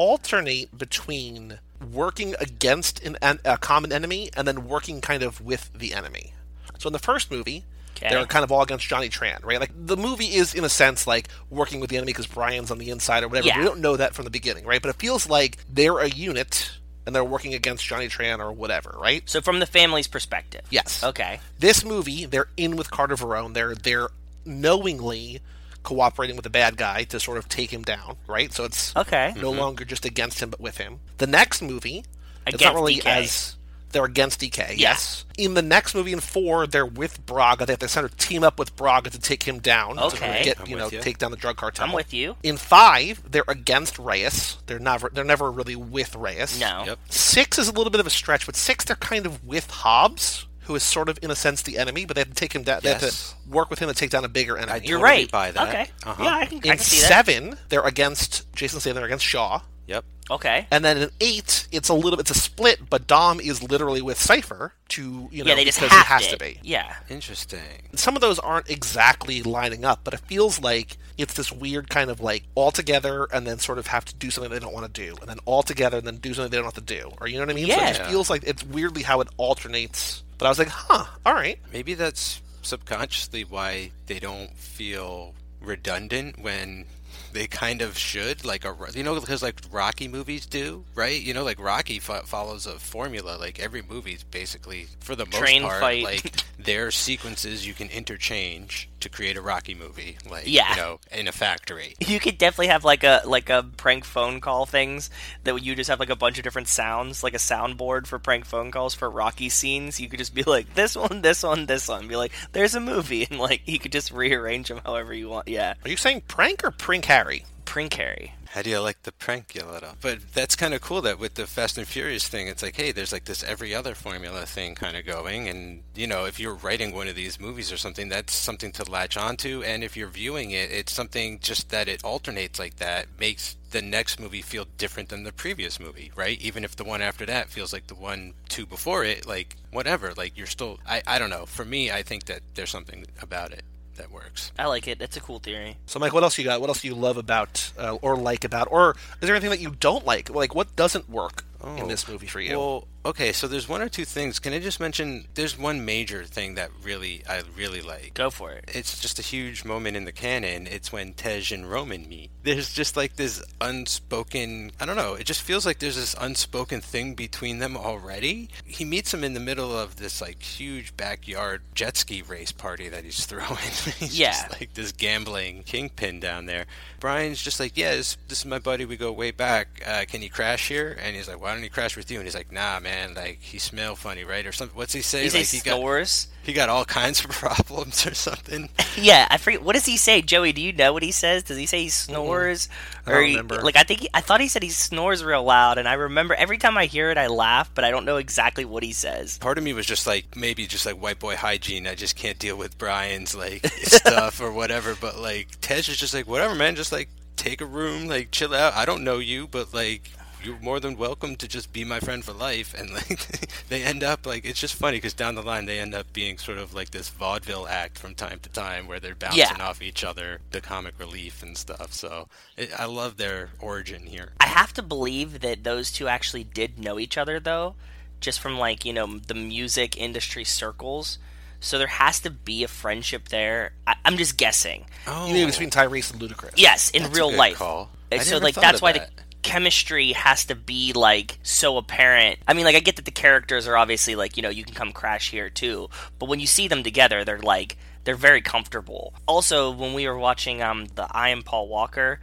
alternate 0.00 0.76
between 0.78 1.58
working 1.92 2.34
against 2.40 3.02
an, 3.04 3.18
a 3.44 3.58
common 3.58 3.92
enemy 3.92 4.30
and 4.34 4.48
then 4.48 4.66
working 4.66 5.02
kind 5.02 5.22
of 5.22 5.42
with 5.42 5.70
the 5.74 5.92
enemy. 5.92 6.32
So 6.78 6.86
in 6.88 6.94
the 6.94 6.98
first 6.98 7.30
movie, 7.30 7.64
Okay. 7.96 8.08
they're 8.08 8.24
kind 8.24 8.42
of 8.44 8.50
all 8.50 8.62
against 8.62 8.86
Johnny 8.86 9.10
Tran, 9.10 9.44
right? 9.44 9.60
Like 9.60 9.72
the 9.76 9.96
movie 9.98 10.34
is 10.34 10.54
in 10.54 10.64
a 10.64 10.70
sense 10.70 11.06
like 11.06 11.28
working 11.50 11.80
with 11.80 11.90
the 11.90 11.98
enemy 11.98 12.14
because 12.14 12.26
Brian's 12.26 12.70
on 12.70 12.78
the 12.78 12.88
inside 12.88 13.22
or 13.24 13.28
whatever. 13.28 13.48
Yeah. 13.48 13.58
We 13.58 13.64
don't 13.66 13.80
know 13.80 13.94
that 13.98 14.14
from 14.14 14.24
the 14.24 14.30
beginning, 14.30 14.64
right? 14.64 14.80
But 14.80 14.88
it 14.88 14.96
feels 14.96 15.28
like 15.28 15.58
they're 15.68 15.98
a 15.98 16.08
unit 16.08 16.70
and 17.04 17.14
they're 17.14 17.22
working 17.22 17.52
against 17.52 17.84
Johnny 17.84 18.08
Tran 18.08 18.38
or 18.38 18.52
whatever, 18.52 18.96
right? 18.98 19.22
So 19.28 19.42
from 19.42 19.58
the 19.58 19.66
family's 19.66 20.06
perspective. 20.08 20.62
Yes. 20.70 21.04
Okay. 21.04 21.40
This 21.58 21.84
movie, 21.84 22.24
they're 22.24 22.48
in 22.56 22.76
with 22.76 22.90
Carter 22.90 23.16
Verone. 23.16 23.52
They're 23.52 23.74
they're 23.74 24.08
knowingly 24.46 25.40
cooperating 25.82 26.36
with 26.36 26.46
a 26.46 26.50
bad 26.50 26.76
guy 26.76 27.04
to 27.04 27.18
sort 27.20 27.38
of 27.38 27.48
take 27.48 27.72
him 27.72 27.82
down, 27.82 28.16
right? 28.26 28.52
So 28.52 28.64
it's 28.64 28.94
Okay. 28.96 29.32
no 29.36 29.50
mm-hmm. 29.50 29.60
longer 29.60 29.84
just 29.84 30.04
against 30.04 30.40
him, 30.40 30.50
but 30.50 30.60
with 30.60 30.78
him. 30.78 31.00
The 31.18 31.26
next 31.26 31.62
movie, 31.62 32.04
it's 32.46 32.62
not 32.62 32.74
really 32.74 32.96
DK. 32.96 33.06
as 33.06 33.56
they're 33.92 34.04
against 34.04 34.40
DK. 34.40 34.74
Yes. 34.76 35.24
In 35.36 35.54
the 35.54 35.62
next 35.62 35.94
movie, 35.96 36.12
in 36.12 36.20
four, 36.20 36.66
they're 36.68 36.86
with 36.86 37.26
Braga. 37.26 37.66
They 37.66 37.72
have 37.72 37.80
to 37.80 37.88
sort 37.88 38.04
of 38.04 38.16
team 38.16 38.44
up 38.44 38.56
with 38.58 38.76
Braga 38.76 39.10
to 39.10 39.18
take 39.18 39.42
him 39.42 39.58
down. 39.58 39.96
To 39.96 40.02
sort 40.02 40.14
of 40.14 40.22
Okay. 40.22 40.44
get 40.44 40.60
I'm 40.60 40.66
you 40.68 40.76
know 40.76 40.88
you. 40.90 41.00
take 41.00 41.18
down 41.18 41.32
the 41.32 41.36
drug 41.36 41.56
cartel. 41.56 41.86
I'm 41.86 41.92
with 41.92 42.14
you. 42.14 42.36
In 42.44 42.56
five, 42.56 43.20
they're 43.28 43.42
against 43.48 43.98
Reyes. 43.98 44.58
They're 44.66 44.78
never 44.78 45.10
they're 45.12 45.24
never 45.24 45.50
really 45.50 45.74
with 45.76 46.14
Reyes. 46.14 46.60
No. 46.60 46.84
Yep. 46.86 46.98
Six 47.08 47.58
is 47.58 47.68
a 47.68 47.72
little 47.72 47.90
bit 47.90 47.98
of 48.00 48.06
a 48.06 48.10
stretch, 48.10 48.46
but 48.46 48.54
six 48.54 48.84
they're 48.84 48.94
kind 48.96 49.26
of 49.26 49.44
with 49.44 49.68
Hobbs, 49.70 50.46
who 50.62 50.74
is 50.74 50.82
sort 50.82 51.08
of 51.08 51.18
in 51.22 51.30
a 51.30 51.34
sense 51.36 51.62
the 51.62 51.78
enemy, 51.78 52.04
but 52.04 52.14
they 52.14 52.20
have 52.20 52.28
to 52.28 52.34
take 52.34 52.52
him 52.54 52.62
down. 52.62 52.80
They 52.82 52.92
have 52.92 53.02
Yes. 53.02 53.34
to 53.46 53.50
work 53.50 53.70
with 53.70 53.78
him 53.78 53.88
to 53.88 53.94
take 53.94 54.10
down 54.10 54.24
a 54.24 54.28
bigger 54.28 54.56
enemy. 54.56 54.86
You're 54.86 55.00
right. 55.00 55.30
By 55.30 55.50
that. 55.50 55.68
Okay. 55.68 55.88
Uh-huh. 56.04 56.22
Yeah, 56.24 56.34
I 56.34 56.46
can, 56.46 56.54
I 56.56 56.56
in 56.56 56.60
can 56.62 56.78
see 56.78 57.00
that. 57.00 57.08
seven, 57.08 57.56
they're 57.70 57.82
against 57.82 58.52
Jason 58.54 58.78
Statham. 58.80 58.96
They're 58.96 59.06
against 59.06 59.24
Shaw. 59.24 59.60
Yep. 59.86 60.04
Okay. 60.30 60.66
And 60.70 60.84
then 60.84 60.96
in 60.98 61.10
eight, 61.20 61.66
it's 61.72 61.88
a 61.88 61.94
little 61.94 62.18
it's 62.20 62.30
a 62.30 62.34
split, 62.34 62.88
but 62.88 63.06
Dom 63.06 63.40
is 63.40 63.62
literally 63.62 64.00
with 64.02 64.18
Cipher 64.18 64.72
to 64.90 65.28
you 65.32 65.44
know 65.44 65.50
yeah, 65.50 65.56
they 65.56 65.64
just 65.64 65.78
because 65.80 65.92
have 65.96 66.06
has 66.06 66.26
to. 66.28 66.32
to 66.32 66.38
be. 66.38 66.58
Yeah. 66.62 66.94
Interesting. 67.08 67.88
Some 67.94 68.14
of 68.14 68.20
those 68.20 68.38
aren't 68.38 68.70
exactly 68.70 69.42
lining 69.42 69.84
up, 69.84 70.00
but 70.04 70.14
it 70.14 70.20
feels 70.20 70.60
like 70.60 70.96
it's 71.18 71.34
this 71.34 71.52
weird 71.52 71.90
kind 71.90 72.10
of 72.10 72.20
like 72.20 72.44
all 72.54 72.70
together 72.70 73.26
and 73.32 73.46
then 73.46 73.58
sort 73.58 73.78
of 73.78 73.88
have 73.88 74.04
to 74.06 74.14
do 74.14 74.30
something 74.30 74.50
they 74.52 74.58
don't 74.58 74.72
want 74.72 74.92
to 74.92 75.06
do, 75.06 75.16
and 75.20 75.28
then 75.28 75.38
all 75.44 75.62
together 75.62 75.98
and 75.98 76.06
then 76.06 76.16
do 76.16 76.32
something 76.32 76.50
they 76.50 76.56
don't 76.56 76.64
have 76.64 76.74
to 76.74 76.80
do, 76.80 77.10
or 77.20 77.28
you 77.28 77.34
know 77.38 77.42
what 77.42 77.50
I 77.50 77.54
mean? 77.54 77.66
So 77.66 77.72
it 77.74 77.78
just 77.88 78.00
Yeah. 78.00 78.08
feels 78.10 78.30
like 78.30 78.44
it's 78.44 78.62
weirdly 78.64 79.02
how 79.02 79.20
it 79.20 79.28
alternates. 79.36 80.22
But 80.38 80.46
I 80.46 80.48
was 80.48 80.58
like, 80.58 80.68
huh, 80.68 81.04
all 81.26 81.34
right. 81.34 81.58
Maybe 81.72 81.92
that's 81.94 82.40
subconsciously 82.62 83.42
why 83.44 83.90
they 84.06 84.18
don't 84.18 84.56
feel 84.56 85.34
redundant 85.60 86.38
when 86.40 86.86
they 87.32 87.46
kind 87.46 87.82
of 87.82 87.96
should 87.96 88.44
like 88.44 88.64
a 88.64 88.74
you 88.94 89.02
know 89.02 89.18
because 89.18 89.42
like 89.42 89.60
rocky 89.70 90.08
movies 90.08 90.46
do 90.46 90.84
right 90.94 91.20
you 91.20 91.32
know 91.34 91.44
like 91.44 91.60
rocky 91.60 91.98
fo- 91.98 92.22
follows 92.22 92.66
a 92.66 92.78
formula 92.78 93.36
like 93.38 93.58
every 93.60 93.82
movie's 93.88 94.22
basically 94.24 94.86
for 95.00 95.14
the 95.14 95.24
most 95.26 95.36
Train 95.38 95.62
part 95.62 95.80
fight. 95.80 96.04
like 96.04 96.42
their 96.58 96.90
sequences 96.90 97.66
you 97.66 97.72
can 97.74 97.88
interchange 97.88 98.88
to 99.00 99.08
create 99.08 99.36
a 99.36 99.40
rocky 99.40 99.74
movie 99.74 100.16
like 100.30 100.44
Yeah. 100.46 100.70
you 100.70 100.76
know 100.76 101.00
in 101.12 101.26
a 101.28 101.32
factory 101.32 101.94
You 102.06 102.20
could 102.20 102.36
definitely 102.38 102.68
have 102.68 102.84
like 102.84 103.02
a 103.04 103.22
like 103.24 103.48
a 103.48 103.62
prank 103.76 104.04
phone 104.04 104.40
call 104.40 104.66
things 104.66 105.08
that 105.44 105.62
you 105.62 105.74
just 105.74 105.88
have 105.88 106.00
like 106.00 106.10
a 106.10 106.16
bunch 106.16 106.36
of 106.38 106.44
different 106.44 106.68
sounds, 106.68 107.22
like 107.22 107.34
a 107.34 107.38
soundboard 107.38 108.06
for 108.06 108.18
prank 108.18 108.44
phone 108.44 108.70
calls 108.70 108.94
for 108.94 109.08
Rocky 109.10 109.48
scenes. 109.48 109.98
You 110.00 110.08
could 110.08 110.18
just 110.18 110.34
be 110.34 110.42
like 110.42 110.74
this 110.74 110.96
one, 110.96 111.22
this 111.22 111.42
one, 111.42 111.66
this 111.66 111.88
one. 111.88 112.08
Be 112.08 112.16
like, 112.16 112.32
there's 112.52 112.74
a 112.74 112.80
movie, 112.80 113.26
and 113.30 113.38
like 113.38 113.62
you 113.66 113.78
could 113.78 113.92
just 113.92 114.12
rearrange 114.12 114.68
them 114.68 114.80
however 114.84 115.14
you 115.14 115.28
want. 115.28 115.48
Yeah, 115.48 115.74
Are 115.84 115.88
you 115.90 115.96
saying 115.96 116.22
prank 116.28 116.62
or 116.64 116.70
prank 116.70 117.06
Harry? 117.20 117.44
prank 117.70 117.94
Harry. 117.94 118.34
How 118.48 118.62
do 118.62 118.70
you 118.70 118.80
like 118.80 119.00
the 119.04 119.12
prank, 119.12 119.52
Yoletta? 119.52 119.94
But 120.00 120.32
that's 120.34 120.56
kind 120.56 120.74
of 120.74 120.80
cool 120.80 121.02
that 121.02 121.20
with 121.20 121.34
the 121.34 121.46
Fast 121.46 121.78
and 121.78 121.86
Furious 121.86 122.26
thing, 122.26 122.48
it's 122.48 122.64
like, 122.64 122.74
hey, 122.74 122.90
there's 122.90 123.12
like 123.12 123.26
this 123.26 123.44
every 123.44 123.72
other 123.72 123.94
formula 123.94 124.44
thing 124.44 124.74
kind 124.74 124.96
of 124.96 125.06
going. 125.06 125.46
And, 125.46 125.84
you 125.94 126.08
know, 126.08 126.24
if 126.24 126.40
you're 126.40 126.56
writing 126.56 126.92
one 126.92 127.06
of 127.06 127.14
these 127.14 127.38
movies 127.38 127.70
or 127.70 127.76
something, 127.76 128.08
that's 128.08 128.34
something 128.34 128.72
to 128.72 128.90
latch 128.90 129.16
onto. 129.16 129.62
And 129.62 129.84
if 129.84 129.96
you're 129.96 130.08
viewing 130.08 130.50
it, 130.50 130.72
it's 130.72 130.90
something 130.90 131.38
just 131.38 131.70
that 131.70 131.86
it 131.86 132.02
alternates 132.02 132.58
like 132.58 132.78
that 132.78 133.06
makes 133.20 133.56
the 133.70 133.82
next 133.82 134.18
movie 134.18 134.42
feel 134.42 134.66
different 134.76 135.10
than 135.10 135.22
the 135.22 135.32
previous 135.32 135.78
movie, 135.78 136.10
right? 136.16 136.40
Even 136.40 136.64
if 136.64 136.74
the 136.74 136.82
one 136.82 137.00
after 137.00 137.24
that 137.26 137.50
feels 137.50 137.72
like 137.72 137.86
the 137.86 137.94
one 137.94 138.34
two 138.48 138.66
before 138.66 139.04
it, 139.04 139.26
like 139.26 139.54
whatever, 139.70 140.12
like 140.16 140.36
you're 140.36 140.48
still, 140.48 140.80
I, 140.88 141.02
I 141.06 141.20
don't 141.20 141.30
know. 141.30 141.46
For 141.46 141.64
me, 141.64 141.92
I 141.92 142.02
think 142.02 142.24
that 142.24 142.40
there's 142.56 142.70
something 142.70 143.06
about 143.22 143.52
it 143.52 143.62
that 144.00 144.10
works. 144.10 144.52
I 144.58 144.66
like 144.66 144.88
it. 144.88 144.98
That's 144.98 145.16
a 145.16 145.20
cool 145.20 145.38
theory. 145.38 145.76
So, 145.86 145.98
Mike, 145.98 146.12
what 146.12 146.22
else 146.22 146.38
you 146.38 146.44
got? 146.44 146.60
What 146.60 146.68
else 146.68 146.80
do 146.82 146.88
you 146.88 146.94
love 146.94 147.16
about 147.16 147.72
uh, 147.78 147.98
or 148.02 148.16
like 148.16 148.44
about, 148.44 148.68
or 148.70 148.96
is 149.20 149.26
there 149.26 149.34
anything 149.34 149.50
that 149.50 149.60
you 149.60 149.70
don't 149.78 150.04
like? 150.06 150.30
Like, 150.30 150.54
what 150.54 150.74
doesn't 150.74 151.08
work 151.08 151.44
in 151.62 151.82
Oh. 151.84 151.86
this 151.86 152.08
movie 152.08 152.26
for 152.26 152.40
you? 152.40 152.58
Well, 152.58 152.88
okay, 153.04 153.32
so 153.32 153.46
there's 153.48 153.68
one 153.68 153.82
or 153.82 153.88
two 153.88 154.04
things. 154.04 154.38
Can 154.38 154.52
I 154.52 154.58
just 154.58 154.80
mention? 154.80 155.26
There's 155.34 155.58
one 155.58 155.84
major 155.84 156.24
thing 156.24 156.54
that 156.54 156.70
really 156.82 157.22
I 157.28 157.42
really 157.56 157.80
like. 157.82 158.14
Go 158.14 158.30
for 158.30 158.50
it. 158.52 158.70
It's 158.74 158.98
just 159.00 159.18
a 159.18 159.22
huge 159.22 159.64
moment 159.64 159.96
in 159.96 160.04
the 160.04 160.12
canon. 160.12 160.66
It's 160.66 160.90
when 160.92 161.12
Tej 161.14 161.52
and 161.52 161.70
Roman 161.70 162.08
meet. 162.08 162.30
There's 162.42 162.72
just 162.72 162.96
like 162.96 163.16
this 163.16 163.42
unspoken. 163.60 164.72
I 164.80 164.86
don't 164.86 164.96
know. 164.96 165.14
It 165.14 165.24
just 165.24 165.42
feels 165.42 165.66
like 165.66 165.78
there's 165.78 165.96
this 165.96 166.14
unspoken 166.18 166.80
thing 166.80 167.14
between 167.14 167.58
them 167.58 167.76
already. 167.76 168.48
He 168.64 168.84
meets 168.84 169.12
him 169.12 169.24
in 169.24 169.34
the 169.34 169.40
middle 169.40 169.76
of 169.76 169.96
this 169.96 170.20
like 170.20 170.42
huge 170.42 170.96
backyard 170.96 171.62
jet 171.74 171.96
ski 171.96 172.22
race 172.22 172.52
party 172.52 172.88
that 172.88 173.04
he's 173.04 173.26
throwing. 173.30 173.58
he's 173.98 174.18
Yeah. 174.18 174.32
just 174.32 174.60
like 174.60 174.74
this 174.74 174.92
gambling 174.92 175.64
kingpin 175.64 176.20
down 176.20 176.46
there. 176.46 176.66
Brian's 177.00 177.42
just 177.42 177.60
like, 177.60 177.76
yeah, 177.76 177.94
this, 177.94 178.16
this 178.28 178.38
is 178.40 178.46
my 178.46 178.58
buddy. 178.58 178.84
We 178.84 178.96
go 178.96 179.12
way 179.12 179.30
back. 179.30 179.82
Uh, 179.86 180.04
can 180.08 180.20
he 180.22 180.28
crash 180.28 180.68
here? 180.68 180.96
And 181.02 181.16
he's 181.16 181.28
like, 181.28 181.40
why 181.50 181.54
don't 181.54 181.62
he 181.64 181.68
crash 181.68 181.96
with 181.96 182.10
you? 182.10 182.18
And 182.18 182.26
he's 182.26 182.34
like, 182.34 182.52
nah, 182.52 182.78
man. 182.80 183.14
Like 183.14 183.40
he 183.42 183.58
smell 183.58 183.96
funny, 183.96 184.22
right? 184.24 184.46
Or 184.46 184.52
something. 184.52 184.76
What's 184.76 184.92
he 184.92 185.02
say? 185.02 185.18
He 185.18 185.24
like 185.24 185.32
says 185.32 185.50
he 185.50 185.58
got 185.60 185.76
snores. 185.78 186.28
he 186.44 186.52
got 186.52 186.68
all 186.68 186.84
kinds 186.84 187.24
of 187.24 187.30
problems 187.30 188.06
or 188.06 188.14
something. 188.14 188.68
Yeah, 188.96 189.26
I 189.30 189.38
forget. 189.38 189.62
What 189.62 189.74
does 189.76 189.86
he 189.86 189.96
say, 189.96 190.20
Joey? 190.20 190.52
Do 190.52 190.60
you 190.60 190.72
know 190.72 190.92
what 190.92 191.02
he 191.04 191.12
says? 191.12 191.44
Does 191.44 191.56
he 191.56 191.64
say 191.64 191.82
he 191.84 191.88
snores? 191.88 192.68
I 193.06 193.12
don't 193.12 193.24
he- 193.24 193.30
remember. 193.30 193.62
like 193.62 193.76
I 193.76 193.82
think 193.84 194.00
he, 194.00 194.08
I 194.12 194.20
thought 194.20 194.40
he 194.40 194.48
said 194.48 194.62
he 194.62 194.68
snores 194.68 195.24
real 195.24 195.42
loud, 195.44 195.78
and 195.78 195.88
I 195.88 195.94
remember 195.94 196.34
every 196.34 196.58
time 196.58 196.76
I 196.76 196.86
hear 196.86 197.10
it, 197.10 197.16
I 197.16 197.28
laugh, 197.28 197.70
but 197.74 197.84
I 197.84 197.90
don't 197.92 198.04
know 198.04 198.16
exactly 198.16 198.64
what 198.64 198.82
he 198.82 198.92
says. 198.92 199.38
Part 199.38 199.58
of 199.58 199.64
me 199.64 199.72
was 199.72 199.86
just 199.86 200.06
like 200.06 200.36
maybe 200.36 200.66
just 200.66 200.84
like 200.86 200.96
white 200.96 201.18
boy 201.18 201.36
hygiene. 201.36 201.86
I 201.86 201.94
just 201.94 202.16
can't 202.16 202.38
deal 202.38 202.56
with 202.56 202.76
Brian's 202.78 203.34
like 203.34 203.66
stuff 203.82 204.40
or 204.40 204.52
whatever. 204.52 204.96
But 205.00 205.18
like 205.18 205.60
Tej 205.60 205.78
is 205.78 205.96
just 205.96 206.12
like 206.12 206.26
whatever, 206.28 206.54
man. 206.54 206.74
Just 206.76 206.92
like 206.92 207.08
take 207.36 207.60
a 207.60 207.66
room, 207.66 208.06
like 208.08 208.32
chill 208.32 208.52
out. 208.54 208.74
I 208.74 208.84
don't 208.84 209.04
know 209.04 209.18
you, 209.18 209.46
but 209.46 209.72
like 209.72 210.10
you're 210.42 210.58
more 210.60 210.80
than 210.80 210.96
welcome 210.96 211.36
to 211.36 211.46
just 211.48 211.72
be 211.72 211.84
my 211.84 212.00
friend 212.00 212.24
for 212.24 212.32
life. 212.32 212.74
And 212.78 212.92
like 212.92 213.18
they 213.68 213.82
end 213.82 214.02
up 214.02 214.26
like 214.26 214.44
it's 214.44 214.60
just 214.60 214.74
funny 214.74 214.96
because 214.98 215.14
down 215.14 215.34
the 215.34 215.42
line 215.42 215.66
they 215.66 215.78
end 215.78 215.94
up 215.94 216.12
being 216.12 216.38
sort 216.38 216.58
of 216.58 216.74
like 216.74 216.90
this 216.90 217.08
vaudeville 217.08 217.66
act 217.68 217.98
from 217.98 218.14
time 218.14 218.38
to 218.40 218.48
time 218.50 218.86
where 218.86 219.00
they're 219.00 219.14
bouncing 219.14 219.38
Yeah. 219.40 219.56
off 219.60 219.82
each 219.82 220.04
other, 220.04 220.40
the 220.50 220.60
comic 220.60 220.94
relief 220.98 221.42
and 221.42 221.56
stuff. 221.56 221.92
So 221.92 222.28
it, 222.56 222.70
I 222.78 222.86
love 222.86 223.16
their 223.16 223.50
origin 223.58 224.06
here. 224.06 224.30
I 224.40 224.46
have 224.46 224.72
to 224.74 224.82
believe 224.82 225.40
that 225.40 225.64
those 225.64 225.90
two 225.92 226.08
actually 226.08 226.44
did 226.44 226.78
know 226.78 226.98
each 226.98 227.16
other, 227.18 227.38
though, 227.40 227.74
just 228.20 228.40
from 228.40 228.58
like 228.58 228.84
you 228.84 228.92
know 228.92 229.18
the 229.18 229.34
music 229.34 229.96
industry 229.96 230.44
circles. 230.44 231.18
So 231.62 231.76
there 231.76 231.88
has 231.88 232.20
to 232.20 232.30
be 232.30 232.64
a 232.64 232.68
friendship 232.68 233.28
there. 233.28 233.72
I, 233.86 233.94
I'm 234.06 234.16
just 234.16 234.38
guessing. 234.38 234.86
Oh, 235.06 235.26
you 235.26 235.34
mean 235.34 235.46
between 235.46 235.68
Tyrese 235.68 236.10
and 236.10 236.18
Ludacris? 236.22 236.52
Yes, 236.56 236.88
in 236.90 237.02
That's 237.02 237.14
a 237.14 237.16
real 237.20 237.28
good 237.30 237.36
life. 237.38 237.56
call. 237.56 237.90
I 238.10 238.16
so 238.18 238.36
never 238.36 238.44
like 238.44 238.54
that's 238.54 238.80
why 238.80 238.92
that. 238.92 239.10
the 239.14 239.22
chemistry 239.42 240.12
has 240.12 240.44
to 240.46 240.54
be 240.54 240.92
like 240.92 241.38
so 241.42 241.76
apparent. 241.76 242.38
I 242.46 242.54
mean, 242.54 242.64
like 242.64 242.76
I 242.76 242.80
get 242.80 242.96
that 242.96 243.04
the 243.04 243.10
characters 243.10 243.66
are 243.66 243.76
obviously 243.76 244.14
like 244.14 244.36
you 244.36 244.42
know 244.42 244.48
you 244.50 244.64
can 244.64 244.74
come 244.74 244.92
crash 244.92 245.30
here 245.30 245.50
too, 245.50 245.88
but 246.18 246.28
when 246.28 246.40
you 246.40 246.46
see 246.46 246.68
them 246.68 246.82
together, 246.82 247.24
they're 247.24 247.38
like 247.38 247.76
they're 248.04 248.14
very 248.14 248.40
comfortable. 248.40 249.12
Also, 249.26 249.70
when 249.70 249.94
we 249.94 250.06
were 250.08 250.18
watching 250.18 250.62
um 250.62 250.86
the 250.94 251.06
I 251.10 251.30
Am 251.30 251.42
Paul 251.42 251.68
Walker 251.68 252.20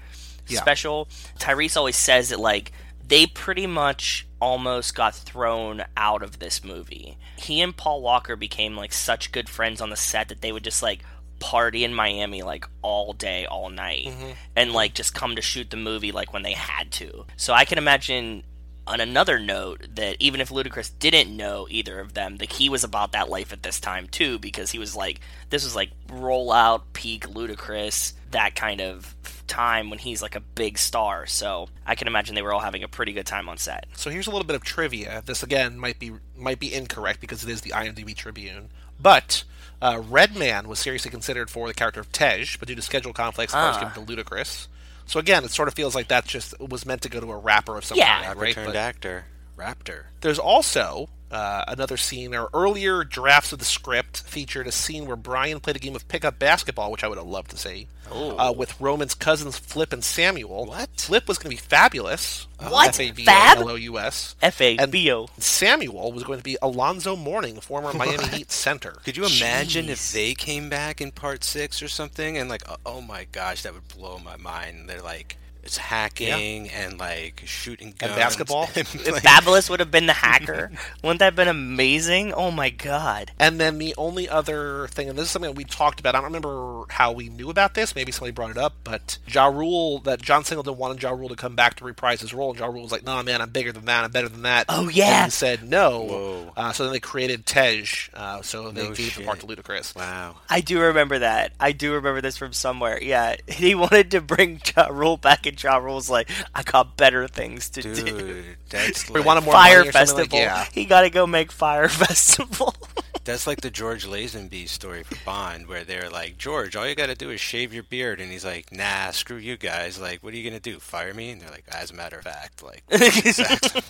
Yeah. 0.47 0.59
special, 0.59 1.07
Tyrese 1.39 1.77
always 1.77 1.97
says 1.97 2.29
that 2.29 2.39
like 2.39 2.71
they 3.05 3.25
pretty 3.25 3.67
much 3.67 4.27
almost 4.41 4.93
got 4.93 5.15
thrown 5.15 5.83
out 5.95 6.21
of 6.21 6.39
this 6.39 6.63
movie. 6.63 7.17
He 7.37 7.61
and 7.61 7.75
Paul 7.75 8.01
Walker 8.01 8.35
became 8.35 8.75
like 8.75 8.91
such 8.93 9.31
good 9.31 9.49
friends 9.49 9.79
on 9.81 9.89
the 9.89 9.95
set 9.95 10.27
that 10.29 10.41
they 10.41 10.51
would 10.51 10.63
just 10.63 10.83
like 10.83 11.03
party 11.39 11.83
in 11.83 11.93
Miami 11.93 12.41
like 12.41 12.65
all 12.81 13.13
day, 13.13 13.45
all 13.45 13.69
night, 13.69 14.05
mm-hmm. 14.07 14.31
and 14.55 14.73
like 14.73 14.93
just 14.93 15.13
come 15.13 15.35
to 15.35 15.41
shoot 15.41 15.69
the 15.69 15.77
movie 15.77 16.11
like 16.11 16.33
when 16.33 16.43
they 16.43 16.53
had 16.53 16.91
to. 16.93 17.25
So 17.35 17.53
I 17.53 17.65
can 17.65 17.77
imagine 17.77 18.43
on 18.87 19.01
another 19.01 19.37
note, 19.37 19.85
that 19.95 20.15
even 20.19 20.39
if 20.39 20.49
Ludacris 20.49 20.91
didn't 20.97 21.35
know 21.35 21.67
either 21.69 21.99
of 21.99 22.13
them, 22.13 22.37
that 22.37 22.53
he 22.53 22.69
was 22.69 22.83
about 22.83 23.11
that 23.11 23.29
life 23.29 23.51
at 23.51 23.61
this 23.61 23.79
time 23.79 24.07
too, 24.07 24.39
because 24.39 24.71
he 24.71 24.79
was 24.79 24.95
like, 24.95 25.19
this 25.49 25.63
was 25.65 25.75
like 25.75 25.91
rollout 26.07 26.83
peak 26.93 27.27
Ludacris, 27.27 28.13
that 28.31 28.55
kind 28.55 28.79
of 28.79 29.13
time 29.47 29.89
when 29.89 29.99
he's 29.99 30.21
like 30.21 30.35
a 30.35 30.39
big 30.39 30.77
star. 30.77 31.25
So 31.25 31.67
I 31.85 31.95
can 31.95 32.07
imagine 32.07 32.33
they 32.33 32.41
were 32.41 32.53
all 32.53 32.61
having 32.61 32.83
a 32.83 32.87
pretty 32.87 33.11
good 33.11 33.25
time 33.25 33.49
on 33.49 33.57
set. 33.57 33.87
So 33.95 34.09
here's 34.09 34.27
a 34.27 34.31
little 34.31 34.47
bit 34.47 34.55
of 34.55 34.63
trivia. 34.63 35.21
This 35.25 35.43
again 35.43 35.77
might 35.77 35.99
be 35.99 36.13
might 36.37 36.59
be 36.59 36.73
incorrect 36.73 37.19
because 37.19 37.43
it 37.43 37.49
is 37.49 37.61
the 37.61 37.71
IMDb 37.71 38.15
Tribune, 38.15 38.69
but 38.99 39.43
uh, 39.81 40.01
Redman 40.07 40.67
was 40.67 40.79
seriously 40.79 41.11
considered 41.11 41.49
for 41.49 41.67
the 41.67 41.73
character 41.73 41.99
of 41.99 42.11
Tej, 42.11 42.45
but 42.59 42.67
due 42.67 42.75
to 42.75 42.81
schedule 42.81 43.13
conflicts, 43.13 43.51
the 43.53 43.57
part 43.57 43.75
was 43.75 43.83
Ah. 43.83 43.89
given 43.93 44.05
to 44.05 44.23
Ludacris. 44.23 44.67
So 45.05 45.19
again, 45.19 45.43
it 45.45 45.51
sort 45.51 45.67
of 45.67 45.73
feels 45.73 45.95
like 45.95 46.09
that 46.09 46.25
just 46.25 46.59
was 46.59 46.85
meant 46.85 47.01
to 47.03 47.09
go 47.09 47.19
to 47.19 47.31
a 47.31 47.37
rapper 47.37 47.77
of 47.77 47.85
some 47.85 47.97
Yeah. 47.97 48.15
kind, 48.15 48.27
Rapper 48.27 48.39
right? 48.39 48.55
turned 48.55 48.67
But 48.67 48.75
actor. 48.75 49.25
Raptor. 49.57 50.03
there's 50.21 50.39
also 50.39 51.09
uh, 51.31 51.65
another 51.67 51.97
scene, 51.97 52.33
or 52.33 52.49
earlier 52.53 53.03
drafts 53.03 53.51
of 53.51 53.59
the 53.59 53.65
script 53.65 54.21
featured 54.21 54.67
a 54.67 54.71
scene 54.71 55.05
where 55.05 55.15
Brian 55.15 55.59
played 55.59 55.75
a 55.75 55.79
game 55.79 55.95
of 55.95 56.07
pickup 56.07 56.39
basketball, 56.39 56.91
which 56.91 57.03
I 57.03 57.07
would 57.07 57.17
have 57.17 57.27
loved 57.27 57.51
to 57.51 57.57
see, 57.57 57.87
uh, 58.11 58.53
with 58.55 58.79
Roman's 58.79 59.13
cousins 59.13 59.57
Flip 59.57 59.91
and 59.91 60.03
Samuel. 60.03 60.65
What? 60.65 60.89
Flip 60.97 61.27
was 61.27 61.37
going 61.37 61.55
to 61.55 61.61
be 61.61 61.67
Fabolous. 61.69 62.45
What? 62.59 62.89
F 62.89 62.99
A 62.99 63.11
B 63.11 63.25
Fab? 63.25 63.57
O 63.57 63.61
L 63.61 63.69
O 63.71 63.75
U 63.75 63.99
S. 63.99 64.35
F 64.41 64.61
A 64.61 64.77
And 64.77 64.91
B 64.91 65.11
O. 65.11 65.27
Samuel 65.37 66.11
was 66.11 66.23
going 66.23 66.39
to 66.39 66.43
be 66.43 66.57
Alonzo 66.61 67.15
Mourning, 67.15 67.59
former 67.59 67.93
Miami 67.97 68.27
Heat 68.27 68.51
center. 68.51 68.97
Could 69.03 69.17
you 69.17 69.25
imagine 69.25 69.89
if 69.89 70.11
they 70.11 70.33
came 70.33 70.69
back 70.69 71.01
in 71.01 71.11
part 71.11 71.43
six 71.43 71.81
or 71.81 71.87
something 71.87 72.37
and 72.37 72.49
like, 72.49 72.63
oh, 72.69 72.77
oh 72.85 73.01
my 73.01 73.25
gosh, 73.31 73.63
that 73.63 73.73
would 73.73 73.87
blow 73.89 74.17
my 74.17 74.37
mind. 74.37 74.89
They're 74.89 75.01
like, 75.01 75.37
it's 75.67 75.77
hacking 75.77 76.69
and 76.69 76.97
like 76.99 77.43
shooting 77.45 77.93
guns 77.97 78.15
basketball? 78.15 78.69
and, 78.75 78.77
If 78.95 79.11
like, 79.11 79.23
Fabolous 79.23 79.69
would 79.69 79.79
have 79.79 79.91
been 79.91 80.05
the 80.07 80.13
hacker, 80.13 80.71
wouldn't 81.03 81.19
that 81.19 81.25
have 81.25 81.35
been 81.35 81.47
amazing? 81.47 82.33
Oh 82.33 82.51
my 82.51 82.69
god. 82.69 83.31
And 83.39 83.59
then 83.59 83.77
the 83.77 83.93
only 83.97 84.27
other 84.29 84.87
thing, 84.87 85.09
and 85.09 85.17
this 85.17 85.25
is 85.25 85.31
something 85.31 85.51
that 85.51 85.57
we 85.57 85.63
talked 85.63 85.99
about, 85.99 86.15
I 86.15 86.19
don't 86.19 86.25
remember 86.25 86.85
how 86.89 87.11
we 87.11 87.29
knew 87.29 87.49
about 87.49 87.73
this, 87.73 87.95
maybe 87.95 88.11
somebody 88.11 88.31
brought 88.31 88.51
it 88.51 88.57
up, 88.57 88.73
but 88.83 89.17
Ja 89.27 89.47
Rule, 89.47 89.99
that 89.99 90.21
John 90.21 90.43
Singleton 90.43 90.77
wanted 90.77 91.01
Ja 91.03 91.11
Rule 91.11 91.29
to 91.29 91.35
come 91.35 91.55
back 91.55 91.75
to 91.75 91.85
reprise 91.85 92.21
his 92.21 92.33
role, 92.33 92.51
and 92.51 92.59
Ja 92.59 92.67
Rule 92.67 92.83
was 92.83 92.91
like, 92.91 93.03
nah, 93.03 93.21
man, 93.23 93.41
I'm 93.41 93.49
bigger 93.49 93.71
than 93.71 93.85
that, 93.85 94.03
I'm 94.03 94.11
better 94.11 94.29
than 94.29 94.43
that. 94.43 94.65
Oh, 94.69 94.89
yeah. 94.89 95.23
And 95.23 95.25
he 95.25 95.31
said 95.31 95.63
no. 95.69 96.01
Whoa. 96.03 96.53
Uh, 96.55 96.71
so 96.71 96.83
then 96.83 96.93
they 96.93 96.99
created 96.99 97.45
Tej, 97.45 97.85
uh, 98.13 98.41
so 98.41 98.71
they 98.71 98.83
No 98.83 98.93
gave 98.93 99.15
the 99.15 99.23
part 99.25 99.39
to. 99.41 99.47
Ludacris. 99.47 99.95
wow. 99.95 100.35
I 100.49 100.61
do 100.61 100.79
remember 100.79 101.19
that. 101.19 101.53
I 101.59 101.71
do 101.71 101.93
remember 101.93 102.21
this 102.21 102.37
from 102.37 102.53
somewhere. 102.53 103.01
Yeah, 103.01 103.35
he 103.47 103.75
wanted 103.75 104.11
to 104.11 104.21
bring 104.21 104.61
Ja 104.75 104.87
Rule 104.87 105.17
back, 105.17 105.45
and 105.57 105.63
Ja 105.63 105.77
Rule's 105.77 106.09
like, 106.09 106.29
I 106.53 106.63
got 106.63 106.97
better 106.97 107.27
things 107.27 107.69
to 107.71 107.81
do. 107.81 108.43
That's 108.69 109.09
We 109.09 109.21
like, 109.21 109.37
a 109.39 109.41
more 109.41 109.53
Fire 109.53 109.77
money 109.79 109.81
or 109.81 109.83
like- 109.85 109.93
Festival. 109.93 110.39
yeah. 110.39 110.65
He 110.71 110.85
got 110.85 111.01
to 111.01 111.09
go 111.09 111.25
make 111.27 111.51
Fire 111.51 111.89
Festival. 111.89 112.75
that's 113.23 113.47
like 113.47 113.61
the 113.61 113.69
George 113.69 114.05
Lazenby 114.05 114.67
story 114.69 115.03
for 115.03 115.15
Bond, 115.25 115.67
where 115.67 115.83
they're 115.83 116.09
like, 116.09 116.37
George, 116.37 116.75
all 116.75 116.87
you 116.87 116.95
got 116.95 117.07
to 117.07 117.15
do 117.15 117.29
is 117.31 117.41
shave 117.41 117.73
your 117.73 117.83
beard, 117.83 118.19
and 118.19 118.31
he's 118.31 118.45
like, 118.45 118.71
Nah, 118.71 119.11
screw 119.11 119.37
you 119.37 119.57
guys. 119.57 119.99
Like, 119.99 120.23
what 120.23 120.33
are 120.33 120.37
you 120.37 120.47
gonna 120.49 120.59
do? 120.59 120.79
Fire 120.79 121.13
me? 121.13 121.31
And 121.31 121.41
they're 121.41 121.49
like, 121.51 121.65
As 121.69 121.91
a 121.91 121.93
matter 121.95 122.17
of 122.17 122.23
fact, 122.23 122.63
like, 122.63 122.83
exactly. 122.89 123.81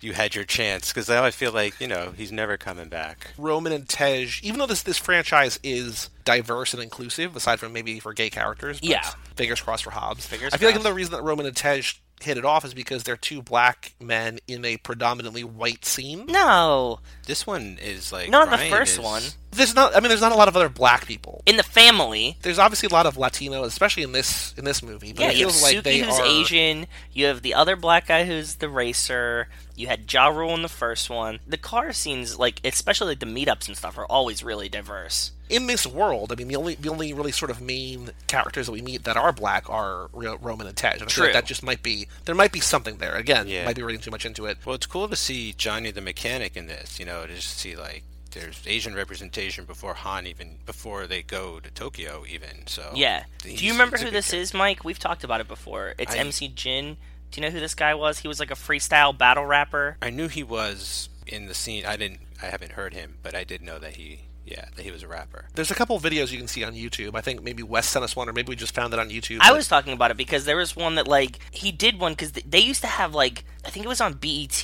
you 0.00 0.12
had 0.14 0.34
your 0.34 0.44
chance, 0.44 0.92
because 0.92 1.08
now 1.08 1.24
I 1.24 1.30
feel 1.30 1.52
like 1.52 1.80
you 1.80 1.86
know 1.88 2.12
he's 2.16 2.32
never 2.32 2.56
coming 2.56 2.88
back. 2.88 3.28
Roman 3.38 3.72
and 3.72 3.88
Tej, 3.88 4.28
even 4.42 4.58
though 4.58 4.66
this 4.66 4.82
this 4.82 4.98
franchise 4.98 5.58
is 5.62 6.10
diverse 6.26 6.74
and 6.74 6.82
inclusive, 6.82 7.34
aside 7.36 7.58
from 7.58 7.72
maybe 7.72 7.98
for 8.00 8.12
gay 8.12 8.28
characters, 8.28 8.78
but 8.80 8.90
Yeah. 8.90 9.10
fingers 9.34 9.60
crossed 9.62 9.84
for 9.84 9.90
Hobbs. 9.92 10.26
Fingers 10.26 10.52
I 10.52 10.58
feel 10.58 10.68
like 10.68 10.74
crossed. 10.74 10.84
another 10.84 10.94
reason 10.96 11.12
that 11.12 11.22
Roman 11.22 11.46
and 11.46 11.56
Tej 11.56 11.82
hit 12.22 12.38
it 12.38 12.44
off 12.46 12.64
is 12.64 12.72
because 12.72 13.02
they're 13.02 13.16
two 13.16 13.42
black 13.42 13.92
men 14.00 14.38
in 14.48 14.64
a 14.64 14.78
predominantly 14.78 15.44
white 15.44 15.84
scene. 15.84 16.24
no, 16.26 16.98
This 17.26 17.46
one 17.46 17.78
is 17.80 18.10
like 18.12 18.28
not 18.30 18.52
in 18.52 18.58
the 18.58 18.70
first 18.70 18.94
is- 18.94 19.00
one. 19.00 19.22
There's 19.52 19.74
not. 19.74 19.96
I 19.96 20.00
mean, 20.00 20.08
there's 20.10 20.20
not 20.20 20.32
a 20.32 20.36
lot 20.36 20.48
of 20.48 20.56
other 20.56 20.68
black 20.68 21.06
people. 21.06 21.42
In 21.46 21.56
the 21.56 21.62
family, 21.62 22.36
There's 22.42 22.58
obviously 22.58 22.88
a 22.88 22.92
lot 22.92 23.06
of 23.06 23.16
Latino, 23.16 23.64
especially 23.64 24.02
in 24.02 24.12
this 24.12 24.52
in 24.58 24.66
this 24.66 24.82
movie. 24.82 25.14
But 25.14 25.22
yeah, 25.22 25.30
it 25.30 25.36
you 25.36 25.46
have 25.46 25.54
feels 25.54 25.62
like 25.62 25.76
Suki 25.78 25.82
they 25.82 25.98
who's 26.00 26.18
are. 26.18 26.26
Asian. 26.26 26.86
You 27.12 27.24
have 27.26 27.40
the 27.40 27.54
other 27.54 27.74
black 27.74 28.06
guy 28.06 28.24
who's 28.26 28.56
the 28.56 28.68
racer. 28.68 29.48
You 29.76 29.86
had 29.88 30.10
Ja 30.12 30.28
Rule 30.28 30.54
in 30.54 30.62
the 30.62 30.68
first 30.68 31.10
one. 31.10 31.38
The 31.46 31.58
car 31.58 31.92
scenes, 31.92 32.38
like 32.38 32.60
especially 32.64 33.08
like 33.08 33.20
the 33.20 33.26
meetups 33.26 33.68
and 33.68 33.76
stuff, 33.76 33.98
are 33.98 34.06
always 34.06 34.42
really 34.42 34.68
diverse. 34.68 35.32
in 35.48 35.68
this 35.68 35.86
world, 35.86 36.32
I 36.32 36.34
mean, 36.34 36.48
the 36.48 36.56
only 36.56 36.74
the 36.74 36.88
only 36.88 37.12
really 37.12 37.30
sort 37.30 37.50
of 37.52 37.60
main 37.60 38.10
characters 38.26 38.66
that 38.66 38.72
we 38.72 38.82
meet 38.82 39.04
that 39.04 39.16
are 39.16 39.32
black 39.32 39.70
are 39.70 40.08
Ro- 40.12 40.38
Roman 40.40 40.66
and 40.66 40.76
Tej. 40.76 40.88
And 40.94 41.02
I 41.02 41.04
feel 41.04 41.08
True. 41.08 41.24
like 41.24 41.34
that 41.34 41.44
just 41.46 41.62
might 41.62 41.82
be 41.84 42.08
there 42.24 42.34
might 42.34 42.50
be 42.52 42.58
something 42.60 42.96
there. 42.96 43.14
Again, 43.14 43.46
Yeah. 43.46 43.64
might 43.64 43.76
be 43.76 43.82
reading 43.82 44.00
too 44.00 44.10
much 44.10 44.26
into 44.26 44.46
it. 44.46 44.58
Well, 44.64 44.74
it's 44.74 44.86
cool 44.86 45.08
to 45.08 45.14
see 45.14 45.52
Johnny 45.52 45.90
the 45.92 46.00
mechanic 46.00 46.56
in 46.56 46.66
this. 46.66 46.98
You 46.98 47.06
know, 47.06 47.26
to 47.26 47.34
just 47.34 47.58
see 47.58 47.76
like 47.76 48.02
there's 48.32 48.60
Asian 48.66 48.94
representation 48.94 49.64
before 49.66 49.94
Han 49.94 50.26
even 50.26 50.56
before 50.66 51.06
they 51.06 51.22
go 51.22 51.60
to 51.60 51.70
Tokyo 51.70 52.24
even. 52.28 52.66
So 52.66 52.90
Yeah. 52.94 53.24
Do 53.42 53.50
you 53.50 53.72
remember 53.72 53.98
who 53.98 54.06
good 54.06 54.14
this 54.14 54.32
is, 54.32 54.52
Mike? 54.52 54.84
We've 54.84 54.98
talked 54.98 55.22
about 55.22 55.40
it 55.40 55.48
before. 55.48 55.94
It's 55.98 56.14
I- 56.14 56.18
MC 56.18 56.48
Jin. 56.48 56.96
Do 57.30 57.40
you 57.40 57.46
know 57.46 57.52
who 57.52 57.60
this 57.60 57.74
guy 57.74 57.94
was? 57.94 58.20
He 58.20 58.28
was 58.28 58.40
like 58.40 58.50
a 58.50 58.54
freestyle 58.54 59.16
battle 59.16 59.44
rapper. 59.44 59.96
I 60.00 60.10
knew 60.10 60.28
he 60.28 60.42
was 60.42 61.08
in 61.26 61.46
the 61.46 61.54
scene. 61.54 61.84
I 61.84 61.96
didn't. 61.96 62.20
I 62.42 62.46
haven't 62.46 62.72
heard 62.72 62.94
him, 62.94 63.16
but 63.22 63.34
I 63.34 63.44
did 63.44 63.62
know 63.62 63.78
that 63.78 63.96
he. 63.96 64.20
Yeah, 64.44 64.66
that 64.76 64.82
he 64.84 64.92
was 64.92 65.02
a 65.02 65.08
rapper. 65.08 65.46
There's 65.56 65.72
a 65.72 65.74
couple 65.74 65.96
of 65.96 66.04
videos 66.04 66.30
you 66.30 66.38
can 66.38 66.46
see 66.46 66.62
on 66.62 66.74
YouTube. 66.74 67.16
I 67.16 67.20
think 67.20 67.42
maybe 67.42 67.64
Wes 67.64 67.88
sent 67.88 68.04
us 68.04 68.14
one, 68.14 68.28
or 68.28 68.32
maybe 68.32 68.50
we 68.50 68.54
just 68.54 68.76
found 68.76 68.94
it 68.94 69.00
on 69.00 69.10
YouTube. 69.10 69.38
I 69.40 69.50
was 69.50 69.66
talking 69.66 69.92
about 69.92 70.12
it 70.12 70.16
because 70.16 70.44
there 70.44 70.56
was 70.56 70.76
one 70.76 70.94
that 70.94 71.08
like 71.08 71.40
he 71.50 71.72
did 71.72 71.98
one 71.98 72.12
because 72.12 72.30
they 72.30 72.60
used 72.60 72.80
to 72.82 72.86
have 72.86 73.12
like 73.12 73.44
I 73.64 73.70
think 73.70 73.84
it 73.84 73.88
was 73.88 74.00
on 74.00 74.12
BET. 74.12 74.62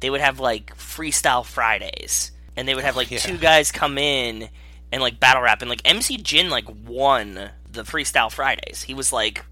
They 0.00 0.10
would 0.10 0.20
have 0.20 0.40
like 0.40 0.76
freestyle 0.76 1.44
Fridays, 1.44 2.32
and 2.56 2.66
they 2.66 2.74
would 2.74 2.82
have 2.82 2.96
oh, 2.96 2.98
like 2.98 3.10
yeah. 3.12 3.18
two 3.18 3.38
guys 3.38 3.70
come 3.70 3.98
in 3.98 4.48
and 4.90 5.00
like 5.00 5.20
battle 5.20 5.42
rap, 5.42 5.62
and 5.62 5.70
like 5.70 5.82
MC 5.84 6.16
Jin 6.16 6.50
like 6.50 6.66
won 6.84 7.50
the 7.70 7.82
freestyle 7.82 8.32
Fridays. 8.32 8.82
He 8.82 8.94
was 8.94 9.12
like 9.12 9.44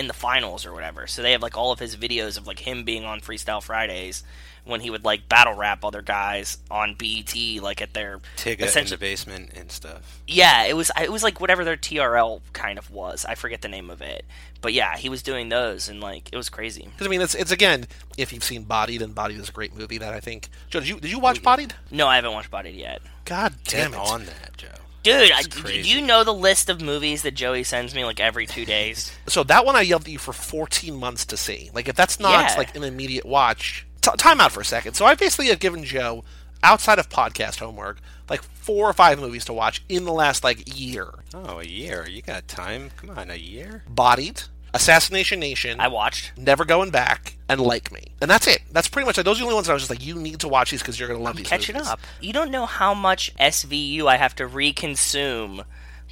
in 0.00 0.08
the 0.08 0.14
finals 0.14 0.64
or 0.64 0.72
whatever. 0.72 1.06
So 1.06 1.20
they 1.20 1.32
have 1.32 1.42
like 1.42 1.58
all 1.58 1.72
of 1.72 1.78
his 1.78 1.94
videos 1.94 2.38
of 2.38 2.46
like 2.46 2.60
him 2.60 2.84
being 2.84 3.04
on 3.04 3.20
freestyle 3.20 3.62
Fridays 3.62 4.24
when 4.64 4.80
he 4.80 4.88
would 4.88 5.04
like 5.04 5.28
battle 5.28 5.54
rap 5.54 5.84
other 5.84 6.00
guys 6.00 6.56
on 6.70 6.94
BET 6.94 7.34
like 7.60 7.82
at 7.82 7.92
their 7.92 8.18
Tigga 8.38 8.74
in 8.76 8.86
the 8.86 8.96
basement 8.96 9.50
and 9.54 9.70
stuff. 9.70 10.22
yeah, 10.26 10.64
it 10.64 10.74
was 10.74 10.90
it 11.00 11.12
was 11.12 11.22
like 11.22 11.38
whatever 11.38 11.64
their 11.64 11.76
TRL 11.76 12.40
kind 12.54 12.78
of 12.78 12.90
was. 12.90 13.26
I 13.26 13.34
forget 13.34 13.60
the 13.60 13.68
name 13.68 13.90
of 13.90 14.00
it, 14.00 14.24
but 14.62 14.72
yeah, 14.72 14.96
he 14.96 15.10
was 15.10 15.22
doing 15.22 15.50
those 15.50 15.88
and 15.90 16.00
like 16.00 16.30
it 16.32 16.36
was 16.36 16.48
crazy. 16.48 16.84
Because 16.84 17.06
I 17.06 17.10
mean, 17.10 17.20
it's 17.20 17.34
it's 17.34 17.52
again, 17.52 17.86
if 18.16 18.32
you've 18.32 18.44
seen 18.44 18.62
Bodied, 18.62 19.02
and 19.02 19.14
Bodied 19.14 19.38
is 19.38 19.50
a 19.50 19.52
great 19.52 19.76
movie 19.76 19.98
that 19.98 20.14
I 20.14 20.20
think. 20.20 20.48
Joe, 20.70 20.80
did 20.80 20.88
you 20.88 20.98
did 20.98 21.10
you 21.10 21.18
watch 21.18 21.40
mm. 21.40 21.44
Bodied? 21.44 21.74
No, 21.90 22.08
I 22.08 22.16
haven't 22.16 22.32
watched 22.32 22.50
Bodied 22.50 22.74
yet, 22.74 23.02
God 23.26 23.54
damn 23.64 23.90
Get 23.92 24.00
it! 24.00 24.10
on 24.10 24.24
that, 24.24 24.56
Joe. 24.56 24.68
Dude. 25.02 25.30
I, 25.32 25.42
do 25.42 25.72
you 25.80 26.00
know 26.00 26.24
the 26.24 26.34
list 26.34 26.68
of 26.68 26.80
movies 26.80 27.22
that 27.22 27.32
Joey 27.34 27.64
sends 27.64 27.94
me 27.94 28.04
like 28.04 28.20
every 28.20 28.46
two 28.46 28.64
days? 28.64 29.12
So 29.28 29.44
that 29.44 29.64
one 29.64 29.76
I 29.76 29.82
yelled 29.82 30.02
at 30.02 30.08
you 30.08 30.18
for 30.18 30.32
14 30.32 30.94
months 30.96 31.24
to 31.26 31.36
see. 31.36 31.70
Like 31.72 31.88
if 31.88 31.94
that's 31.96 32.18
not 32.18 32.50
Yeah. 32.50 32.58
like 32.58 32.74
an 32.76 32.82
immediate 32.82 33.24
watch, 33.24 33.86
t- 34.00 34.10
time 34.18 34.40
out 34.40 34.50
for 34.52 34.60
a 34.60 34.64
second. 34.64 34.94
So 34.94 35.04
I 35.06 35.14
basically 35.14 35.46
have 35.48 35.60
given 35.60 35.84
Joe, 35.84 36.24
outside 36.64 36.98
of 36.98 37.08
podcast 37.08 37.60
homework, 37.60 38.00
like 38.28 38.42
four 38.42 38.88
or 38.90 38.92
five 38.92 39.18
movies 39.20 39.44
to 39.46 39.52
watch 39.52 39.82
in 39.88 40.04
the 40.04 40.12
last 40.12 40.42
like 40.42 40.78
year. 40.78 41.08
Oh, 41.32 41.60
a 41.60 41.64
year. 41.64 42.06
You 42.08 42.22
got 42.22 42.48
time? 42.48 42.90
Come 42.96 43.10
on, 43.10 43.30
a 43.30 43.36
year? 43.36 43.84
Bodied, 43.88 44.42
Assassination 44.72 45.40
Nation, 45.40 45.80
I 45.80 45.88
watched. 45.88 46.32
Never 46.38 46.64
Going 46.64 46.90
Back, 46.90 47.36
and 47.48 47.60
Like 47.60 47.90
Me, 47.92 48.04
and 48.20 48.30
that's 48.30 48.46
it. 48.46 48.62
That's 48.72 48.88
pretty 48.88 49.06
much 49.06 49.18
it. 49.18 49.24
Those 49.24 49.38
are 49.38 49.40
the 49.40 49.44
only 49.46 49.54
ones 49.54 49.66
that 49.66 49.72
I 49.72 49.74
was 49.74 49.82
just 49.82 49.90
like, 49.90 50.04
you 50.04 50.14
need 50.16 50.40
to 50.40 50.48
watch 50.48 50.70
these 50.70 50.80
because 50.80 50.98
you're 50.98 51.08
gonna 51.08 51.20
love 51.20 51.36
these. 51.36 51.46
Catching 51.48 51.74
movies. 51.74 51.88
up. 51.88 52.00
You 52.20 52.32
don't 52.32 52.50
know 52.50 52.66
how 52.66 52.94
much 52.94 53.34
SVU 53.36 54.06
I 54.06 54.16
have 54.16 54.34
to 54.36 54.46
reconsume, 54.46 55.64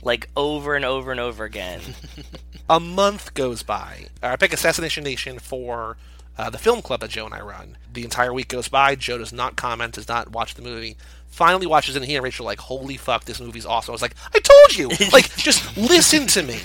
like 0.02 0.28
over 0.36 0.74
and 0.74 0.84
over 0.84 1.10
and 1.10 1.20
over 1.20 1.44
again. 1.44 1.80
a 2.70 2.80
month 2.80 3.34
goes 3.34 3.62
by. 3.62 4.06
I 4.22 4.36
pick 4.36 4.52
Assassination 4.52 5.04
Nation 5.04 5.38
for 5.38 5.96
uh, 6.36 6.50
the 6.50 6.58
film 6.58 6.82
club 6.82 7.00
that 7.00 7.10
Joe 7.10 7.26
and 7.26 7.34
I 7.34 7.40
run. 7.40 7.76
The 7.92 8.04
entire 8.04 8.32
week 8.32 8.48
goes 8.48 8.68
by. 8.68 8.94
Joe 8.94 9.18
does 9.18 9.32
not 9.32 9.56
comment, 9.56 9.94
does 9.94 10.08
not 10.08 10.30
watch 10.30 10.54
the 10.54 10.62
movie. 10.62 10.96
Finally 11.26 11.66
watches 11.66 11.94
it, 11.94 11.98
and 11.98 12.06
he 12.06 12.14
and 12.16 12.24
Rachel 12.24 12.46
are 12.46 12.50
like, 12.50 12.60
"Holy 12.60 12.96
fuck, 12.96 13.24
this 13.24 13.40
movie's 13.40 13.66
awesome!" 13.66 13.92
I 13.92 13.94
was 13.94 14.02
like, 14.02 14.14
"I 14.34 14.38
told 14.40 14.76
you! 14.76 14.88
Like, 15.12 15.34
just 15.36 15.76
listen 15.76 16.26
to 16.28 16.42
me." 16.42 16.58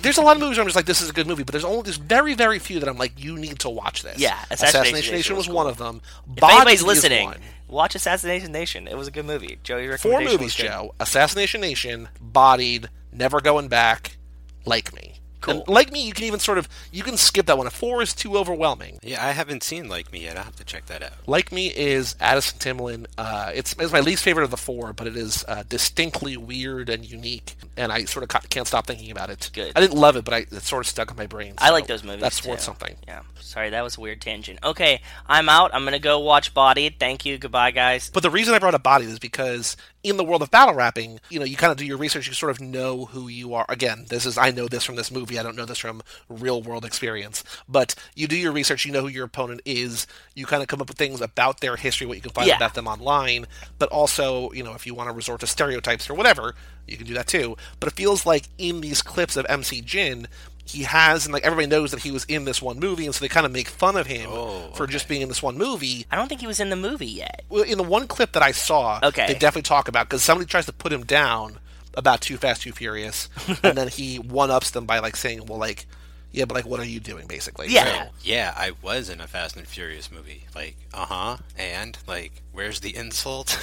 There's 0.00 0.18
a 0.18 0.22
lot 0.22 0.36
of 0.36 0.40
movies 0.40 0.56
where 0.56 0.62
I'm 0.62 0.68
just 0.68 0.76
like, 0.76 0.86
"This 0.86 1.00
is 1.00 1.10
a 1.10 1.12
good 1.12 1.26
movie," 1.26 1.42
but 1.42 1.52
there's 1.52 1.64
only 1.64 1.82
there's 1.82 1.96
very 1.96 2.34
very 2.34 2.58
few 2.58 2.78
that 2.80 2.88
I'm 2.88 2.98
like, 2.98 3.12
"You 3.22 3.36
need 3.36 3.58
to 3.60 3.68
watch 3.68 4.02
this." 4.02 4.18
Yeah, 4.18 4.38
Assassination 4.50 4.94
Nation 4.94 5.14
Nation 5.14 5.36
was 5.36 5.48
was 5.48 5.54
one 5.54 5.66
of 5.66 5.76
them. 5.76 6.00
If 6.36 6.42
anybody's 6.42 6.80
is 6.80 6.86
listening, 6.86 7.34
watch 7.66 7.94
Assassination 7.94 8.52
Nation. 8.52 8.86
It 8.86 8.96
was 8.96 9.08
a 9.08 9.10
good 9.10 9.26
movie. 9.26 9.58
Joey 9.62 9.96
four 9.96 10.20
movies. 10.20 10.54
Joe: 10.54 10.94
Assassination 11.00 11.60
Nation, 11.60 12.08
Bodied, 12.20 12.88
Never 13.12 13.40
Going 13.40 13.68
Back, 13.68 14.16
Like 14.64 14.94
Me. 14.94 15.07
Cool. 15.40 15.60
And 15.60 15.68
like 15.68 15.92
me, 15.92 16.06
you 16.06 16.12
can 16.12 16.24
even 16.24 16.40
sort 16.40 16.58
of 16.58 16.68
you 16.92 17.02
can 17.02 17.16
skip 17.16 17.46
that 17.46 17.56
one. 17.56 17.66
A 17.66 17.70
four 17.70 18.02
is 18.02 18.12
too 18.14 18.36
overwhelming. 18.36 18.98
Yeah, 19.02 19.24
I 19.24 19.32
haven't 19.32 19.62
seen 19.62 19.88
Like 19.88 20.12
Me 20.12 20.24
yet. 20.24 20.36
I'll 20.36 20.44
have 20.44 20.56
to 20.56 20.64
check 20.64 20.86
that 20.86 21.02
out. 21.02 21.12
Like 21.26 21.52
Me 21.52 21.68
is 21.68 22.16
Addison 22.20 22.58
Timlin. 22.58 23.06
Uh, 23.16 23.52
it's, 23.54 23.74
it's 23.78 23.92
my 23.92 24.00
least 24.00 24.24
favorite 24.24 24.44
of 24.44 24.50
the 24.50 24.56
four, 24.56 24.92
but 24.92 25.06
it 25.06 25.16
is 25.16 25.44
uh, 25.46 25.62
distinctly 25.68 26.36
weird 26.36 26.88
and 26.88 27.08
unique, 27.08 27.56
and 27.76 27.92
I 27.92 28.04
sort 28.04 28.22
of 28.24 28.28
ca- 28.30 28.42
can't 28.50 28.66
stop 28.66 28.86
thinking 28.86 29.10
about 29.10 29.30
it. 29.30 29.50
Good. 29.52 29.72
I 29.76 29.80
didn't 29.80 29.98
love 29.98 30.16
it, 30.16 30.24
but 30.24 30.34
I, 30.34 30.38
it 30.38 30.62
sort 30.62 30.84
of 30.84 30.88
stuck 30.88 31.10
in 31.10 31.16
my 31.16 31.26
brain. 31.26 31.54
I 31.58 31.70
like 31.70 31.86
those 31.86 32.02
movies. 32.02 32.20
That's 32.20 32.40
too. 32.40 32.50
worth 32.50 32.60
something. 32.60 32.96
Yeah. 33.06 33.22
Sorry, 33.40 33.70
that 33.70 33.82
was 33.82 33.96
a 33.96 34.00
weird 34.00 34.20
tangent. 34.20 34.58
Okay, 34.62 35.00
I'm 35.26 35.48
out. 35.48 35.70
I'm 35.72 35.84
gonna 35.84 35.98
go 35.98 36.18
watch 36.18 36.52
Body. 36.52 36.90
Thank 36.90 37.24
you. 37.24 37.38
Goodbye, 37.38 37.70
guys. 37.70 38.10
But 38.10 38.22
the 38.22 38.30
reason 38.30 38.54
I 38.54 38.58
brought 38.58 38.74
up 38.74 38.82
Body 38.82 39.06
is 39.06 39.18
because 39.18 39.76
in 40.04 40.16
the 40.16 40.24
world 40.24 40.42
of 40.42 40.50
battle 40.50 40.74
rapping, 40.74 41.18
you 41.28 41.38
know, 41.38 41.44
you 41.44 41.56
kind 41.56 41.72
of 41.72 41.76
do 41.76 41.84
your 41.84 41.96
research, 41.96 42.28
you 42.28 42.32
sort 42.32 42.50
of 42.50 42.60
know 42.60 43.06
who 43.06 43.26
you 43.28 43.54
are. 43.54 43.66
Again, 43.68 44.06
this 44.08 44.24
is 44.26 44.38
I 44.38 44.50
know 44.52 44.68
this 44.68 44.84
from 44.84 44.94
this 44.96 45.10
movie. 45.10 45.38
I 45.38 45.42
don't 45.42 45.56
know 45.56 45.64
this 45.64 45.78
from 45.78 46.02
real 46.28 46.62
world 46.62 46.84
experience. 46.84 47.42
But 47.68 47.94
you 48.14 48.28
do 48.28 48.36
your 48.36 48.52
research, 48.52 48.84
you 48.84 48.92
know 48.92 49.00
who 49.02 49.08
your 49.08 49.24
opponent 49.24 49.60
is. 49.64 50.06
You 50.34 50.46
kind 50.46 50.62
of 50.62 50.68
come 50.68 50.80
up 50.80 50.88
with 50.88 50.98
things 50.98 51.20
about 51.20 51.60
their 51.60 51.76
history, 51.76 52.06
what 52.06 52.16
you 52.16 52.22
can 52.22 52.30
find 52.30 52.46
Yeah. 52.46 52.56
about 52.56 52.74
them 52.74 52.86
online. 52.86 53.46
But 53.78 53.88
also, 53.90 54.52
you 54.52 54.62
know, 54.62 54.74
if 54.74 54.86
you 54.86 54.94
want 54.94 55.08
to 55.08 55.14
resort 55.14 55.40
to 55.40 55.46
stereotypes 55.48 56.08
or 56.08 56.14
whatever, 56.14 56.54
you 56.86 56.96
can 56.96 57.06
do 57.06 57.14
that 57.14 57.26
too. 57.26 57.56
But 57.80 57.88
it 57.88 57.96
feels 57.96 58.24
like 58.24 58.44
in 58.56 58.80
these 58.80 59.02
clips 59.02 59.36
of 59.36 59.46
MC 59.48 59.80
Jin. 59.80 60.28
He 60.68 60.82
has, 60.82 61.24
and 61.24 61.32
like 61.32 61.44
everybody 61.44 61.66
knows 61.66 61.90
that 61.92 62.00
he 62.00 62.10
was 62.10 62.24
in 62.26 62.44
this 62.44 62.60
one 62.60 62.78
movie, 62.78 63.06
and 63.06 63.14
so 63.14 63.20
they 63.24 63.28
kind 63.28 63.46
of 63.46 63.52
make 63.52 63.68
fun 63.68 63.96
of 63.96 64.06
him 64.06 64.28
Oh, 64.30 64.70
for 64.74 64.86
just 64.86 65.08
being 65.08 65.22
in 65.22 65.28
this 65.28 65.42
one 65.42 65.56
movie. 65.56 66.04
I 66.10 66.16
don't 66.16 66.28
think 66.28 66.40
he 66.42 66.46
was 66.46 66.60
in 66.60 66.68
the 66.70 66.76
movie 66.76 67.06
yet. 67.06 67.44
Well, 67.48 67.62
in 67.62 67.78
the 67.78 67.84
one 67.84 68.06
clip 68.06 68.32
that 68.32 68.42
I 68.42 68.52
saw, 68.52 69.00
Okay. 69.02 69.26
they 69.26 69.32
definitely 69.34 69.62
talk 69.62 69.88
about 69.88 70.08
because 70.08 70.22
somebody 70.22 70.46
tries 70.46 70.66
to 70.66 70.72
put 70.72 70.92
him 70.92 71.04
down 71.04 71.58
about 71.94 72.20
Too 72.20 72.36
Fast, 72.36 72.62
Too 72.62 72.72
Furious, 72.72 73.28
and 73.62 73.76
then 73.78 73.88
he 73.88 74.16
one 74.18 74.50
ups 74.50 74.70
them 74.70 74.84
by 74.84 74.98
like 74.98 75.16
saying, 75.16 75.46
"Well, 75.46 75.58
like, 75.58 75.86
yeah, 76.32 76.44
but 76.44 76.54
like, 76.54 76.66
what 76.66 76.78
are 76.80 76.84
you 76.86 77.00
doing, 77.00 77.26
basically?" 77.26 77.68
Yeah. 77.68 78.04
So, 78.06 78.10
Yeah, 78.22 78.52
I 78.56 78.72
was 78.82 79.08
in 79.08 79.20
a 79.20 79.26
Fast 79.26 79.56
and 79.56 79.66
Furious 79.66 80.10
movie. 80.10 80.44
Like, 80.54 80.76
uh 80.92 81.06
huh. 81.06 81.36
And 81.56 81.96
like, 82.06 82.42
where's 82.52 82.80
the 82.80 82.94
insult? 82.96 83.56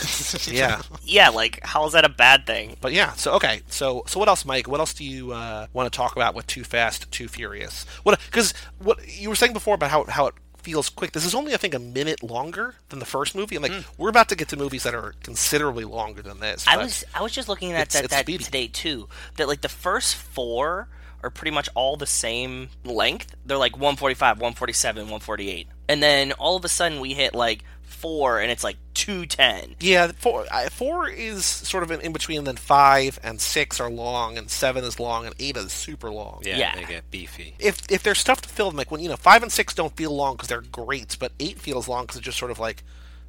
yeah. 0.52 0.82
Yeah, 1.04 1.30
like 1.30 1.60
how 1.64 1.86
is 1.86 1.94
that 1.94 2.06
a 2.06 2.10
bad 2.10 2.46
thing? 2.46 2.78
But 2.82 2.94
yeah, 2.94 3.14
so 3.14 3.34
okay, 3.34 3.62
so 3.68 4.04
so 4.08 4.20
what 4.20 4.28
else, 4.30 4.46
Mike? 4.46 4.68
What 4.68 4.80
else 4.80 4.94
do 4.94 5.04
you 5.04 5.32
uh, 5.32 5.68
want 5.74 5.92
to 5.92 5.96
talk 5.96 6.16
about 6.16 6.34
with 6.36 6.48
Too 6.48 6.64
Fast, 6.64 7.12
Too 7.12 7.28
Furious? 7.28 7.86
What 8.04 8.20
because 8.26 8.54
what 8.80 9.00
you 9.08 9.30
were 9.30 9.36
saying 9.36 9.54
before 9.54 9.76
about 9.76 9.92
how 9.92 10.04
how 10.06 10.28
it 10.28 10.34
feels 10.58 10.90
quick. 10.90 11.12
This 11.12 11.24
is 11.26 11.36
only 11.36 11.54
I 11.54 11.58
think 11.58 11.76
a 11.76 11.80
minute 11.80 12.24
longer 12.24 12.74
than 12.90 12.98
the 12.98 13.06
first 13.06 13.36
movie. 13.36 13.56
I'm 13.56 13.62
like, 13.62 13.84
we're 14.00 14.10
about 14.10 14.30
to 14.30 14.36
get 14.36 14.48
to 14.50 14.58
movies 14.58 14.82
that 14.82 14.96
are 14.96 15.14
considerably 15.22 15.84
longer 15.86 16.24
than 16.24 16.40
this. 16.40 16.66
I 16.68 16.78
was 16.78 17.04
I 17.14 17.22
was 17.22 17.32
just 17.34 17.48
looking 17.48 17.72
at 17.74 17.82
It's- 17.82 17.94
that, 17.94 18.06
it's 18.06 18.14
that 18.16 18.22
speedy. 18.26 18.44
today 18.44 18.68
too. 18.68 19.08
That 19.38 19.48
like 19.48 19.62
the 19.62 19.70
first 19.70 20.16
four 20.16 20.88
are 21.26 21.30
pretty 21.30 21.52
much 21.52 21.68
all 21.76 21.98
the 21.98 22.06
same 22.08 22.70
length. 22.84 23.36
They're 23.46 23.58
like 23.58 23.74
145, 23.74 24.38
147, 24.38 25.02
148, 25.04 25.68
and 25.90 26.02
then 26.04 26.32
all 26.34 26.56
of 26.56 26.64
a 26.66 26.70
sudden 26.70 27.00
we 27.00 27.14
hit 27.14 27.34
like 27.36 27.64
four, 27.82 28.40
and 28.40 28.52
it's 28.52 28.64
like 28.64 28.78
210. 28.94 29.76
Yeah, 29.80 30.12
four 30.18 30.46
I- 30.52 30.70
four 30.70 31.10
is 31.10 31.44
sort 31.46 31.84
of 31.84 31.92
in, 31.92 32.02
in 32.02 32.14
between. 32.14 32.44
Then 32.44 32.56
five 32.58 33.20
and 33.24 33.42
six 33.42 33.80
are 33.80 33.90
long, 33.90 34.38
and 34.38 34.50
seven 34.50 34.84
is 34.84 35.00
long, 35.00 35.26
and 35.26 35.34
eight 35.40 35.58
is 35.58 35.72
super 35.72 36.12
long. 36.12 36.42
yeah, 36.46 36.58
Yeah. 36.58 36.76
they 36.76 36.84
get 36.86 37.10
beefy. 37.12 37.56
If 37.60 37.82
if 37.90 38.04
there's 38.04 38.20
stuff 38.20 38.42
to 38.42 38.50
fill, 38.50 38.70
them 38.70 38.78
like 38.78 38.92
when 38.92 39.02
you 39.02 39.10
know 39.10 39.18
five 39.18 39.42
and 39.44 39.52
six 39.52 39.74
don't 39.74 39.96
feel 39.96 40.12
long 40.16 40.36
because 40.36 40.50
they're 40.50 40.62
great, 40.62 41.18
but 41.20 41.32
eight 41.40 41.60
feels 41.60 41.88
long 41.88 42.04
because 42.04 42.18
it's 42.18 42.26
just 42.26 42.38
sort 42.38 42.52
of 42.52 42.60
like, 42.60 42.84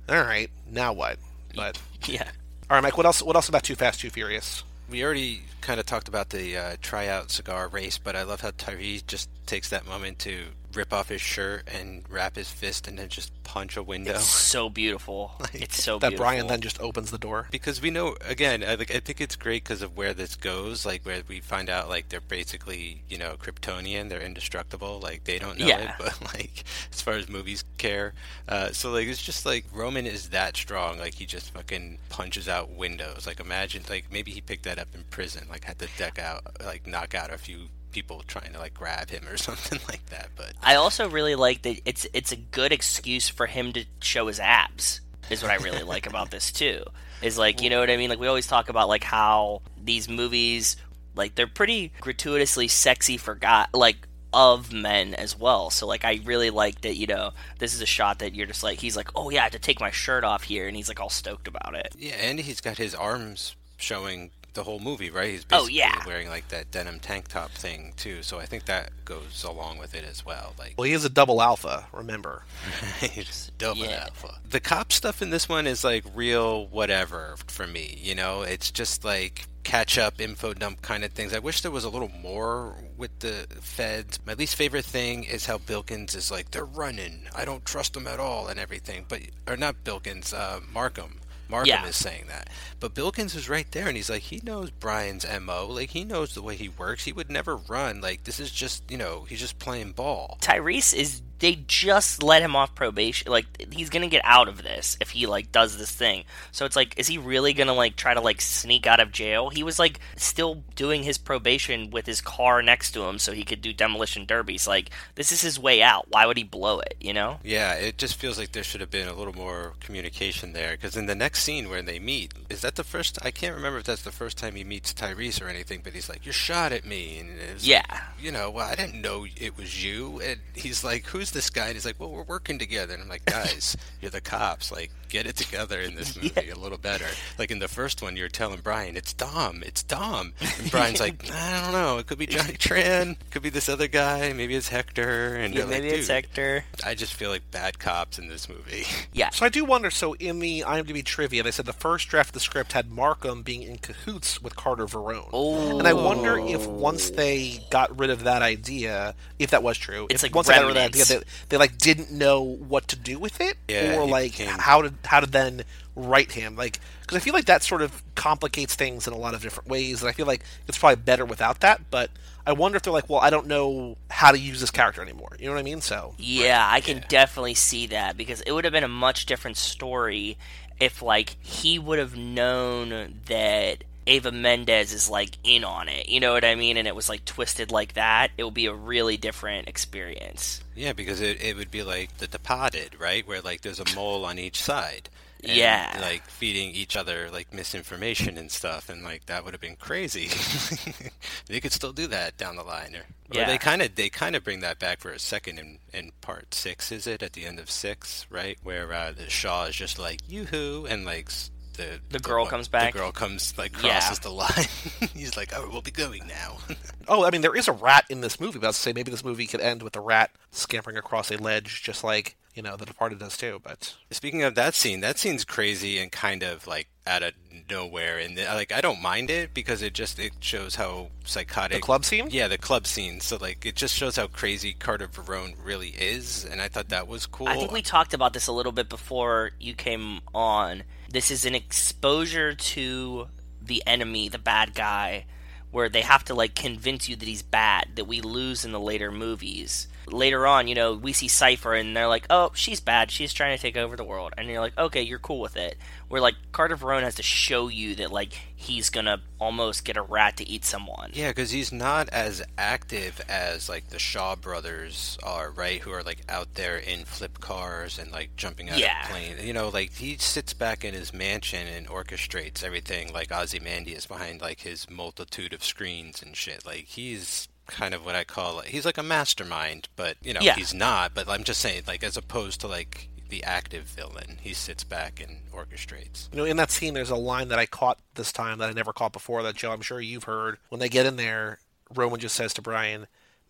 all 0.09 0.17
right, 0.21 0.51
now 0.71 0.93
what? 0.93 1.19
But 1.55 1.81
Yeah. 2.07 2.29
all 2.69 2.77
right, 2.77 2.83
Mike, 2.83 2.97
what 2.99 3.07
else? 3.07 3.23
What 3.23 3.37
else 3.37 3.49
about 3.49 3.63
Too 3.63 3.77
Fast, 3.77 4.01
Too 4.01 4.11
Furious? 4.11 4.63
We 4.89 5.05
already 5.05 5.43
kind 5.61 5.81
of 5.81 5.87
talked 5.87 6.07
about 6.07 6.31
the 6.31 6.57
uh, 6.57 6.77
tryout 6.81 7.31
cigar 7.31 7.67
race, 7.67 7.99
but 7.99 8.15
I 8.15 8.23
love 8.23 8.41
how 8.41 8.53
Tyrese 8.53 9.05
just 9.05 9.29
takes 9.45 9.69
that 9.71 9.85
moment 9.87 10.21
to 10.21 10.45
rip 10.77 10.93
off 10.93 11.09
his 11.09 11.21
shirt 11.21 11.67
and 11.73 12.05
wrap 12.09 12.37
his 12.37 12.51
fist 12.51 12.87
and 12.87 12.99
then 12.99 13.09
just 13.09 13.33
punch 13.45 13.77
a 13.77 13.83
window. 13.83 14.13
It's 14.15 14.25
so 14.27 14.69
beautiful. 14.69 15.33
it's 15.53 15.83
so 15.83 15.99
that 15.99 16.11
beautiful. 16.11 16.25
Brian 16.25 16.47
then 16.49 16.61
just 16.61 16.81
opens 16.81 17.11
the 17.11 17.19
door. 17.19 17.49
because 17.51 17.81
we 17.81 17.91
know 17.91 18.17
again 18.27 18.63
I, 18.63 18.75
like, 18.75 18.95
I 18.95 19.01
think 19.01 19.21
it's 19.21 19.37
great 19.37 19.65
because 19.65 19.83
of 19.83 19.97
where 19.97 20.13
this 20.15 20.37
goes 20.37 20.85
like 20.85 21.05
where 21.07 21.23
we 21.29 21.41
find 21.41 21.71
out 21.71 21.89
like 21.89 22.09
they're 22.09 22.21
basically 22.21 23.03
you 23.09 23.17
know 23.19 23.37
kryptonian 23.39 24.09
they're 24.09 24.21
indestructible 24.21 25.01
like 25.01 25.25
they 25.25 25.39
don't 25.39 25.59
know 25.59 25.67
Yeah. 25.67 25.91
it 25.91 25.91
but 25.99 26.21
like 26.35 26.65
as 26.93 27.01
far 27.01 27.15
as 27.15 27.29
movies 27.29 27.65
care 27.79 28.13
uh, 28.49 28.71
so 28.73 28.91
like 28.93 29.07
it's 29.09 29.23
just 29.23 29.47
like 29.47 29.65
roman 29.73 30.07
is 30.07 30.31
that 30.31 30.57
strong 30.57 30.99
like 30.99 31.15
he 31.15 31.25
just 31.27 31.51
fucking 31.53 31.99
punches 32.09 32.49
out 32.49 32.71
windows 32.71 33.27
like 33.27 33.41
imagine 33.41 33.83
like 33.89 34.07
maybe 34.11 34.31
he 34.33 34.41
picked 34.41 34.65
that 34.65 34.79
up 34.79 34.89
in 34.95 35.05
prison 35.11 35.47
like 35.49 35.65
had 35.65 35.79
to 35.79 35.89
deck 35.97 36.19
out 36.19 36.43
like 36.65 36.87
knock 36.87 37.15
out 37.15 37.33
a 37.33 37.39
few 37.39 37.69
people 37.97 38.23
trying 38.27 38.53
to 38.53 38.59
like 38.59 38.75
grab 38.75 39.09
him 39.09 39.27
or 39.27 39.37
something 39.49 39.81
like 39.89 40.05
that 40.11 40.29
but 40.37 40.53
I 40.63 40.75
also 40.75 41.09
really 41.09 41.35
like 41.35 41.63
that 41.63 41.81
it's 41.87 42.07
it's 42.13 42.31
a 42.31 42.37
good 42.37 42.71
excuse 42.71 43.27
for 43.27 43.47
him 43.47 43.73
to 43.73 43.87
show 44.01 44.27
his 44.27 44.39
abs. 44.39 45.01
Is 45.31 45.43
what 45.43 45.51
I 45.51 45.57
really 45.57 45.83
like 45.83 46.07
about 46.13 46.31
this 46.31 46.53
too. 46.53 46.85
Is 47.23 47.39
like 47.39 47.63
you 47.63 47.71
know 47.71 47.81
what 47.81 47.89
I 47.89 47.97
mean? 47.97 48.11
Like 48.11 48.21
we 48.21 48.27
always 48.27 48.47
talk 48.47 48.69
about 48.69 48.89
like 48.89 49.03
how 49.03 49.63
these 49.83 50.11
movies 50.11 50.77
like 51.15 51.37
they're 51.37 51.47
pretty 51.47 51.91
gratuitously 52.03 52.69
sexy 52.69 53.17
for 53.17 53.35
guy 53.35 53.67
like 53.73 53.97
of 54.31 54.75
men 54.75 55.15
as 55.15 55.39
well. 55.39 55.71
So 55.71 55.87
like 55.87 56.05
I 56.05 56.21
really 56.25 56.51
like 56.51 56.83
that 56.83 56.97
you 56.97 57.07
know 57.07 57.31
this 57.61 57.73
is 57.73 57.81
a 57.81 57.87
shot 57.87 58.19
that 58.19 58.35
you're 58.35 58.47
just 58.47 58.63
like 58.63 58.79
he's 58.79 58.97
like 58.97 59.09
oh 59.15 59.31
yeah 59.31 59.41
I 59.41 59.43
have 59.45 59.53
to 59.53 59.59
take 59.59 59.81
my 59.81 59.91
shirt 59.91 60.23
off 60.23 60.43
here 60.43 60.69
and 60.69 60.77
he's 60.77 60.89
like 60.89 61.01
all 61.01 61.09
stoked 61.09 61.49
about 61.49 61.75
it. 61.75 61.95
Yeah, 61.99 62.17
and 62.21 62.39
he's 62.41 62.61
got 62.61 62.77
his 62.77 62.95
arms 62.95 63.57
showing 63.79 64.33
the 64.57 64.65
whole 64.65 64.81
movie, 64.81 65.09
right? 65.11 65.31
He's 65.31 65.47
Oh, 65.53 65.69
yeah. 65.69 66.03
wearing 66.07 66.29
like 66.29 66.49
that 66.49 66.71
denim 66.73 66.99
tank 66.99 67.29
top 67.29 67.53
thing 67.53 67.93
too. 67.97 68.23
So 68.25 68.39
I 68.41 68.47
think 68.47 68.65
that 68.67 68.91
goes 69.05 69.45
along 69.45 69.79
with 69.79 69.95
it 69.95 70.05
as 70.05 70.27
well. 70.27 70.55
Like 70.59 70.75
Well, 70.77 70.85
he 70.87 70.93
is 70.93 71.05
a 71.05 71.09
double 71.09 71.41
alpha. 71.41 71.87
Remember? 71.93 72.43
he's 73.01 73.53
double 73.59 73.83
Yeah. 73.87 74.05
alpha. 74.09 74.41
The 74.51 74.61
cop 74.61 74.93
stuff 74.93 75.23
in 75.23 75.31
this 75.31 75.49
one 75.49 75.67
is 75.67 75.85
like 75.85 76.05
real 76.15 76.67
whatever 76.67 77.37
for 77.47 77.67
me. 77.67 77.99
You 78.03 78.15
know, 78.17 78.43
it's 78.43 78.71
just 78.73 79.05
like 79.05 79.47
catch 79.63 79.99
up 79.99 80.21
info 80.21 80.55
dump 80.55 80.81
kind 80.81 81.03
of 81.05 81.11
things. 81.13 81.35
I 81.35 81.41
wish 81.41 81.61
there 81.63 81.73
was 81.73 81.83
a 81.85 81.89
little 81.89 82.13
more 82.23 82.77
with 82.97 83.19
the 83.19 83.47
feds. 83.61 84.21
My 84.25 84.35
least 84.35 84.55
favorite 84.55 84.85
thing 84.85 85.25
is 85.25 85.47
how 85.47 85.59
Bilkins 85.59 86.15
is 86.15 86.31
like 86.31 86.53
they're 86.53 86.65
running. 86.65 87.23
I 87.35 87.45
don't 87.45 87.65
trust 87.65 87.95
them 87.95 88.07
at 88.07 88.21
all 88.21 88.47
and 88.47 88.61
everything. 88.61 89.07
But 89.09 89.23
or 89.49 89.57
not 89.57 89.83
Bilkins, 89.85 90.33
uh, 90.33 90.61
Markham. 90.73 91.21
Markham 91.49 91.69
Yeah. 91.69 91.87
is 91.87 91.97
saying 91.97 92.25
that. 92.29 92.49
But 92.81 92.95
Bilkins 92.95 93.35
is 93.35 93.49
right 93.49 93.71
there 93.71 93.87
and 93.89 93.97
he's 93.97 94.11
like 94.11 94.23
he 94.23 94.41
knows 94.45 94.71
Brian's 94.71 95.25
MO. 95.41 95.67
Like 95.69 95.91
he 95.91 96.05
knows 96.05 96.35
the 96.35 96.43
way 96.43 96.57
he 96.57 96.69
works. 96.69 97.05
He 97.05 97.13
would 97.13 97.31
never 97.31 97.57
run. 97.57 98.01
Like 98.01 98.25
this 98.25 98.41
is 98.41 98.51
just, 98.51 98.91
you 98.91 98.99
know, 98.99 99.25
he's 99.29 99.41
just 99.41 99.59
playing 99.59 99.93
ball. 99.93 100.39
Tyrese 100.41 100.95
is 100.95 101.23
they 101.39 101.55
just 101.67 102.23
let 102.23 102.43
him 102.43 102.57
off 102.57 102.75
probation 102.75 103.31
like 103.31 103.47
he's 103.73 103.91
gonna 103.91 104.07
get 104.09 104.23
out 104.25 104.49
of 104.49 104.63
this 104.63 104.97
if 105.01 105.11
he 105.11 105.27
like 105.27 105.53
does 105.53 105.77
this 105.79 105.91
thing 105.91 106.25
so 106.53 106.65
it's 106.65 106.77
like 106.77 106.99
is 106.99 107.09
he 107.09 107.19
really 107.19 107.53
gonna 107.53 107.75
like 107.75 107.97
try 107.97 108.15
to 108.15 108.21
like 108.21 108.41
sneak 108.41 108.87
out 108.87 109.01
of 109.01 109.13
jail 109.13 109.51
he 109.51 109.63
was 109.63 109.79
like 109.79 110.01
still 110.17 110.63
doing 110.75 111.03
his 111.03 111.19
probation 111.19 111.91
with 111.91 112.07
his 112.07 112.21
car 112.21 112.63
next 112.63 112.93
to 112.93 113.03
him 113.05 113.19
so 113.19 113.33
he 113.33 113.45
could 113.45 113.61
do 113.61 113.73
demolition 113.73 114.25
derbies 114.25 114.67
like 114.67 114.91
this 115.15 115.31
is 115.33 115.41
his 115.43 115.59
way 115.59 115.83
out 115.83 116.07
why 116.11 116.25
would 116.27 116.37
he 116.37 116.43
blow 116.45 116.81
it 116.81 116.97
you 117.01 117.13
know 117.13 117.39
Yeah, 117.43 117.75
it 117.75 117.99
just 117.99 118.17
feels 118.17 118.39
like 118.39 118.53
there 118.53 118.65
should 118.65 118.81
have 118.81 118.91
been 118.91 119.09
a 119.09 119.15
little 119.15 119.35
more 119.35 119.75
communication 119.81 120.53
there. 120.53 120.73
Because 120.73 120.97
in 120.97 121.07
the 121.07 121.15
next 121.15 121.43
scene 121.43 121.69
where 121.69 121.83
they 121.83 121.99
meet, 121.99 122.33
is 122.51 122.61
that 122.63 122.75
the 122.77 122.85
first? 122.85 123.19
I 123.25 123.31
can't 123.31 123.55
remember 123.55 123.79
if 123.79 123.85
that's 123.85 124.03
the 124.03 124.11
first 124.13 124.37
time 124.39 124.55
he 124.55 124.65
meets 124.65 124.93
Tyrese 124.93 125.41
or 125.43 125.49
anything. 125.49 125.81
But 125.85 125.93
he's 125.93 126.09
like, 126.09 126.25
"You 126.27 126.33
shot 126.33 126.73
at 126.73 126.85
me," 126.85 127.19
and 127.19 127.61
Yeah. 127.61 127.83
like, 127.91 128.01
you 128.21 128.33
know, 128.33 128.51
well, 128.51 128.69
I 128.69 128.75
didn't 128.75 129.01
know 129.01 129.27
it 129.37 129.57
was 129.57 129.83
you. 129.85 130.21
And 130.21 130.41
he's 130.55 130.83
like, 130.85 131.07
"Who's 131.07 131.26
this 131.31 131.51
guy?" 131.51 131.67
And 131.67 131.75
he's 131.75 131.87
like, 131.87 131.99
"Well, 131.99 132.11
we're 132.11 132.23
working 132.23 132.59
together." 132.59 132.95
And 132.95 133.03
I'm 133.03 133.09
like, 133.09 133.25
"Guys, 133.27 133.77
you're 134.01 134.11
the 134.11 134.21
cops. 134.21 134.71
Like, 134.73 134.91
get 135.17 135.27
it 135.27 135.37
together 135.37 135.81
in 135.81 135.95
this 135.95 136.17
movie 136.21 136.51
a 136.51 136.55
little 136.57 136.79
better." 136.79 137.07
Like 137.39 137.51
in 137.51 137.59
the 137.59 137.69
first 137.69 138.03
one, 138.03 138.17
you're 138.17 138.29
telling 138.29 138.61
Brian, 138.61 138.97
"It's 138.97 139.13
Dom. 139.13 139.63
It's 139.65 139.83
Dom," 139.83 140.33
and 140.41 140.71
Brian's 140.71 141.01
like, 141.01 141.31
"I 141.33 141.63
don't 141.63 141.73
know. 141.73 141.99
It 141.99 142.07
could 142.07 142.19
be 142.19 142.27
Johnny 142.27 142.55
Tran. 142.55 143.17
Could 143.31 143.43
be 143.43 143.51
this 143.51 143.69
other 143.69 143.89
guy. 143.89 144.33
Maybe 144.33 144.55
it's 144.55 144.69
Hector." 144.69 145.35
And 145.37 145.55
yeah, 145.55 145.61
they're 145.65 145.71
like, 145.71 145.83
maybe 145.83 145.95
it's 145.95 146.09
Hector 146.09 146.65
I 146.85 146.95
just 146.95 147.15
feel 147.15 147.31
like 147.31 147.51
bad 147.51 147.79
cops 147.79 148.19
in 148.19 148.29
this 148.29 148.49
movie. 148.49 148.85
yeah 149.13 149.31
So 149.31 149.47
I 149.47 149.49
do 149.49 149.65
wonder. 149.65 149.91
So 149.91 150.15
in 150.15 150.39
the 150.41 150.65
IMDb 150.67 151.05
trivia, 151.05 151.43
they 151.43 151.51
said 151.51 151.67
the 151.67 151.73
first 151.73 152.09
draft 152.09 152.31
of 152.31 152.35
the 152.35 152.41
script 152.41 152.73
had 152.73 152.91
Markham 152.91 153.43
being 153.43 153.63
in 153.63 153.79
cahoots 153.79 154.43
with 154.43 154.57
Carter 154.57 154.87
Verone. 154.87 155.29
Oh. 155.33 155.79
And 155.79 155.87
I 155.89 155.93
wonder 155.93 156.39
if 156.39 156.67
once 156.67 157.11
they 157.11 157.61
got 157.71 157.99
rid 157.99 158.11
of 158.11 158.25
that 158.25 158.43
idea, 158.43 159.15
if 159.39 159.51
that 159.51 159.63
was 159.63 159.79
true, 159.79 160.07
It's 160.11 160.23
if 160.23 160.31
like 160.31 160.35
once 160.35 160.49
they 160.49 160.55
got 160.55 160.63
rid 160.63 160.69
of 160.71 160.75
that 160.77 160.95
idea, 160.95 161.05
they, 161.05 161.21
they 161.51 161.57
like 161.57 161.79
didn't 161.79 162.11
know 162.11 162.43
what 162.43 162.89
to 162.89 162.97
do 162.97 163.19
with 163.19 163.41
it, 163.41 163.57
Yeah, 163.69 163.97
or 163.99 164.07
like 164.09 164.33
became- 164.33 164.59
how 164.59 164.83
to 164.83 164.91
how 165.07 165.21
to 165.21 165.27
then 165.27 165.63
write 165.95 166.33
him, 166.33 166.57
like 166.57 166.81
because 167.01 167.17
I 167.17 167.21
feel 167.21 167.35
like 167.35 167.47
that 167.47 167.63
sort 167.63 167.83
of 167.83 168.03
complicates 168.15 168.75
things 168.75 169.07
in 169.07 169.13
a 169.13 169.17
lot 169.17 169.35
of 169.35 169.43
different 169.43 169.69
ways, 169.69 170.03
and 170.03 170.09
I 170.09 170.13
feel 170.13 170.27
like 170.27 170.43
it's 170.69 170.79
probably 170.79 170.97
better 170.97 171.25
without 171.25 171.61
that. 171.61 171.91
But 171.91 172.11
I 172.47 172.53
wonder 172.53 172.77
if 172.77 172.83
they're 172.83 172.93
like, 172.93 173.09
well, 173.09 173.21
I 173.21 173.31
don't 173.31 173.47
know 173.47 173.97
how 174.11 174.31
to 174.31 174.39
use 174.39 174.61
this 174.61 174.71
character 174.71 175.03
anymore. 175.03 175.37
You 175.39 175.47
know 175.47 175.53
what 175.53 175.61
I 175.61 175.65
mean? 175.65 175.81
So 175.81 176.15
Yeah, 176.19 176.67
I 176.69 176.81
can 176.81 177.05
definitely 177.09 177.55
see 177.55 177.87
that 177.89 178.17
because 178.17 178.41
it 178.43 178.53
would 178.53 178.65
have 178.65 178.73
been 178.73 178.85
a 178.85 178.89
much 178.89 179.27
different 179.27 179.57
story 179.57 180.37
if 180.79 181.03
like 181.03 181.37
he 181.41 181.79
would 181.79 181.99
have 181.99 182.17
known 182.17 183.21
that 183.27 183.85
Eva 184.07 184.31
Mendes 184.33 184.93
is 184.93 185.11
like 185.11 185.37
in 185.45 185.65
on 185.65 185.89
it. 185.89 186.09
You 186.09 186.21
know 186.21 186.33
what 186.33 186.45
I 186.45 186.55
mean? 186.55 186.77
And 186.77 186.87
it 186.87 186.95
was 186.95 187.09
like 187.09 187.25
twisted 187.25 187.71
like 187.73 187.95
that. 187.95 188.31
It 188.39 188.45
would 188.45 188.55
be 188.55 188.67
a 188.67 188.73
really 188.75 189.17
different 189.17 189.69
experience. 189.69 190.63
Yeah, 190.75 190.93
because 190.93 191.21
it, 191.21 191.43
it 191.43 191.57
would 191.57 191.71
be 191.71 191.83
like 191.83 192.17
The 192.19 192.27
Departed, 192.29 192.99
right? 193.01 193.27
Where 193.27 193.41
like 193.41 193.63
there's 193.63 193.81
a 193.81 193.95
mole 193.95 194.25
on 194.25 194.39
each 194.39 194.63
side. 194.63 195.09
And, 195.43 195.53
Yeah. 195.57 195.99
Like 196.01 196.25
feeding 196.27 196.71
each 196.71 196.97
other 196.97 197.29
like 197.31 197.53
misinformation 197.53 198.39
and 198.39 198.51
stuff, 198.51 198.89
and 198.89 199.03
like 199.03 199.27
that 199.27 199.45
would 199.45 199.55
have 199.55 199.61
been 199.61 199.77
crazy. 199.77 200.29
they 201.49 201.61
could 201.61 201.73
still 201.73 201.93
do 201.93 202.07
that 202.07 202.37
down 202.37 202.57
the 202.57 202.63
line, 202.63 202.95
or, 202.95 203.01
or 203.01 203.41
Yeah. 203.41 203.47
they 203.47 203.59
kind 203.59 203.83
of 203.83 203.95
they 203.97 204.09
kind 204.09 204.35
of 204.37 204.45
bring 204.45 204.61
that 204.61 204.79
back 204.79 205.01
for 205.01 205.11
a 205.11 205.19
second 205.19 205.59
in 205.59 205.79
in 205.93 206.13
part 206.21 206.55
six. 206.55 206.91
Is 206.93 207.07
it 207.07 207.23
at 207.23 207.33
the 207.35 207.45
end 207.45 207.59
of 207.59 207.71
six, 207.71 208.27
right? 208.31 208.59
Where 208.63 208.93
uh, 208.93 209.13
the 209.13 209.29
Shaw 209.29 209.65
is 209.65 209.77
just 209.77 209.99
like 209.99 210.21
yoo-hoo, 210.29 210.87
and 210.89 211.05
like 211.05 211.29
the 211.77 212.01
The 212.11 212.19
girl 212.19 212.43
one- 212.43 212.51
comes 212.51 212.69
back? 212.69 212.93
The 212.93 212.99
girl 213.01 213.13
comes 213.13 213.55
like 213.57 213.73
Yeah. 213.83 213.99
crosses 214.01 214.19
the 214.21 214.31
line. 214.31 214.67
He's 215.15 215.37
like, 215.37 215.53
oh, 215.55 215.69
we'll 215.71 215.83
be 215.83 215.91
going 215.91 216.27
now. 216.27 216.59
Oh, 217.09 217.25
I 217.25 217.31
mean, 217.31 217.41
there 217.41 217.55
is 217.55 217.69
a 217.69 217.73
rat 217.73 218.05
in 218.11 218.21
this 218.21 218.41
movie, 218.41 218.59
but 218.59 218.67
I 218.67 218.71
was 218.71 218.77
to 218.79 218.83
say 218.83 218.93
maybe 218.93 219.13
this 219.13 219.25
movie 219.25 219.47
could 219.47 219.61
end 219.61 219.81
with 219.81 219.93
the 219.93 220.01
rat 220.01 220.33
scampering 220.57 220.97
across 220.97 221.31
a 221.31 221.37
ledge, 221.37 221.83
just 221.83 222.03
like 222.03 222.37
you 222.55 222.63
know 222.63 222.77
The 222.77 222.87
Departed 222.87 223.19
does 223.19 223.37
too. 223.37 223.61
But 223.63 223.95
Speaking 224.11 224.43
of 224.43 224.55
that 224.55 224.75
scene, 224.75 225.01
that 225.01 225.19
scene's 225.19 225.45
crazy 225.45 225.99
and 225.99 226.11
kind 226.11 226.43
of 226.43 226.67
like 226.67 226.89
out 227.07 227.23
of 227.23 227.35
nowhere, 227.71 228.19
and 228.19 228.39
uh, 228.39 228.53
like 228.55 228.73
I 228.73 228.81
don't 228.81 229.01
mind 229.01 229.31
it 229.31 229.55
because 229.55 229.83
it 229.83 229.93
just 229.93 230.19
it 230.19 230.33
shows 230.41 230.75
how 230.77 231.09
psychotic 231.25 231.77
the 231.77 231.83
club 231.83 232.05
scene. 232.05 232.29
Yeah, 232.31 232.49
the 232.49 232.59
club 232.59 232.87
scene. 232.87 233.21
So 233.21 233.37
like 233.37 233.65
it 233.65 233.77
just 233.77 233.95
shows 233.95 234.17
how 234.17 234.27
crazy 234.27 234.73
Carter 234.73 235.09
Verone 235.09 235.55
really 235.63 235.91
is, 235.91 236.45
and 236.45 236.61
I 236.61 236.69
thought 236.69 236.89
that 236.89 237.07
was 237.07 237.27
cool. 237.27 237.49
I 237.49 237.57
think 237.57 237.73
we 237.73 237.83
talked 237.83 238.15
about 238.15 238.33
this 238.33 238.47
a 238.47 238.53
little 238.53 238.73
bit 238.73 238.89
before 238.89 239.53
you 239.61 239.75
came 239.75 240.21
on. 240.35 240.83
This 241.09 241.31
is 241.31 241.45
an 241.45 241.55
exposure 241.55 242.55
to 242.55 243.29
the 243.61 243.83
enemy, 243.87 244.29
the 244.29 244.39
bad 244.39 244.75
guy, 244.75 245.27
where 245.71 245.89
they 245.89 246.03
have 246.03 246.25
to 246.25 246.35
like 246.35 246.55
convince 246.55 247.09
you 247.09 247.17
that 247.17 247.29
he's 247.29 247.43
bad, 247.43 247.91
that 247.97 248.07
we 248.07 248.21
lose 248.21 248.65
in 248.65 248.73
the 248.73 248.81
later 248.81 249.13
movies. 249.13 249.89
Later 250.07 250.47
on, 250.47 250.69
you 250.69 250.75
know, 250.75 250.95
we 250.95 251.13
see 251.13 251.29
Cypher 251.29 251.75
and 251.75 251.97
they're 251.97 252.07
like, 252.09 252.27
"Oh, 252.31 252.51
she's 252.55 252.81
bad. 252.81 253.11
She's 253.11 253.33
trying 253.33 253.57
to 253.57 253.61
take 253.61 253.77
over 253.77 253.97
the 253.97 254.05
world." 254.05 254.33
And 254.39 254.49
you're 254.49 254.61
like, 254.61 254.77
"Okay, 254.79 255.03
you're 255.03 255.19
cool 255.19 255.41
with 255.41 255.57
it." 255.57 255.77
Where 256.09 256.21
like 256.21 256.35
Carter 256.53 256.77
Verone 256.77 257.03
has 257.03 257.17
to 257.17 257.23
show 257.23 257.69
you 257.69 257.95
that 257.97 258.13
like 258.13 258.33
he's 258.55 258.89
going 258.91 259.07
to 259.07 259.21
almost 259.39 259.85
get 259.85 259.97
a 259.97 260.03
rat 260.03 260.37
to 260.39 260.49
eat 260.49 260.65
someone. 260.65 261.11
Yeah, 261.13 261.29
because 261.31 261.51
he's 261.51 261.73
not 261.73 262.09
as 262.11 262.43
active 262.57 263.21
as 263.29 263.69
like 263.69 263.89
the 263.89 263.99
Shaw 263.99 264.37
brothers 264.37 265.19
are, 265.23 265.51
right? 265.51 265.81
Who 265.81 265.91
are 265.93 266.03
like 266.03 266.21
out 266.29 266.55
there 266.55 266.77
in 266.77 267.05
flip 267.05 267.41
cars 267.41 267.99
and 267.99 268.13
like 268.13 268.37
jumping 268.37 268.71
out 268.71 268.79
Yeah. 268.79 269.03
of 269.05 269.11
planes. 269.11 269.45
You 269.45 269.53
know, 269.53 269.69
like 269.69 269.93
he 269.95 270.17
sits 270.19 270.55
back 270.55 270.85
in 270.85 270.95
his 270.95 271.13
mansion 271.13 271.67
and 271.67 271.89
orchestrates 271.89 272.63
everything. 272.63 273.13
Like 273.13 273.33
Ozymandias 273.33 274.07
behind 274.07 274.41
like 274.41 274.61
his 274.61 274.89
multitude 274.89 275.53
of 275.53 275.65
screens 275.65 276.23
and 276.23 276.37
shit. 276.37 276.65
Like 276.65 276.85
he's 276.87 277.49
kind 277.67 277.95
of 277.95 278.05
what 278.05 278.15
I 278.15 278.25
call 278.25 278.61
he's 278.61 278.85
like 278.87 278.99
a 278.99 279.03
mastermind, 279.03 279.89
but 279.97 280.17
you 280.23 280.33
know 280.33 280.41
Yeah. 280.41 280.55
he's 280.55 280.73
not. 280.75 281.15
But 281.15 281.29
I'm 281.29 281.45
just 281.45 281.61
saying, 281.61 281.83
like 281.87 282.03
as 282.05 282.17
opposed 282.17 282.61
to 282.63 282.69
like 282.69 283.09
the 283.29 283.43
active 283.45 283.85
villain, 283.85 284.39
he 284.41 284.55
sits 284.55 284.85
back 284.85 285.21
and 285.21 285.39
orchestrates. 285.53 286.29
You 286.33 286.39
know, 286.39 286.45
in 286.45 286.57
that 286.59 286.71
scene, 286.71 286.95
there's 286.95 287.11
a 287.11 287.17
line 287.17 287.49
that 287.49 287.59
I 287.59 287.67
caught 287.67 287.99
this 288.15 288.31
time 288.33 288.59
that 288.59 288.71
I 288.71 288.73
never 288.73 288.93
caught 288.93 289.13
before. 289.13 289.43
That 289.43 289.57
Joe, 289.57 289.73
I'm 289.73 289.81
sure 289.83 290.01
you've 290.01 290.25
heard. 290.25 290.59
When 290.69 290.79
they 290.79 290.89
get 290.89 291.07
in 291.07 291.17
there, 291.17 291.59
Roman 291.95 292.21
just 292.21 292.37
says 292.37 292.55
to 292.55 292.63
Brian, 292.63 293.07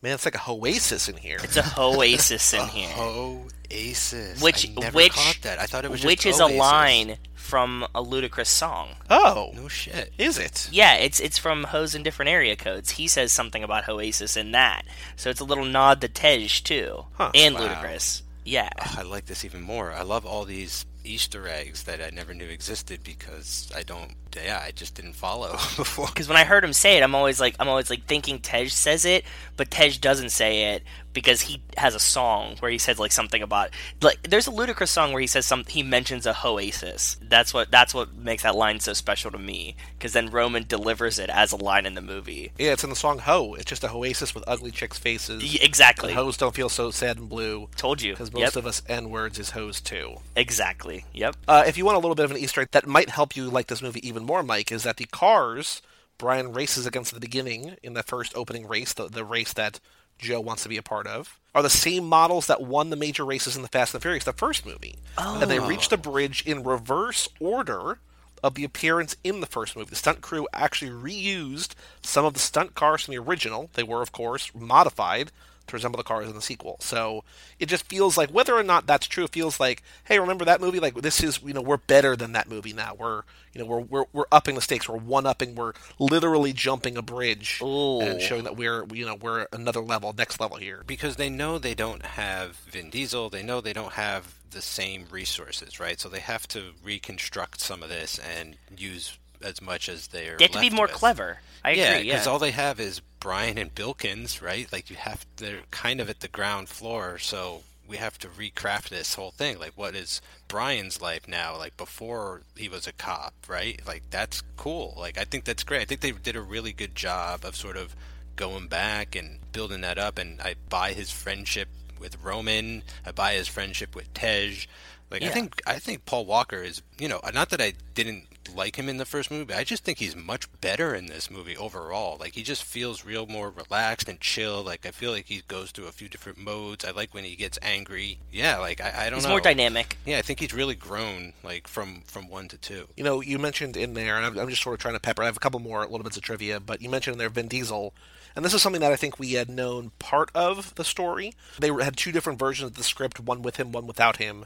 "Man, 0.06 0.14
it's 0.14 0.24
like 0.24 0.36
a 0.36 0.48
oasis 0.50 1.08
in 1.08 1.16
here." 1.16 1.38
It's 1.42 1.56
a 1.56 1.64
oasis 1.76 2.54
in 2.54 2.66
here. 2.68 2.94
Oasis, 2.96 4.40
Which 4.40 4.68
I 4.70 4.80
never 4.80 4.94
which 4.96 5.12
caught 5.12 5.38
that. 5.42 5.58
I 5.58 5.66
thought 5.66 5.84
it 5.84 5.90
was 5.90 6.00
just 6.00 6.06
which 6.06 6.26
is 6.26 6.38
a 6.38 6.46
line 6.46 7.18
from 7.34 7.84
a 7.92 8.02
Ludacris 8.04 8.46
song. 8.46 8.90
Oh, 9.10 9.50
No 9.54 9.66
shit. 9.66 10.12
is 10.18 10.38
it? 10.38 10.68
Yeah, 10.70 10.94
it's 10.94 11.18
it's 11.18 11.38
from 11.38 11.64
Hose 11.64 11.94
in 11.96 12.04
different 12.04 12.28
area 12.28 12.54
codes. 12.54 12.90
He 12.92 13.08
says 13.08 13.32
something 13.32 13.64
about 13.64 13.88
Oasis 13.88 14.36
in 14.36 14.52
that, 14.52 14.84
so 15.16 15.28
it's 15.30 15.40
a 15.40 15.44
little 15.44 15.64
nod 15.64 16.00
to 16.02 16.08
Tej 16.08 16.46
too, 16.62 17.06
Huh, 17.14 17.32
and 17.34 17.54
wow. 17.56 17.62
Ludacris. 17.62 18.22
Yeah, 18.44 18.68
ah, 18.80 19.00
I 19.00 19.02
like 19.02 19.26
this 19.26 19.44
even 19.44 19.62
more. 19.62 19.90
I 19.92 20.02
love 20.02 20.24
all 20.24 20.44
these 20.44 20.86
Easter 21.02 21.48
eggs 21.48 21.82
that 21.82 22.00
I 22.00 22.10
never 22.10 22.32
knew 22.32 22.46
existed 22.48 23.00
because 23.02 23.72
I 23.74 23.82
don't. 23.82 24.14
Yeah, 24.36 24.60
I 24.64 24.70
just 24.70 24.94
didn't 24.94 25.14
follow 25.14 25.52
before. 25.76 26.06
because 26.06 26.28
when 26.28 26.36
I 26.36 26.44
heard 26.44 26.62
him 26.64 26.72
say 26.72 26.96
it, 26.96 27.02
I'm 27.02 27.14
always 27.14 27.40
like 27.40 27.56
I'm 27.58 27.68
always 27.68 27.90
like 27.90 28.04
thinking 28.06 28.38
Tej 28.38 28.68
says 28.68 29.04
it, 29.04 29.24
but 29.56 29.70
Tej 29.70 29.98
doesn't 30.00 30.30
say 30.30 30.74
it 30.74 30.82
because 31.12 31.40
he 31.40 31.62
has 31.78 31.94
a 31.94 31.98
song 31.98 32.56
where 32.60 32.70
he 32.70 32.76
says 32.76 32.98
like 32.98 33.10
something 33.12 33.42
about 33.42 33.70
like 34.02 34.22
there's 34.28 34.46
a 34.46 34.50
Ludacris 34.50 34.88
song 34.88 35.12
where 35.12 35.20
he 35.20 35.26
says 35.26 35.46
some 35.46 35.64
he 35.66 35.82
mentions 35.82 36.26
a 36.26 36.36
oasis. 36.44 37.16
That's 37.22 37.54
what 37.54 37.70
that's 37.70 37.94
what 37.94 38.14
makes 38.14 38.42
that 38.42 38.54
line 38.54 38.80
so 38.80 38.92
special 38.92 39.30
to 39.30 39.38
me 39.38 39.76
because 39.98 40.12
then 40.12 40.30
Roman 40.30 40.64
delivers 40.66 41.18
it 41.18 41.30
as 41.30 41.52
a 41.52 41.56
line 41.56 41.86
in 41.86 41.94
the 41.94 42.02
movie. 42.02 42.52
Yeah, 42.58 42.72
it's 42.72 42.84
in 42.84 42.90
the 42.90 42.96
song 42.96 43.18
"Ho." 43.20 43.54
It's 43.54 43.64
just 43.64 43.84
a 43.84 43.90
oasis 43.90 44.34
with 44.34 44.44
ugly 44.46 44.70
chicks' 44.70 44.98
faces. 44.98 45.42
Y- 45.42 45.58
exactly. 45.62 46.10
And 46.10 46.18
hoes 46.18 46.36
don't 46.36 46.54
feel 46.54 46.68
so 46.68 46.90
sad 46.90 47.16
and 47.18 47.28
blue. 47.28 47.68
Told 47.76 48.02
you. 48.02 48.12
Because 48.12 48.32
most 48.32 48.40
Yep. 48.40 48.56
of 48.56 48.66
us 48.66 48.82
N 48.88 49.08
words 49.10 49.38
is 49.38 49.50
hoes 49.50 49.80
too. 49.80 50.16
Exactly. 50.36 51.04
Yep. 51.14 51.36
Uh, 51.48 51.64
if 51.66 51.78
you 51.78 51.84
want 51.86 51.96
a 51.96 52.00
little 52.00 52.14
bit 52.14 52.24
of 52.24 52.30
an 52.30 52.36
Easter 52.36 52.60
egg 52.60 52.68
that 52.72 52.86
might 52.86 53.08
help 53.10 53.36
you 53.36 53.48
like 53.48 53.68
this 53.68 53.80
movie 53.80 54.06
even 54.06 54.25
more, 54.26 54.42
Mike, 54.42 54.70
is 54.72 54.82
that 54.82 54.96
the 54.96 55.06
cars 55.06 55.82
Brian 56.18 56.52
races 56.52 56.86
against 56.86 57.12
at 57.12 57.14
the 57.14 57.26
beginning 57.26 57.76
in 57.82 57.94
the 57.94 58.02
first 58.02 58.36
opening 58.36 58.66
race, 58.66 58.92
the, 58.92 59.08
the 59.08 59.24
race 59.24 59.52
that 59.52 59.80
Joe 60.18 60.40
wants 60.40 60.62
to 60.62 60.68
be 60.68 60.78
a 60.78 60.82
part 60.82 61.06
of, 61.06 61.38
are 61.54 61.62
the 61.62 61.70
same 61.70 62.06
models 62.08 62.46
that 62.46 62.62
won 62.62 62.90
the 62.90 62.96
major 62.96 63.24
races 63.24 63.56
in 63.56 63.62
the 63.62 63.68
Fast 63.68 63.94
and 63.94 64.00
the 64.00 64.02
Furious, 64.02 64.24
the 64.24 64.32
first 64.32 64.64
movie. 64.64 64.96
And 65.18 65.50
they 65.50 65.58
reach 65.58 65.88
the 65.88 65.96
oh. 65.96 66.00
bridge 66.00 66.42
in 66.46 66.62
reverse 66.62 67.28
order 67.40 67.98
of 68.42 68.54
the 68.54 68.64
appearance 68.64 69.16
in 69.24 69.40
the 69.40 69.46
first 69.46 69.76
movie. 69.76 69.90
The 69.90 69.96
stunt 69.96 70.20
crew 70.20 70.46
actually 70.52 70.90
reused 70.90 71.74
some 72.02 72.24
of 72.24 72.34
the 72.34 72.40
stunt 72.40 72.74
cars 72.74 73.04
from 73.04 73.12
the 73.12 73.18
original. 73.18 73.70
They 73.74 73.82
were, 73.82 74.02
of 74.02 74.12
course, 74.12 74.50
modified 74.54 75.32
to 75.66 75.76
resemble 75.76 75.96
the 75.96 76.04
cars 76.04 76.28
in 76.28 76.34
the 76.34 76.42
sequel. 76.42 76.76
So 76.80 77.24
it 77.58 77.66
just 77.66 77.84
feels 77.84 78.16
like 78.16 78.30
whether 78.30 78.54
or 78.54 78.62
not 78.62 78.86
that's 78.86 79.06
true, 79.06 79.24
it 79.24 79.30
feels 79.32 79.58
like, 79.58 79.82
hey, 80.04 80.18
remember 80.18 80.44
that 80.44 80.60
movie? 80.60 80.80
Like 80.80 80.94
this 80.94 81.22
is 81.22 81.40
you 81.44 81.52
know 81.52 81.62
we're 81.62 81.76
better 81.76 82.16
than 82.16 82.32
that 82.32 82.48
movie 82.48 82.72
now. 82.72 82.94
We're 82.94 83.22
you 83.52 83.60
know 83.60 83.66
we're 83.66 83.80
we're, 83.80 84.04
we're 84.12 84.24
upping 84.30 84.54
the 84.54 84.60
stakes. 84.60 84.88
We're 84.88 84.96
one 84.96 85.26
upping. 85.26 85.54
We're 85.54 85.72
literally 85.98 86.52
jumping 86.52 86.96
a 86.96 87.02
bridge 87.02 87.60
Ooh. 87.62 88.00
and 88.00 88.20
showing 88.20 88.44
that 88.44 88.56
we're 88.56 88.84
you 88.92 89.06
know 89.06 89.14
we're 89.14 89.46
another 89.52 89.80
level, 89.80 90.14
next 90.16 90.40
level 90.40 90.56
here. 90.56 90.82
because 90.86 91.16
they 91.16 91.30
know 91.30 91.58
they 91.58 91.74
don't 91.74 92.04
have 92.04 92.56
Vin 92.70 92.90
Diesel, 92.90 93.30
they 93.30 93.42
know 93.42 93.60
they 93.60 93.72
don't 93.72 93.92
have 93.92 94.34
the 94.50 94.62
same 94.62 95.06
resources, 95.10 95.78
right? 95.80 96.00
So 96.00 96.08
they 96.08 96.20
have 96.20 96.48
to 96.48 96.72
reconstruct 96.82 97.60
some 97.60 97.82
of 97.82 97.88
this 97.88 98.18
and 98.18 98.56
use 98.76 99.18
as 99.42 99.60
much 99.60 99.88
as 99.88 100.08
they're. 100.08 100.36
They 100.38 100.44
have 100.44 100.52
to 100.52 100.60
be 100.60 100.70
more 100.70 100.86
with. 100.86 100.94
clever. 100.94 101.38
I 101.64 101.72
yeah, 101.72 101.92
agree. 101.92 102.08
Yeah. 102.08 102.14
because 102.14 102.26
all 102.26 102.38
they 102.38 102.52
have 102.52 102.80
is 102.80 103.00
Brian 103.20 103.58
and 103.58 103.74
Bilkins, 103.74 104.42
right? 104.42 104.70
Like 104.72 104.90
you 104.90 104.96
have, 104.96 105.26
they're 105.36 105.62
kind 105.70 106.00
of 106.00 106.08
at 106.08 106.20
the 106.20 106.28
ground 106.28 106.68
floor, 106.68 107.18
so 107.18 107.62
we 107.88 107.96
have 107.96 108.18
to 108.18 108.28
recraft 108.28 108.88
this 108.88 109.14
whole 109.14 109.30
thing. 109.30 109.58
Like, 109.58 109.72
what 109.76 109.94
is 109.94 110.20
Brian's 110.48 111.00
life 111.00 111.28
now? 111.28 111.56
Like 111.56 111.76
before 111.76 112.42
he 112.56 112.68
was 112.68 112.86
a 112.86 112.92
cop, 112.92 113.34
right? 113.48 113.80
Like 113.86 114.02
that's 114.10 114.42
cool. 114.56 114.94
Like 114.96 115.18
I 115.18 115.24
think 115.24 115.44
that's 115.44 115.64
great. 115.64 115.82
I 115.82 115.84
think 115.84 116.00
they 116.00 116.12
did 116.12 116.36
a 116.36 116.42
really 116.42 116.72
good 116.72 116.94
job 116.94 117.44
of 117.44 117.56
sort 117.56 117.76
of 117.76 117.94
going 118.36 118.68
back 118.68 119.16
and 119.16 119.38
building 119.52 119.80
that 119.82 119.98
up. 119.98 120.18
And 120.18 120.40
I 120.40 120.56
buy 120.68 120.92
his 120.92 121.10
friendship 121.10 121.68
with 121.98 122.22
Roman. 122.22 122.82
I 123.04 123.12
buy 123.12 123.34
his 123.34 123.48
friendship 123.48 123.94
with 123.94 124.12
Tej. 124.14 124.66
Like 125.10 125.22
I 125.22 125.28
think 125.28 125.62
I 125.66 125.78
think 125.78 126.04
Paul 126.04 126.26
Walker 126.26 126.62
is 126.62 126.82
you 126.98 127.08
know 127.08 127.20
not 127.32 127.50
that 127.50 127.60
I 127.60 127.74
didn't 127.94 128.24
like 128.54 128.76
him 128.76 128.88
in 128.88 128.96
the 128.96 129.04
first 129.04 129.30
movie, 129.30 129.44
but 129.44 129.56
I 129.56 129.64
just 129.64 129.84
think 129.84 129.98
he's 129.98 130.16
much 130.16 130.48
better 130.60 130.94
in 130.94 131.06
this 131.06 131.30
movie 131.30 131.56
overall. 131.56 132.16
Like 132.18 132.34
he 132.34 132.42
just 132.42 132.64
feels 132.64 133.04
real 133.04 133.26
more 133.26 133.50
relaxed 133.50 134.08
and 134.08 134.20
chill. 134.20 134.62
Like 134.62 134.84
I 134.86 134.90
feel 134.90 135.12
like 135.12 135.26
he 135.26 135.42
goes 135.48 135.70
through 135.70 135.86
a 135.86 135.92
few 135.92 136.08
different 136.08 136.38
modes. 136.38 136.84
I 136.84 136.90
like 136.90 137.14
when 137.14 137.24
he 137.24 137.36
gets 137.36 137.58
angry. 137.62 138.18
Yeah, 138.32 138.58
like 138.58 138.80
I, 138.80 139.06
I 139.06 139.10
don't 139.10 139.14
He's 139.18 139.24
know. 139.24 139.30
more 139.30 139.40
dynamic. 139.40 139.96
Yeah, 140.04 140.18
I 140.18 140.22
think 140.22 140.40
he's 140.40 140.52
really 140.54 140.74
grown 140.74 141.32
like 141.42 141.68
from 141.68 142.02
from 142.06 142.28
one 142.28 142.48
to 142.48 142.56
two. 142.58 142.88
You 142.96 143.04
know, 143.04 143.20
you 143.20 143.38
mentioned 143.38 143.76
in 143.76 143.94
there, 143.94 144.16
and 144.16 144.26
I'm, 144.26 144.38
I'm 144.38 144.48
just 144.48 144.62
sort 144.62 144.74
of 144.74 144.80
trying 144.80 144.94
to 144.94 145.00
pepper. 145.00 145.22
I 145.22 145.26
have 145.26 145.36
a 145.36 145.40
couple 145.40 145.60
more 145.60 145.82
little 145.86 146.02
bits 146.04 146.16
of 146.16 146.22
trivia, 146.22 146.60
but 146.60 146.80
you 146.82 146.88
mentioned 146.88 147.14
in 147.14 147.18
there 147.18 147.28
Vin 147.28 147.48
Diesel, 147.48 147.94
and 148.34 148.44
this 148.44 148.54
is 148.54 148.62
something 148.62 148.80
that 148.80 148.92
I 148.92 148.96
think 148.96 149.18
we 149.18 149.32
had 149.32 149.48
known 149.48 149.92
part 149.98 150.30
of 150.34 150.74
the 150.74 150.84
story. 150.84 151.32
They 151.58 151.68
had 151.68 151.96
two 151.96 152.12
different 152.12 152.38
versions 152.38 152.70
of 152.70 152.76
the 152.76 152.84
script, 152.84 153.18
one 153.20 153.42
with 153.42 153.56
him, 153.56 153.72
one 153.72 153.86
without 153.86 154.16
him, 154.18 154.44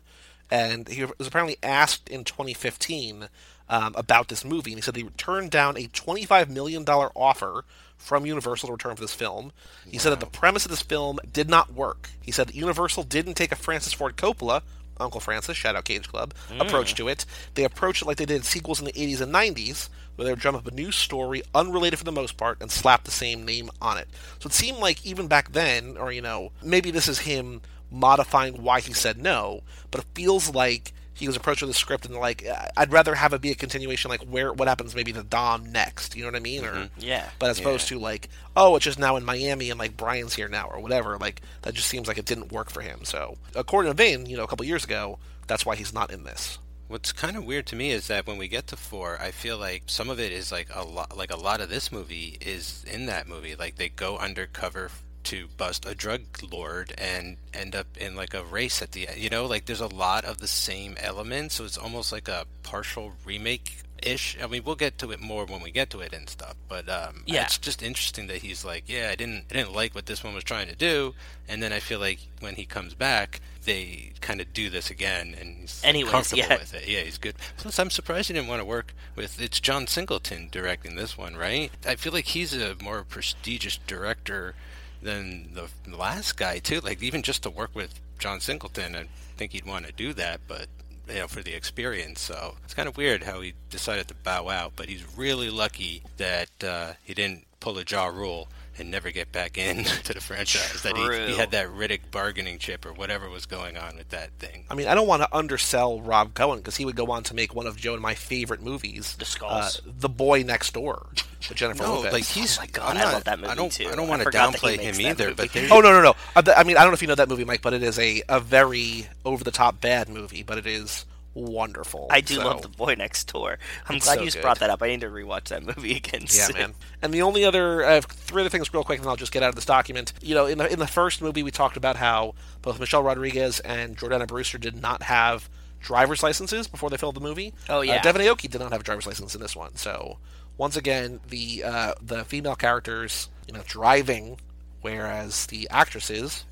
and 0.50 0.88
he 0.88 1.04
was 1.04 1.26
apparently 1.26 1.56
asked 1.62 2.08
in 2.08 2.24
2015 2.24 3.28
um, 3.70 3.94
about 3.96 4.28
this 4.28 4.44
movie, 4.44 4.72
and 4.72 4.78
he 4.78 4.82
said 4.82 4.96
he 4.96 5.04
turned 5.16 5.50
down 5.50 5.78
a 5.78 5.86
25 5.86 6.50
million 6.50 6.84
dollar 6.84 7.10
offer 7.16 7.64
from 7.96 8.26
Universal 8.26 8.66
to 8.66 8.72
return 8.72 8.96
for 8.96 9.02
this 9.02 9.14
film. 9.14 9.52
He 9.86 9.98
said 9.98 10.10
that 10.10 10.20
the 10.20 10.26
premise 10.26 10.64
of 10.64 10.70
this 10.70 10.82
film 10.82 11.18
did 11.32 11.48
not 11.48 11.72
work. 11.72 12.10
He 12.20 12.32
said 12.32 12.48
that 12.48 12.54
Universal 12.54 13.04
didn't 13.04 13.34
take 13.34 13.52
a 13.52 13.56
Francis 13.56 13.92
Ford 13.92 14.16
Coppola 14.16 14.62
Uncle 15.00 15.20
Francis, 15.20 15.56
shout 15.56 15.74
out 15.74 15.84
Cage 15.84 16.08
Club, 16.08 16.34
approach 16.60 16.94
to 16.96 17.08
it. 17.08 17.24
They 17.54 17.64
approached 17.64 18.02
it 18.02 18.04
like 18.04 18.18
they 18.18 18.26
did 18.26 18.44
sequels 18.44 18.80
in 18.80 18.84
the 18.84 18.92
80s 18.92 19.20
and 19.20 19.32
90s, 19.32 19.88
where 20.14 20.26
they 20.26 20.32
would 20.32 20.40
drum 20.40 20.54
up 20.54 20.66
a 20.66 20.70
new 20.70 20.92
story, 20.92 21.42
unrelated 21.54 21.98
for 21.98 22.04
the 22.04 22.12
most 22.12 22.36
part, 22.36 22.58
and 22.60 22.70
slap 22.70 23.04
the 23.04 23.10
same 23.10 23.44
name 23.44 23.70
on 23.80 23.98
it. 23.98 24.08
So 24.40 24.48
it 24.48 24.52
seemed 24.52 24.78
like 24.78 25.04
even 25.04 25.26
back 25.26 25.52
then, 25.52 25.96
or, 25.96 26.12
you 26.12 26.20
know, 26.20 26.52
maybe 26.62 26.90
this 26.90 27.08
is 27.08 27.20
him 27.20 27.62
modifying 27.90 28.62
why 28.62 28.80
he 28.80 28.92
said 28.92 29.18
no, 29.18 29.62
but 29.90 30.02
it 30.02 30.06
feels 30.14 30.54
like 30.54 30.92
he 31.20 31.26
was 31.26 31.36
approached 31.36 31.60
with 31.60 31.70
a 31.70 31.74
script 31.74 32.06
and 32.06 32.16
like 32.16 32.46
I'd 32.76 32.92
rather 32.92 33.14
have 33.14 33.32
it 33.34 33.40
be 33.40 33.50
a 33.50 33.54
continuation 33.54 34.10
like 34.10 34.22
where 34.22 34.52
what 34.52 34.68
happens 34.68 34.94
maybe 34.94 35.12
to 35.12 35.22
Dom 35.22 35.70
next. 35.70 36.16
You 36.16 36.22
know 36.22 36.28
what 36.28 36.36
I 36.36 36.40
mean? 36.40 36.64
Or 36.64 36.72
mm-hmm. 36.72 37.00
Yeah. 37.00 37.28
but 37.38 37.50
as 37.50 37.60
opposed 37.60 37.88
to 37.88 37.98
like 37.98 38.28
oh 38.56 38.74
it's 38.76 38.84
just 38.84 38.98
now 38.98 39.16
in 39.16 39.24
Miami 39.24 39.70
and 39.70 39.78
like 39.78 39.96
Brian's 39.96 40.34
here 40.34 40.48
now 40.48 40.66
or 40.66 40.80
whatever. 40.80 41.18
Like 41.18 41.42
that 41.62 41.74
just 41.74 41.88
seems 41.88 42.08
like 42.08 42.18
it 42.18 42.24
didn't 42.24 42.52
work 42.52 42.70
for 42.70 42.80
him. 42.80 43.04
So 43.04 43.36
according 43.54 43.92
to 43.92 43.96
Vane, 43.96 44.26
you 44.26 44.36
know, 44.36 44.44
a 44.44 44.48
couple 44.48 44.64
years 44.64 44.84
ago, 44.84 45.18
that's 45.46 45.66
why 45.66 45.76
he's 45.76 45.92
not 45.92 46.10
in 46.10 46.24
this. 46.24 46.58
What's 46.88 47.12
kind 47.12 47.36
of 47.36 47.44
weird 47.44 47.66
to 47.66 47.76
me 47.76 47.92
is 47.92 48.08
that 48.08 48.26
when 48.26 48.38
we 48.38 48.48
get 48.48 48.66
to 48.68 48.76
four, 48.76 49.20
I 49.20 49.30
feel 49.30 49.58
like 49.58 49.84
some 49.86 50.10
of 50.10 50.18
it 50.18 50.32
is 50.32 50.50
like 50.50 50.68
a 50.74 50.82
lot, 50.82 51.16
like 51.16 51.30
a 51.30 51.36
lot 51.36 51.60
of 51.60 51.68
this 51.68 51.92
movie 51.92 52.36
is 52.40 52.84
in 52.90 53.06
that 53.06 53.28
movie. 53.28 53.54
Like 53.54 53.76
they 53.76 53.90
go 53.90 54.16
undercover 54.18 54.90
to 55.24 55.48
bust 55.56 55.84
a 55.86 55.94
drug 55.94 56.22
lord 56.50 56.92
and 56.98 57.36
end 57.52 57.74
up 57.74 57.86
in 57.98 58.14
like 58.16 58.34
a 58.34 58.44
race 58.44 58.80
at 58.82 58.92
the 58.92 59.08
end. 59.08 59.18
You 59.18 59.30
know, 59.30 59.46
like 59.46 59.66
there's 59.66 59.80
a 59.80 59.86
lot 59.86 60.24
of 60.24 60.38
the 60.38 60.48
same 60.48 60.96
elements, 61.00 61.56
so 61.56 61.64
it's 61.64 61.78
almost 61.78 62.12
like 62.12 62.28
a 62.28 62.46
partial 62.62 63.12
remake. 63.24 63.78
Ish. 64.02 64.38
I 64.42 64.46
mean, 64.46 64.62
we'll 64.64 64.76
get 64.76 64.96
to 65.00 65.10
it 65.10 65.20
more 65.20 65.44
when 65.44 65.60
we 65.60 65.70
get 65.70 65.90
to 65.90 66.00
it 66.00 66.14
and 66.14 66.26
stuff. 66.26 66.54
But 66.70 66.88
um, 66.88 67.22
Yeah. 67.26 67.42
it's 67.44 67.58
just 67.58 67.82
interesting 67.82 68.28
that 68.28 68.38
he's 68.38 68.64
like, 68.64 68.84
yeah, 68.86 69.10
I 69.12 69.14
didn't, 69.14 69.44
I 69.50 69.54
didn't 69.56 69.74
like 69.74 69.94
what 69.94 70.06
this 70.06 70.24
one 70.24 70.32
was 70.32 70.42
trying 70.42 70.68
to 70.68 70.74
do, 70.74 71.14
and 71.46 71.62
then 71.62 71.70
I 71.70 71.80
feel 71.80 71.98
like 72.00 72.18
when 72.38 72.54
he 72.54 72.64
comes 72.64 72.94
back, 72.94 73.42
they 73.66 74.12
kind 74.22 74.40
of 74.40 74.54
do 74.54 74.70
this 74.70 74.88
again, 74.90 75.36
and 75.38 75.58
he's 75.58 75.82
Anyways, 75.84 76.10
comfortable 76.10 76.38
yeah. 76.44 76.56
with 76.58 76.72
it. 76.72 76.88
Yeah, 76.88 77.00
he's 77.00 77.18
good. 77.18 77.34
Plus, 77.58 77.78
I'm 77.78 77.90
surprised 77.90 78.28
he 78.28 78.32
didn't 78.32 78.48
want 78.48 78.62
to 78.62 78.64
work 78.64 78.94
with. 79.16 79.38
It's 79.38 79.60
John 79.60 79.86
Singleton 79.86 80.48
directing 80.50 80.96
this 80.96 81.18
one, 81.18 81.36
right? 81.36 81.70
I 81.86 81.96
feel 81.96 82.14
like 82.14 82.24
he's 82.28 82.54
a 82.54 82.76
more 82.82 83.04
prestigious 83.04 83.78
director 83.86 84.54
than 85.02 85.54
the 85.54 85.96
last 85.96 86.36
guy 86.36 86.58
too. 86.58 86.80
Like 86.80 87.02
even 87.02 87.22
just 87.22 87.42
to 87.44 87.50
work 87.50 87.70
with 87.74 88.00
John 88.18 88.40
Singleton, 88.40 88.94
I 88.94 89.06
think 89.36 89.52
he'd 89.52 89.66
want 89.66 89.86
to 89.86 89.92
do 89.92 90.12
that, 90.14 90.40
but 90.46 90.66
you 91.08 91.20
know, 91.20 91.28
for 91.28 91.42
the 91.42 91.54
experience. 91.54 92.20
So 92.20 92.56
it's 92.64 92.74
kind 92.74 92.88
of 92.88 92.96
weird 92.96 93.24
how 93.24 93.40
he 93.40 93.54
decided 93.68 94.08
to 94.08 94.14
bow 94.14 94.48
out. 94.48 94.72
But 94.76 94.88
he's 94.88 95.04
really 95.16 95.50
lucky 95.50 96.02
that 96.16 96.50
uh, 96.62 96.92
he 97.02 97.14
didn't 97.14 97.46
pull 97.58 97.78
a 97.78 97.84
Ja 97.88 98.06
Rule. 98.06 98.48
And 98.80 98.90
never 98.90 99.10
get 99.10 99.30
back 99.30 99.58
in 99.58 99.84
to 99.84 100.14
the 100.14 100.20
franchise. 100.20 100.82
That 100.82 100.96
he, 100.96 101.32
he 101.32 101.36
had 101.38 101.50
that 101.52 101.68
Riddick 101.68 102.00
bargaining 102.10 102.58
chip 102.58 102.84
or 102.86 102.92
whatever 102.92 103.28
was 103.28 103.46
going 103.46 103.76
on 103.76 103.96
with 103.96 104.08
that 104.08 104.30
thing. 104.38 104.64
I 104.70 104.74
mean, 104.74 104.88
I 104.88 104.94
don't 104.94 105.06
want 105.06 105.22
to 105.22 105.28
undersell 105.36 106.00
Rob 106.00 106.34
Cohen 106.34 106.58
because 106.58 106.76
he 106.76 106.84
would 106.84 106.96
go 106.96 107.10
on 107.10 107.22
to 107.24 107.34
make 107.34 107.54
one 107.54 107.66
of 107.66 107.76
Joe 107.76 107.92
and 107.92 108.02
my 108.02 108.14
favorite 108.14 108.62
movies, 108.62 109.14
The 109.16 109.24
Skulls. 109.26 109.80
uh, 109.86 109.90
The 109.98 110.08
Boy 110.08 110.42
Next 110.42 110.72
Door, 110.72 111.06
with 111.14 111.54
Jennifer 111.54 111.82
No, 111.82 111.96
Lopez. 111.96 112.12
like 112.12 112.24
he's. 112.24 112.56
Oh 112.58 112.62
my 112.62 112.66
God, 112.68 112.96
I'm 112.96 113.06
I 113.06 113.12
love 113.12 113.24
that 113.24 113.38
movie 113.38 113.52
I 113.52 113.54
don't. 113.54 113.70
too. 113.72 113.86
I 113.88 113.94
don't 113.94 114.06
I 114.06 114.08
want 114.08 114.20
to 114.20 114.24
forgot 114.24 114.52
that 114.52 114.60
he 114.60 114.76
downplay 114.78 114.80
him 114.80 115.00
either, 115.00 115.34
but 115.34 115.54
Oh 115.70 115.80
no 115.80 115.92
no 115.92 116.00
no! 116.02 116.14
Uh, 116.34 116.42
I 116.56 116.64
mean, 116.64 116.76
I 116.76 116.80
don't 116.80 116.90
know 116.90 116.94
if 116.94 117.02
you 117.02 117.08
know 117.08 117.14
that 117.14 117.28
movie, 117.28 117.44
Mike, 117.44 117.62
but 117.62 117.74
it 117.74 117.82
is 117.82 117.98
a, 117.98 118.22
a 118.28 118.40
very 118.40 119.08
over 119.24 119.44
the 119.44 119.50
top 119.50 119.80
bad 119.80 120.08
movie, 120.08 120.42
but 120.42 120.56
it 120.58 120.66
is 120.66 121.04
wonderful. 121.34 122.06
I 122.10 122.20
do 122.20 122.34
So- 122.36 122.44
love 122.44 122.62
The 122.62 122.68
Boy 122.68 122.94
Next 122.96 123.32
Door. 123.32 123.58
I'm 123.88 123.96
It's 123.96 124.06
glad 124.06 124.14
so 124.14 124.20
you 124.20 124.26
just 124.26 124.36
good. 124.38 124.42
brought 124.42 124.58
that 124.60 124.70
up. 124.70 124.82
I 124.82 124.88
need 124.88 125.00
to 125.02 125.08
rewatch 125.08 125.44
that 125.44 125.62
movie 125.64 125.96
again. 125.96 126.22
Yeah, 126.22 126.46
soon. 126.46 126.56
man. 126.56 126.74
And 127.02 127.12
the 127.14 127.22
only 127.22 127.44
other 127.44 127.84
uh, 127.84 128.00
three 128.00 128.42
other 128.42 128.48
things, 128.50 128.72
real 128.74 128.84
quick, 128.84 128.98
and 129.00 129.08
I'll 129.08 129.16
just 129.16 129.32
get 129.32 129.42
out 129.42 129.48
of 129.50 129.54
this 129.54 129.64
document. 129.64 130.12
You 130.20 130.34
know, 130.34 130.46
in 130.46 130.58
the 130.58 130.70
in 130.72 130.78
the 130.78 130.86
first 130.86 131.22
movie, 131.22 131.42
we 131.42 131.50
talked 131.50 131.76
about 131.76 131.96
how 131.96 132.34
both 132.62 132.78
Michelle 132.80 133.02
Rodriguez 133.02 133.60
and 133.60 133.96
Jordana 133.96 134.26
Brewster 134.26 134.58
did 134.58 134.80
not 134.80 135.04
have 135.04 135.48
driver's 135.80 136.22
licenses 136.22 136.66
before 136.66 136.90
they 136.90 136.96
filmed 136.98 137.16
the 137.16 137.20
movie. 137.22 137.54
Oh, 137.68 137.78
uh, 137.78 137.82
yeah. 137.82 138.02
Devon 138.02 138.20
Aoki 138.22 138.50
did 138.50 138.60
not 138.60 138.70
have 138.72 138.82
a 138.82 138.84
driver's 138.84 139.06
license 139.06 139.34
in 139.34 139.40
this 139.40 139.56
one. 139.56 139.76
So 139.76 140.18
once 140.58 140.76
again, 140.76 141.20
the 141.28 141.62
uh, 141.64 141.94
the 142.02 142.24
female 142.24 142.54
characters, 142.56 143.28
you 143.46 143.54
know, 143.54 143.62
driving, 143.66 144.38
whereas 144.82 145.46
the 145.46 145.68
actresses 145.70 146.44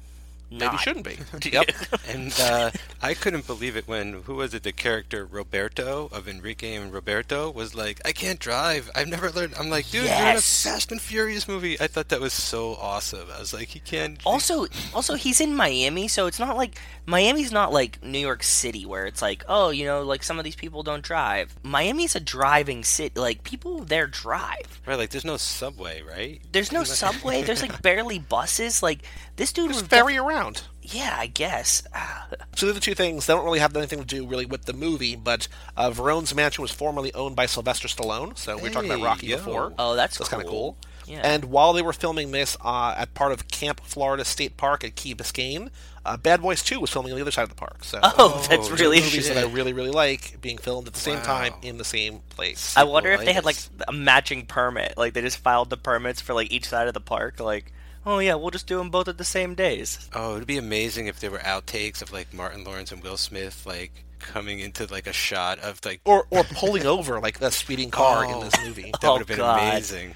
maybe 0.50 0.64
Not. 0.64 0.80
shouldn't 0.80 1.04
be. 1.04 1.18
yep. 1.50 1.70
And 2.08 2.32
uh, 2.40 2.70
I 3.02 3.12
couldn't 3.14 3.46
believe 3.46 3.76
it 3.76 3.86
when 3.86 4.22
who 4.24 4.36
was 4.36 4.54
it? 4.54 4.62
The 4.62 4.72
character 4.72 5.26
Roberto 5.26 6.08
of 6.10 6.26
Enrique 6.26 6.74
and 6.74 6.92
Roberto 6.92 7.50
was 7.50 7.74
like, 7.74 8.00
"I 8.04 8.12
can't 8.12 8.38
drive. 8.38 8.90
I've 8.94 9.08
never 9.08 9.30
learned." 9.30 9.54
I'm 9.58 9.68
like, 9.68 9.90
"Dude, 9.90 10.04
you're 10.04 10.12
in 10.12 10.36
a 10.36 10.40
Fast 10.40 10.90
and 10.90 11.00
Furious 11.00 11.46
movie." 11.46 11.78
I 11.80 11.86
thought 11.86 12.08
that 12.08 12.20
was 12.20 12.32
so 12.32 12.76
awesome. 12.76 13.28
I 13.34 13.38
was 13.38 13.52
like, 13.52 13.68
"He 13.68 13.80
can't." 13.80 14.18
Also, 14.24 14.66
also 14.94 15.14
he's 15.14 15.40
in 15.40 15.54
Miami, 15.54 16.08
so 16.08 16.26
it's 16.26 16.38
not 16.38 16.56
like 16.56 16.78
Miami's 17.04 17.52
not 17.52 17.72
like 17.72 18.02
New 18.02 18.18
York 18.18 18.42
City 18.42 18.86
where 18.86 19.06
it's 19.06 19.22
like, 19.22 19.44
oh, 19.48 19.70
you 19.70 19.84
know, 19.84 20.02
like 20.02 20.22
some 20.22 20.38
of 20.38 20.44
these 20.44 20.56
people 20.56 20.82
don't 20.82 21.02
drive. 21.02 21.54
Miami's 21.62 22.14
a 22.16 22.20
driving 22.20 22.84
city. 22.84 23.18
Like 23.18 23.44
people 23.44 23.80
there 23.80 24.06
drive. 24.06 24.80
right, 24.86 24.96
like 24.98 25.10
there's 25.10 25.24
no 25.24 25.36
subway, 25.36 26.02
right? 26.02 26.40
There's 26.52 26.72
no 26.72 26.84
subway. 26.84 27.42
There's 27.42 27.62
like 27.62 27.82
barely 27.88 28.18
buses. 28.18 28.82
Like 28.82 29.00
this 29.36 29.52
dude 29.52 29.68
was 29.68 29.78
Just 29.78 29.90
ferry 29.90 30.16
around. 30.18 30.37
Yeah, 30.82 31.16
I 31.18 31.26
guess. 31.26 31.82
Ah, 31.94 32.28
So 32.56 32.66
they're 32.66 32.72
the 32.74 32.80
two 32.80 32.94
things. 32.94 33.26
They 33.26 33.34
don't 33.34 33.44
really 33.44 33.58
have 33.58 33.76
anything 33.76 33.98
to 33.98 34.04
do 34.06 34.26
really 34.26 34.46
with 34.46 34.64
the 34.64 34.72
movie, 34.72 35.16
but 35.16 35.46
uh, 35.76 35.90
Verone's 35.90 36.34
mansion 36.34 36.62
was 36.62 36.70
formerly 36.70 37.12
owned 37.14 37.36
by 37.36 37.44
Sylvester 37.46 37.88
Stallone. 37.88 38.38
So 38.38 38.56
we 38.56 38.62
were 38.64 38.70
talking 38.70 38.90
about 38.90 39.04
Rocky 39.04 39.26
yo. 39.28 39.36
before. 39.36 39.74
Oh, 39.78 39.94
that's 39.94 40.16
that's 40.16 40.30
kind 40.30 40.42
of 40.42 40.48
cool. 40.48 40.72
cool. 40.72 41.12
Yeah. 41.14 41.20
And 41.24 41.46
while 41.46 41.72
they 41.72 41.80
were 41.82 41.92
filming 41.94 42.32
this 42.32 42.56
uh, 42.62 42.94
at 42.96 43.14
part 43.14 43.32
of 43.32 43.48
Cape 43.48 43.80
Florida 43.80 44.24
State 44.26 44.56
Park 44.58 44.84
at 44.84 44.94
Key 44.94 45.14
Biscayne, 45.14 45.70
uh, 46.04 46.18
Bad 46.18 46.42
Boys 46.42 46.62
2 46.62 46.80
was 46.80 46.90
filming 46.90 47.12
on 47.12 47.16
the 47.16 47.22
other 47.22 47.30
side 47.30 47.44
of 47.44 47.48
the 47.48 47.54
park. 47.54 47.82
So 47.84 47.98
Oh, 48.02 48.46
that's 48.50 48.68
Oh, 48.70 48.74
really 48.76 49.00
movies 49.00 49.28
that 49.28 49.38
I 49.38 49.44
really, 49.50 49.72
really 49.72 49.90
like 49.90 50.38
being 50.42 50.58
filmed 50.58 50.86
at 50.86 50.92
the 50.94 51.00
same 51.00 51.20
time 51.20 51.54
in 51.62 51.78
the 51.78 51.84
same 51.84 52.20
place. 52.30 52.76
I 52.76 52.84
wonder 52.84 53.10
if 53.12 53.20
they 53.24 53.32
had 53.32 53.44
like 53.46 53.56
a 53.86 53.92
matching 53.92 54.44
permit. 54.46 54.94
Like 54.98 55.14
they 55.14 55.22
just 55.22 55.38
filed 55.38 55.70
the 55.70 55.76
permits 55.78 56.20
for 56.20 56.34
like 56.34 56.50
each 56.52 56.66
side 56.68 56.88
of 56.88 56.94
the 56.94 57.00
park. 57.00 57.40
Like, 57.40 57.72
oh 58.08 58.18
yeah, 58.20 58.34
we'll 58.34 58.50
just 58.50 58.66
do 58.66 58.78
them 58.78 58.90
both 58.90 59.06
at 59.08 59.18
the 59.18 59.24
same 59.24 59.54
days. 59.54 60.08
Oh, 60.14 60.34
it'd 60.36 60.46
be 60.48 60.56
amazing 60.58 61.06
if 61.06 61.20
there 61.20 61.30
were 61.30 61.38
outtakes 61.40 62.00
of 62.02 62.12
like 62.12 62.32
Martin 62.32 62.64
Lawrence 62.64 62.90
and 62.90 63.02
Will 63.02 63.16
Smith 63.18 63.66
like 63.66 64.04
coming 64.18 64.60
into 64.60 64.86
like 64.86 65.06
a 65.06 65.12
shot 65.12 65.58
of 65.60 65.78
like. 65.84 66.00
or, 66.04 66.26
or 66.30 66.42
pulling 66.44 66.86
over 66.86 67.20
like 67.20 67.40
a 67.40 67.50
speeding 67.50 67.90
car 67.90 68.24
in 68.24 68.32
Oh. 68.32 68.42
this 68.44 68.54
movie. 68.64 68.90
That 69.00 69.04
Oh, 69.04 69.12
would 69.12 69.18
have 69.20 69.28
been 69.28 69.40
oh, 69.40 69.44
God. 69.44 69.68
amazing. 69.68 70.14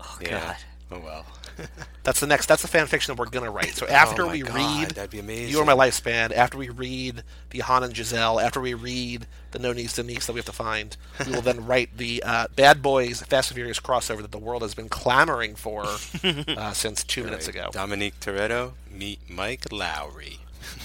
Oh 0.00 0.18
Yeah. 0.20 0.40
god. 0.40 0.56
Oh 0.90 0.98
well. 1.04 1.26
That's 2.02 2.20
the 2.20 2.26
next. 2.26 2.46
That's 2.46 2.62
the 2.62 2.68
fan 2.68 2.86
fiction 2.86 3.14
that 3.14 3.18
we're 3.20 3.30
gonna 3.30 3.50
write. 3.50 3.74
So 3.74 3.86
after 3.86 4.22
Oh 4.24 4.30
we 4.30 4.40
God, 4.42 4.54
read, 4.54 4.90
that'd 4.90 5.10
be 5.10 5.18
amazing. 5.20 5.48
You 5.50 5.60
are 5.60 5.64
my 5.64 5.72
lifespan. 5.74 6.32
After 6.32 6.58
we 6.58 6.68
read 6.68 7.22
the 7.50 7.60
Han 7.60 7.82
and 7.82 7.96
Giselle, 7.96 8.38
after 8.40 8.60
we 8.60 8.74
read 8.74 9.26
the 9.52 9.58
No 9.58 9.72
Needs 9.72 9.94
to 9.94 10.02
Neeks 10.02 10.26
that 10.26 10.32
we 10.34 10.38
have 10.38 10.46
to 10.46 10.52
find, 10.52 10.96
we 11.26 11.32
will 11.32 11.40
then 11.42 11.64
write 11.66 11.96
the 11.96 12.22
uh, 12.24 12.48
Bad 12.54 12.82
Boys 12.82 13.22
Fast 13.22 13.50
and 13.50 13.56
Furious 13.56 13.80
crossover 13.80 14.20
that 14.22 14.32
the 14.32 14.38
world 14.38 14.62
has 14.62 14.74
been 14.74 14.88
clamoring 14.88 15.54
for 15.54 15.84
uh, 16.24 16.72
since 16.72 17.02
two 17.04 17.24
minutes 17.24 17.46
Right. 17.46 17.54
ago. 17.56 17.70
Dominique 17.72 18.20
Toretto, 18.20 18.72
meet 18.90 19.20
Mike 19.30 19.62
Lowrey. 19.70 20.38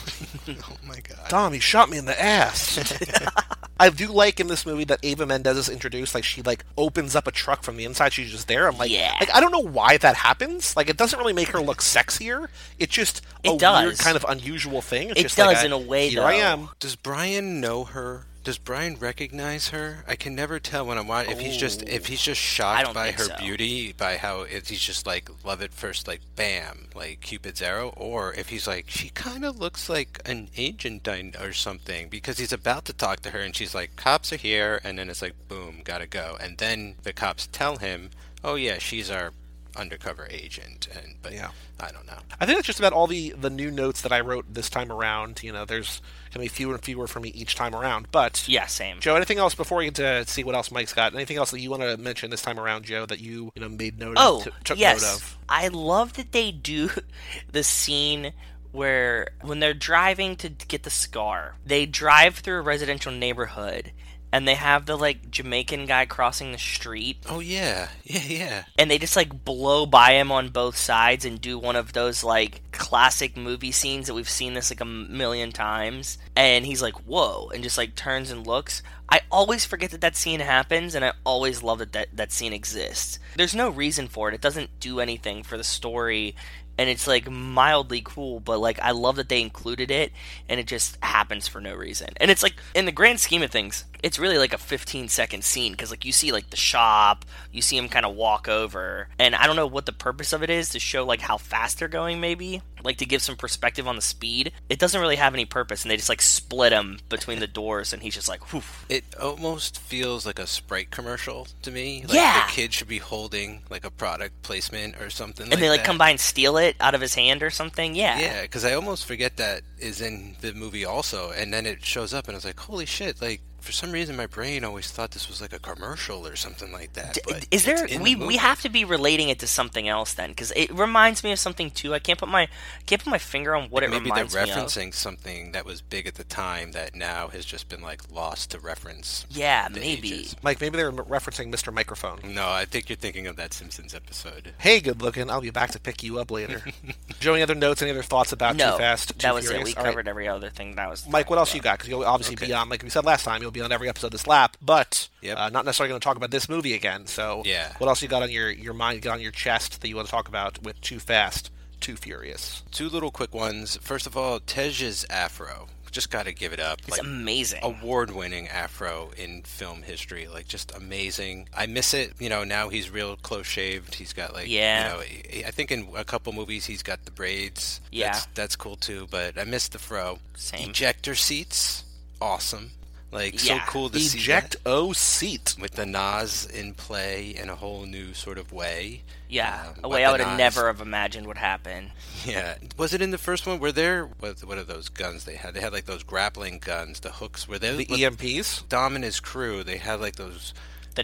oh 0.49 0.77
my 0.88 0.99
god. 0.99 1.30
Dom, 1.30 1.53
he 1.53 1.60
shot 1.60 1.90
me 1.90 1.98
in 1.98 2.06
the 2.06 2.19
ass. 2.22 2.80
I 3.81 3.90
do 3.90 4.07
like 4.07 4.40
in 4.41 4.48
this 4.48 4.65
movie 4.65 4.84
that 4.86 4.99
Eva 5.03 5.26
Mendes 5.26 5.56
is 5.57 5.69
introduced. 5.69 6.14
Like 6.14 6.23
she 6.26 6.41
like 6.41 6.65
opens 6.77 7.15
up 7.15 7.27
a 7.27 7.31
truck 7.31 7.64
from 7.64 7.77
the 7.77 7.86
inside. 7.86 8.11
She's 8.14 8.30
just 8.31 8.48
there. 8.48 8.68
I'm 8.68 8.77
like, 8.77 8.91
Yeah. 8.91 9.14
like 9.19 9.34
I 9.34 9.40
don't 9.40 9.52
know 9.52 9.60
why 9.64 9.98
that 9.98 10.15
happens. 10.15 10.76
Like 10.76 10.90
it 10.90 10.98
doesn't 10.98 11.18
really 11.18 11.34
make 11.34 11.49
her 11.49 11.61
look 11.61 11.80
sexier. 11.80 12.48
It's 12.77 12.94
just 12.94 13.22
a 13.45 13.48
It 13.48 13.49
weird 13.52 13.60
does. 13.60 14.02
kind 14.02 14.18
of 14.18 14.26
unusual 14.27 14.81
thing. 14.81 15.10
It's 15.11 15.19
It 15.19 15.23
just 15.23 15.38
like 15.38 15.56
does 15.56 15.64
a, 15.64 15.68
in 15.68 15.72
a 15.72 15.77
way, 15.77 16.10
Here 16.10 16.23
I 16.23 16.34
am. 16.34 16.69
Does 16.80 16.95
Brian 16.95 17.61
know 17.61 17.86
her? 17.86 18.26
Does 18.49 18.57
Brian 18.57 18.95
recognize 18.95 19.69
her? 19.69 20.03
I 20.07 20.15
can 20.15 20.34
never 20.34 20.57
tell 20.57 20.84
when 20.84 20.97
I'm 20.97 21.07
watching. 21.07 21.34
If 21.34 21.39
he's 21.39 21.55
just 21.55 21.88
if 21.88 22.07
he's 22.07 22.23
just 22.23 22.41
shocked 22.41 22.95
by 22.95 23.11
her 23.11 23.26
so. 23.26 23.35
beauty, 23.38 23.93
by 23.93 24.17
how 24.17 24.41
it, 24.41 24.67
he's 24.69 24.81
just 24.81 25.05
like 25.05 25.30
love 25.45 25.61
at 25.61 25.71
first, 25.71 26.07
like 26.07 26.21
bam, 26.35 26.88
like 26.95 27.21
Cupid's 27.21 27.61
arrow, 27.61 27.89
or 27.89 28.34
if 28.34 28.49
he's 28.49 28.65
like 28.65 28.89
she 28.89 29.09
kind 29.09 29.45
of 29.45 29.59
looks 29.59 29.88
like 29.88 30.19
an 30.26 30.49
agent 30.57 31.07
or 31.39 31.53
something 31.53 32.09
because 32.09 32.39
he's 32.39 32.51
about 32.51 32.85
to 32.85 32.93
talk 32.93 33.19
to 33.19 33.30
her 33.30 33.39
and 33.39 33.55
she's 33.55 33.76
like 33.76 33.95
cops 33.95 34.34
are 34.34 34.38
here, 34.38 34.81
and 34.84 34.97
then 34.97 35.11
it's 35.11 35.21
like 35.21 35.35
boom, 35.47 35.81
gotta 35.84 36.07
go, 36.07 36.35
and 36.41 36.57
then 36.57 36.95
the 37.03 37.13
cops 37.13 37.45
tell 37.51 37.77
him, 37.77 38.09
oh 38.43 38.55
yeah, 38.55 38.80
she's 38.80 39.11
our 39.11 39.31
undercover 39.75 40.27
agent, 40.29 40.87
and 40.93 41.15
but 41.21 41.31
Yeah. 41.33 41.49
I 41.79 41.91
don't 41.91 42.05
know. 42.05 42.17
I 42.39 42.45
think 42.45 42.57
that's 42.57 42.67
just 42.67 42.79
about 42.79 42.91
all 42.93 43.07
the 43.07 43.29
the 43.39 43.49
new 43.49 43.71
notes 43.71 44.01
that 44.01 44.11
I 44.11 44.19
wrote 44.19 44.53
this 44.53 44.69
time 44.69 44.91
around. 44.91 45.41
You 45.43 45.53
know, 45.53 45.63
there's 45.65 46.01
gonna 46.33 46.43
be 46.43 46.49
fewer 46.49 46.73
and 46.75 46.83
fewer 46.83 47.07
for 47.07 47.19
me 47.19 47.29
each 47.29 47.55
time 47.55 47.73
around. 47.75 48.07
But 48.11 48.43
Yeah, 48.47 48.65
same. 48.65 48.99
Joe, 48.99 49.15
anything 49.15 49.37
else 49.37 49.55
before 49.55 49.77
we 49.77 49.85
get 49.85 49.95
to 49.95 50.25
see 50.27 50.43
what 50.43 50.55
else 50.55 50.71
Mike's 50.71 50.93
got? 50.93 51.13
Anything 51.13 51.37
else 51.37 51.51
that 51.51 51.59
you 51.61 51.69
want 51.69 51.83
to 51.83 51.97
mention 51.97 52.29
this 52.31 52.41
time 52.41 52.59
around, 52.59 52.83
Joe, 52.85 53.05
that 53.05 53.19
you 53.19 53.51
you 53.55 53.61
know 53.61 53.69
made 53.69 53.97
note 53.99 54.15
Oh, 54.17 54.37
of, 54.39 54.43
t- 54.45 54.51
took 54.65 54.77
yes. 54.79 55.01
note 55.01 55.13
of? 55.15 55.37
I 55.47 55.67
love 55.69 56.13
that 56.13 56.31
they 56.33 56.51
do 56.51 56.89
the 57.51 57.63
scene 57.63 58.33
where 58.71 59.29
when 59.41 59.59
they're 59.59 59.73
driving 59.73 60.35
to 60.37 60.49
get 60.49 60.83
the 60.83 60.89
scar, 60.89 61.55
they 61.65 61.85
drive 61.85 62.35
through 62.39 62.57
a 62.59 62.61
residential 62.61 63.11
neighborhood 63.11 63.91
and 64.31 64.47
they 64.47 64.56
have 64.56 64.85
the 64.85 64.95
like 64.95 65.31
Jamaican 65.31 65.85
guy 65.85 66.06
crossing 66.06 66.51
the 66.51 66.57
street. 66.57 67.18
Oh 67.27 67.39
yeah, 67.39 67.89
yeah, 68.03 68.23
yeah. 68.27 68.64
and 68.77 68.89
they 68.89 68.97
just 68.97 69.15
like 69.15 69.43
blow 69.43 69.85
by 69.85 70.14
him 70.14 70.31
on 70.31 70.49
both 70.49 70.77
sides 70.77 71.26
and 71.26 71.41
do 71.41 71.57
one 71.57 71.76
of 71.76 71.93
those 71.93 72.23
like 72.23 72.61
classic 72.72 73.35
movie 73.35 73.72
scenes 73.72 74.07
that 74.07 74.14
we've 74.14 74.30
seen 74.30 74.53
this 74.53 74.72
like 74.72 74.81
a 74.81 74.85
million 74.85 75.51
times. 75.51 76.18
And 76.35 76.65
he's 76.65 76.81
like 76.81 76.95
whoa 77.06 77.49
and 77.53 77.64
just 77.64 77.77
like 77.77 77.95
turns 77.95 78.31
and 78.31 78.45
looks. 78.45 78.81
I 79.11 79.22
always 79.31 79.65
forget 79.65 79.89
that 79.91 80.01
that 80.01 80.15
scene 80.15 80.39
happens 80.39 80.93
and 80.93 81.03
i 81.03 81.14
always 81.23 81.64
love 81.64 81.80
that 81.80 81.93
that, 81.93 82.10
that 82.14 82.31
scene 82.31 82.53
exists. 82.53 83.18
There's 83.35 83.56
no 83.56 83.69
reason 83.69 84.07
for 84.07 84.30
it. 84.30 84.35
It 84.35 84.41
doesn't 84.41 84.80
do 84.80 84.99
anything 84.99 85.41
for 85.41 85.57
the 85.57 85.64
story 85.64 86.35
and 86.80 86.89
it's 86.89 87.07
like 87.07 87.30
mildly 87.30 88.01
cool, 88.01 88.39
but 88.39 88.60
like 88.60 88.80
I 88.80 88.91
love 88.91 89.18
that 89.18 89.27
they 89.27 89.41
included 89.41 89.91
it, 89.91 90.14
and 90.47 90.61
it 90.61 90.65
just 90.65 90.97
happens 91.03 91.45
for 91.45 91.60
no 91.60 91.76
reason. 91.76 92.07
And 92.15 92.31
it's 92.31 92.41
like 92.41 92.53
in 92.73 92.85
the 92.85 92.93
grand 92.93 93.19
scheme 93.19 93.41
of 93.43 93.51
things, 93.51 93.84
it's 94.03 94.19
really 94.19 94.38
like 94.38 94.53
a 94.53 94.57
15 94.57 95.09
second 95.09 95.43
scene 95.43 95.73
because 95.73 95.89
like 95.91 96.05
you 96.05 96.11
see 96.11 96.31
like 96.31 96.49
the 96.49 96.57
shop, 96.57 97.26
you 97.51 97.61
see 97.61 97.77
him 97.77 97.89
kind 97.89 98.05
of 98.05 98.15
walk 98.15 98.47
over, 98.47 99.07
and 99.19 99.35
I 99.35 99.45
don't 99.47 99.55
know 99.55 99.67
what 99.67 99.85
the 99.85 99.91
purpose 99.93 100.34
of 100.34 100.43
it 100.43 100.49
is 100.49 100.69
to 100.69 100.80
show 100.80 101.05
like 101.05 101.21
how 101.21 101.38
fast 101.38 101.80
they're 101.80 101.88
going, 101.88 102.19
maybe 102.19 102.61
like 102.81 102.95
to 102.97 103.05
give 103.05 103.21
some 103.21 103.35
perspective 103.35 103.88
on 103.89 103.97
the 103.97 104.01
speed. 104.01 104.53
It 104.69 104.80
doesn't 104.80 105.01
really 105.01 105.17
have 105.17 105.34
any 105.34 105.45
purpose, 105.45 105.84
and 105.84 105.91
they 105.91 105.97
just 105.97 106.07
like 106.09 106.21
split 106.21 106.71
him 106.71 106.99
between 107.09 107.39
the 107.39 107.47
doors, 107.59 107.91
and 107.91 108.01
he's 108.01 108.13
just 108.15 108.30
like, 108.30 108.53
whew. 108.53 108.61
It 108.88 109.03
almost 109.21 109.77
feels 109.80 110.26
like 110.26 110.39
a 110.39 110.47
Sprite 110.47 110.89
commercial 110.91 111.47
to 111.63 111.71
me. 111.71 112.03
Like 112.07 112.13
Yeah. 112.15 112.45
the 112.47 112.53
kid 112.53 112.73
should 112.73 112.88
be 112.88 112.99
holding 112.99 113.63
like 113.69 113.84
a 113.85 113.91
product 113.91 114.41
placement 114.43 114.95
or 115.01 115.09
something. 115.09 115.51
and 115.51 115.61
they 115.61 115.69
like 115.69 115.81
that. 115.81 115.85
come 115.88 115.97
by 115.97 116.09
and 116.11 116.19
steal 116.19 116.55
it 116.57 116.76
out 116.80 116.95
of 116.95 117.01
his 117.01 117.15
hand 117.15 117.43
or 117.43 117.49
something. 117.49 117.95
Yeah, 117.95 118.17
Yeah, 118.19 118.41
because 118.43 118.63
I 118.63 118.73
almost 118.73 119.05
forget 119.05 119.35
that 119.38 119.61
is 119.77 119.99
in 119.99 120.38
the 120.39 120.53
movie 120.53 120.85
also, 120.85 121.31
and 121.31 121.53
then 121.53 121.65
it 121.65 121.84
shows 121.84 122.13
up, 122.13 122.27
and 122.27 122.35
I 122.35 122.38
was 122.38 122.45
like, 122.45 122.59
"Holy 122.61 122.85
shit!" 122.85 123.21
Like 123.21 123.41
for 123.61 123.72
some 123.72 123.91
reason, 123.91 124.15
my 124.15 124.26
brain 124.26 124.64
always 124.64 124.91
thought 124.91 125.11
this 125.11 125.27
was 125.27 125.41
like 125.41 125.53
a 125.53 125.60
commercial 125.60 126.26
or 126.27 126.36
something 126.36 126.72
like 126.72 126.94
that. 126.94 127.18
But 127.27 127.48
is 127.52 127.65
there 127.65 127.88
we 128.02 128.15
the 128.15 128.26
we 128.26 128.38
have 128.38 128.61
to 128.61 128.69
be 128.69 128.86
relating 128.86 129.30
it 129.30 129.40
to 129.40 129.48
something 129.48 129.88
else 129.88 130.14
then 130.14 130.30
because 130.30 130.52
it 130.56 130.72
reminds 130.73 131.23
me 131.23 131.31
of 131.31 131.40
something 131.40 131.69
too. 131.72 131.94
I 131.94 131.99
can't 131.99 132.19
put 132.19 132.30
my 132.30 132.48
can't 132.86 133.03
put 133.03 133.10
my 133.11 133.18
finger 133.18 133.56
on 133.56 133.69
what 133.69 133.84
it 133.84 133.88
reminds 133.88 134.06
me 134.06 134.10
of. 134.10 134.15
Maybe 134.15 134.30
they're 134.31 134.44
reminds 134.45 134.76
me 134.76 134.81
of. 134.84 134.90
referencing 134.90 134.94
something 134.94 135.52
that 135.53 135.65
was 135.65 135.81
big 135.81 136.07
at 136.07 136.15
the 136.15 136.23
time 136.23 136.72
that 136.72 136.95
now 136.95 137.27
has 137.30 137.45
just 137.45 137.69
been 137.69 137.81
like 137.81 138.11
lost 138.11 138.52
to 138.52 138.60
reference. 138.60 139.26
Yeah, 139.30 139.68
maybe. 139.72 140.14
ages. 140.14 140.36
Mike, 140.41 140.61
maybe 140.61 140.77
they're 140.77 140.91
referencing 140.91 141.53
Mr. 141.53 141.73
Microphone. 141.73 142.19
No, 142.23 142.49
I 142.49 142.65
think 142.65 142.90
you're 142.90 142.95
thinking 142.95 143.27
of 143.27 143.36
that 143.38 143.53
Simpsons 143.53 143.94
episode. 143.94 144.53
Hey, 144.57 144.80
good 144.80 145.02
looking. 145.02 145.30
I'll 145.30 145.41
be 145.41 145.49
back 145.49 145.72
to 145.72 145.80
pick 145.80 146.03
you 146.03 146.19
up 146.19 146.31
later. 146.31 146.61
Joe, 147.19 147.34
any 147.34 147.44
other 147.44 147.56
notes? 147.56 147.81
Any 147.81 147.91
other 147.91 148.03
thoughts 148.03 148.31
about 148.31 148.56
No, 148.56 148.72
Too 148.72 148.77
Fast? 148.77 149.10
Too 149.10 149.15
that 149.19 149.34
was 149.34 149.45
Furious? 149.48 149.69
it. 149.69 149.72
We 149.72 149.76
All 149.76 149.84
right. 149.84 149.90
covered 149.91 150.07
every 150.07 150.27
other 150.27 150.49
thing 150.49 150.76
that 150.76 150.90
was. 150.90 151.07
Mike, 151.07 151.30
what 151.30 151.38
else 151.40 151.53
you 151.53 151.61
got? 151.61 151.77
Because 151.77 151.90
you'll 151.90 152.03
obviously 152.03 152.36
be 152.36 152.53
on, 152.53 152.69
like 152.69 152.84
we 152.84 152.90
said 152.90 153.06
last 153.06 153.23
time, 153.26 153.41
you'll 153.49 153.53
be 153.53 153.61
on 153.61 153.71
every 153.71 153.89
episode 153.89 154.07
of 154.07 154.11
this 154.11 154.27
lap, 154.27 154.55
but 154.61 155.09
Yep. 155.21 155.38
uh, 155.38 155.49
not 155.49 155.65
necessarily 155.65 155.89
going 155.89 155.99
to 155.99 156.03
talk 156.03 156.17
about 156.17 156.30
this 156.31 156.47
movie 156.47 156.73
again. 156.76 157.07
So, 157.07 157.41
Yeah. 157.45 157.73
what 157.80 157.88
else 157.88 158.01
you 158.01 158.07
got 158.07 158.21
on 158.21 158.30
your 158.31 158.49
your 158.51 158.73
mind, 158.76 159.01
got 159.01 159.13
on 159.13 159.21
your 159.21 159.31
chest 159.31 159.81
that 159.81 159.88
you 159.88 159.95
want 159.95 160.07
to 160.07 160.11
talk 160.11 160.27
about 160.27 160.61
with 160.61 160.80
Too 160.81 160.99
Fast, 160.99 161.49
Too 161.80 161.95
Furious? 161.95 162.61
Two 162.71 162.89
little 162.89 163.09
quick 163.11 163.34
ones. 163.34 163.77
First 163.81 164.05
of 164.05 164.15
all, 164.15 164.39
Tej's 164.39 165.05
afro. 165.09 165.67
Just 165.91 166.11
got 166.11 166.26
to 166.27 166.31
give 166.34 166.53
it 166.53 166.59
up. 166.59 166.80
It's 166.88 166.99
amazing. 166.99 167.61
award-winning 167.63 168.47
afro 168.47 169.09
in 169.17 169.41
film 169.41 169.81
history 169.81 170.27
like 170.27 170.47
just 170.47 170.71
amazing 170.76 171.49
i 171.57 171.65
miss 171.65 171.95
it 171.95 172.13
you 172.19 172.30
know 172.30 172.43
now 172.43 172.69
he's 172.69 172.91
real 172.91 173.15
close 173.17 173.47
shaved 173.47 173.95
he's 173.95 174.13
got 174.13 174.31
like 174.34 174.47
Yeah. 174.47 174.84
you 174.84 174.89
know 174.93 174.99
I- 175.01 175.47
i 175.47 175.51
think 175.51 175.71
in 175.71 175.89
a 175.95 176.03
couple 176.05 176.31
movies 176.31 176.67
he's 176.67 176.84
got 176.84 177.03
the 177.05 177.11
braids 177.11 177.81
Yeah. 177.91 178.11
that's, 178.11 178.27
that's 178.35 178.55
cool 178.55 178.76
too 178.76 179.07
but 179.09 179.39
i 179.39 179.43
miss 179.45 179.67
the 179.67 179.80
fro 179.80 180.19
Same. 180.38 180.69
ejector 180.69 181.15
seats 181.15 181.84
awesome 182.21 182.69
like 183.11 183.44
Yeah. 183.44 183.64
so 183.65 183.72
cool 183.72 183.90
to 183.90 183.99
see 183.99 184.18
Eject 184.18 184.52
that 184.64 184.69
O 184.69 184.94
seat. 184.94 185.56
with 185.60 185.72
the 185.73 185.86
NOS 185.86 186.45
in 186.45 186.73
play 186.73 187.30
in 187.30 187.49
a 187.49 187.56
whole 187.56 187.86
new 187.86 188.14
sort 188.14 188.38
of 188.38 188.52
way. 188.52 189.02
yeah, 189.27 189.68
Um, 189.69 189.73
a 189.86 189.90
way 189.90 190.06
I 190.06 190.11
would 190.11 190.22
have 190.22 190.38
never 190.38 190.68
have 190.68 190.81
imagined 190.81 191.27
would 191.27 191.38
happen. 191.38 191.91
Yeah, 192.26 192.56
was 192.77 192.94
it 192.94 193.02
in 193.02 193.11
the 193.11 193.18
first 193.18 193.48
one? 193.48 193.60
Were 193.60 193.72
there 193.72 194.06
what, 194.19 194.40
what 194.44 194.57
are 194.57 194.64
those 194.64 194.90
guns 194.90 195.23
they 195.26 195.36
had? 195.36 195.53
They 195.53 195.61
had 195.61 195.73
like 195.73 195.86
those 195.86 196.03
grappling 196.03 196.60
guns, 196.60 196.99
the 196.99 197.11
hooks. 197.11 197.48
Were 197.48 197.57
they 197.60 197.76
The 197.84 197.86
EMPs? 197.86 198.68
Dom 198.69 198.95
and 198.95 199.03
his 199.03 199.19
crew, 199.19 199.64
they 199.64 199.77
had 199.77 199.99
like 200.02 200.15
those 200.18 200.53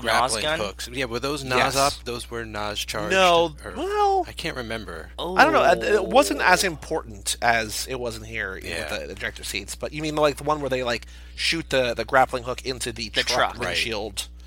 The 0.01 0.07
NOS 0.07 0.31
grappling 0.33 0.41
gun? 0.43 0.59
hooks. 0.59 0.87
Yeah, 0.91 1.05
were 1.05 1.19
those 1.19 1.43
NOS 1.43 1.57
Yes. 1.57 1.75
up? 1.75 1.93
Those 2.05 2.29
were 2.31 2.45
NOS 2.45 2.79
charged. 2.85 3.11
No, 3.11 3.55
or- 3.63 3.73
well- 3.75 4.25
I 4.27 4.31
can't 4.31 4.57
remember. 4.57 5.09
Oh, 5.19 5.35
I 5.35 5.43
don't 5.43 5.53
know. 5.53 5.61
Uh, 5.61 5.75
it 5.77 5.83
it 5.95 6.05
wasn't 6.05 6.41
as 6.41 6.63
important 6.63 7.37
as 7.41 7.85
it 7.87 7.99
was 7.99 8.17
in 8.17 8.23
here 8.23 8.59
Yeah. 8.61 8.79
with 8.91 9.07
the 9.07 9.11
ejector 9.11 9.43
seats. 9.43 9.75
But 9.75 9.93
you 9.93 10.01
mean 10.01 10.15
like 10.15 10.37
the 10.37 10.43
one 10.43 10.61
where 10.61 10.69
they 10.69 10.83
like 10.83 11.05
shoot 11.35 11.69
the, 11.69 11.93
the 11.93 12.05
grappling 12.05 12.43
hook 12.43 12.65
into 12.65 12.91
the, 12.91 13.09
The 13.09 13.23
truck, 13.23 13.55
truck. 13.55 13.63
Right. 13.65 13.77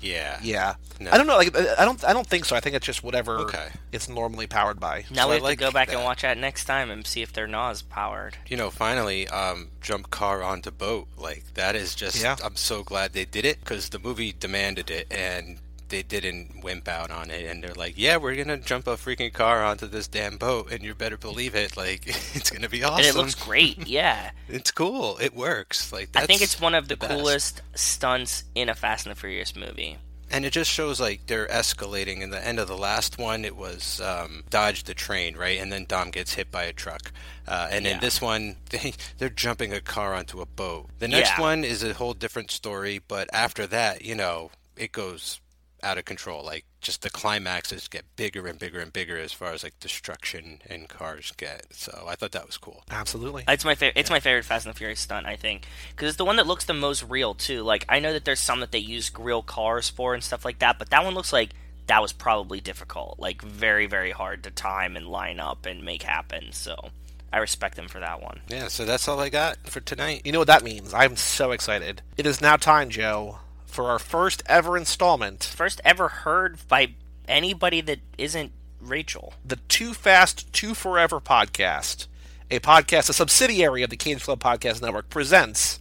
Windshield? 0.01 0.15
Yeah, 0.15 0.39
Yeah. 0.41 0.75
No. 1.01 1.11
I 1.11 1.17
don't 1.17 1.27
know. 1.27 1.37
Like 1.37 1.55
I 1.57 1.85
don't. 1.85 2.03
I 2.03 2.11
don't 2.11 2.27
think 2.27 2.43
so. 2.43 2.57
I 2.57 2.59
think 2.59 2.75
it's 2.75 2.85
just 2.85 3.03
whatever 3.03 3.37
Okay. 3.39 3.69
it's 3.93 4.09
normally 4.09 4.47
powered 4.47 4.81
by. 4.81 5.05
Now 5.09 5.23
So 5.23 5.29
we 5.29 5.33
have 5.35 5.43
like 5.43 5.57
to 5.59 5.65
go 5.65 5.71
back 5.71 5.93
and 5.93 6.03
watch 6.03 6.23
that 6.23 6.37
next 6.37 6.65
time 6.65 6.91
and 6.91 7.07
see 7.07 7.21
if 7.21 7.31
they're 7.31 7.47
NOS 7.47 7.83
powered. 7.83 8.37
You 8.49 8.57
know, 8.57 8.69
finally, 8.69 9.25
um, 9.29 9.69
jump 9.79 10.09
car 10.09 10.43
onto 10.43 10.71
boat. 10.71 11.07
Like 11.17 11.53
that 11.53 11.75
is 11.77 11.95
just. 11.95 12.21
Yeah. 12.21 12.35
I'm 12.43 12.57
so 12.57 12.83
glad 12.83 13.13
they 13.13 13.23
did 13.23 13.45
it 13.45 13.61
because 13.61 13.87
the 13.89 13.99
movie 13.99 14.33
demanded 14.37 14.91
it, 14.91 15.07
and 15.09 15.59
they 15.89 16.03
didn't 16.03 16.63
wimp 16.63 16.87
out 16.87 17.11
on 17.11 17.29
it. 17.31 17.45
And 17.45 17.63
they're 17.63 17.73
like, 17.73 17.95
"Yeah, 17.97 18.17
we're 18.17 18.35
gonna 18.35 18.57
jump 18.57 18.87
a 18.87 18.95
freaking 18.95 19.33
car 19.33 19.63
onto 19.63 19.87
this 19.87 20.07
damn 20.07 20.37
boat, 20.37 20.71
and 20.71 20.83
you 20.83 20.95
better 20.95 21.17
believe 21.17 21.55
it. 21.55 21.75
Like 21.77 22.03
it's 22.35 22.49
gonna 22.49 22.69
be 22.69 22.83
awesome. 22.83 22.99
And 22.99 23.07
it 23.07 23.15
looks 23.15 23.35
great. 23.35 23.87
Yeah. 23.87 24.31
It's 24.47 24.71
cool. 24.71 25.17
It 25.19 25.35
works. 25.35 25.91
Like 25.91 26.09
I 26.15 26.25
think 26.25 26.41
it's 26.41 26.59
one 26.61 26.75
of 26.75 26.87
the, 26.87 26.97
best. 26.97 27.11
coolest 27.11 27.61
stunts 27.75 28.43
in 28.55 28.69
a 28.69 28.75
Fast 28.75 29.05
and 29.05 29.15
the 29.15 29.19
Furious 29.19 29.55
movie. 29.55 29.97
and 30.31 30.45
it 30.45 30.53
just 30.53 30.69
shows 30.69 30.99
like 30.99 31.25
they're 31.25 31.47
escalating. 31.47 32.21
In 32.21 32.29
the 32.29 32.45
end 32.45 32.59
of 32.59 32.67
the 32.67 32.77
last 32.77 33.17
one, 33.17 33.43
it 33.45 33.55
was 33.55 33.99
um, 34.01 34.43
dodge 34.51 34.83
the 34.83 34.93
train, 34.93 35.35
right? 35.35 35.59
And 35.59 35.71
then 35.71 35.85
Dom 35.87 36.11
gets 36.11 36.35
hit 36.35 36.51
by 36.51 36.63
a 36.65 36.73
truck. 36.73 37.11
Uh, 37.47 37.67
and 37.71 37.85
Yeah. 37.85 37.93
in 37.95 37.99
this 37.99 38.21
one, 38.21 38.57
they, 38.69 38.93
they're 39.17 39.29
jumping 39.29 39.73
a 39.73 39.81
car 39.81 40.13
onto 40.13 40.39
a 40.39 40.45
boat. 40.45 40.89
The 40.99 41.07
next 41.07 41.31
Yeah. 41.31 41.41
one 41.41 41.63
is 41.63 41.81
a 41.83 41.93
whole 41.95 42.13
different 42.13 42.51
story, 42.51 43.01
but 43.07 43.27
after 43.33 43.65
that, 43.67 44.03
you 44.03 44.13
know, 44.13 44.51
it 44.77 44.91
goes 44.91 45.39
out 45.83 45.97
of 45.97 46.05
control. 46.05 46.43
Like 46.43 46.65
just 46.81 47.01
the 47.01 47.09
climaxes 47.09 47.87
get 47.87 48.05
bigger 48.15 48.47
and 48.47 48.57
bigger 48.57 48.79
and 48.79 48.91
bigger 48.91 49.17
as 49.17 49.31
far 49.31 49.51
as 49.51 49.63
like 49.63 49.79
destruction 49.79 50.61
and 50.69 50.87
cars 50.87 51.31
get. 51.37 51.67
So 51.71 52.05
I 52.07 52.15
thought 52.15 52.31
that 52.31 52.45
was 52.45 52.57
cool. 52.57 52.83
Absolutely. 52.89 53.43
It's 53.47 53.65
my 53.65 53.75
favorite. 53.75 53.99
It's 53.99 54.09
my 54.09 54.19
favorite 54.19 54.45
Fast 54.45 54.65
and 54.65 54.73
the 54.73 54.77
Furious 54.77 54.99
stunt. 54.99 55.25
I 55.25 55.35
think 55.35 55.67
because 55.91 56.09
it's 56.09 56.17
the 56.17 56.25
one 56.25 56.37
that 56.37 56.47
looks 56.47 56.65
the 56.65 56.73
most 56.73 57.03
real 57.03 57.33
too. 57.33 57.63
Like 57.63 57.85
I 57.89 57.99
know 57.99 58.13
that 58.13 58.25
there's 58.25 58.39
some 58.39 58.59
that 58.61 58.71
they 58.71 58.79
use 58.79 59.11
real 59.17 59.41
cars 59.41 59.89
for 59.89 60.13
and 60.13 60.23
stuff 60.23 60.45
like 60.45 60.59
that, 60.59 60.79
but 60.79 60.89
that 60.89 61.03
one 61.03 61.13
looks 61.13 61.33
like 61.33 61.51
that 61.87 62.01
was 62.01 62.13
probably 62.13 62.61
difficult, 62.61 63.19
like 63.19 63.41
very 63.41 63.87
very 63.87 64.11
hard 64.11 64.43
to 64.43 64.51
time 64.51 64.95
and 64.95 65.07
line 65.07 65.39
up 65.39 65.65
and 65.65 65.83
make 65.83 66.03
happen. 66.03 66.51
So 66.51 66.89
I 67.31 67.37
respect 67.37 67.75
them 67.75 67.87
for 67.87 67.99
that 67.99 68.21
one. 68.21 68.41
Yeah, 68.47 68.67
so 68.67 68.85
that's 68.85 69.07
all 69.07 69.19
I 69.19 69.29
got 69.29 69.57
for 69.67 69.79
tonight. 69.79 70.21
You 70.25 70.31
know 70.31 70.39
what 70.39 70.47
that 70.47 70.63
means? 70.63 70.93
I'm 70.93 71.15
so 71.15 71.51
excited. 71.51 72.01
It 72.17 72.25
is 72.25 72.41
now 72.41 72.57
time, 72.57 72.89
Joe, 72.89 73.39
for 73.69 73.85
our 73.89 73.99
first 73.99 74.43
ever 74.47 74.75
installment, 74.77 75.43
First 75.55 75.79
ever 75.85 76.07
heard 76.09 76.57
by 76.67 76.93
anybody 77.27 77.81
that 77.81 77.99
isn't 78.17 78.51
Rachel. 78.81 79.33
the 79.45 79.57
Too 79.67 79.93
Fast, 79.93 80.51
Too 80.53 80.73
Forever 80.73 81.19
podcast. 81.19 82.07
A 82.51 82.59
podcast, 82.59 83.09
a 83.09 83.13
subsidiary 83.13 83.83
of 83.83 83.89
the 83.91 83.95
Cage 83.97 84.23
Club 84.23 84.39
Podcast 84.39 84.81
Network, 84.81 85.09
presents 85.09 85.79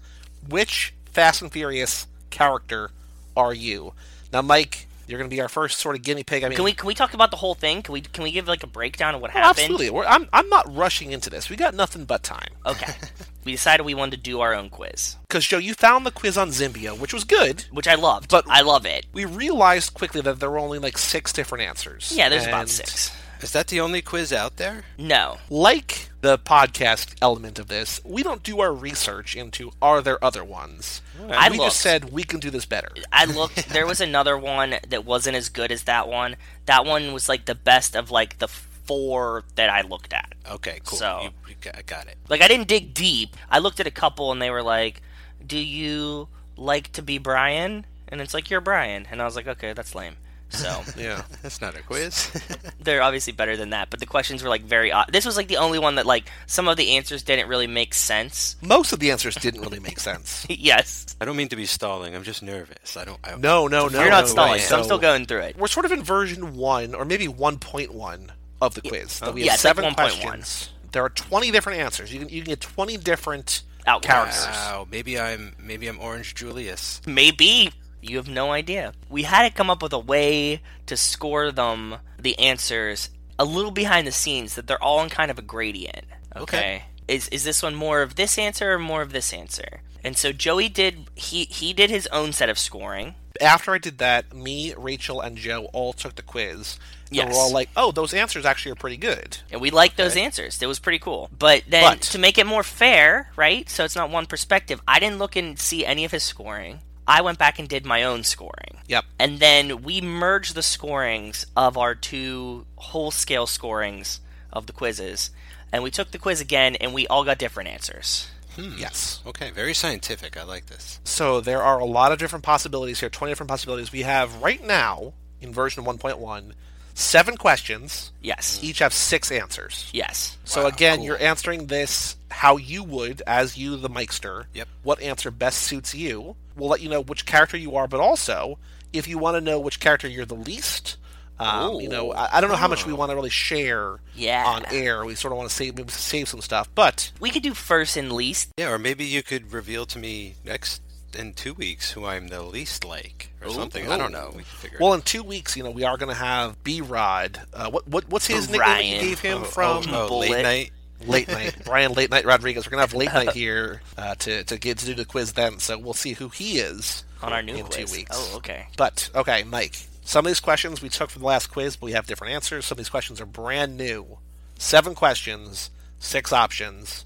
Which 0.48 0.92
Fast 1.06 1.40
and 1.42 1.50
Furious 1.50 2.06
character 2.30 2.90
are 3.36 3.54
you? 3.54 3.94
Now, 4.32 4.42
Mike, 4.42 4.86
you're 5.06 5.18
going 5.18 5.30
to 5.30 5.34
be 5.34 5.40
our 5.40 5.48
first 5.48 5.78
sort 5.78 5.96
of 5.96 6.02
guinea 6.02 6.24
pig. 6.24 6.44
I 6.44 6.48
mean, 6.50 6.56
Can 6.56 6.64
we 6.66 6.74
can 6.74 6.86
we 6.86 6.94
talk 6.94 7.14
about 7.14 7.30
the 7.30 7.38
whole 7.38 7.54
thing? 7.54 7.80
Can 7.80 7.94
we 7.94 8.02
can 8.02 8.22
we 8.22 8.30
give 8.30 8.46
like 8.46 8.62
a 8.62 8.66
breakdown 8.66 9.14
of 9.14 9.22
what 9.22 9.30
Oh, 9.30 9.32
happened? 9.32 9.60
absolutely. 9.60 9.88
We're, 9.88 10.04
I'm, 10.04 10.28
I'm 10.34 10.48
not 10.50 10.70
rushing 10.76 11.12
into 11.12 11.30
this. 11.30 11.48
We 11.48 11.56
got 11.56 11.74
nothing 11.74 12.04
but 12.04 12.22
time. 12.22 12.50
Okay. 12.66 12.92
we 13.44 13.52
decided 13.52 13.84
we 13.84 13.94
wanted 13.94 14.16
to 14.16 14.22
do 14.22 14.40
our 14.40 14.54
own 14.54 14.68
quiz, 14.70 15.16
Because, 15.28 15.46
Joe, 15.46 15.58
you 15.58 15.74
found 15.74 16.04
the 16.04 16.10
quiz 16.10 16.36
on 16.36 16.50
Zimbio, 16.50 16.98
which 16.98 17.14
was 17.14 17.24
good. 17.24 17.64
which 17.70 17.88
I 17.88 17.94
loved. 17.94 18.30
But- 18.30 18.44
I 18.48 18.60
love 18.62 18.84
it. 18.86 19.06
We 19.12 19.24
realized 19.24 19.94
quickly 19.94 20.20
that 20.22 20.40
there 20.40 20.50
were 20.50 20.58
only 20.58 20.78
like 20.78 20.98
six 20.98 21.32
different 21.32 21.64
answers. 21.64 22.12
Yeah, 22.14 22.28
there's 22.28 22.46
about 22.46 22.68
six. 22.68 23.10
Is 23.40 23.52
that 23.52 23.68
the 23.68 23.80
only 23.80 24.02
quiz 24.02 24.32
out 24.32 24.56
there? 24.56 24.82
No. 24.98 25.38
Like 25.48 26.08
the 26.22 26.38
podcast 26.38 27.14
element 27.22 27.60
of 27.60 27.68
this, 27.68 28.00
we 28.04 28.24
don't 28.24 28.42
do 28.42 28.58
our 28.60 28.72
research 28.74 29.36
into 29.36 29.70
are 29.80 30.02
there 30.02 30.22
other 30.24 30.42
ones. 30.42 31.00
Hmm. 31.16 31.30
I 31.32 31.48
we 31.48 31.58
looked. 31.58 31.68
just 31.70 31.80
said 31.80 32.10
we 32.12 32.24
can 32.24 32.40
do 32.40 32.50
this 32.50 32.66
better. 32.66 32.88
I 33.12 33.26
looked. 33.26 33.68
There 33.68 33.86
was 33.86 34.00
another 34.00 34.36
one 34.36 34.74
that 34.88 35.04
wasn't 35.04 35.36
as 35.36 35.48
good 35.50 35.70
as 35.70 35.84
that 35.84 36.08
one. 36.08 36.34
That 36.66 36.84
one 36.84 37.12
was 37.12 37.28
like 37.28 37.44
the 37.44 37.54
best 37.54 37.94
of 37.94 38.10
like 38.10 38.38
the 38.38 38.48
four 38.88 39.44
that 39.54 39.70
I 39.70 39.82
looked 39.82 40.12
at. 40.12 40.32
Okay, 40.50 40.80
cool. 40.84 40.98
So- 40.98 41.20
You- 41.22 41.30
you 41.50 41.54
got- 41.60 41.76
I 41.78 41.82
got 41.82 42.06
it. 42.08 42.16
Like 42.28 42.42
I 42.42 42.48
didn't 42.48 42.66
dig 42.66 42.94
deep. 42.94 43.36
I 43.50 43.58
looked 43.60 43.78
at 43.78 43.86
a 43.86 43.90
couple 43.92 44.32
and 44.32 44.42
they 44.42 44.50
were 44.50 44.62
like, 44.62 45.02
"Do 45.46 45.58
you 45.58 46.28
like 46.56 46.90
to 46.92 47.02
be 47.02 47.18
Brian?" 47.18 47.86
And 48.08 48.20
it's 48.20 48.32
like 48.34 48.48
you're 48.50 48.62
Brian, 48.62 49.06
and 49.10 49.20
I 49.22 49.24
was 49.26 49.36
like, 49.36 49.46
"Okay, 49.46 49.74
that's 49.74 49.94
lame." 49.94 50.16
So 50.50 50.82
Yeah. 50.96 51.24
That's 51.42 51.60
not 51.60 51.76
a 51.76 51.82
quiz. 51.82 52.30
they're 52.80 53.02
obviously 53.02 53.34
better 53.34 53.54
than 53.54 53.68
that, 53.70 53.90
but 53.90 54.00
the 54.00 54.06
questions 54.06 54.42
were 54.42 54.48
like 54.48 54.62
very 54.62 54.90
odd. 54.90 55.10
This 55.12 55.26
was 55.26 55.36
like 55.36 55.46
the 55.48 55.58
only 55.58 55.78
one 55.78 55.96
that 55.96 56.06
like 56.06 56.30
some 56.46 56.68
of 56.68 56.78
the 56.78 56.96
answers 56.96 57.22
didn't 57.22 57.48
really 57.48 57.66
make 57.66 57.92
sense. 57.92 58.56
Most 58.62 58.94
of 58.94 58.98
the 58.98 59.10
answers 59.10 59.34
didn't 59.34 59.60
really 59.60 59.78
make 59.80 60.00
sense. 60.00 60.46
yes, 60.48 61.14
I 61.20 61.26
don't 61.26 61.36
mean 61.36 61.48
to 61.50 61.56
be 61.56 61.66
stalling. 61.66 62.14
I'm 62.16 62.22
just 62.22 62.42
nervous. 62.42 62.96
I 62.96 63.04
don't. 63.04 63.18
I, 63.22 63.36
No, 63.36 63.66
no, 63.68 63.88
no. 63.88 64.00
you're 64.00 64.10
not 64.10 64.24
no 64.24 64.30
stalling. 64.30 64.60
so 64.62 64.78
I'm 64.78 64.84
still 64.84 64.98
going 64.98 65.26
through 65.26 65.40
it. 65.42 65.58
We're 65.58 65.68
sort 65.68 65.84
of 65.84 65.92
in 65.92 66.02
version 66.02 66.56
one, 66.56 66.94
or 66.94 67.04
maybe 67.04 67.28
1.1 67.28 68.30
of 68.60 68.74
the 68.74 68.82
quiz. 68.82 69.20
That 69.20 69.34
we 69.34 69.44
Yeah, 69.44 69.52
have 69.52 69.56
it's 69.56 69.64
like 69.64 69.76
seven 69.76 69.84
1.1. 69.92 69.94
questions. 69.94 70.70
There 70.92 71.04
are 71.04 71.10
20 71.10 71.50
different 71.50 71.80
answers. 71.80 72.12
You 72.12 72.20
can, 72.20 72.28
you 72.28 72.42
can 72.42 72.50
get 72.52 72.60
20 72.60 72.96
different 72.98 73.62
Outcomes. 73.86 74.12
characters. 74.12 74.46
Wow. 74.46 74.86
Maybe 74.90 75.18
I'm. 75.18 75.54
Maybe 75.58 75.86
I'm 75.88 75.98
Orange 76.00 76.34
Julius. 76.34 77.00
Maybe. 77.06 77.70
You 78.00 78.16
have 78.16 78.28
no 78.28 78.52
idea. 78.52 78.92
We 79.10 79.24
had 79.24 79.48
to 79.48 79.54
come 79.54 79.70
up 79.70 79.82
with 79.82 79.92
a 79.92 79.98
way 79.98 80.62
to 80.86 80.96
score 80.96 81.50
them 81.50 81.96
the 82.18 82.38
answers 82.38 83.10
a 83.38 83.44
little 83.44 83.70
behind 83.70 84.06
the 84.06 84.12
scenes 84.12 84.54
that 84.54 84.66
they're 84.66 84.82
all 84.82 85.02
in 85.02 85.08
kind 85.10 85.30
of 85.30 85.38
a 85.38 85.42
gradient. 85.42 86.04
Okay. 86.34 86.42
Okay. 86.42 86.84
Is 87.08 87.28
is 87.28 87.42
this 87.44 87.62
one 87.62 87.74
more 87.74 88.02
of 88.02 88.14
this 88.16 88.38
answer 88.38 88.72
or 88.74 88.78
more 88.78 89.02
of 89.02 89.12
this 89.12 89.32
answer? 89.32 89.80
And 90.08 90.16
so 90.16 90.32
Joey 90.32 90.70
did 90.70 91.04
he 91.16 91.44
he 91.50 91.74
did 91.74 91.90
his 91.90 92.06
own 92.06 92.32
set 92.32 92.48
of 92.48 92.58
scoring. 92.58 93.14
After 93.42 93.74
I 93.74 93.78
did 93.78 93.98
that, 93.98 94.32
me, 94.34 94.72
Rachel, 94.74 95.20
and 95.20 95.36
Joe 95.36 95.68
all 95.74 95.92
took 95.92 96.14
the 96.14 96.22
quiz. 96.22 96.78
And 97.08 97.16
Yes. 97.16 97.28
we're 97.30 97.38
all 97.38 97.52
like, 97.52 97.68
"Oh, 97.76 97.92
those 97.92 98.14
answers 98.14 98.46
actually 98.46 98.72
are 98.72 98.76
pretty 98.76 98.96
good." 98.96 99.36
And 99.50 99.60
we 99.60 99.68
liked 99.70 99.98
those 99.98 100.16
answers. 100.16 100.62
It 100.62 100.66
was 100.66 100.78
pretty 100.78 100.98
cool. 100.98 101.28
But 101.38 101.64
then 101.68 101.82
But- 101.82 102.00
to 102.12 102.18
make 102.18 102.38
it 102.38 102.46
more 102.46 102.62
fair, 102.62 103.30
right? 103.36 103.68
So 103.68 103.84
it's 103.84 103.94
not 103.94 104.08
one 104.08 104.24
perspective. 104.24 104.80
I 104.88 104.98
didn't 104.98 105.18
look 105.18 105.36
and 105.36 105.58
see 105.60 105.84
any 105.84 106.06
of 106.06 106.12
his 106.12 106.22
scoring. 106.24 106.80
I 107.06 107.20
went 107.20 107.36
back 107.38 107.58
and 107.58 107.68
did 107.68 107.84
my 107.84 108.02
own 108.02 108.24
scoring. 108.24 108.78
Yep. 108.86 109.04
And 109.18 109.40
then 109.40 109.82
we 109.82 110.00
merged 110.00 110.54
the 110.54 110.62
scorings 110.62 111.44
of 111.54 111.76
our 111.76 111.94
two 111.94 112.64
whole 112.76 113.10
scale 113.10 113.46
scorings 113.46 114.20
of 114.54 114.64
the 114.68 114.72
quizzes. 114.72 115.30
And 115.70 115.82
we 115.82 115.90
took 115.90 116.12
the 116.12 116.18
quiz 116.18 116.40
again 116.40 116.76
and 116.76 116.94
we 116.94 117.06
all 117.08 117.24
got 117.24 117.36
different 117.36 117.68
answers. 117.68 118.28
Hmm. 118.58 118.72
Yes. 118.78 119.22
Okay, 119.26 119.50
very 119.50 119.72
scientific. 119.74 120.36
I 120.36 120.42
like 120.42 120.66
this. 120.66 120.98
So 121.04 121.40
there 121.40 121.62
are 121.62 121.78
a 121.78 121.84
lot 121.84 122.10
of 122.12 122.18
different 122.18 122.44
possibilities 122.44 123.00
here. 123.00 123.08
Twenty 123.08 123.30
different 123.30 123.50
possibilities. 123.50 123.92
We 123.92 124.02
have 124.02 124.42
right 124.42 124.64
now 124.64 125.12
in 125.40 125.52
version 125.52 125.84
1.1 125.84 126.52
seven 126.94 127.36
questions. 127.36 128.10
Yes. 128.20 128.58
Each 128.60 128.80
have 128.80 128.92
six 128.92 129.30
answers. 129.30 129.88
Yes. 129.92 130.36
So 130.44 130.62
Wow, 130.62 130.68
again, 130.68 130.96
cool. 130.96 131.06
you're 131.06 131.22
answering 131.22 131.66
this 131.68 132.16
how 132.30 132.56
you 132.56 132.82
would 132.82 133.22
as 133.26 133.56
you, 133.56 133.76
the 133.76 133.88
Mikester. 133.88 134.46
Yep. 134.52 134.68
What 134.82 135.00
answer 135.00 135.30
best 135.30 135.60
suits 135.62 135.94
you? 135.94 136.34
We'll 136.56 136.68
let 136.68 136.82
you 136.82 136.88
know 136.88 137.00
which 137.00 137.24
character 137.24 137.56
you 137.56 137.76
are, 137.76 137.86
but 137.86 138.00
also 138.00 138.58
if 138.92 139.06
you 139.06 139.16
want 139.18 139.36
to 139.36 139.40
know 139.40 139.60
which 139.60 139.78
character 139.78 140.08
you're 140.08 140.26
the 140.26 140.34
least. 140.34 140.96
Um, 141.40 141.74
you 141.80 141.88
know, 141.88 142.12
I, 142.12 142.38
I 142.38 142.40
don't 142.40 142.50
know 142.50 142.56
how 142.56 142.68
much 142.68 142.84
we 142.86 142.92
want 142.92 143.10
to 143.10 143.14
really 143.16 143.30
share 143.30 144.00
Yeah. 144.14 144.44
on 144.46 144.64
air. 144.72 145.04
We 145.04 145.14
sort 145.14 145.32
of 145.32 145.38
want 145.38 145.48
to 145.50 145.54
save 145.54 145.76
maybe 145.76 145.90
save 145.92 146.28
some 146.28 146.40
stuff, 146.40 146.68
but 146.74 147.12
We 147.20 147.30
could 147.30 147.42
do 147.42 147.54
first 147.54 147.96
and 147.96 148.12
least. 148.12 148.48
Yeah, 148.58 148.70
or 148.72 148.78
maybe 148.78 149.04
you 149.04 149.22
could 149.22 149.52
reveal 149.52 149.86
to 149.86 149.98
me 149.98 150.34
next 150.44 150.82
in 151.16 151.32
two 151.32 151.54
weeks 151.54 151.92
who 151.92 152.04
I'm 152.04 152.28
the 152.28 152.42
least 152.42 152.84
like, 152.84 153.30
or 153.42 153.50
something. 153.50 153.90
I 153.90 153.96
don't 153.96 154.12
know. 154.12 154.28
We 154.30 154.42
can 154.42 154.44
figure. 154.44 154.78
well, 154.80 154.92
it 154.92 154.96
in 154.96 155.02
two 155.02 155.22
weeks, 155.22 155.56
you 155.56 155.62
know, 155.62 155.70
we 155.70 155.84
are 155.84 155.96
going 155.96 156.10
to 156.10 156.20
have 156.20 156.62
B 156.64 156.80
Rod. 156.80 157.40
Uh, 157.54 157.70
what 157.70 157.86
what 157.88 158.08
what's 158.10 158.26
his 158.26 158.50
nickname 158.50 158.66
that 158.68 158.84
you 158.84 158.90
Brian. 158.96 159.04
gave 159.08 159.20
him 159.20 159.38
out. 159.38 159.46
from? 159.46 159.84
oh, 159.88 160.08
oh, 160.10 160.18
late 160.18 160.42
night. 160.42 160.70
late 161.06 161.28
night 161.28 161.54
Brian 161.64 161.92
late 161.92 162.10
night 162.10 162.24
Rodriguez. 162.24 162.66
We're 162.66 162.70
gonna 162.72 162.82
have 162.82 162.92
late 162.94 163.12
night 163.12 163.32
here 163.34 163.80
uh, 163.96 164.16
to 164.16 164.44
to 164.44 164.58
get 164.58 164.78
to 164.78 164.86
do 164.86 164.94
the 164.94 165.04
quiz 165.04 165.32
then. 165.34 165.60
So 165.60 165.78
we'll 165.78 165.94
see 165.94 166.12
who 166.12 166.28
he 166.28 166.58
is 166.58 167.04
On 167.22 167.32
our 167.32 167.42
new 167.42 167.54
in 167.54 167.64
quiz. 167.64 167.76
two 167.90 167.96
weeks. 167.96 168.10
Oh, 168.32 168.36
okay. 168.38 168.66
But 168.76 169.08
okay, 169.14 169.44
Mike. 169.44 169.76
Some 170.08 170.24
of 170.24 170.30
these 170.30 170.40
questions 170.40 170.80
we 170.80 170.88
took 170.88 171.10
from 171.10 171.20
the 171.20 171.28
last 171.28 171.48
quiz, 171.48 171.76
but 171.76 171.84
we 171.84 171.92
have 171.92 172.06
different 172.06 172.32
answers. 172.32 172.64
Some 172.64 172.76
of 172.76 172.78
these 172.78 172.88
questions 172.88 173.20
are 173.20 173.26
brand 173.26 173.76
new. 173.76 174.16
Seven 174.58 174.94
questions, 174.94 175.68
six 175.98 176.32
options. 176.32 177.04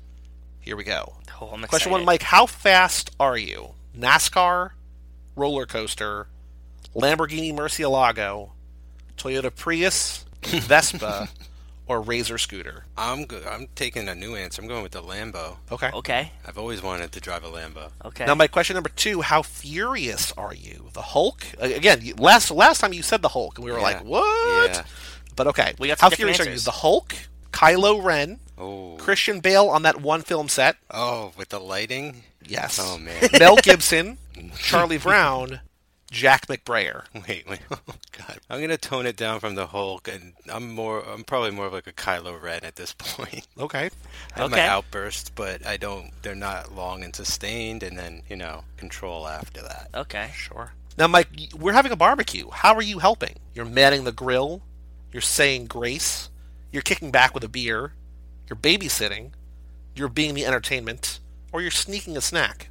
Here 0.60 0.76
we 0.76 0.84
go. 0.84 1.14
Oh, 1.40 1.48
Question 1.66 1.90
one. 1.90 2.04
Mike. 2.04 2.22
How 2.22 2.46
fast 2.46 3.10
are 3.18 3.36
you? 3.36 3.70
NASCAR, 3.98 4.70
roller 5.34 5.66
coaster, 5.66 6.28
Lamborghini 6.94 7.52
Murcielago, 7.52 8.50
Toyota 9.18 9.52
Prius, 9.52 10.24
Vespa, 10.44 11.28
or 11.86 12.00
Razor 12.00 12.38
scooter? 12.38 12.84
I'm 12.96 13.24
go- 13.24 13.42
I'm 13.48 13.68
taking 13.74 14.09
a 14.09 14.14
new 14.14 14.36
answer. 14.36 14.62
I'm 14.62 14.68
going 14.68 14.82
with 14.82 14.92
the 14.92 15.02
Lambo. 15.02 15.56
Okay. 15.70 15.90
Okay. 15.92 16.32
I've 16.46 16.59
always 16.59 16.82
wanted 16.82 17.12
to 17.12 17.20
drive 17.20 17.44
a 17.44 17.48
Lambo. 17.48 17.90
Okay. 18.04 18.24
Now, 18.26 18.34
my 18.34 18.46
question 18.46 18.74
number 18.74 18.88
two: 18.90 19.20
How 19.22 19.42
furious 19.42 20.32
are 20.32 20.54
you? 20.54 20.90
The 20.92 21.02
Hulk? 21.02 21.44
Again, 21.59 22.12
last 22.18 22.50
last 22.50 22.80
time 22.80 22.92
you 22.92 23.02
said 23.02 23.22
the 23.22 23.28
Hulk, 23.28 23.59
and 23.59 23.64
we 23.64 23.72
were 23.72 23.78
Yeah. 23.78 23.82
like, 23.84 24.04
"What?" 24.04 24.70
Yeah. 24.74 24.84
But 25.36 25.46
okay, 25.48 25.74
We 25.78 25.88
got 25.88 25.98
some 25.98 26.06
how 26.06 26.10
different 26.10 26.36
furious 26.36 26.40
are 26.40 26.50
you? 26.52 26.59
The 26.64 26.70
Hulk, 26.70 27.14
Kylo 27.52 28.02
Ren, 28.04 28.38
Oh. 28.59 28.96
Christian 28.98 29.40
Bale 29.40 29.66
on 29.68 29.82
that 29.82 30.00
one 30.00 30.22
film 30.22 30.48
set. 30.48 30.76
Oh, 30.90 31.32
with 31.36 31.48
the 31.48 31.59
lighting. 31.59 32.22
Yes. 32.46 32.78
Oh 32.80 32.98
man. 32.98 33.28
Mel 33.38 33.56
Gibson, 33.56 34.18
Charlie 34.59 34.98
Brown, 34.98 35.60
Jack 36.12 36.47
McBrayer. 36.47 37.05
Wait, 37.26 37.48
wait. 37.48 37.60
Oh 37.70 37.78
God. 38.16 38.39
I'm 38.51 38.60
gonna 38.60 38.76
tone 38.76 39.06
it 39.06 39.16
down 39.16 39.40
from 39.40 39.55
the 39.55 39.66
Hulk, 39.68 40.06
and 40.09 40.34
I'm 40.48 40.70
more. 40.72 41.01
I'm 41.01 41.24
probably 41.24 41.51
more 41.51 41.66
of 41.66 41.72
like 41.72 41.86
a 41.86 41.93
Kylo 41.93 42.40
Ren 42.40 42.60
at 42.62 42.76
this 42.76 42.93
point. 42.98 43.47
Okay. 43.59 43.89
I 44.36 44.39
have 44.39 44.52
Okay. 44.52 44.56
my 44.60 44.66
outbursts, 44.68 45.30
but 45.30 45.66
I 45.66 45.78
don't. 45.78 46.10
They're 46.22 46.34
not 46.34 46.74
long 46.74 47.02
and 47.02 47.16
sustained, 47.16 47.82
and 47.82 47.98
then 47.98 48.22
you 48.28 48.36
know 48.36 48.64
control 48.76 49.26
after 49.26 49.62
that. 49.62 49.89
Okay. 49.94 50.30
Sure. 50.34 50.74
Now, 50.98 51.06
Mike, 51.06 51.28
we're 51.59 51.72
having 51.72 51.93
a 51.93 51.97
barbecue. 51.97 52.51
How 52.51 52.74
are 52.74 52.82
you 52.82 52.98
helping? 52.98 53.36
You're 53.55 53.64
manning 53.64 54.05
the 54.05 54.12
grill. 54.12 54.60
You're 55.10 55.22
saying 55.22 55.64
grace. 55.66 56.28
You're 56.70 56.82
kicking 56.82 57.10
back 57.10 57.32
with 57.32 57.43
a 57.44 57.48
beer. 57.48 57.94
You're 58.51 58.59
babysitting. 58.59 59.30
You're 59.97 60.09
being 60.10 60.34
the 60.34 60.44
entertainment. 60.44 61.18
Or 61.51 61.62
you're 61.62 61.70
sneaking 61.70 62.16
a 62.18 62.20
snack. 62.20 62.68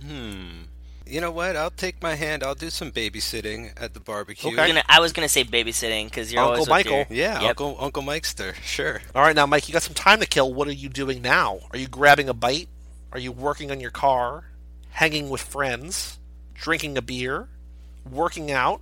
Hmm. 0.00 0.62
You 1.06 1.20
know 1.20 1.30
what? 1.30 1.54
I'll 1.56 1.70
take 1.70 2.02
my 2.02 2.16
hand. 2.16 2.42
I'll 2.42 2.54
do 2.56 2.68
some 2.68 2.90
babysitting 2.90 3.72
at 3.80 3.94
the 3.94 4.00
barbecue. 4.00 4.50
Okay. 4.50 4.60
I'm 4.60 4.68
gonna, 4.68 4.82
I 4.88 4.98
was 5.00 5.12
gonna 5.12 5.28
say 5.28 5.44
babysitting 5.44 6.06
because 6.06 6.32
you're 6.32 6.42
Uncle 6.42 6.52
always 6.54 6.60
with 6.62 6.68
Michael. 6.68 6.92
your- 6.92 7.06
Yeah, 7.10 7.40
Yep. 7.42 7.48
Uncle 7.50 7.76
Uncle 7.78 8.02
Mikester. 8.02 8.54
Sure. 8.62 9.00
All 9.14 9.22
right, 9.22 9.36
now, 9.36 9.46
Mike, 9.46 9.68
you 9.68 9.72
got 9.72 9.82
some 9.82 9.94
time 9.94 10.18
to 10.20 10.26
kill. 10.26 10.52
What 10.52 10.66
are 10.66 10.72
you 10.72 10.88
doing 10.88 11.22
now? 11.22 11.60
Are 11.72 11.78
you 11.78 11.86
grabbing 11.86 12.28
a 12.28 12.34
bite? 12.34 12.68
Are 13.12 13.18
you 13.20 13.30
working 13.30 13.70
on 13.70 13.78
your 13.80 13.92
car? 13.92 14.44
Hanging 14.90 15.28
with 15.30 15.40
friends? 15.42 16.18
Drinking 16.54 16.98
a 16.98 17.02
beer? 17.02 17.48
Working 18.10 18.50
out? 18.50 18.80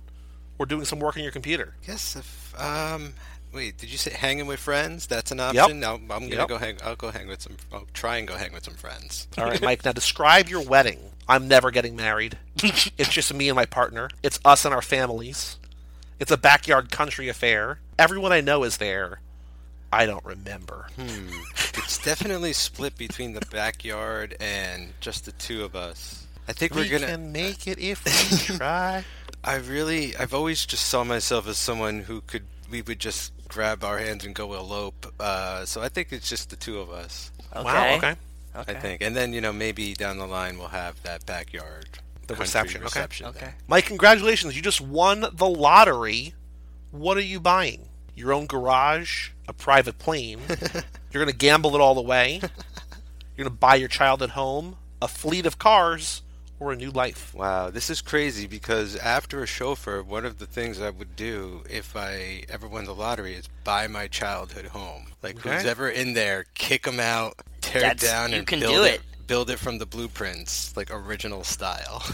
Or 0.57 0.65
doing 0.65 0.85
some 0.85 0.99
work 0.99 1.17
on 1.17 1.23
your 1.23 1.31
computer? 1.31 1.75
Yes. 1.87 2.15
if 2.15 2.59
um. 2.59 3.13
Wait, 3.55 3.77
did 3.77 3.89
you 3.89 3.97
say 3.97 4.11
hanging 4.11 4.45
with 4.47 4.59
friends? 4.59 5.07
That's 5.07 5.31
an 5.31 5.39
option. 5.39 5.79
No, 5.79 5.95
I'm 5.95 6.07
gonna 6.07 6.27
Yep. 6.27 6.47
go 6.49 6.57
hang. 6.57 6.77
I'll 6.83 6.95
go 6.97 7.09
hang 7.09 7.27
with 7.27 7.41
some. 7.41 7.55
I'll 7.71 7.87
try 7.93 8.17
and 8.17 8.27
go 8.27 8.35
hang 8.35 8.51
with 8.53 8.65
some 8.65 8.73
friends. 8.75 9.27
All 9.37 9.45
right, 9.45 9.61
Mike. 9.61 9.85
Now 9.85 9.93
describe 9.93 10.49
your 10.49 10.61
wedding. 10.61 10.99
I'm 11.27 11.47
never 11.47 11.71
getting 11.71 11.95
married. 11.95 12.37
it's 12.63 13.09
just 13.09 13.33
me 13.33 13.47
and 13.49 13.55
my 13.55 13.65
partner. 13.65 14.09
It's 14.21 14.39
us 14.45 14.65
and 14.65 14.73
our 14.75 14.81
families. 14.81 15.57
It's 16.19 16.31
a 16.31 16.37
backyard 16.37 16.91
country 16.91 17.29
affair. 17.29 17.79
Everyone 17.97 18.31
I 18.33 18.41
know 18.41 18.63
is 18.63 18.77
there. 18.77 19.21
I 19.91 20.05
don't 20.05 20.23
remember. 20.25 20.87
Hmm. 20.97 21.29
It's 21.77 21.97
definitely 22.03 22.51
split 22.53 22.97
between 22.97 23.33
the 23.33 23.41
backyard 23.51 24.35
and 24.39 24.91
just 24.99 25.25
the 25.25 25.31
two 25.31 25.63
of 25.63 25.75
us. 25.75 26.25
I 26.47 26.53
think 26.53 26.73
We 26.75 26.81
we're 26.81 26.99
gonna. 26.99 27.07
can 27.13 27.31
make 27.31 27.67
it 27.67 27.79
if 27.79 28.03
we 28.03 28.37
try. 28.57 29.03
I 29.43 29.55
really, 29.55 30.15
I've 30.17 30.33
always 30.33 30.65
just 30.65 30.87
saw 30.87 31.03
myself 31.03 31.47
as 31.47 31.57
someone 31.57 32.01
who 32.01 32.21
could, 32.21 32.43
we 32.69 32.81
would 32.81 32.99
just 32.99 33.31
grab 33.47 33.83
our 33.83 33.97
hands 33.97 34.25
and 34.25 34.33
go 34.35 34.53
elope. 34.53 35.13
Uh, 35.19 35.65
so 35.65 35.81
I 35.81 35.89
think 35.89 36.11
it's 36.11 36.29
just 36.29 36.49
the 36.49 36.55
two 36.55 36.79
of 36.79 36.89
us. 36.89 37.31
Okay. 37.55 37.63
Wow. 37.63 37.95
Okay. 37.97 38.15
Okay. 38.55 38.75
I 38.75 38.79
think, 38.79 39.01
and 39.01 39.15
then 39.15 39.33
you 39.33 39.41
know 39.41 39.51
maybe 39.51 39.93
down 39.93 40.17
the 40.17 40.25
line 40.25 40.57
we'll 40.57 40.69
have 40.69 41.01
that 41.03 41.25
backyard, 41.25 41.99
The 42.27 42.35
country 42.35 42.79
reception, 42.79 43.25
okay. 43.27 43.45
Okay. 43.45 43.53
Mike, 43.67 43.85
congratulations. 43.85 44.55
You 44.55 44.61
just 44.61 44.79
won 44.79 45.25
the 45.33 45.49
lottery. 45.49 46.33
What 46.91 47.17
are 47.17 47.21
you 47.21 47.41
buying? 47.41 47.89
Your 48.15 48.31
own 48.31 48.45
garage? 48.45 49.31
A 49.47 49.53
private 49.53 49.99
plane? 49.99 50.39
You're 51.11 51.23
going 51.23 51.27
to 51.31 51.37
gamble 51.37 51.75
it 51.75 51.81
all 51.81 51.95
the 51.95 52.01
way? 52.01 52.39
You're 53.35 53.43
going 53.45 53.49
to 53.53 53.59
buy 53.59 53.75
your 53.75 53.89
child 53.89 54.23
at 54.23 54.31
home? 54.31 54.77
A 55.01 55.09
fleet 55.09 55.45
of 55.45 55.59
cars? 55.59 56.21
Or 56.59 56.71
a 56.71 56.75
new 56.75 56.89
life? 56.91 57.33
Wow, 57.35 57.69
this 57.69 57.89
is 57.89 57.99
crazy 58.01 58.47
because 58.47 58.95
after 58.95 59.43
a 59.43 59.45
chauffeur, 59.47 60.01
one 60.01 60.25
of 60.25 60.37
the 60.39 60.45
things 60.45 60.79
I 60.79 60.89
would 60.89 61.15
do 61.17 61.63
if 61.69 61.95
I 61.97 62.43
ever 62.47 62.67
won 62.67 62.85
the 62.85 62.95
lottery 62.95 63.33
is 63.35 63.49
buy 63.65 63.87
my 63.87 64.07
childhood 64.07 64.67
home. 64.67 65.07
Like 65.21 65.37
Okay. 65.39 65.53
who's 65.57 65.65
ever 65.65 65.89
in 65.89 66.13
there, 66.13 66.45
kick 66.53 66.83
them 66.83 66.99
out, 67.01 67.41
tear 67.61 67.81
That's- 67.81 68.03
it 68.03 68.05
down, 68.07 68.31
you 68.31 68.37
and 68.37 68.47
can 68.47 68.61
build 68.61 68.73
do 68.73 68.83
it. 68.83 68.95
it. 68.95 69.01
Build 69.27 69.49
it 69.49 69.57
from 69.59 69.79
the 69.79 69.85
blueprints, 69.85 70.75
like 70.77 70.89
original 70.91 71.43
style. 71.43 72.03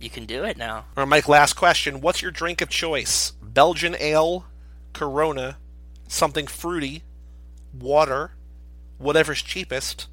You 0.00 0.08
can 0.08 0.24
do 0.24 0.44
it 0.44 0.56
now. 0.56 0.76
All 0.76 0.84
right, 0.96 1.08
Mike, 1.08 1.28
last 1.28 1.52
question. 1.54 2.00
What's 2.00 2.22
your 2.22 2.30
drink 2.30 2.62
of 2.62 2.70
choice? 2.70 3.32
Belgian 3.42 3.94
ale, 4.00 4.46
Corona, 4.94 5.58
something 6.08 6.46
fruity, 6.46 7.02
water, 7.78 8.30
whatever's 8.96 9.42
cheapest, 9.42 10.06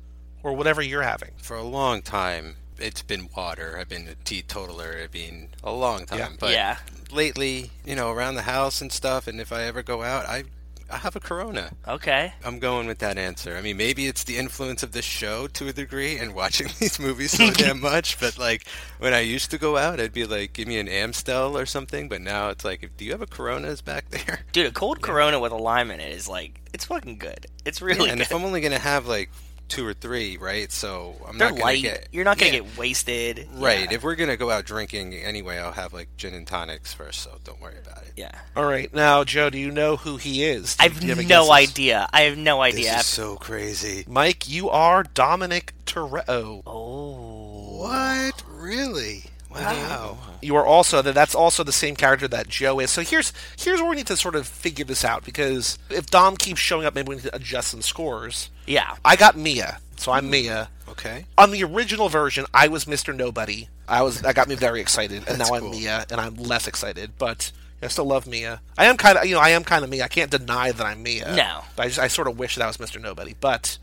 or 0.44 0.52
whatever 0.52 0.82
you're 0.82 1.04
having? 1.04 1.32
For 1.38 1.56
a 1.56 1.64
long 1.64 2.02
time, 2.02 2.58
it's 2.80 3.02
been 3.02 3.30
water. 3.36 3.78
I've 3.80 3.90
been 3.90 4.08
a 4.08 4.16
teetotaler. 4.24 5.00
I 5.04 5.08
mean, 5.14 5.50
a 5.64 5.72
long 5.72 6.06
time. 6.06 6.20
Yeah. 6.20 6.30
But 6.40 6.52
Yeah. 6.52 6.78
lately, 7.12 7.72
you 7.86 7.96
know, 7.96 8.12
around 8.12 8.36
the 8.36 8.44
house 8.44 8.82
and 8.82 8.92
stuff, 8.92 9.28
and 9.28 9.40
if 9.42 9.52
I 9.52 9.64
ever 9.64 9.84
go 9.84 10.04
out, 10.04 10.26
I 10.26 10.44
I 10.90 10.96
have 11.00 11.18
a 11.18 11.20
Corona. 11.20 11.72
Okay. 11.86 12.32
I'm 12.46 12.60
going 12.60 12.88
with 12.88 13.00
that 13.00 13.18
answer. 13.18 13.58
I 13.58 13.62
mean, 13.62 13.76
maybe 13.76 14.08
it's 14.08 14.24
the 14.24 14.38
influence 14.38 14.84
of 14.84 14.94
this 14.94 15.04
show 15.04 15.46
to 15.48 15.68
a 15.68 15.74
degree 15.74 16.18
and 16.18 16.34
watching 16.34 16.70
these 16.80 16.98
movies 16.98 17.32
so 17.32 17.52
damn 17.52 17.82
much. 17.82 18.18
But 18.22 18.38
like 18.38 18.66
when 19.00 19.14
I 19.14 19.20
used 19.20 19.52
to 19.52 19.58
go 19.58 19.76
out, 19.76 20.00
I'd 20.00 20.14
be 20.14 20.24
like, 20.24 20.54
"Give 20.54 20.66
me 20.66 20.80
an 20.80 20.88
Amstel 20.88 21.58
or 21.58 21.66
something." 21.66 22.08
But 22.08 22.22
now 22.22 22.48
it's 22.52 22.64
like, 22.64 22.90
"Do 22.96 23.04
you 23.04 23.12
have 23.12 23.22
a 23.22 23.28
Coronas 23.28 23.82
back 23.82 24.10
there?" 24.12 24.46
Dude, 24.54 24.68
a 24.68 24.72
cold 24.72 25.02
Corona 25.02 25.42
with 25.42 25.52
a 25.52 25.58
lime 25.58 25.92
in 25.92 26.00
it 26.00 26.10
is 26.14 26.30
like 26.30 26.62
it's 26.74 26.86
fucking 26.86 27.18
good. 27.18 27.48
It's 27.66 27.82
really 27.82 27.98
good. 28.00 28.10
and 28.12 28.20
good. 28.20 28.28
if 28.28 28.34
I'm 28.34 28.46
only 28.46 28.62
gonna 28.62 28.80
have 28.80 29.08
like 29.08 29.30
two 29.68 29.86
or 29.86 29.94
three, 29.94 30.38
right? 30.38 30.72
So 30.72 31.16
I'm 31.28 31.38
They're 31.38 31.50
not 31.50 31.56
gonna 31.56 31.64
light. 31.66 31.82
get. 31.84 32.08
You're 32.12 32.24
not 32.26 32.38
gonna 32.38 32.52
Yeah, 32.52 32.60
get 32.62 32.78
wasted. 32.78 33.48
right. 33.56 33.82
Yeah. 33.90 33.94
If 33.96 34.04
we're 34.04 34.16
gonna 34.16 34.38
go 34.38 34.50
out 34.50 34.66
drinking 34.66 35.14
anyway, 35.16 35.58
I'll 35.58 35.72
have 35.72 35.94
like 35.94 36.10
gin 36.18 36.34
and 36.34 36.48
tonics 36.48 36.94
first, 36.94 37.22
so 37.22 37.38
don't 37.44 37.60
worry 37.62 37.76
about 37.84 38.04
it. 38.04 38.14
yeah. 38.16 38.32
All 38.56 38.66
right, 38.66 38.94
now 38.94 39.24
Joe, 39.24 39.50
do 39.50 39.58
you 39.58 39.72
know 39.72 39.96
who 39.98 40.18
he 40.18 40.44
is? 40.44 40.76
Do 40.76 40.84
I 40.84 40.86
you- 40.88 40.92
have 40.94 41.02
do 41.02 41.08
you 41.08 41.14
any 41.14 41.26
no 41.26 41.52
idea. 41.52 42.08
I 42.14 42.22
have 42.22 42.38
no 42.38 42.62
idea. 42.62 42.78
This 42.84 42.88
idea. 42.92 43.00
is 43.02 43.06
so 43.06 43.36
crazy. 43.36 44.06
Mike, 44.08 44.48
you 44.50 44.70
are 44.70 45.04
Dominic 45.04 45.74
Toretto. 45.86 46.64
oh. 46.66 47.78
What? 47.78 48.42
Really? 48.50 49.26
Wow. 49.64 50.18
You 50.42 50.56
are 50.56 50.66
also 50.66 51.02
that. 51.02 51.16
That's 51.16 51.36
also 51.36 51.64
the 51.64 51.72
same 51.72 51.96
character 51.96 52.28
that 52.28 52.48
Joe 52.48 52.80
is. 52.80 52.92
So 52.92 53.02
here's 53.02 53.34
here's 53.58 53.80
where 53.82 53.90
we 53.90 53.96
need 53.96 54.08
to 54.08 54.18
sort 54.18 54.36
of 54.36 54.48
figure 54.48 54.86
this 54.86 55.04
out 55.04 55.26
because 55.26 55.78
if 55.90 56.08
Dom 56.08 56.38
keeps 56.38 56.60
showing 56.60 56.86
up, 56.86 56.96
maybe 56.96 57.10
we 57.10 57.16
need 57.16 57.24
to 57.24 57.36
adjust 57.36 57.70
some 57.70 57.82
scores. 57.82 58.50
Yeah. 58.66 58.96
I 59.04 59.16
got 59.16 59.36
Mia, 59.38 59.80
so 59.98 60.12
I'm 60.12 60.30
Mia. 60.30 60.70
Okay. 60.90 61.26
On 61.38 61.52
the 61.52 61.64
original 61.64 62.10
version, 62.10 62.46
I 62.54 62.68
was 62.68 62.86
Mr. 62.86 63.16
Nobody. 63.16 63.68
I 63.88 64.02
was 64.04 64.22
that 64.22 64.36
got 64.36 64.48
me 64.48 64.56
very 64.56 64.82
excited, 64.82 65.24
and 65.28 65.40
now 65.40 65.46
cool. 65.46 65.56
I'm 65.56 65.72
Mia, 65.72 66.06
and 66.12 66.20
I'm 66.22 66.36
less 66.36 66.68
excited. 66.68 67.12
But 67.18 67.52
I 67.82 67.88
still 67.88 68.06
love 68.06 68.28
Mia. 68.28 68.62
I 68.78 68.86
am 68.86 68.98
kind 68.98 69.18
of 69.18 69.26
you 69.26 69.36
know 69.36 69.42
I 69.42 69.50
am 69.50 69.64
kind 69.64 69.84
of 69.84 69.90
Mia. 69.90 70.04
I 70.04 70.08
can't 70.08 70.32
deny 70.32 70.72
that 70.72 70.86
I'm 70.86 71.04
Mia. 71.04 71.36
No. 71.36 71.62
But 71.76 71.84
I 71.84 71.88
just 71.88 72.00
I 72.00 72.08
sort 72.08 72.28
of 72.28 72.38
wish 72.38 72.56
that 72.56 72.64
I 72.64 72.68
was 72.68 72.78
Mr. 72.78 73.02
Nobody. 73.02 73.36
But 73.40 73.78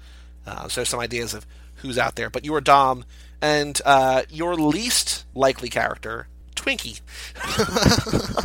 uh, 0.47 0.69
so 0.69 0.81
there's 0.81 0.89
some 0.89 1.01
ideas 1.01 1.35
of 1.35 1.47
who's 1.77 1.99
out 1.99 2.17
there. 2.17 2.31
But 2.31 2.45
you 2.45 2.55
are 2.55 2.61
Dom, 2.61 3.05
and 3.43 3.81
uh, 3.85 4.23
your 4.31 4.55
least 4.55 5.24
likely 5.35 5.69
character, 5.69 6.28
Twinkie. 6.56 7.01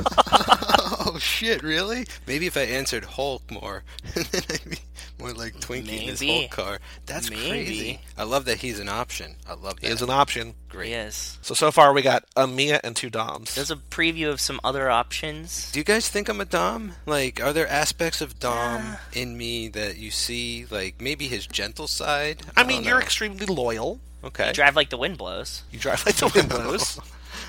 Oh 1.02 1.18
shit! 1.18 1.64
Really? 1.64 2.06
Maybe 2.28 2.46
if 2.46 2.56
I 2.58 2.62
answered 2.62 3.04
Hulk 3.04 3.50
more, 3.50 3.84
then 4.14 4.26
I'd 4.50 4.70
be 4.70 4.78
more 5.20 5.32
like 5.32 5.54
Twinkie 5.56 6.02
in 6.02 6.08
his 6.10 6.20
Maybe. 6.22 6.40
Hulk 6.42 6.52
car. 6.52 6.80
That's 7.06 7.30
Maybe. 7.32 7.50
crazy. 7.50 8.02
I 8.18 8.24
love 8.24 8.46
that 8.46 8.60
he's 8.60 8.80
an 8.80 8.90
option. 8.90 9.36
I 9.48 9.54
love 9.54 9.80
that. 9.80 9.90
is 9.90 10.02
an 10.02 10.10
option. 10.12 10.56
Great. 10.68 10.90
Yes. 10.90 11.40
So 11.42 11.54
so 11.56 11.72
far 11.72 11.94
we 11.94 12.02
got 12.04 12.26
a 12.36 12.46
Mia 12.46 12.80
and 12.84 12.96
two 12.96 13.10
Doms. 13.10 13.56
There's 13.56 13.72
a 13.72 13.76
preview 13.78 14.30
of 14.30 14.40
some 14.40 14.60
other 14.64 14.90
options. 14.90 15.72
Do 15.72 15.80
you 15.80 15.84
guys 15.86 16.10
think 16.10 16.30
I'm 16.30 16.42
a 16.42 16.46
Dom? 16.46 16.94
Like, 17.06 17.42
are 17.42 17.54
there 17.54 17.68
aspects 17.68 18.22
of 18.22 18.38
Dom 18.40 18.98
in 19.14 19.36
me 19.38 19.68
that 19.70 19.98
you 19.98 20.12
see? 20.12 20.66
Like, 20.70 21.02
maybe 21.02 21.28
his 21.28 21.48
gentle 21.48 21.88
side? 21.88 22.42
I 22.56 22.64
mean, 22.64 22.84
you're 22.84 23.02
extremely 23.02 23.46
loyal. 23.48 24.00
Okay. 24.24 24.52
Drive 24.54 24.76
like 24.76 24.90
the 24.90 24.98
wind 24.98 25.18
blows. 25.18 25.64
You 25.72 25.80
drive 25.80 26.06
like 26.06 26.16
the 26.16 26.32
wind 26.34 26.50
blows. 26.50 27.00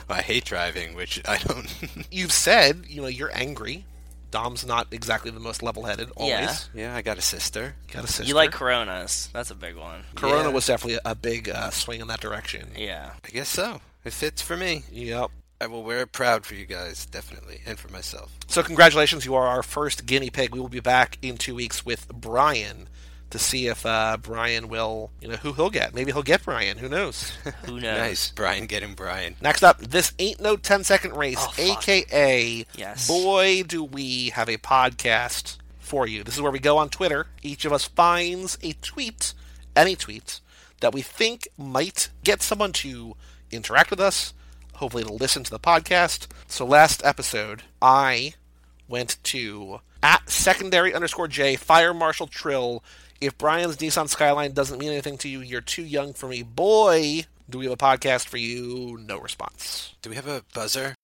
I 0.09 0.22
hate 0.22 0.44
driving, 0.44 0.94
which 0.94 1.20
I 1.28 1.38
don't. 1.38 2.06
You've 2.10 2.32
said, 2.32 2.84
you 2.88 3.01
know, 3.02 3.09
you're 3.09 3.30
angry. 3.34 3.84
Dom's 4.30 4.64
not 4.64 4.86
exactly 4.92 5.30
the 5.32 5.40
most 5.40 5.62
level-headed. 5.62 6.10
Always. 6.16 6.68
Yeah. 6.72 6.82
yeah, 6.92 6.97
I 6.97 7.02
got 7.02 7.18
a 7.18 7.20
sister. 7.22 7.74
Got 7.92 8.05
a 8.05 8.06
sister. 8.06 8.24
You 8.24 8.34
like 8.34 8.52
Coronas. 8.52 9.28
That's 9.32 9.51
a 9.51 9.55
big 9.56 9.76
one. 9.76 10.05
Corona 10.14 10.48
Yeah. 10.48 10.55
was 10.55 10.66
definitely 10.66 11.01
a, 11.05 11.10
a 11.12 11.14
big 11.16 11.48
uh, 11.48 11.70
swing 11.70 12.01
in 12.01 12.06
that 12.09 12.20
direction. 12.20 12.68
Yeah. 12.76 13.10
I 13.24 13.28
guess 13.28 13.48
so. 13.48 13.80
It 14.05 14.12
fits 14.12 14.40
for 14.40 14.56
me. 14.56 14.84
Yep. 14.92 15.30
I 15.62 15.66
will 15.66 15.82
wear 15.82 16.01
it 16.01 16.12
proud 16.12 16.47
for 16.47 16.55
you 16.55 16.64
guys, 16.64 17.05
definitely, 17.06 17.60
and 17.66 17.78
for 17.78 17.88
myself. 17.88 18.32
So 18.47 18.62
congratulations, 18.62 19.26
you 19.26 19.34
are 19.34 19.47
our 19.47 19.62
first 19.62 20.06
guinea 20.06 20.30
pig. 20.30 20.55
We 20.55 20.60
will 20.60 20.68
be 20.68 20.80
back 20.80 21.18
in 21.22 21.36
two 21.36 21.55
weeks 21.55 21.84
with 21.84 22.09
Brian 22.09 22.88
to 23.31 23.39
see 23.39 23.69
if 23.69 23.86
uh, 23.86 24.16
Brian 24.20 24.69
will, 24.69 25.11
you 25.20 25.28
know, 25.28 25.36
who 25.36 25.52
he'll 25.52 25.70
get. 25.70 25.94
Maybe 25.94 26.12
he'll 26.12 26.23
get 26.23 26.43
Brian. 26.44 26.78
Who 26.78 26.89
knows? 26.89 27.31
Who 27.66 27.74
knows? 27.81 27.98
Nice, 27.98 28.31
Brian 28.32 28.66
getting 28.66 28.94
Brian. 28.94 29.36
Next 29.40 29.62
up, 29.62 29.78
this 29.78 30.12
ain't 30.19 30.40
no 30.40 30.57
10 30.57 30.85
second 30.85 31.16
race, 31.16 31.39
Oh, 31.40 31.55
aka 31.59 32.66
Yes. 32.77 33.07
boy 33.09 33.62
do 33.62 33.85
we 33.85 34.31
have 34.31 34.48
a 34.48 34.57
podcast 34.59 35.57
for 35.78 36.07
you. 36.07 36.23
This 36.24 36.35
is 36.36 36.43
where 36.43 36.52
we 36.52 36.59
go 36.59 36.77
on 36.78 36.89
Twitter. 36.89 37.27
Each 37.43 37.65
of 37.65 37.73
us 37.73 37.85
finds 37.86 38.59
a 38.62 38.73
tweet, 38.74 39.32
any 39.74 39.97
tweet 39.97 40.40
that 40.81 40.93
we 40.94 41.02
think 41.02 41.47
might 41.59 42.09
get 42.24 42.43
someone 42.43 42.73
to 42.73 43.15
interact 43.51 43.90
with 43.90 44.01
us, 44.01 44.32
hopefully 44.74 45.05
to 45.05 45.12
listen 45.12 45.44
to 45.44 45.51
the 45.51 45.59
podcast. 45.59 46.27
So 46.47 46.65
last 46.65 47.05
episode, 47.05 47.62
I 47.82 48.35
went 48.89 49.16
to 49.24 49.81
at 50.02 50.28
secondary 50.31 50.94
underscore 50.94 51.28
J 51.28 51.57
Fire 51.57 51.93
Marshal 51.93 52.27
Trill. 52.27 52.82
If 53.20 53.36
Brian's 53.36 53.76
Nissan 53.76 54.09
Skyline 54.09 54.52
doesn't 54.52 54.78
mean 54.78 54.92
anything 54.92 55.18
to 55.18 55.28
you, 55.28 55.40
you're 55.40 55.60
too 55.60 55.84
young 55.84 56.14
for 56.14 56.26
me. 56.26 56.42
Boy, 56.42 57.26
do 57.51 57.59
we 57.59 57.66
have 57.66 57.74
a 57.74 57.76
podcast 57.76 58.26
for 58.26 58.38
you? 58.38 58.98
No 59.06 59.18
response. 59.18 59.94
Do 60.01 60.09
we 60.09 60.16
have 60.16 60.26
a 60.26 60.42
buzzer? 60.55 60.94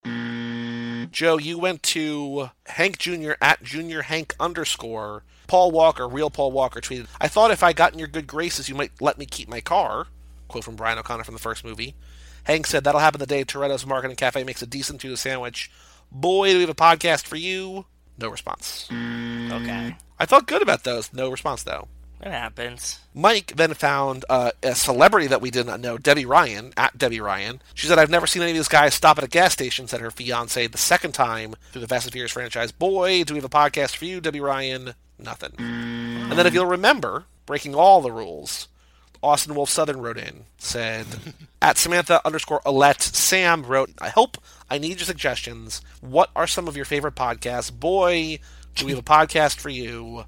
Joe, 1.11 1.37
you 1.37 1.59
went 1.59 1.83
to 1.83 2.49
Hank 2.65 2.97
Jr. 2.97 3.33
at 3.39 3.61
Junior 3.61 4.01
Hank 4.01 4.35
underscore. 4.39 5.23
Paul 5.45 5.69
Walker, 5.69 6.07
real 6.07 6.31
Paul 6.31 6.51
Walker, 6.51 6.81
tweeted, 6.81 7.05
I 7.21 7.27
thought 7.27 7.51
if 7.51 7.61
I 7.61 7.71
got 7.71 7.93
in 7.93 7.99
your 7.99 8.07
good 8.07 8.25
graces, 8.25 8.67
you 8.67 8.73
might 8.73 8.99
let 8.99 9.19
me 9.19 9.27
keep 9.27 9.47
my 9.47 9.61
car. 9.61 10.07
Quote 10.47 10.63
from 10.63 10.75
Brian 10.75 10.97
O'Conner 10.97 11.23
from 11.23 11.35
the 11.35 11.39
first 11.39 11.63
movie. 11.63 11.95
Hank 12.45 12.65
said, 12.65 12.83
That'll 12.83 12.99
happen 12.99 13.19
the 13.19 13.27
day 13.27 13.43
Toretto's 13.43 13.85
Market 13.85 14.09
and 14.09 14.17
Cafe 14.17 14.43
makes 14.43 14.63
a 14.63 14.67
decent 14.67 15.01
Tuna 15.01 15.17
sandwich. 15.17 15.69
Boy, 16.11 16.49
do 16.49 16.55
we 16.55 16.61
have 16.61 16.69
a 16.69 16.73
podcast 16.73 17.25
for 17.27 17.35
you. 17.35 17.85
No 18.17 18.29
response. 18.29 18.87
Okay. 18.91 19.95
I 20.17 20.25
felt 20.25 20.47
good 20.47 20.63
about 20.63 20.83
those. 20.83 21.13
No 21.13 21.29
response, 21.29 21.61
though. 21.63 21.87
It 22.21 22.31
happens. 22.31 22.99
Mike 23.13 23.53
then 23.55 23.73
found 23.75 24.25
uh, 24.27 24.51
a 24.63 24.73
celebrity 24.73 25.27
that 25.27 25.41
we 25.41 25.51
did 25.51 25.67
not 25.67 25.79
know, 25.79 25.97
Debby 25.97 26.25
Ryan, 26.25 26.73
at 26.75 26.97
Debby 26.97 27.19
Ryan. 27.21 27.61
She 27.75 27.85
said, 27.87 27.99
I've 27.99 28.09
never 28.09 28.25
seen 28.25 28.41
any 28.41 28.51
of 28.51 28.57
these 28.57 28.67
guys 28.67 28.95
stop 28.95 29.17
at 29.19 29.23
a 29.23 29.27
gas 29.27 29.53
station, 29.53 29.87
said 29.87 30.01
her 30.01 30.09
fiance 30.09 30.65
the 30.67 30.77
second 30.77 31.13
time 31.13 31.55
through 31.71 31.81
the 31.81 31.87
Fast 31.87 32.07
and 32.07 32.13
Furious 32.13 32.31
franchise. 32.31 32.71
Boy, 32.71 33.23
do 33.23 33.33
we 33.33 33.37
have 33.37 33.45
a 33.45 33.49
podcast 33.49 33.95
for 33.95 34.05
you, 34.05 34.19
Debby 34.19 34.39
Ryan. 34.39 34.95
Nothing. 35.19 35.53
And 35.59 36.31
then 36.31 36.47
if 36.47 36.53
you'll 36.53 36.65
remember, 36.65 37.25
breaking 37.45 37.75
all 37.75 38.01
the 38.01 38.11
rules, 38.11 38.67
Austin 39.21 39.55
Wolf 39.55 39.69
Southern 39.69 40.01
wrote 40.01 40.17
in, 40.17 40.45
said, 40.57 41.05
at 41.61 41.77
Samantha 41.77 42.21
underscore 42.25 42.61
Alette, 42.65 43.01
Sam 43.01 43.63
wrote, 43.63 43.91
I 43.99 44.09
hope 44.09 44.37
I 44.69 44.77
need 44.77 44.99
your 44.99 45.05
suggestions. 45.05 45.81
What 46.01 46.29
are 46.35 46.47
some 46.47 46.67
of 46.67 46.75
your 46.75 46.85
favorite 46.85 47.15
podcasts? 47.15 47.71
Boy, 47.71 48.39
do 48.75 48.85
we 48.85 48.91
have 48.91 48.99
a 48.99 49.03
podcast 49.03 49.59
for 49.59 49.69
you. 49.69 50.25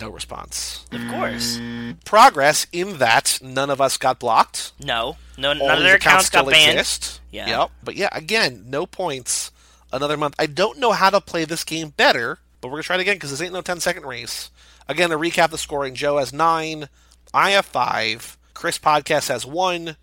No 0.00 0.08
response 0.08 0.84
Of 0.92 1.00
course. 1.08 1.58
Mm. 1.58 2.04
progress 2.04 2.66
in 2.72 2.98
that 2.98 3.38
none 3.42 3.70
of 3.70 3.80
us 3.80 3.96
got 3.96 4.18
blocked. 4.18 4.72
No. 4.82 5.16
No. 5.36 5.50
All 5.50 5.54
None 5.54 5.70
of 5.70 5.78
these 5.78 5.84
their 5.86 5.96
accounts 5.96 6.30
got 6.30 6.40
still 6.42 6.52
banned. 6.52 6.78
exist. 6.78 7.20
Yeah. 7.30 7.48
Yep. 7.48 7.70
But 7.84 7.96
yeah, 7.96 8.08
again, 8.12 8.64
no 8.68 8.86
points. 8.86 9.52
Another 9.92 10.16
month. 10.16 10.36
I 10.38 10.46
don't 10.46 10.78
know 10.78 10.92
how 10.92 11.10
to 11.10 11.20
play 11.20 11.44
this 11.44 11.64
game 11.64 11.88
better, 11.88 12.38
but 12.60 12.68
we're 12.68 12.74
gonna 12.74 12.84
try 12.84 12.96
it 12.96 13.02
again 13.02 13.16
because 13.16 13.30
this 13.30 13.42
ain't 13.42 13.52
no 13.52 13.60
10 13.60 13.80
second 13.80 14.06
race. 14.06 14.50
Again, 14.88 15.10
to 15.10 15.16
recap 15.16 15.50
the 15.50 15.58
scoring: 15.58 15.94
Joe 15.94 16.18
has 16.18 16.32
nine, 16.32 16.88
I 17.34 17.50
have 17.50 17.66
five, 17.66 18.38
Chris 18.54 18.78
Podcast 18.78 19.28
has 19.28 19.44
one, 19.44 19.96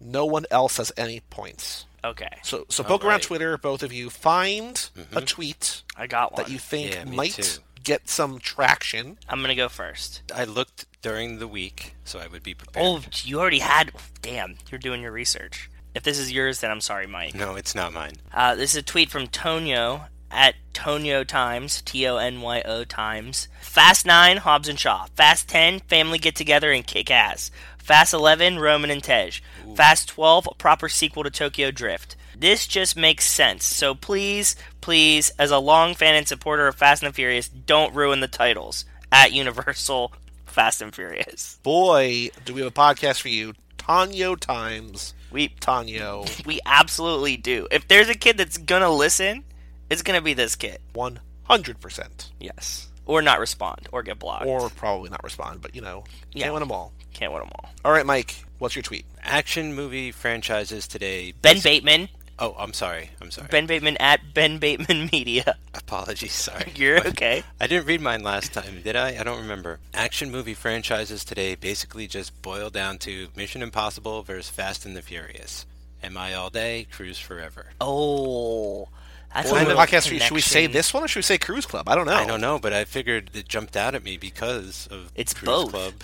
no 0.00 0.24
one 0.24 0.44
else 0.50 0.76
has 0.76 0.92
any 0.96 1.20
points. 1.30 1.86
Okay. 2.04 2.28
So, 2.42 2.66
so 2.68 2.82
poke 2.82 3.04
around 3.04 3.12
right. 3.12 3.22
Twitter, 3.22 3.56
both 3.56 3.82
of 3.82 3.92
you. 3.92 4.10
Find 4.10 4.90
a 4.96 5.00
mm-hmm. 5.00 5.24
tweet 5.24 5.82
I 5.96 6.06
got 6.06 6.32
one. 6.32 6.42
that 6.42 6.50
you 6.50 6.58
think 6.58 6.94
Yeah, 6.94 7.04
me 7.04 7.16
might 7.16 7.32
too. 7.32 7.62
Get 7.82 8.08
some 8.08 8.38
traction. 8.38 9.18
I'm 9.28 9.40
gonna 9.40 9.54
go 9.54 9.68
first. 9.68 10.22
I 10.34 10.44
looked 10.44 10.86
during 11.02 11.38
the 11.38 11.48
week, 11.48 11.94
so 12.04 12.18
I 12.18 12.26
would 12.26 12.42
be 12.42 12.54
prepared. 12.54 12.84
Oh, 12.84 13.02
you 13.24 13.40
already 13.40 13.58
had. 13.60 13.92
Damn, 14.20 14.56
you're 14.70 14.78
doing 14.78 15.02
your 15.02 15.12
research. 15.12 15.68
If 15.94 16.02
this 16.04 16.18
is 16.18 16.32
yours, 16.32 16.60
then 16.60 16.70
I'm 16.70 16.80
sorry, 16.80 17.06
Mike. 17.06 17.34
No, 17.34 17.54
it's 17.54 17.74
not 17.74 17.92
mine. 17.92 18.14
Uh, 18.32 18.54
this 18.54 18.70
is 18.70 18.76
a 18.76 18.82
tweet 18.82 19.10
from 19.10 19.26
Tonyo 19.26 20.06
at 20.30 20.54
Tonyo 20.72 21.26
Times, 21.26 21.82
T 21.82 22.06
O 22.06 22.16
N 22.16 22.40
Y 22.40 22.62
O 22.64 22.84
Times. 22.84 23.48
Fast 23.60 24.06
9, 24.06 24.38
Hobbs 24.38 24.68
and 24.68 24.80
Shaw. 24.80 25.06
Fast 25.14 25.48
10, 25.48 25.80
Family 25.80 26.18
Get 26.18 26.34
Together 26.34 26.72
and 26.72 26.86
Kick 26.86 27.10
Ass. 27.10 27.50
Fast 27.76 28.14
11, 28.14 28.58
Roman 28.58 28.90
and 28.90 29.02
Tej. 29.02 29.32
Fast 29.74 30.08
12, 30.08 30.48
a 30.50 30.54
proper 30.54 30.88
sequel 30.88 31.24
to 31.24 31.30
Tokyo 31.30 31.70
Drift. 31.70 32.16
This 32.36 32.66
just 32.66 32.96
makes 32.96 33.26
sense. 33.26 33.64
So 33.64 33.94
please, 33.94 34.56
please, 34.80 35.30
as 35.38 35.50
a 35.50 35.58
long 35.58 35.94
fan 35.94 36.14
and 36.14 36.26
supporter 36.26 36.66
of 36.66 36.74
Fast 36.76 37.02
and 37.02 37.14
Furious, 37.14 37.48
don't 37.48 37.94
ruin 37.94 38.20
the 38.20 38.28
titles 38.28 38.84
at 39.10 39.32
Universal 39.32 40.12
Fast 40.46 40.82
and 40.82 40.94
Furious. 40.94 41.58
Boy, 41.62 42.30
do 42.44 42.54
we 42.54 42.60
have 42.62 42.70
a 42.70 42.74
podcast 42.74 43.20
for 43.20 43.28
you. 43.28 43.54
Tonyo 43.78 44.38
Times. 44.38 45.14
We 45.30 45.48
Tonyo. 45.48 46.46
we 46.46 46.60
absolutely 46.66 47.36
do. 47.36 47.66
If 47.70 47.88
there's 47.88 48.08
a 48.08 48.14
kid 48.14 48.36
that's 48.38 48.58
gonna 48.58 48.90
listen, 48.90 49.44
it's 49.90 50.02
gonna 50.02 50.20
be 50.22 50.34
this 50.34 50.56
kid. 50.56 50.78
100%. 50.94 52.30
Yes. 52.40 52.88
Or 53.04 53.20
not 53.22 53.40
respond 53.40 53.88
or 53.92 54.02
get 54.02 54.18
blocked. 54.18 54.46
Or 54.46 54.68
probably 54.70 55.10
not 55.10 55.24
respond, 55.24 55.60
but 55.60 55.74
you 55.74 55.80
know, 55.80 56.04
Yeah. 56.32 56.44
can't 56.44 56.54
win 56.54 56.60
them 56.60 56.72
all. 56.72 56.92
Can't 57.12 57.32
win 57.32 57.42
them 57.42 57.50
all. 57.56 57.70
All 57.84 57.92
right, 57.92 58.06
Mike, 58.06 58.44
what's 58.58 58.76
your 58.76 58.82
tweet? 58.82 59.04
Action 59.22 59.74
movie 59.74 60.12
franchises 60.12 60.86
today. 60.86 61.32
Ben 61.32 61.60
Bateman. 61.60 62.08
Oh, 62.42 62.56
I'm 62.58 62.72
sorry. 62.72 63.10
I'm 63.20 63.30
sorry. 63.30 63.46
Ben 63.52 63.66
Bateman 63.66 63.96
at 63.98 64.34
Ben 64.34 64.58
Bateman 64.58 65.08
Media. 65.12 65.54
Apologies. 65.74 66.32
Sorry. 66.32 66.72
You're 66.76 66.98
okay. 67.08 67.44
I 67.60 67.68
didn't 67.68 67.86
read 67.86 68.00
mine 68.00 68.24
last 68.24 68.52
time, 68.52 68.82
did 68.82 68.96
I? 68.96 69.16
I 69.16 69.22
don't 69.22 69.38
remember. 69.40 69.78
Action 69.94 70.32
movie 70.32 70.54
franchises 70.54 71.24
today 71.24 71.54
basically 71.54 72.08
just 72.08 72.42
boil 72.42 72.68
down 72.68 72.98
to 72.98 73.28
Mission 73.36 73.62
Impossible 73.62 74.22
versus 74.24 74.50
Fast 74.50 74.84
and 74.84 74.96
the 74.96 75.02
Furious. 75.02 75.66
Am 76.02 76.16
I 76.16 76.34
all 76.34 76.50
day? 76.50 76.88
Cruise 76.90 77.20
forever. 77.20 77.66
Oh, 77.80 78.88
That's 79.32 79.52
Well, 79.52 79.70
a 79.70 79.74
podcast, 79.76 80.08
should, 80.08 80.20
should 80.20 80.34
we 80.34 80.40
say 80.40 80.66
this 80.66 80.92
one 80.92 81.04
or 81.04 81.08
should 81.08 81.20
we 81.20 81.22
say 81.22 81.38
Cruise 81.38 81.64
Club? 81.64 81.88
I 81.88 81.94
don't 81.94 82.06
know. 82.06 82.12
I 82.14 82.26
don't 82.26 82.40
know, 82.40 82.58
but 82.58 82.72
I 82.72 82.84
figured 82.84 83.30
it 83.34 83.46
jumped 83.48 83.76
out 83.76 83.94
at 83.94 84.02
me 84.02 84.16
because 84.16 84.88
of 84.90 85.12
It's 85.14 85.32
Cruise 85.32 85.46
both. 85.46 85.70
Club. 85.70 85.94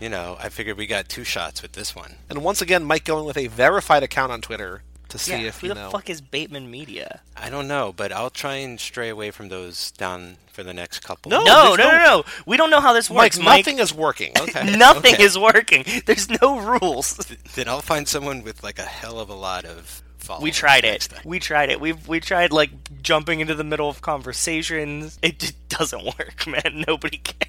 You 0.00 0.10
know, 0.10 0.36
I 0.38 0.48
figured 0.48 0.76
we 0.78 0.86
got 0.86 1.08
two 1.08 1.24
shots 1.24 1.60
with 1.60 1.72
this 1.72 1.96
one. 1.96 2.14
And 2.30 2.44
once 2.44 2.62
again, 2.62 2.84
Mike 2.84 3.02
going 3.02 3.24
with 3.24 3.36
a 3.36 3.48
verified 3.48 4.04
account 4.04 4.30
on 4.30 4.40
Twitter 4.40 4.82
to 5.08 5.18
see 5.18 5.32
Yeah, 5.32 5.48
if 5.48 5.60
who 5.60 5.68
you 5.68 5.74
the 5.74 5.80
know. 5.82 5.90
fuck 5.90 6.08
is 6.10 6.20
Bateman 6.20 6.70
Media? 6.70 7.20
I 7.36 7.50
don't 7.50 7.66
know, 7.68 7.92
but 7.96 8.12
I'll 8.12 8.30
try 8.30 8.56
and 8.56 8.78
stray 8.78 9.08
away 9.08 9.30
from 9.30 9.48
those 9.48 9.90
down 9.92 10.36
for 10.52 10.62
the 10.62 10.74
next 10.74 11.00
couple. 11.00 11.30
No, 11.30 11.42
no, 11.44 11.74
no, 11.74 11.76
no, 11.76 11.90
no- 11.92 11.98
no. 11.98 12.24
We 12.46 12.56
don't 12.56 12.70
know 12.70 12.80
how 12.80 12.92
this 12.92 13.08
works, 13.08 13.38
Mike. 13.38 13.64
nothing 13.66 13.78
is 13.78 13.94
working. 13.94 14.32
Okay. 14.40 14.76
Nothing 14.76 15.14
Okay. 15.14 15.22
is 15.24 15.38
working. 15.38 15.84
There's 16.06 16.28
no 16.42 16.58
rules. 16.60 17.14
Then 17.54 17.68
I'll 17.68 17.80
find 17.82 18.06
someone 18.08 18.42
with 18.42 18.62
like 18.62 18.78
a 18.78 18.82
hell 18.84 19.18
of 19.20 19.28
a 19.30 19.34
lot 19.34 19.64
of 19.64 20.02
followers. 20.18 20.42
We 20.42 20.50
tried 20.50 20.84
it. 20.84 21.02
time. 21.02 21.22
We 21.24 21.38
tried 21.38 21.70
it. 21.70 21.80
We've 21.80 22.06
we 22.08 22.20
tried 22.20 22.52
like 22.52 22.70
jumping 23.02 23.40
into 23.40 23.54
the 23.54 23.64
middle 23.64 23.88
of 23.88 24.00
conversations. 24.02 25.18
It 25.22 25.38
just 25.38 25.68
doesn't 25.68 26.04
work, 26.18 26.46
man. 26.46 26.84
Nobody 26.86 27.18
cares. 27.18 27.48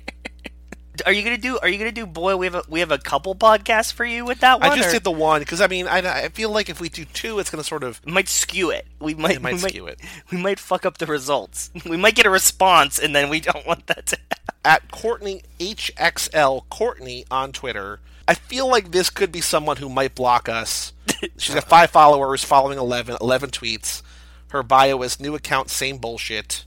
Are 1.06 1.12
you 1.12 1.24
gonna 1.24 1.38
do? 1.38 1.58
Are 1.60 1.68
you 1.70 1.78
gonna 1.78 1.92
do? 1.92 2.06
Boy, 2.06 2.36
we 2.36 2.46
have 2.46 2.56
a 2.56 2.64
we 2.68 2.80
have 2.80 2.92
a 2.92 2.98
couple 2.98 3.36
podcasts 3.36 3.92
for 3.92 4.06
you 4.06 4.26
with 4.26 4.40
that 4.40 4.60
one. 4.60 4.72
I 4.72 4.76
just 4.76 4.90
or- 4.90 4.94
did 4.94 5.04
the 5.04 5.12
one 5.12 5.42
because 5.42 5.62
I 5.62 5.68
mean 5.68 5.88
I, 5.88 6.26
I 6.26 6.30
feel 6.30 6.50
like 6.52 6.70
if 6.70 6.80
we 6.82 6.90
do 6.90 7.06
two, 7.06 7.40
it's 7.40 7.50
going 7.50 7.62
to 7.62 7.68
sort 7.68 7.84
of 7.84 8.06
might 8.06 8.28
skew 8.28 8.70
it. 8.72 8.86
We 9.00 9.14
might, 9.14 9.38
It 9.38 9.42
might 9.42 9.54
we 9.54 9.60
skew 9.60 9.88
it. 9.88 10.00
We 10.32 10.38
might 10.38 10.60
fuck 10.60 10.86
up 10.86 10.98
the 10.98 11.06
results. 11.06 11.72
We 11.86 11.98
might 11.98 12.16
get 12.16 12.26
a 12.26 12.30
response, 12.30 13.00
and 13.00 13.16
then 13.16 13.30
we 13.30 13.40
don't 13.40 13.66
want 13.66 13.88
that 13.88 14.06
to 14.08 14.18
happen. 14.18 14.56
at 14.66 14.92
Courtney 14.92 15.42
HXL 15.60 16.64
Courtney 16.70 17.26
on 17.32 17.52
Twitter. 17.52 18.00
I 18.28 18.36
feel 18.36 18.68
like 18.68 18.92
this 18.92 19.10
could 19.10 19.32
be 19.32 19.42
someone 19.42 19.78
who 19.78 19.90
might 19.90 20.14
block 20.14 20.48
us. 20.48 20.94
She's 21.38 21.56
got 21.56 21.64
five 21.68 21.90
followers, 21.90 22.44
following 22.44 22.78
11, 22.78 23.18
11 23.20 23.50
tweets. 23.50 24.04
Her 24.50 24.62
bio 24.62 25.02
is 25.02 25.20
new 25.20 25.34
account, 25.36 25.70
same 25.70 25.98
bullshit. 25.98 26.66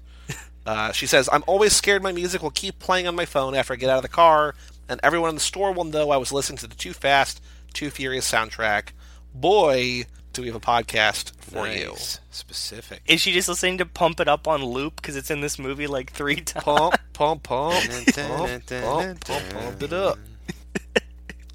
Uh, 0.64 0.92
she 0.92 1.06
says, 1.06 1.28
I'm 1.32 1.44
always 1.46 1.74
scared 1.74 2.02
my 2.02 2.12
music 2.12 2.42
will 2.42 2.50
keep 2.50 2.78
playing 2.78 3.08
on 3.08 3.16
my 3.16 3.24
phone 3.24 3.54
after 3.54 3.72
I 3.72 3.76
get 3.76 3.90
out 3.90 3.96
of 3.96 4.02
the 4.02 4.08
car, 4.08 4.54
and 4.88 5.00
everyone 5.02 5.30
in 5.30 5.34
the 5.34 5.40
store 5.40 5.72
will 5.72 5.84
know 5.84 6.10
I 6.10 6.16
was 6.16 6.32
listening 6.32 6.58
to 6.58 6.66
the 6.66 6.74
Too 6.74 6.92
Fast, 6.92 7.42
Too 7.72 7.90
Furious 7.90 8.30
soundtrack. 8.30 8.88
Boy, 9.34 10.04
do 10.32 10.42
we 10.42 10.48
have 10.48 10.56
a 10.56 10.60
podcast 10.60 11.32
for 11.40 11.66
you. 11.66 11.94
Specific. 12.30 13.02
Is 13.06 13.20
she 13.20 13.32
just 13.32 13.48
listening 13.48 13.78
to 13.78 13.86
"Pump 13.86 14.20
It 14.20 14.28
Up" 14.28 14.48
on 14.48 14.64
loop 14.64 14.96
because 14.96 15.16
it's 15.16 15.30
in 15.30 15.40
this 15.40 15.58
movie 15.58 15.86
like 15.86 16.12
three 16.12 16.36
times? 16.36 16.64
Pump, 16.64 16.94
pump, 17.12 17.42
pump, 17.42 17.84
pump, 18.14 18.66
pump, 18.66 19.20
pump, 19.24 19.50
pump 19.50 19.82
it 19.82 19.92
up. 19.92 20.18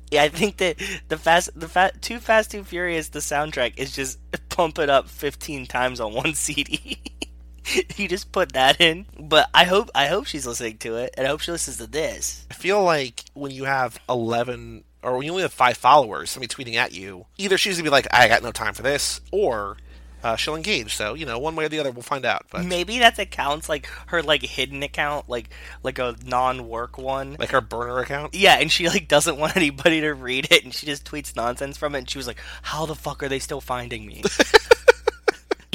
Yeah, 0.09 0.23
I 0.23 0.29
think 0.29 0.57
that 0.57 0.77
the 1.09 1.17
fast, 1.17 1.49
the 1.59 1.67
fat, 1.67 2.01
Too 2.01 2.19
Fast, 2.19 2.51
Too 2.51 2.63
Furious, 2.63 3.09
the 3.09 3.19
soundtrack 3.19 3.73
is 3.77 3.93
just 3.93 4.19
pump 4.49 4.79
it 4.79 4.89
up 4.89 5.09
fifteen 5.09 5.65
times 5.65 5.99
on 5.99 6.13
one 6.13 6.33
CD. 6.35 6.99
you 7.97 8.07
just 8.07 8.31
put 8.31 8.53
that 8.53 8.79
in, 8.81 9.05
but 9.19 9.49
I 9.53 9.63
hope 9.65 9.89
I 9.95 10.07
hope 10.07 10.25
she's 10.25 10.45
listening 10.47 10.77
to 10.79 10.95
it, 10.97 11.13
and 11.17 11.25
I 11.25 11.29
hope 11.29 11.41
she 11.41 11.51
listens 11.51 11.77
to 11.77 11.87
this. 11.87 12.45
I 12.51 12.53
feel 12.53 12.83
like 12.83 13.25
when 13.33 13.51
you 13.51 13.65
have 13.65 13.99
11 14.09 14.83
or 15.03 15.17
when 15.17 15.25
you 15.25 15.31
only 15.31 15.43
have 15.43 15.53
five 15.53 15.77
followers, 15.77 16.29
somebody 16.31 16.53
tweeting 16.53 16.75
at 16.75 16.93
you, 16.93 17.25
either 17.37 17.57
she's 17.57 17.75
going 17.75 17.85
to 17.85 17.89
be 17.89 17.91
like, 17.91 18.07
I 18.11 18.27
got 18.27 18.43
no 18.43 18.51
time 18.51 18.73
for 18.73 18.81
this, 18.81 19.21
or 19.31 19.77
uh, 20.23 20.35
she'll 20.35 20.55
engage. 20.55 20.95
So, 20.95 21.13
you 21.13 21.25
know, 21.25 21.37
one 21.39 21.55
way 21.55 21.65
or 21.65 21.69
the 21.69 21.79
other, 21.79 21.91
we'll 21.91 22.01
find 22.01 22.25
out. 22.25 22.45
But 22.49 22.65
Maybe 22.65 22.99
that 22.99 23.17
accounts 23.19 23.69
like 23.69 23.87
her 24.07 24.21
like 24.23 24.41
hidden 24.41 24.81
account, 24.83 25.29
like 25.29 25.49
like 25.83 25.99
a 25.99 26.15
non-work 26.25 26.97
one. 26.97 27.35
like 27.39 27.51
her 27.51 27.61
burner 27.61 27.99
account. 27.99 28.33
Yeah, 28.33 28.57
and 28.59 28.71
she 28.71 28.89
like 28.89 29.07
doesn't 29.07 29.37
want 29.37 29.55
anybody 29.57 30.01
to 30.01 30.13
read 30.13 30.47
it, 30.51 30.63
and 30.63 30.73
she 30.73 30.85
just 30.85 31.05
tweets 31.05 31.35
nonsense 31.35 31.77
from 31.77 31.95
it. 31.95 31.99
And 31.99 32.09
she 32.09 32.17
was 32.17 32.27
like, 32.27 32.39
"How 32.63 32.85
the 32.85 32.95
fuck 32.95 33.21
are 33.23 33.29
they 33.29 33.39
still 33.39 33.61
finding 33.61 34.05
me?" 34.05 34.23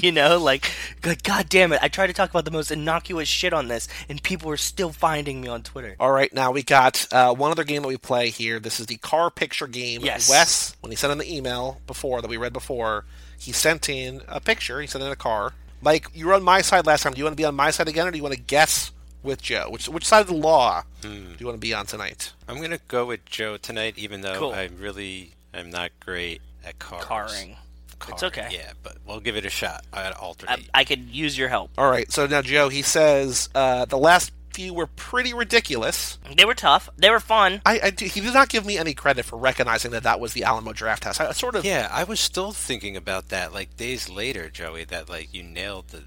you 0.06 0.12
know, 0.12 0.38
like, 0.38 0.70
like, 1.04 1.22
God 1.22 1.48
damn 1.48 1.72
it! 1.72 1.78
I 1.82 1.88
tried 1.88 2.08
to 2.08 2.12
talk 2.12 2.30
about 2.30 2.44
the 2.44 2.50
most 2.50 2.70
innocuous 2.70 3.28
shit 3.28 3.52
on 3.52 3.68
this, 3.68 3.88
and 4.08 4.22
people 4.22 4.50
are 4.50 4.56
still 4.56 4.90
finding 4.90 5.40
me 5.40 5.48
on 5.48 5.62
Twitter. 5.62 5.96
All 6.00 6.10
right, 6.12 6.32
now 6.32 6.50
we 6.50 6.62
got 6.62 7.06
uh, 7.12 7.32
one 7.34 7.50
other 7.50 7.64
game 7.64 7.82
that 7.82 7.88
we 7.88 7.96
play 7.96 8.30
here. 8.30 8.58
This 8.58 8.80
is 8.80 8.86
the 8.86 8.96
car 8.96 9.30
picture 9.30 9.66
game. 9.66 10.02
Yes. 10.02 10.28
Wes, 10.28 10.76
when 10.80 10.90
he 10.90 10.96
sent 10.96 11.12
in 11.12 11.18
the 11.18 11.34
email 11.34 11.80
before 11.86 12.20
that 12.20 12.28
we 12.28 12.36
read 12.36 12.52
before, 12.52 13.04
he 13.38 13.52
sent 13.52 13.88
in 13.88 14.22
a 14.28 14.40
picture. 14.40 14.80
He 14.80 14.86
sent 14.86 15.04
in 15.04 15.10
a 15.10 15.16
car. 15.16 15.54
Mike, 15.80 16.08
you 16.14 16.26
were 16.26 16.34
on 16.34 16.42
my 16.42 16.60
side 16.62 16.86
last 16.86 17.02
time. 17.02 17.12
Do 17.12 17.18
you 17.18 17.24
want 17.24 17.36
to 17.36 17.40
be 17.40 17.44
on 17.44 17.54
my 17.54 17.70
side 17.70 17.88
again, 17.88 18.06
or 18.06 18.10
do 18.10 18.16
you 18.16 18.22
want 18.22 18.34
to 18.34 18.40
guess 18.40 18.92
with 19.22 19.42
Joe? 19.42 19.68
Which 19.70 19.88
which 19.88 20.04
side 20.04 20.20
of 20.20 20.26
the 20.28 20.34
law 20.34 20.82
do 21.00 21.08
you 21.08 21.46
want 21.46 21.56
to 21.56 21.60
be 21.60 21.74
on 21.74 21.86
tonight? 21.86 22.32
I'm 22.48 22.60
gonna 22.60 22.80
go 22.88 23.06
with 23.06 23.24
Joe 23.24 23.56
tonight, 23.56 23.94
even 23.96 24.20
though 24.20 24.38
Cool. 24.38 24.52
I 24.52 24.68
really 24.78 25.34
am 25.54 25.70
not 25.70 25.90
great 26.00 26.40
at 26.64 26.78
cars. 26.78 27.04
Carring. 27.04 27.56
Car, 28.02 28.14
It's 28.14 28.22
okay. 28.22 28.48
Yeah, 28.50 28.72
but 28.82 28.96
we'll 29.06 29.20
give 29.20 29.36
it 29.36 29.46
a 29.46 29.50
shot. 29.50 29.84
I'd 29.92 30.12
I, 30.12 30.16
alternate. 30.16 30.68
I 30.74 30.84
could 30.84 31.08
use 31.10 31.36
your 31.38 31.48
help. 31.48 31.70
All 31.78 31.90
right, 31.90 32.10
so 32.12 32.26
now 32.26 32.42
Joe, 32.42 32.68
he 32.68 32.82
says 32.82 33.48
uh, 33.54 33.84
the 33.86 33.98
last 33.98 34.32
few 34.52 34.74
were 34.74 34.86
pretty 34.86 35.32
ridiculous. 35.32 36.18
They 36.36 36.44
were 36.44 36.54
tough. 36.54 36.90
They 36.98 37.08
were 37.10 37.20
fun. 37.20 37.62
I, 37.64 37.80
I 37.84 37.90
do- 37.90 38.04
he 38.04 38.20
did 38.20 38.34
not 38.34 38.48
give 38.50 38.66
me 38.66 38.76
any 38.76 38.92
credit 38.92 39.24
for 39.24 39.38
recognizing 39.38 39.92
that 39.92 40.02
that 40.02 40.20
was 40.20 40.34
the 40.34 40.44
Alamo 40.44 40.72
Draft 40.72 41.04
House. 41.04 41.18
I 41.20 41.32
sort 41.32 41.54
of 41.54 41.64
yeah, 41.64 41.88
I 41.90 42.04
was 42.04 42.20
still 42.20 42.52
thinking 42.52 42.96
about 42.96 43.28
that 43.30 43.54
like 43.54 43.76
days 43.78 44.08
later, 44.10 44.50
Joey. 44.50 44.84
That 44.84 45.08
like 45.08 45.32
you 45.32 45.42
nailed 45.42 45.88
the 45.88 46.02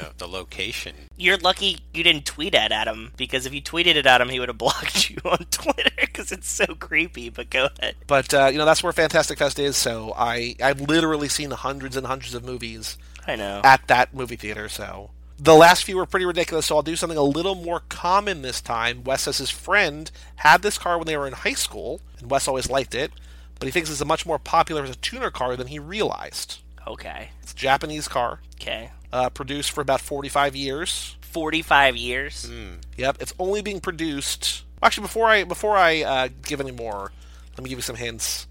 know 0.00 0.10
the 0.18 0.28
location. 0.28 0.94
You're 1.16 1.38
lucky 1.38 1.78
you 1.92 2.02
didn't 2.02 2.24
tweet 2.26 2.54
at 2.54 2.72
Adam 2.72 3.12
because 3.16 3.46
if 3.46 3.54
you 3.54 3.62
tweeted 3.62 3.96
it 3.96 4.06
at 4.06 4.20
him, 4.20 4.28
he 4.28 4.38
would 4.40 4.48
have 4.48 4.58
blocked 4.66 5.10
you 5.10 5.18
on 5.24 5.38
Twitter 5.50 5.90
because 6.00 6.32
it's 6.32 6.50
so 6.50 6.66
creepy. 6.74 7.28
But 7.30 7.50
go 7.50 7.68
ahead. 7.78 7.96
But 8.06 8.32
uh, 8.34 8.48
you 8.52 8.58
know 8.58 8.64
that's 8.64 8.82
where 8.82 8.92
Fantastic 8.92 9.38
Fest 9.38 9.58
is. 9.58 9.76
So 9.76 10.12
I 10.16 10.56
I've 10.62 10.80
literally 10.80 11.28
seen 11.28 11.50
hundreds 11.50 11.96
and 11.96 12.06
hundreds 12.06 12.34
of 12.34 12.44
movies 12.44 12.96
I 13.26 13.36
know. 13.36 13.60
at 13.64 13.86
that 13.88 14.14
movie 14.14 14.36
theater. 14.36 14.68
So 14.68 15.10
the 15.38 15.54
last 15.54 15.84
few 15.84 15.96
were 15.96 16.06
pretty 16.06 16.26
ridiculous. 16.26 16.66
So 16.66 16.76
I'll 16.76 16.82
do 16.82 16.96
something 16.96 17.18
a 17.18 17.22
little 17.22 17.54
more 17.54 17.82
common 17.88 18.42
this 18.42 18.60
time. 18.60 19.04
Wes 19.04 19.22
says 19.22 19.38
his 19.38 19.50
friend 19.50 20.10
had 20.36 20.62
this 20.62 20.78
car 20.78 20.98
when 20.98 21.06
they 21.06 21.16
were 21.16 21.26
in 21.26 21.32
high 21.32 21.52
school, 21.54 22.00
and 22.18 22.30
Wes 22.30 22.48
always 22.48 22.68
liked 22.68 22.94
it, 22.94 23.12
but 23.60 23.66
he 23.66 23.70
thinks 23.70 23.88
it's 23.90 24.00
a 24.00 24.04
much 24.04 24.26
more 24.26 24.38
popular 24.40 24.82
as 24.82 24.90
a 24.90 24.96
tuner 24.96 25.30
car 25.30 25.56
than 25.56 25.68
he 25.68 25.78
realized. 25.78 26.58
Okay. 26.88 27.30
It's 27.42 27.52
a 27.52 27.56
Japanese 27.56 28.08
car, 28.08 28.40
Okay. 28.60 28.90
Uh, 29.12 29.30
produced 29.30 29.70
for 29.72 29.80
about 29.80 30.00
45 30.00 30.56
years. 30.56 31.16
45 31.22 31.96
years. 31.96 32.50
Yep, 32.96 33.18
it's 33.20 33.34
only 33.38 33.62
being 33.62 33.80
produced. 33.80 34.64
Actually, 34.82 35.02
before 35.02 35.26
I 35.26 35.44
before 35.44 35.76
I 35.76 36.02
uh, 36.02 36.28
give 36.42 36.60
any 36.60 36.70
more, 36.70 37.12
let 37.56 37.64
me 37.64 37.68
give 37.68 37.78
you 37.78 37.82
some 37.82 37.96
hints. 37.96 38.46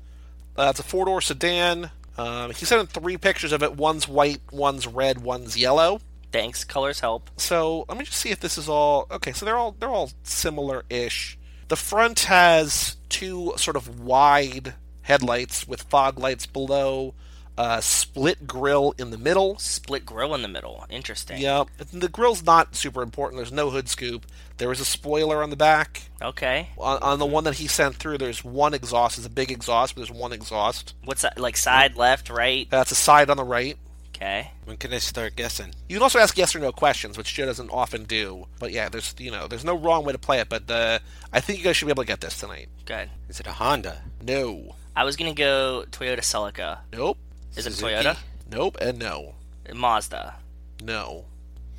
Uh, 0.55 0.67
it's 0.69 0.79
a 0.79 0.83
four 0.83 1.05
door 1.05 1.21
sedan. 1.21 1.91
Um, 2.17 2.51
he 2.51 2.65
sent 2.65 2.81
in 2.81 2.87
three 2.87 3.17
pictures 3.17 3.51
of 3.51 3.61
it. 3.61 3.75
One's 3.75 4.07
white, 4.07 4.41
one's 4.51 4.87
red, 4.87 5.21
one's 5.21 5.55
yellow. 5.57 6.01
Thanks. 6.31 6.63
Colors 6.63 6.99
help. 6.99 7.29
So 7.37 7.85
let 7.87 7.97
me 7.97 8.05
just 8.05 8.17
see 8.17 8.29
if 8.29 8.39
this 8.39 8.57
is 8.57 8.67
all 8.67 9.07
okay. 9.11 9.31
So 9.31 9.45
they're 9.45 9.57
all 9.57 9.75
they're 9.79 9.89
all 9.89 10.11
similar-ish. 10.23 11.37
The 11.67 11.75
front 11.75 12.21
has 12.21 12.97
two 13.09 13.53
sort 13.57 13.75
of 13.75 13.99
wide 13.99 14.75
headlights 15.01 15.67
with 15.67 15.83
fog 15.83 16.19
lights 16.19 16.45
below. 16.45 17.13
Uh, 17.57 17.81
split 17.81 18.45
grill 18.45 18.93
in 18.99 19.09
the 19.09 19.17
middle. 19.17 19.57
Split 19.57 20.05
grill 20.05 20.35
in 20.35 20.43
the 20.43 20.47
middle. 20.47 20.85
Interesting. 20.89 21.39
Yeah, 21.39 21.63
the 21.91 22.07
grill's 22.07 22.43
not 22.43 22.75
super 22.75 23.01
important. 23.01 23.37
There's 23.39 23.51
no 23.51 23.71
hood 23.71 23.89
scoop. 23.89 24.25
There 24.57 24.71
is 24.71 24.79
a 24.79 24.85
spoiler 24.85 25.41
on 25.41 25.49
the 25.49 25.55
back. 25.55 26.03
Okay. 26.21 26.69
On, 26.77 26.97
on 27.01 27.19
the 27.19 27.25
one 27.25 27.43
that 27.45 27.55
he 27.55 27.67
sent 27.67 27.95
through, 27.95 28.19
there's 28.19 28.43
one 28.43 28.73
exhaust. 28.73 29.17
It's 29.17 29.27
a 29.27 29.31
big 29.31 29.51
exhaust, 29.51 29.95
but 29.95 30.01
there's 30.01 30.11
one 30.11 30.33
exhaust. 30.33 30.93
What's 31.03 31.23
that? 31.23 31.39
Like 31.39 31.57
side, 31.57 31.95
left, 31.95 32.29
right? 32.29 32.67
That's 32.69 32.91
a 32.91 32.95
side 32.95 33.29
on 33.29 33.37
the 33.37 33.43
right. 33.43 33.77
Okay. 34.15 34.51
When 34.65 34.77
can 34.77 34.91
I 34.93 34.97
start 34.97 35.35
guessing? 35.35 35.75
You 35.87 35.97
can 35.97 36.03
also 36.03 36.17
ask 36.17 36.35
yes 36.37 36.55
or 36.55 36.59
no 36.59 36.71
questions, 36.71 37.17
which 37.19 37.35
Joe 37.35 37.45
doesn't 37.45 37.69
often 37.69 38.05
do. 38.05 38.47
But 38.59 38.71
yeah, 38.71 38.89
there's 38.89 39.13
you 39.19 39.29
know 39.29 39.47
there's 39.47 39.63
no 39.65 39.77
wrong 39.77 40.05
way 40.05 40.11
to 40.11 40.17
play 40.17 40.39
it. 40.39 40.49
But 40.49 40.69
uh, 40.71 40.99
I 41.31 41.39
think 41.39 41.59
you 41.59 41.63
guys 41.65 41.77
should 41.77 41.85
be 41.85 41.91
able 41.91 42.01
to 42.03 42.07
get 42.07 42.21
this 42.21 42.39
tonight. 42.39 42.69
Good. 42.85 43.11
Is 43.29 43.39
it 43.39 43.45
a 43.45 43.51
Honda? 43.51 44.01
No, 44.23 44.75
I 44.95 45.03
was 45.03 45.15
gonna 45.17 45.35
go 45.35 45.85
Toyota 45.91 46.21
Celica. 46.21 46.79
nope, 46.91 47.19
Is 47.57 47.67
it 47.67 47.73
Suzuki? 47.73 47.93
Toyota? 47.93 48.17
nope, 48.49 48.77
and 48.81 48.99
no, 48.99 49.35
Mazda. 49.73 50.35
no, 50.83 51.25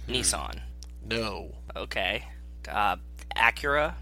Nissan. 0.09 0.61
no, 1.09 1.55
Okay. 1.77 2.25
Uh, 2.69 2.97
Acura. 3.37 3.95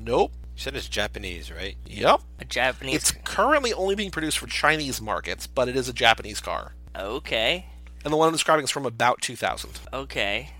nope. 0.00 0.32
You 0.54 0.62
said 0.62 0.74
it's 0.76 0.88
Japanese, 0.88 1.50
right? 1.52 1.76
Yep. 1.84 2.20
A 2.40 2.44
Japanese. 2.46 2.94
It's 2.94 3.10
currently 3.24 3.74
only 3.74 3.94
being 3.94 4.10
produced 4.10 4.38
for 4.38 4.46
Chinese 4.46 5.02
markets, 5.02 5.46
but 5.46 5.68
it 5.68 5.76
is 5.76 5.86
a 5.88 5.92
Japanese 5.92 6.40
car. 6.40 6.72
Okay. 6.96 7.66
And 8.04 8.12
the 8.12 8.16
one 8.16 8.28
I'm 8.28 8.32
describing 8.32 8.64
is 8.64 8.70
from 8.70 8.86
about 8.86 9.20
2000. 9.20 9.70
Okay. 9.92 10.50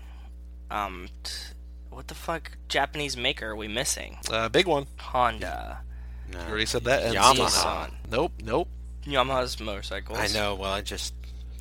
Um, 0.69 1.07
t- 1.23 1.31
what 1.89 2.09
the 2.09 2.13
fuck 2.13 2.51
Japanese 2.67 3.17
maker 3.17 3.49
are 3.49 3.55
we 3.55 3.67
missing? 3.67 4.17
Uh, 4.29 4.49
big 4.49 4.67
one. 4.67 4.85
Honda. 4.99 5.79
No. 6.31 6.39
You 6.41 6.45
already 6.47 6.65
said 6.67 6.83
that. 6.83 7.01
And 7.03 7.15
Yamaha. 7.15 7.35
Nissan. 7.47 7.91
Nope, 8.11 8.33
nope, 8.43 8.67
Yamaha's 9.07 9.59
motorcycles. 9.59 10.17
I 10.19 10.27
know. 10.27 10.55
Well, 10.55 10.71
I 10.71 10.81
just 10.81 11.13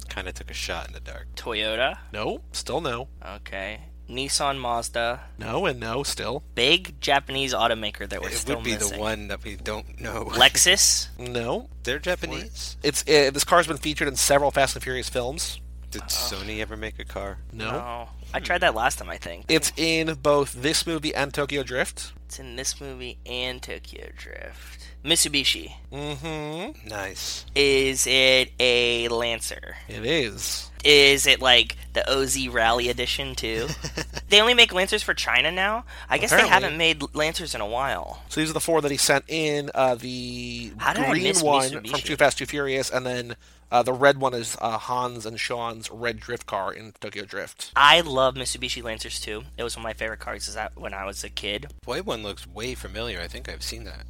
kind 0.09 0.28
of 0.28 0.35
took 0.35 0.51
a 0.51 0.55
shot 0.55 0.86
in 0.89 0.93
the 0.94 1.01
dark. 1.01 1.27
Toyota. 1.36 1.98
nope. 2.12 2.43
Still 2.52 2.81
no. 2.81 3.09
Okay. 3.24 3.81
Nissan, 4.09 4.59
Mazda. 4.60 5.20
No 5.39 5.66
and 5.66 5.81
no. 5.81 6.02
Still 6.05 6.44
Big 6.55 7.01
Japanese 7.01 7.52
automaker 7.52 8.09
that 8.09 8.20
we're 8.23 8.28
it 8.28 8.35
still 8.35 8.56
would 8.56 8.64
be 8.64 8.73
missing. 8.74 8.93
the 8.98 8.98
one 9.01 9.28
that 9.28 9.43
we 9.43 9.56
don't 9.56 10.01
know. 10.01 10.24
Lexus. 10.31 11.09
no. 11.18 11.68
They're 11.82 11.98
Japanese. 11.98 12.77
It's 12.82 13.02
uh, 13.02 13.31
this 13.32 13.43
car's 13.44 13.66
been 13.66 13.78
featured 13.78 14.06
in 14.09 14.14
several 14.16 14.51
Fast 14.52 14.77
and 14.77 14.82
Furious 14.82 15.09
films. 15.09 15.60
Did 15.90 16.02
Sony 16.02 16.60
ever 16.60 16.77
make 16.77 16.98
a 16.98 17.05
car? 17.05 17.39
No. 17.52 17.68
Oh, 17.70 18.09
I 18.35 18.40
tried 18.40 18.59
that 18.59 18.74
last 18.74 18.98
time. 18.98 19.09
I 19.09 19.16
think 19.16 19.44
It's 19.48 19.73
in 19.77 20.12
both 20.14 20.52
this 20.52 20.86
movie 20.86 21.14
and 21.14 21.32
Tokyo 21.32 21.62
Drift. 21.62 22.12
it's 22.27 22.39
in 22.39 22.56
this 22.56 22.81
movie 22.81 23.18
and 23.27 23.62
Tokyo 23.62 24.09
Drift. 24.16 24.85
Mitsubishi. 25.07 25.73
Mm-hmm. 25.93 26.89
Nice. 26.89 27.47
Is 27.55 28.07
it 28.07 28.53
a 28.59 29.09
Lancer? 29.09 29.77
It 29.89 30.05
is. 30.05 30.70
Is 30.85 31.27
it 31.27 31.41
like 31.41 31.77
the 31.95 32.09
OZ 32.11 32.49
Rally 32.49 32.89
Edition 32.89 33.35
too? 33.35 33.69
they 34.28 34.41
only 34.41 34.55
make 34.55 34.73
Lancers 34.74 35.03
for 35.03 35.15
China 35.15 35.51
now. 35.51 35.85
I 36.09 36.19
guess 36.19 36.31
Apparently. 36.33 36.49
they 36.49 36.55
haven't 36.65 36.78
made 36.78 37.03
Lancers 37.15 37.55
in 37.55 37.61
a 37.61 37.66
while. 37.66 38.23
So 38.28 38.41
these 38.41 38.51
are 38.51 38.55
the 38.55 38.61
four 38.61 38.81
that 38.81 38.91
he 38.91 38.97
sent 38.97 39.24
in. 39.28 39.70
Uh, 39.74 39.95
the 39.95 40.73
How 40.78 40.93
did 40.93 41.05
I 41.05 41.11
green 41.11 41.23
miss 41.24 41.43
one 41.43 41.70
Mitsubishi? 41.70 41.89
from 41.91 42.01
Too 42.01 42.16
Fast, 42.16 42.39
Too 42.39 42.47
Furious, 42.47 42.91
and 42.91 43.05
then 43.07 43.37
uh, 43.73 43.83
the 43.83 43.93
red 43.93 44.19
one 44.19 44.33
is 44.35 44.57
uh, 44.61 44.78
Han's 44.78 45.27
and 45.27 45.41
Sean's 45.41 45.91
red 45.91 46.20
drift 46.20 46.47
car 46.47 46.73
in 46.73 46.93
Tokyo 47.01 47.24
Drift. 47.24 47.73
I 47.74 48.01
love 48.01 48.35
Mitsubishi 48.37 48.83
Lancers 48.83 49.20
too. 49.20 49.43
It 49.57 49.65
was 49.65 49.77
one 49.77 49.83
of 49.83 49.89
my 49.89 49.95
favorite 49.95 50.20
cars 50.20 50.49
as 50.49 50.57
I- 50.57 50.69
when 50.77 50.95
I 50.95 51.05
was 51.05 51.24
a 51.24 51.31
kid. 51.31 51.66
White 51.85 52.07
one 52.07 52.23
looks 52.23 52.47
way 52.47 52.74
familiar. 52.77 53.20
I 53.20 53.27
think 53.28 53.49
I've 53.49 53.62
seen 53.65 53.85
that 53.85 54.05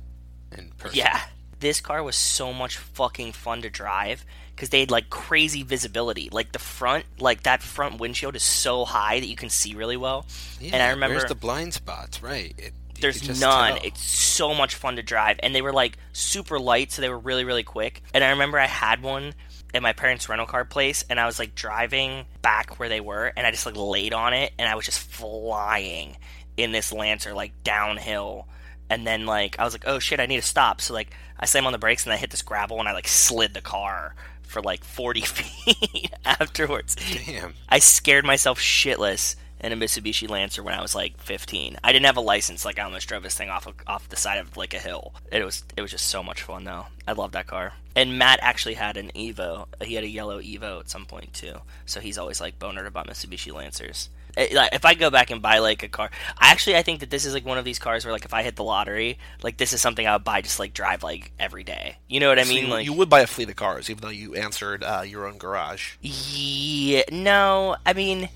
in 0.57 0.71
person. 0.79 0.99
Yeah. 0.99 1.21
This 1.59 1.81
car 1.81 2.03
was 2.03 2.17
so 2.17 2.53
much 2.53 2.77
fucking 2.77 3.33
fun 3.33 3.63
to 3.63 3.71
drive 3.71 4.25
because 4.55 4.71
they 4.71 4.81
had 4.81 4.91
like 4.91 5.11
crazy 5.11 5.63
visibility. 5.63 6.29
Like 6.31 6.53
the 6.53 6.59
front, 6.59 7.05
like 7.19 7.45
that 7.45 7.63
front 7.63 8.01
windshield 8.01 8.37
is 8.37 8.43
so 8.43 8.85
high 8.85 9.21
that 9.21 9.27
you 9.27 9.37
can 9.37 9.51
see 9.51 9.75
really 9.75 9.97
well. 9.97 10.27
Yeah, 10.61 10.71
and 10.75 10.83
I 10.83 10.91
remember 10.91 11.17
Where's 11.17 11.29
the 11.29 11.35
blind 11.35 11.75
spots? 11.75 12.23
Right. 12.23 12.55
It, 12.59 12.73
there's 13.01 13.41
none. 13.41 13.75
tell. 13.75 13.85
It's 13.85 14.03
so 14.03 14.55
much 14.55 14.75
fun 14.75 14.97
to 14.97 15.03
drive, 15.03 15.39
and 15.43 15.55
they 15.55 15.63
were 15.63 15.73
like 15.73 15.99
super 16.13 16.59
light, 16.59 16.93
so 16.93 17.03
they 17.03 17.09
were 17.09 17.19
really 17.19 17.45
really 17.45 17.63
quick. 17.63 18.03
And 18.15 18.25
I 18.25 18.31
remember 18.31 18.59
I 18.59 18.67
had 18.67 19.03
one 19.03 19.35
at 19.75 19.83
my 19.83 19.93
parents' 19.93 20.29
rental 20.29 20.47
car 20.47 20.65
place, 20.65 21.05
and 21.11 21.21
I 21.21 21.27
was 21.27 21.39
like 21.39 21.55
driving 21.55 22.25
back 22.43 22.79
where 22.79 22.89
they 22.89 23.01
were, 23.01 23.33
and 23.37 23.47
I 23.47 23.51
just 23.51 23.67
like 23.67 23.77
laid 23.77 24.15
on 24.15 24.33
it, 24.33 24.53
and 24.59 24.69
I 24.69 24.75
was 24.75 24.85
just 24.87 25.01
flying 25.01 26.17
in 26.57 26.73
this 26.73 26.93
Lancer 26.93 27.35
like 27.35 27.53
downhill. 27.63 28.49
And 28.89 29.07
then 29.07 29.27
like 29.27 29.59
I 29.59 29.65
was 29.65 29.75
like, 29.75 29.85
oh 29.87 29.99
shit, 29.99 30.21
I 30.21 30.27
need 30.27 30.41
to 30.41 30.47
stop. 30.47 30.81
So 30.81 30.95
like 30.95 31.15
I 31.39 31.47
slammed 31.47 31.67
on 31.67 31.73
the 31.73 31.79
brakes 31.79 32.05
and 32.05 32.13
I 32.13 32.17
hit 32.17 32.31
this 32.31 32.43
gravel 32.43 32.79
and 32.79 32.89
I 32.89 32.93
like 32.93 33.09
slid 33.09 33.55
the 33.55 33.61
car 33.61 34.15
for 34.43 34.63
like 34.63 34.85
40 34.85 35.21
feet 35.23 36.13
afterwards. 36.25 36.95
Damn. 36.95 37.55
I 37.69 37.79
scared 37.79 38.25
myself 38.25 38.61
shitless 38.61 39.37
in 39.61 39.73
a 39.73 39.77
Mitsubishi 39.77 40.29
Lancer 40.29 40.63
when 40.63 40.75
I 40.75 40.83
was 40.83 40.95
like 40.95 41.19
15. 41.19 41.79
I 41.83 41.93
didn't 41.93 42.07
have 42.07 42.17
a 42.17 42.23
license. 42.23 42.65
Like 42.65 42.79
I 42.79 42.83
almost 42.83 43.09
drove 43.09 43.23
this 43.23 43.35
thing 43.35 43.51
off 43.51 43.67
of, 43.67 43.75
off 43.87 44.09
the 44.09 44.17
side 44.17 44.39
of 44.39 44.57
like 44.57 44.75
a 44.75 44.79
hill. 44.79 45.15
It 45.33 45.45
was 45.45 45.65
it 45.77 45.83
was 45.83 45.91
just 45.91 46.09
so 46.09 46.23
much 46.23 46.43
fun 46.43 46.65
though. 46.65 46.87
I 47.07 47.13
love 47.13 47.33
that 47.33 47.47
car. 47.47 47.75
And 47.95 48.19
Matt 48.19 48.39
actually 48.43 48.75
had 48.75 48.97
an 48.97 49.11
Evo. 49.15 49.67
He 49.83 49.95
had 49.95 50.05
a 50.05 50.09
yellow 50.09 50.41
Evo 50.41 50.81
at 50.81 50.91
some 50.91 51.07
point 51.07 51.33
too. 51.33 51.61
So 51.87 52.01
he's 52.01 52.19
always 52.19 52.41
like 52.41 52.59
bonered 52.59 52.87
about 52.87 53.09
Mitsubishi 53.09 53.53
Lancers. 53.53 54.11
Eh, 54.37 54.49
Like 54.53 54.71
if 54.75 54.85
I 54.85 54.95
go 54.95 55.11
back 55.11 55.31
and 55.31 55.41
buy 55.43 55.59
like 55.59 55.83
a 55.83 55.89
car, 55.89 56.11
I 56.39 56.51
actually 56.51 56.77
I 56.77 56.83
think 56.83 57.01
that 57.01 57.11
this 57.11 57.25
is 57.25 57.35
like 57.35 57.45
one 57.45 57.59
of 57.59 57.65
these 57.65 57.79
cars 57.79 58.05
where 58.05 58.13
like 58.13 58.25
if 58.25 58.35
I 58.35 58.43
hit 58.43 58.57
the 58.57 58.65
lottery, 58.65 59.19
like 59.43 59.57
this 59.59 59.73
is 59.73 59.81
something 59.81 60.07
I 60.07 60.15
would 60.15 60.25
buy 60.25 60.41
just 60.43 60.59
like 60.59 60.75
drive 60.75 61.03
like 61.03 61.33
every 61.39 61.65
day. 61.65 61.99
You 62.09 62.21
know 62.21 62.29
what 62.29 62.39
I 62.39 62.45
So 62.45 62.45
mean? 62.45 62.69
you, 62.69 62.69
like 62.69 62.85
you 62.85 62.93
would 62.95 63.09
buy 63.11 63.21
a 63.21 63.27
fleet 63.27 63.51
of 63.51 63.57
cars, 63.57 63.91
even 63.91 64.03
though 64.03 64.09
you 64.09 64.35
answered 64.35 64.83
uh, 64.85 65.03
your 65.07 65.27
own 65.27 65.39
garage. 65.39 65.97
Yeah, 66.01 67.03
no, 67.11 67.77
I 67.85 67.93
mean, 67.93 68.29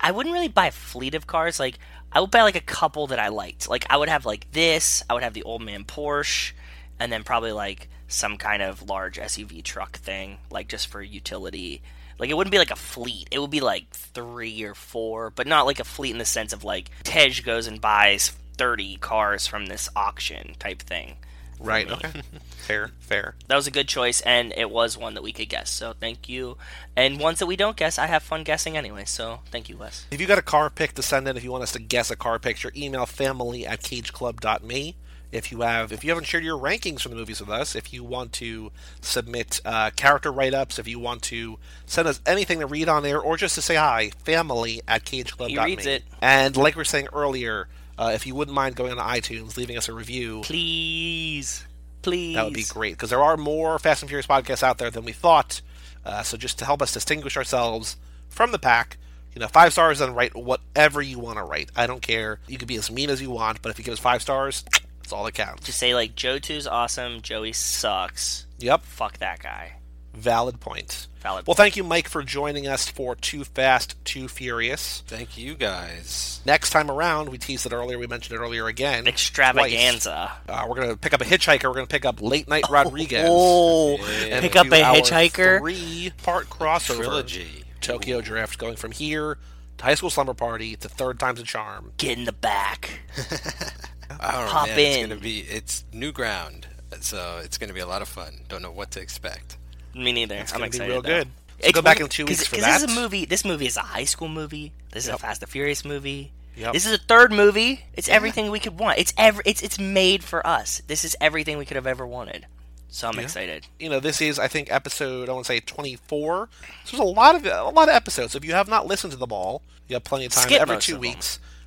I 0.00 0.10
wouldn't 0.10 0.32
really 0.32 0.48
buy 0.48 0.66
a 0.66 0.72
fleet 0.72 1.14
of 1.14 1.26
cars. 1.26 1.58
Like, 1.60 1.78
I 2.12 2.20
would 2.20 2.30
buy 2.30 2.42
like 2.42 2.56
a 2.56 2.60
couple 2.60 3.06
that 3.08 3.18
I 3.18 3.28
liked. 3.28 3.68
Like, 3.68 3.86
I 3.88 3.96
would 3.96 4.08
have 4.08 4.26
like 4.26 4.50
this. 4.52 5.02
I 5.08 5.14
would 5.14 5.22
have 5.22 5.34
the 5.34 5.42
old 5.44 5.62
man 5.62 5.84
Porsche, 5.84 6.52
and 6.98 7.12
then 7.12 7.24
probably 7.24 7.52
like 7.52 7.88
some 8.08 8.36
kind 8.36 8.62
of 8.62 8.82
large 8.82 9.18
SUV 9.18 9.62
truck 9.62 9.96
thing, 9.98 10.38
like 10.50 10.68
just 10.68 10.86
for 10.88 11.02
utility. 11.02 11.82
Like, 12.18 12.30
it 12.30 12.36
wouldn't 12.36 12.52
be 12.52 12.58
like 12.58 12.70
a 12.70 12.76
fleet. 12.76 13.28
It 13.30 13.38
would 13.38 13.50
be 13.50 13.60
like 13.60 13.90
three 13.90 14.62
or 14.62 14.74
four, 14.74 15.30
but 15.30 15.46
not 15.46 15.66
like 15.66 15.80
a 15.80 15.84
fleet 15.84 16.12
in 16.12 16.18
the 16.18 16.24
sense 16.24 16.52
of 16.52 16.64
like 16.64 16.90
Tej 17.02 17.42
goes 17.44 17.66
and 17.66 17.80
buys 17.80 18.32
thirty 18.56 18.96
cars 18.96 19.46
from 19.46 19.66
this 19.66 19.88
auction 19.96 20.54
type 20.58 20.82
thing. 20.82 21.16
Right. 21.58 21.90
Okay. 21.90 22.10
fair. 22.56 22.90
Fair. 23.00 23.34
That 23.48 23.56
was 23.56 23.66
a 23.66 23.70
good 23.70 23.88
choice, 23.88 24.20
and 24.22 24.52
it 24.56 24.70
was 24.70 24.98
one 24.98 25.14
that 25.14 25.22
we 25.22 25.32
could 25.32 25.48
guess. 25.48 25.70
So 25.70 25.94
thank 25.98 26.28
you. 26.28 26.56
And 26.96 27.20
ones 27.20 27.38
that 27.38 27.46
we 27.46 27.56
don't 27.56 27.76
guess, 27.76 27.98
I 27.98 28.06
have 28.06 28.22
fun 28.22 28.42
guessing 28.44 28.76
anyway. 28.76 29.04
So 29.04 29.40
thank 29.50 29.68
you, 29.68 29.76
Wes. 29.76 30.06
If 30.10 30.20
you 30.20 30.26
got 30.26 30.38
a 30.38 30.42
car 30.42 30.70
pick 30.70 30.94
to 30.94 31.02
send 31.02 31.28
in, 31.28 31.36
if 31.36 31.44
you 31.44 31.52
want 31.52 31.62
us 31.62 31.72
to 31.72 31.78
guess 31.78 32.10
a 32.10 32.16
car 32.16 32.38
picture, 32.38 32.72
email 32.76 33.06
family 33.06 33.66
at 33.66 33.80
cageclub.me. 33.80 34.96
If 35.34 35.50
you 35.50 35.62
have, 35.62 35.92
if 35.92 36.04
you 36.04 36.10
haven't 36.10 36.26
shared 36.26 36.44
your 36.44 36.56
rankings 36.58 37.00
from 37.00 37.10
the 37.10 37.16
movies 37.16 37.40
with 37.40 37.50
us, 37.50 37.74
if 37.74 37.92
you 37.92 38.04
want 38.04 38.32
to 38.34 38.70
submit 39.00 39.60
uh, 39.64 39.90
character 39.90 40.30
write-ups, 40.30 40.78
if 40.78 40.86
you 40.86 41.00
want 41.00 41.22
to 41.22 41.58
send 41.86 42.06
us 42.06 42.20
anything 42.24 42.60
to 42.60 42.66
read 42.66 42.88
on 42.88 43.04
air, 43.04 43.20
or 43.20 43.36
just 43.36 43.56
to 43.56 43.62
say 43.62 43.74
hi, 43.74 44.10
family 44.24 44.80
at 44.86 45.04
cageclub.me. 45.04 45.52
He 45.52 45.58
reads 45.58 45.86
it. 45.86 46.04
And 46.22 46.56
like 46.56 46.76
we 46.76 46.80
were 46.80 46.84
saying 46.84 47.08
earlier, 47.12 47.66
uh, 47.98 48.12
if 48.14 48.28
you 48.28 48.34
wouldn't 48.36 48.54
mind 48.54 48.76
going 48.76 48.96
on 48.96 48.98
iTunes, 48.98 49.56
leaving 49.56 49.76
us 49.76 49.88
a 49.88 49.92
review, 49.92 50.42
Please, 50.44 51.64
please. 52.02 52.36
that 52.36 52.44
would 52.44 52.54
be 52.54 52.64
great 52.68 52.92
because 52.94 53.10
there 53.10 53.22
are 53.22 53.36
more 53.36 53.78
Fast 53.80 54.02
and 54.02 54.08
Furious 54.08 54.28
podcasts 54.28 54.62
out 54.62 54.78
there 54.78 54.90
than 54.90 55.04
we 55.04 55.12
thought. 55.12 55.60
Uh, 56.04 56.22
so 56.22 56.36
just 56.36 56.60
to 56.60 56.64
help 56.64 56.80
us 56.80 56.92
distinguish 56.92 57.36
ourselves 57.36 57.96
from 58.28 58.52
the 58.52 58.58
pack, 58.58 58.98
you 59.34 59.40
know, 59.40 59.48
five 59.48 59.72
stars 59.72 60.00
and 60.00 60.14
write 60.14 60.36
whatever 60.36 61.02
you 61.02 61.18
want 61.18 61.38
to 61.38 61.44
write. 61.44 61.70
I 61.74 61.88
don't 61.88 62.02
care. 62.02 62.38
You 62.46 62.56
can 62.56 62.68
be 62.68 62.76
as 62.76 62.90
mean 62.90 63.10
as 63.10 63.20
you 63.20 63.30
want, 63.30 63.62
but 63.62 63.70
if 63.70 63.78
you 63.78 63.84
give 63.84 63.94
us 63.94 63.98
five 64.00 64.22
stars, 64.22 64.64
that's 65.04 65.12
all 65.12 65.24
that 65.24 65.32
counts. 65.32 65.66
Just 65.66 65.78
say 65.78 65.94
like 65.94 66.16
Joe 66.16 66.38
Two's 66.38 66.66
awesome. 66.66 67.20
Joey 67.22 67.52
sucks. 67.52 68.46
Yep, 68.58 68.82
Fuck 68.84 69.18
that 69.18 69.40
guy. 69.42 69.74
valid 70.14 70.60
point. 70.60 71.06
Valid. 71.20 71.46
Well, 71.46 71.54
thank 71.54 71.76
you, 71.76 71.84
Mike, 71.84 72.06
for 72.08 72.22
joining 72.22 72.66
us 72.68 72.88
for 72.88 73.14
Too 73.14 73.44
Fast, 73.44 73.96
Too 74.04 74.28
Furious. 74.28 75.02
Thank 75.06 75.38
you 75.38 75.54
guys. 75.54 76.40
Next 76.44 76.68
time 76.70 76.90
around, 76.90 77.30
we 77.30 77.38
teased 77.38 77.64
it 77.64 77.72
earlier. 77.72 77.98
We 77.98 78.06
mentioned 78.06 78.38
it 78.38 78.42
earlier 78.42 78.66
again. 78.66 79.06
Extravaganza. 79.06 80.32
Uh, 80.48 80.66
we're 80.68 80.74
gonna 80.76 80.96
pick 80.96 81.14
up 81.14 81.20
a 81.22 81.24
hitchhiker. 81.24 81.64
We're 81.64 81.74
gonna 81.74 81.86
pick 81.86 82.04
up 82.04 82.20
Late 82.22 82.46
Night 82.48 82.64
Rodriguez. 82.70 83.26
Oh, 83.28 83.96
Yeah. 84.26 84.40
pick 84.40 84.54
up 84.56 84.66
a 84.66 84.70
hitchhiker. 84.82 85.60
Three-part 85.60 86.48
crossover. 86.50 86.96
Trilogy. 87.04 87.64
Tokyo 87.80 88.20
Drift, 88.20 88.58
going 88.58 88.76
from 88.76 88.92
here 88.92 89.38
to 89.78 89.84
High 89.84 89.94
School 89.94 90.10
Slumber 90.10 90.34
Party 90.34 90.76
to 90.76 90.88
Third 90.88 91.18
Time's 91.18 91.40
a 91.40 91.44
Charm. 91.44 91.92
Get 91.96 92.16
in 92.18 92.24
the 92.26 92.32
back. 92.32 93.00
Oh, 94.10 94.16
Pop 94.50 94.68
man, 94.68 94.78
in. 94.78 94.86
It's 94.86 95.08
gonna 95.08 95.20
be 95.20 95.40
it's 95.40 95.84
new 95.92 96.12
ground, 96.12 96.66
so 97.00 97.40
it's 97.42 97.58
gonna 97.58 97.72
be 97.74 97.80
a 97.80 97.86
lot 97.86 98.02
of 98.02 98.08
fun. 98.08 98.40
Don't 98.48 98.62
know 98.62 98.70
what 98.72 98.90
to 98.92 99.00
expect. 99.00 99.56
Me 99.94 100.12
neither. 100.12 100.36
It's 100.36 100.52
I'm 100.52 100.58
gonna 100.58 100.70
be 100.70 100.76
excited. 100.76 100.92
real 100.92 101.02
though. 101.02 101.08
good. 101.08 101.28
So 101.60 101.68
It's 101.68 101.72
go 101.72 101.82
back 101.82 101.96
one- 101.98 102.04
in 102.04 102.08
two 102.08 102.24
'cause- 102.24 102.38
weeks 102.38 102.48
for 102.48 102.56
'cause 102.56 102.64
that. 102.64 102.80
This 102.80 102.90
is 102.90 102.96
a 102.96 103.00
movie. 103.00 103.24
This 103.24 103.44
movie 103.44 103.66
is 103.66 103.76
a 103.76 103.80
high 103.82 104.04
school 104.04 104.28
movie. 104.28 104.72
This 104.92 105.04
is 105.04 105.08
Yep. 105.08 105.16
a 105.16 105.18
Fast 105.20 105.42
and 105.42 105.50
Furious 105.50 105.84
movie. 105.84 106.32
Yep. 106.56 106.72
This 106.72 106.86
is 106.86 106.92
a 106.92 106.98
third 106.98 107.32
movie. 107.32 107.84
It's 107.94 108.08
everything 108.08 108.50
we 108.50 108.60
could 108.60 108.78
want. 108.78 108.98
It's 108.98 109.12
every. 109.16 109.42
It's 109.46 109.62
it's 109.62 109.78
made 109.78 110.22
for 110.24 110.44
us. 110.46 110.82
This 110.86 111.04
is 111.04 111.16
everything 111.20 111.58
we 111.58 111.64
could 111.64 111.76
have 111.76 111.86
ever 111.86 112.06
wanted. 112.06 112.46
So 112.88 113.08
I'm 113.08 113.18
excited. 113.18 113.66
You 113.80 113.88
know, 113.88 113.98
this 113.98 114.20
is 114.20 114.38
I 114.38 114.46
think 114.46 114.70
episode 114.70 115.28
I 115.28 115.32
want 115.32 115.46
to 115.46 115.52
say 115.52 115.58
24. 115.60 116.48
So 116.84 116.96
there's 116.96 117.00
a 117.00 117.12
lot 117.12 117.34
of 117.34 117.44
a 117.44 117.64
lot 117.70 117.88
of 117.88 117.94
episodes. 117.96 118.34
If 118.36 118.44
you 118.44 118.52
have 118.52 118.68
not 118.68 118.86
listened 118.86 119.12
to 119.12 119.18
them 119.18 119.32
all, 119.32 119.62
you 119.88 119.94
have 119.94 120.04
plenty 120.04 120.26
of 120.26 120.32
time. 120.32 120.44
Skip 120.44 120.60
every 120.60 120.78
two 120.78 120.94
of 120.96 121.02
them. 121.02 121.10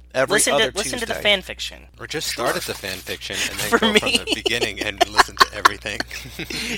Weeks, 0.08 0.16
every 0.22 0.34
Listen 0.36 0.54
other 0.54 0.72
to 0.72 0.78
listen 0.78 1.00
to 1.00 1.06
the 1.06 1.14
fan 1.16 1.42
fiction. 1.42 1.88
Or 2.00 2.08
just 2.08 2.28
start 2.28 2.56
at 2.56 2.64
the 2.64 2.74
fan 2.74 2.98
fiction 2.98 3.36
and 3.50 3.60
then 3.60 3.70
For 3.70 3.80
go 3.80 3.94
me. 3.94 4.00
from 4.00 4.26
the 4.26 4.32
beginning 4.36 4.80
and 4.82 5.08
listen 5.10 5.36
to 5.38 5.48
everything. 5.54 6.00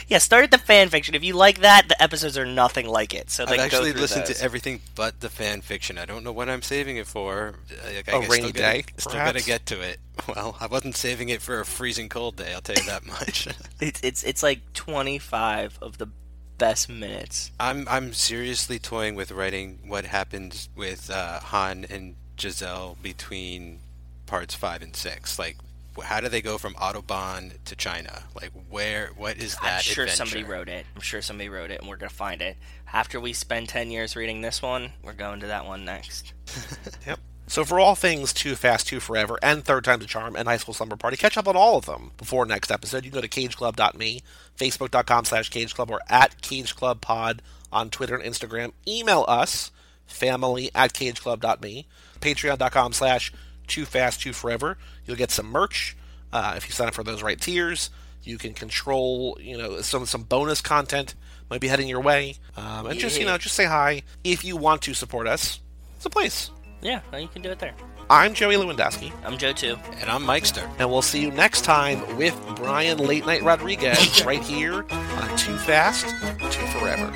Yeah, 0.07 0.17
start 0.17 0.43
at 0.45 0.51
the 0.51 0.57
fan 0.57 0.89
fiction. 0.89 1.13
If 1.15 1.23
you 1.23 1.35
like 1.35 1.59
that, 1.59 1.87
the 1.87 2.01
episodes 2.01 2.37
are 2.37 2.45
nothing 2.45 2.87
like 2.87 3.13
it. 3.13 3.29
So 3.29 3.45
I've 3.45 3.59
actually 3.59 3.91
through 3.91 4.01
listened 4.01 4.25
those. 4.27 4.37
to 4.39 4.43
everything 4.43 4.81
but 4.95 5.19
the 5.19 5.29
fan 5.29 5.61
fiction. 5.61 5.97
I 5.97 6.05
don't 6.05 6.23
know 6.23 6.31
what 6.31 6.49
I'm 6.49 6.61
saving 6.61 6.97
it 6.97 7.05
for. 7.07 7.55
I, 7.85 7.87
I 7.87 7.91
A 7.91 8.03
guess 8.03 8.13
rainy 8.13 8.25
still 8.29 8.41
gotta- 8.51 8.53
day, 8.53 8.83
Still 8.97 9.11
perhaps? 9.13 9.33
gotta 9.33 9.45
get 9.45 9.65
to 9.67 9.81
it. 9.81 9.99
Well, 10.27 10.57
I 10.59 10.67
wasn't 10.67 10.97
saving 10.97 11.29
it 11.29 11.41
for 11.41 11.61
a 11.61 11.65
freezing 11.65 12.09
cold 12.09 12.35
day. 12.35 12.53
I'll 12.53 12.59
tell 12.61 12.75
you 12.75 12.83
that 12.89 13.05
much. 13.05 13.47
It's 13.79 14.01
it's 14.03 14.23
it's 14.23 14.43
like 14.43 14.73
25 14.73 15.79
of 15.81 15.97
the 15.97 16.09
best 16.57 16.89
minutes. 16.89 17.51
I'm 17.59 17.87
I'm 17.89 18.11
seriously 18.13 18.79
toying 18.79 19.15
with 19.15 19.31
writing 19.31 19.79
what 19.87 20.03
happens 20.05 20.67
with 20.75 21.09
uh, 21.09 21.39
Han 21.39 21.85
and 21.89 22.15
Giselle 22.39 22.97
between 23.01 23.79
parts 24.25 24.55
five 24.55 24.81
and 24.81 24.95
six. 24.95 25.37
Like, 25.39 25.57
how 26.01 26.21
do 26.21 26.29
they 26.29 26.41
go 26.41 26.57
from 26.57 26.73
Autobahn 26.75 27.53
to 27.65 27.75
China? 27.75 28.23
Like, 28.35 28.51
where? 28.69 29.11
What 29.17 29.37
is 29.37 29.55
that? 29.55 29.63
I'm 29.63 29.81
sure 29.81 30.05
adventure? 30.05 30.25
somebody 30.25 30.43
wrote 30.43 30.69
it. 30.69 30.85
I'm 30.95 31.01
sure 31.01 31.21
somebody 31.21 31.49
wrote 31.49 31.71
it, 31.71 31.79
and 31.81 31.89
we're 31.89 31.97
gonna 31.97 32.09
find 32.09 32.41
it. 32.41 32.57
After 32.91 33.19
we 33.19 33.33
spend 33.33 33.69
10 33.69 33.91
years 33.91 34.15
reading 34.15 34.41
this 34.41 34.61
one, 34.61 34.93
we're 35.03 35.13
going 35.13 35.41
to 35.41 35.47
that 35.47 35.65
one 35.65 35.85
next. 35.85 36.33
Yep. 37.05 37.19
So 37.49 37.65
for 37.65 37.79
all 37.79 37.95
things 37.95 38.31
Too 38.31 38.53
Fast, 38.53 38.87
Too 38.87 38.99
Forever, 38.99 39.39
and 39.41 39.65
Third 39.65 39.83
Time's 39.83 40.05
a 40.05 40.07
Charm, 40.07 40.35
and 40.35 40.47
High 40.47 40.57
School 40.57 40.75
Slumber 40.75 40.95
Party, 40.95 41.17
catch 41.17 41.35
up 41.35 41.47
on 41.47 41.55
all 41.55 41.77
of 41.77 41.87
them 41.87 42.11
before 42.15 42.45
next 42.45 42.69
episode. 42.69 43.03
You 43.03 43.09
can 43.09 43.21
go 43.21 43.27
to 43.27 43.27
cageclub.me, 43.27 44.21
facebook.com 44.55 45.25
slash 45.25 45.49
cageclub, 45.49 45.89
or 45.89 45.99
at 46.07 46.39
cageclubpod 46.43 47.39
on 47.71 47.89
Twitter 47.89 48.15
and 48.15 48.23
Instagram. 48.23 48.73
Email 48.87 49.25
us, 49.27 49.71
family 50.05 50.69
at 50.75 50.93
cageclub.me, 50.93 51.87
patreon.com 52.19 52.93
slash 52.93 53.31
Too 53.67 53.85
Fast, 53.85 54.21
Too 54.21 54.33
Forever. 54.33 54.77
You'll 55.05 55.17
get 55.17 55.31
some 55.31 55.47
merch 55.47 55.95
uh, 56.31 56.53
if 56.57 56.65
you 56.67 56.71
sign 56.73 56.87
up 56.87 56.93
for 56.93 57.03
those 57.03 57.23
right 57.23 57.39
tiers. 57.39 57.89
You 58.23 58.37
can 58.37 58.53
control, 58.53 59.37
you 59.41 59.57
know, 59.57 59.81
some 59.81 60.05
some 60.05 60.23
bonus 60.23 60.61
content 60.61 61.15
might 61.49 61.61
be 61.61 61.67
heading 61.67 61.87
your 61.87 62.01
way. 62.01 62.35
Um, 62.57 62.85
and 62.87 62.99
just, 62.99 63.19
you 63.19 63.25
know, 63.25 63.37
just 63.37 63.55
say 63.55 63.65
hi. 63.65 64.03
If 64.23 64.43
you 64.43 64.55
want 64.57 64.81
to 64.83 64.93
support 64.93 65.27
us, 65.27 65.61
it's 65.95 66.05
a 66.05 66.09
place. 66.09 66.51
Yeah, 66.81 67.01
you 67.17 67.27
can 67.27 67.41
do 67.41 67.49
it 67.49 67.59
there. 67.59 67.73
I'm 68.11 68.33
Joey 68.33 68.55
Lewandowski, 68.55 69.11
I'm 69.23 69.37
Joe 69.37 69.53
too. 69.53 69.77
And 69.99 70.09
I'm 70.09 70.23
Mikester. 70.23 70.67
and 70.79 70.89
we'll 70.89 71.03
see 71.03 71.21
you 71.21 71.29
next 71.29 71.61
time 71.61 72.17
with 72.17 72.35
Brian 72.55 72.97
Late 72.97 73.23
Night 73.25 73.43
Rodriguez 73.43 74.23
right 74.25 74.41
here 74.41 74.83
on 74.91 75.37
Too 75.37 75.55
Fast, 75.57 76.07
Too 76.51 76.65
Forever. 76.79 77.11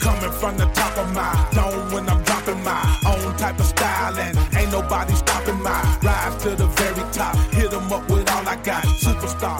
Coming 0.00 0.32
from 0.32 0.56
the 0.58 0.66
top 0.74 0.96
of 0.96 1.12
my 1.14 1.48
dome 1.52 1.92
when 1.92 2.08
I'm 2.08 2.21
my 2.50 2.98
own 3.06 3.36
type 3.36 3.58
of 3.58 3.66
style 3.66 4.18
and 4.18 4.36
ain't 4.56 4.72
nobody 4.72 5.14
stopping 5.14 5.62
my 5.62 5.80
rise 6.02 6.42
to 6.42 6.50
the 6.50 6.66
very 6.66 7.04
top. 7.12 7.36
Hit 7.52 7.72
'em 7.72 7.92
up 7.92 8.08
with 8.10 8.28
all 8.30 8.48
I 8.48 8.56
got. 8.56 8.84
Superstar, 8.84 9.58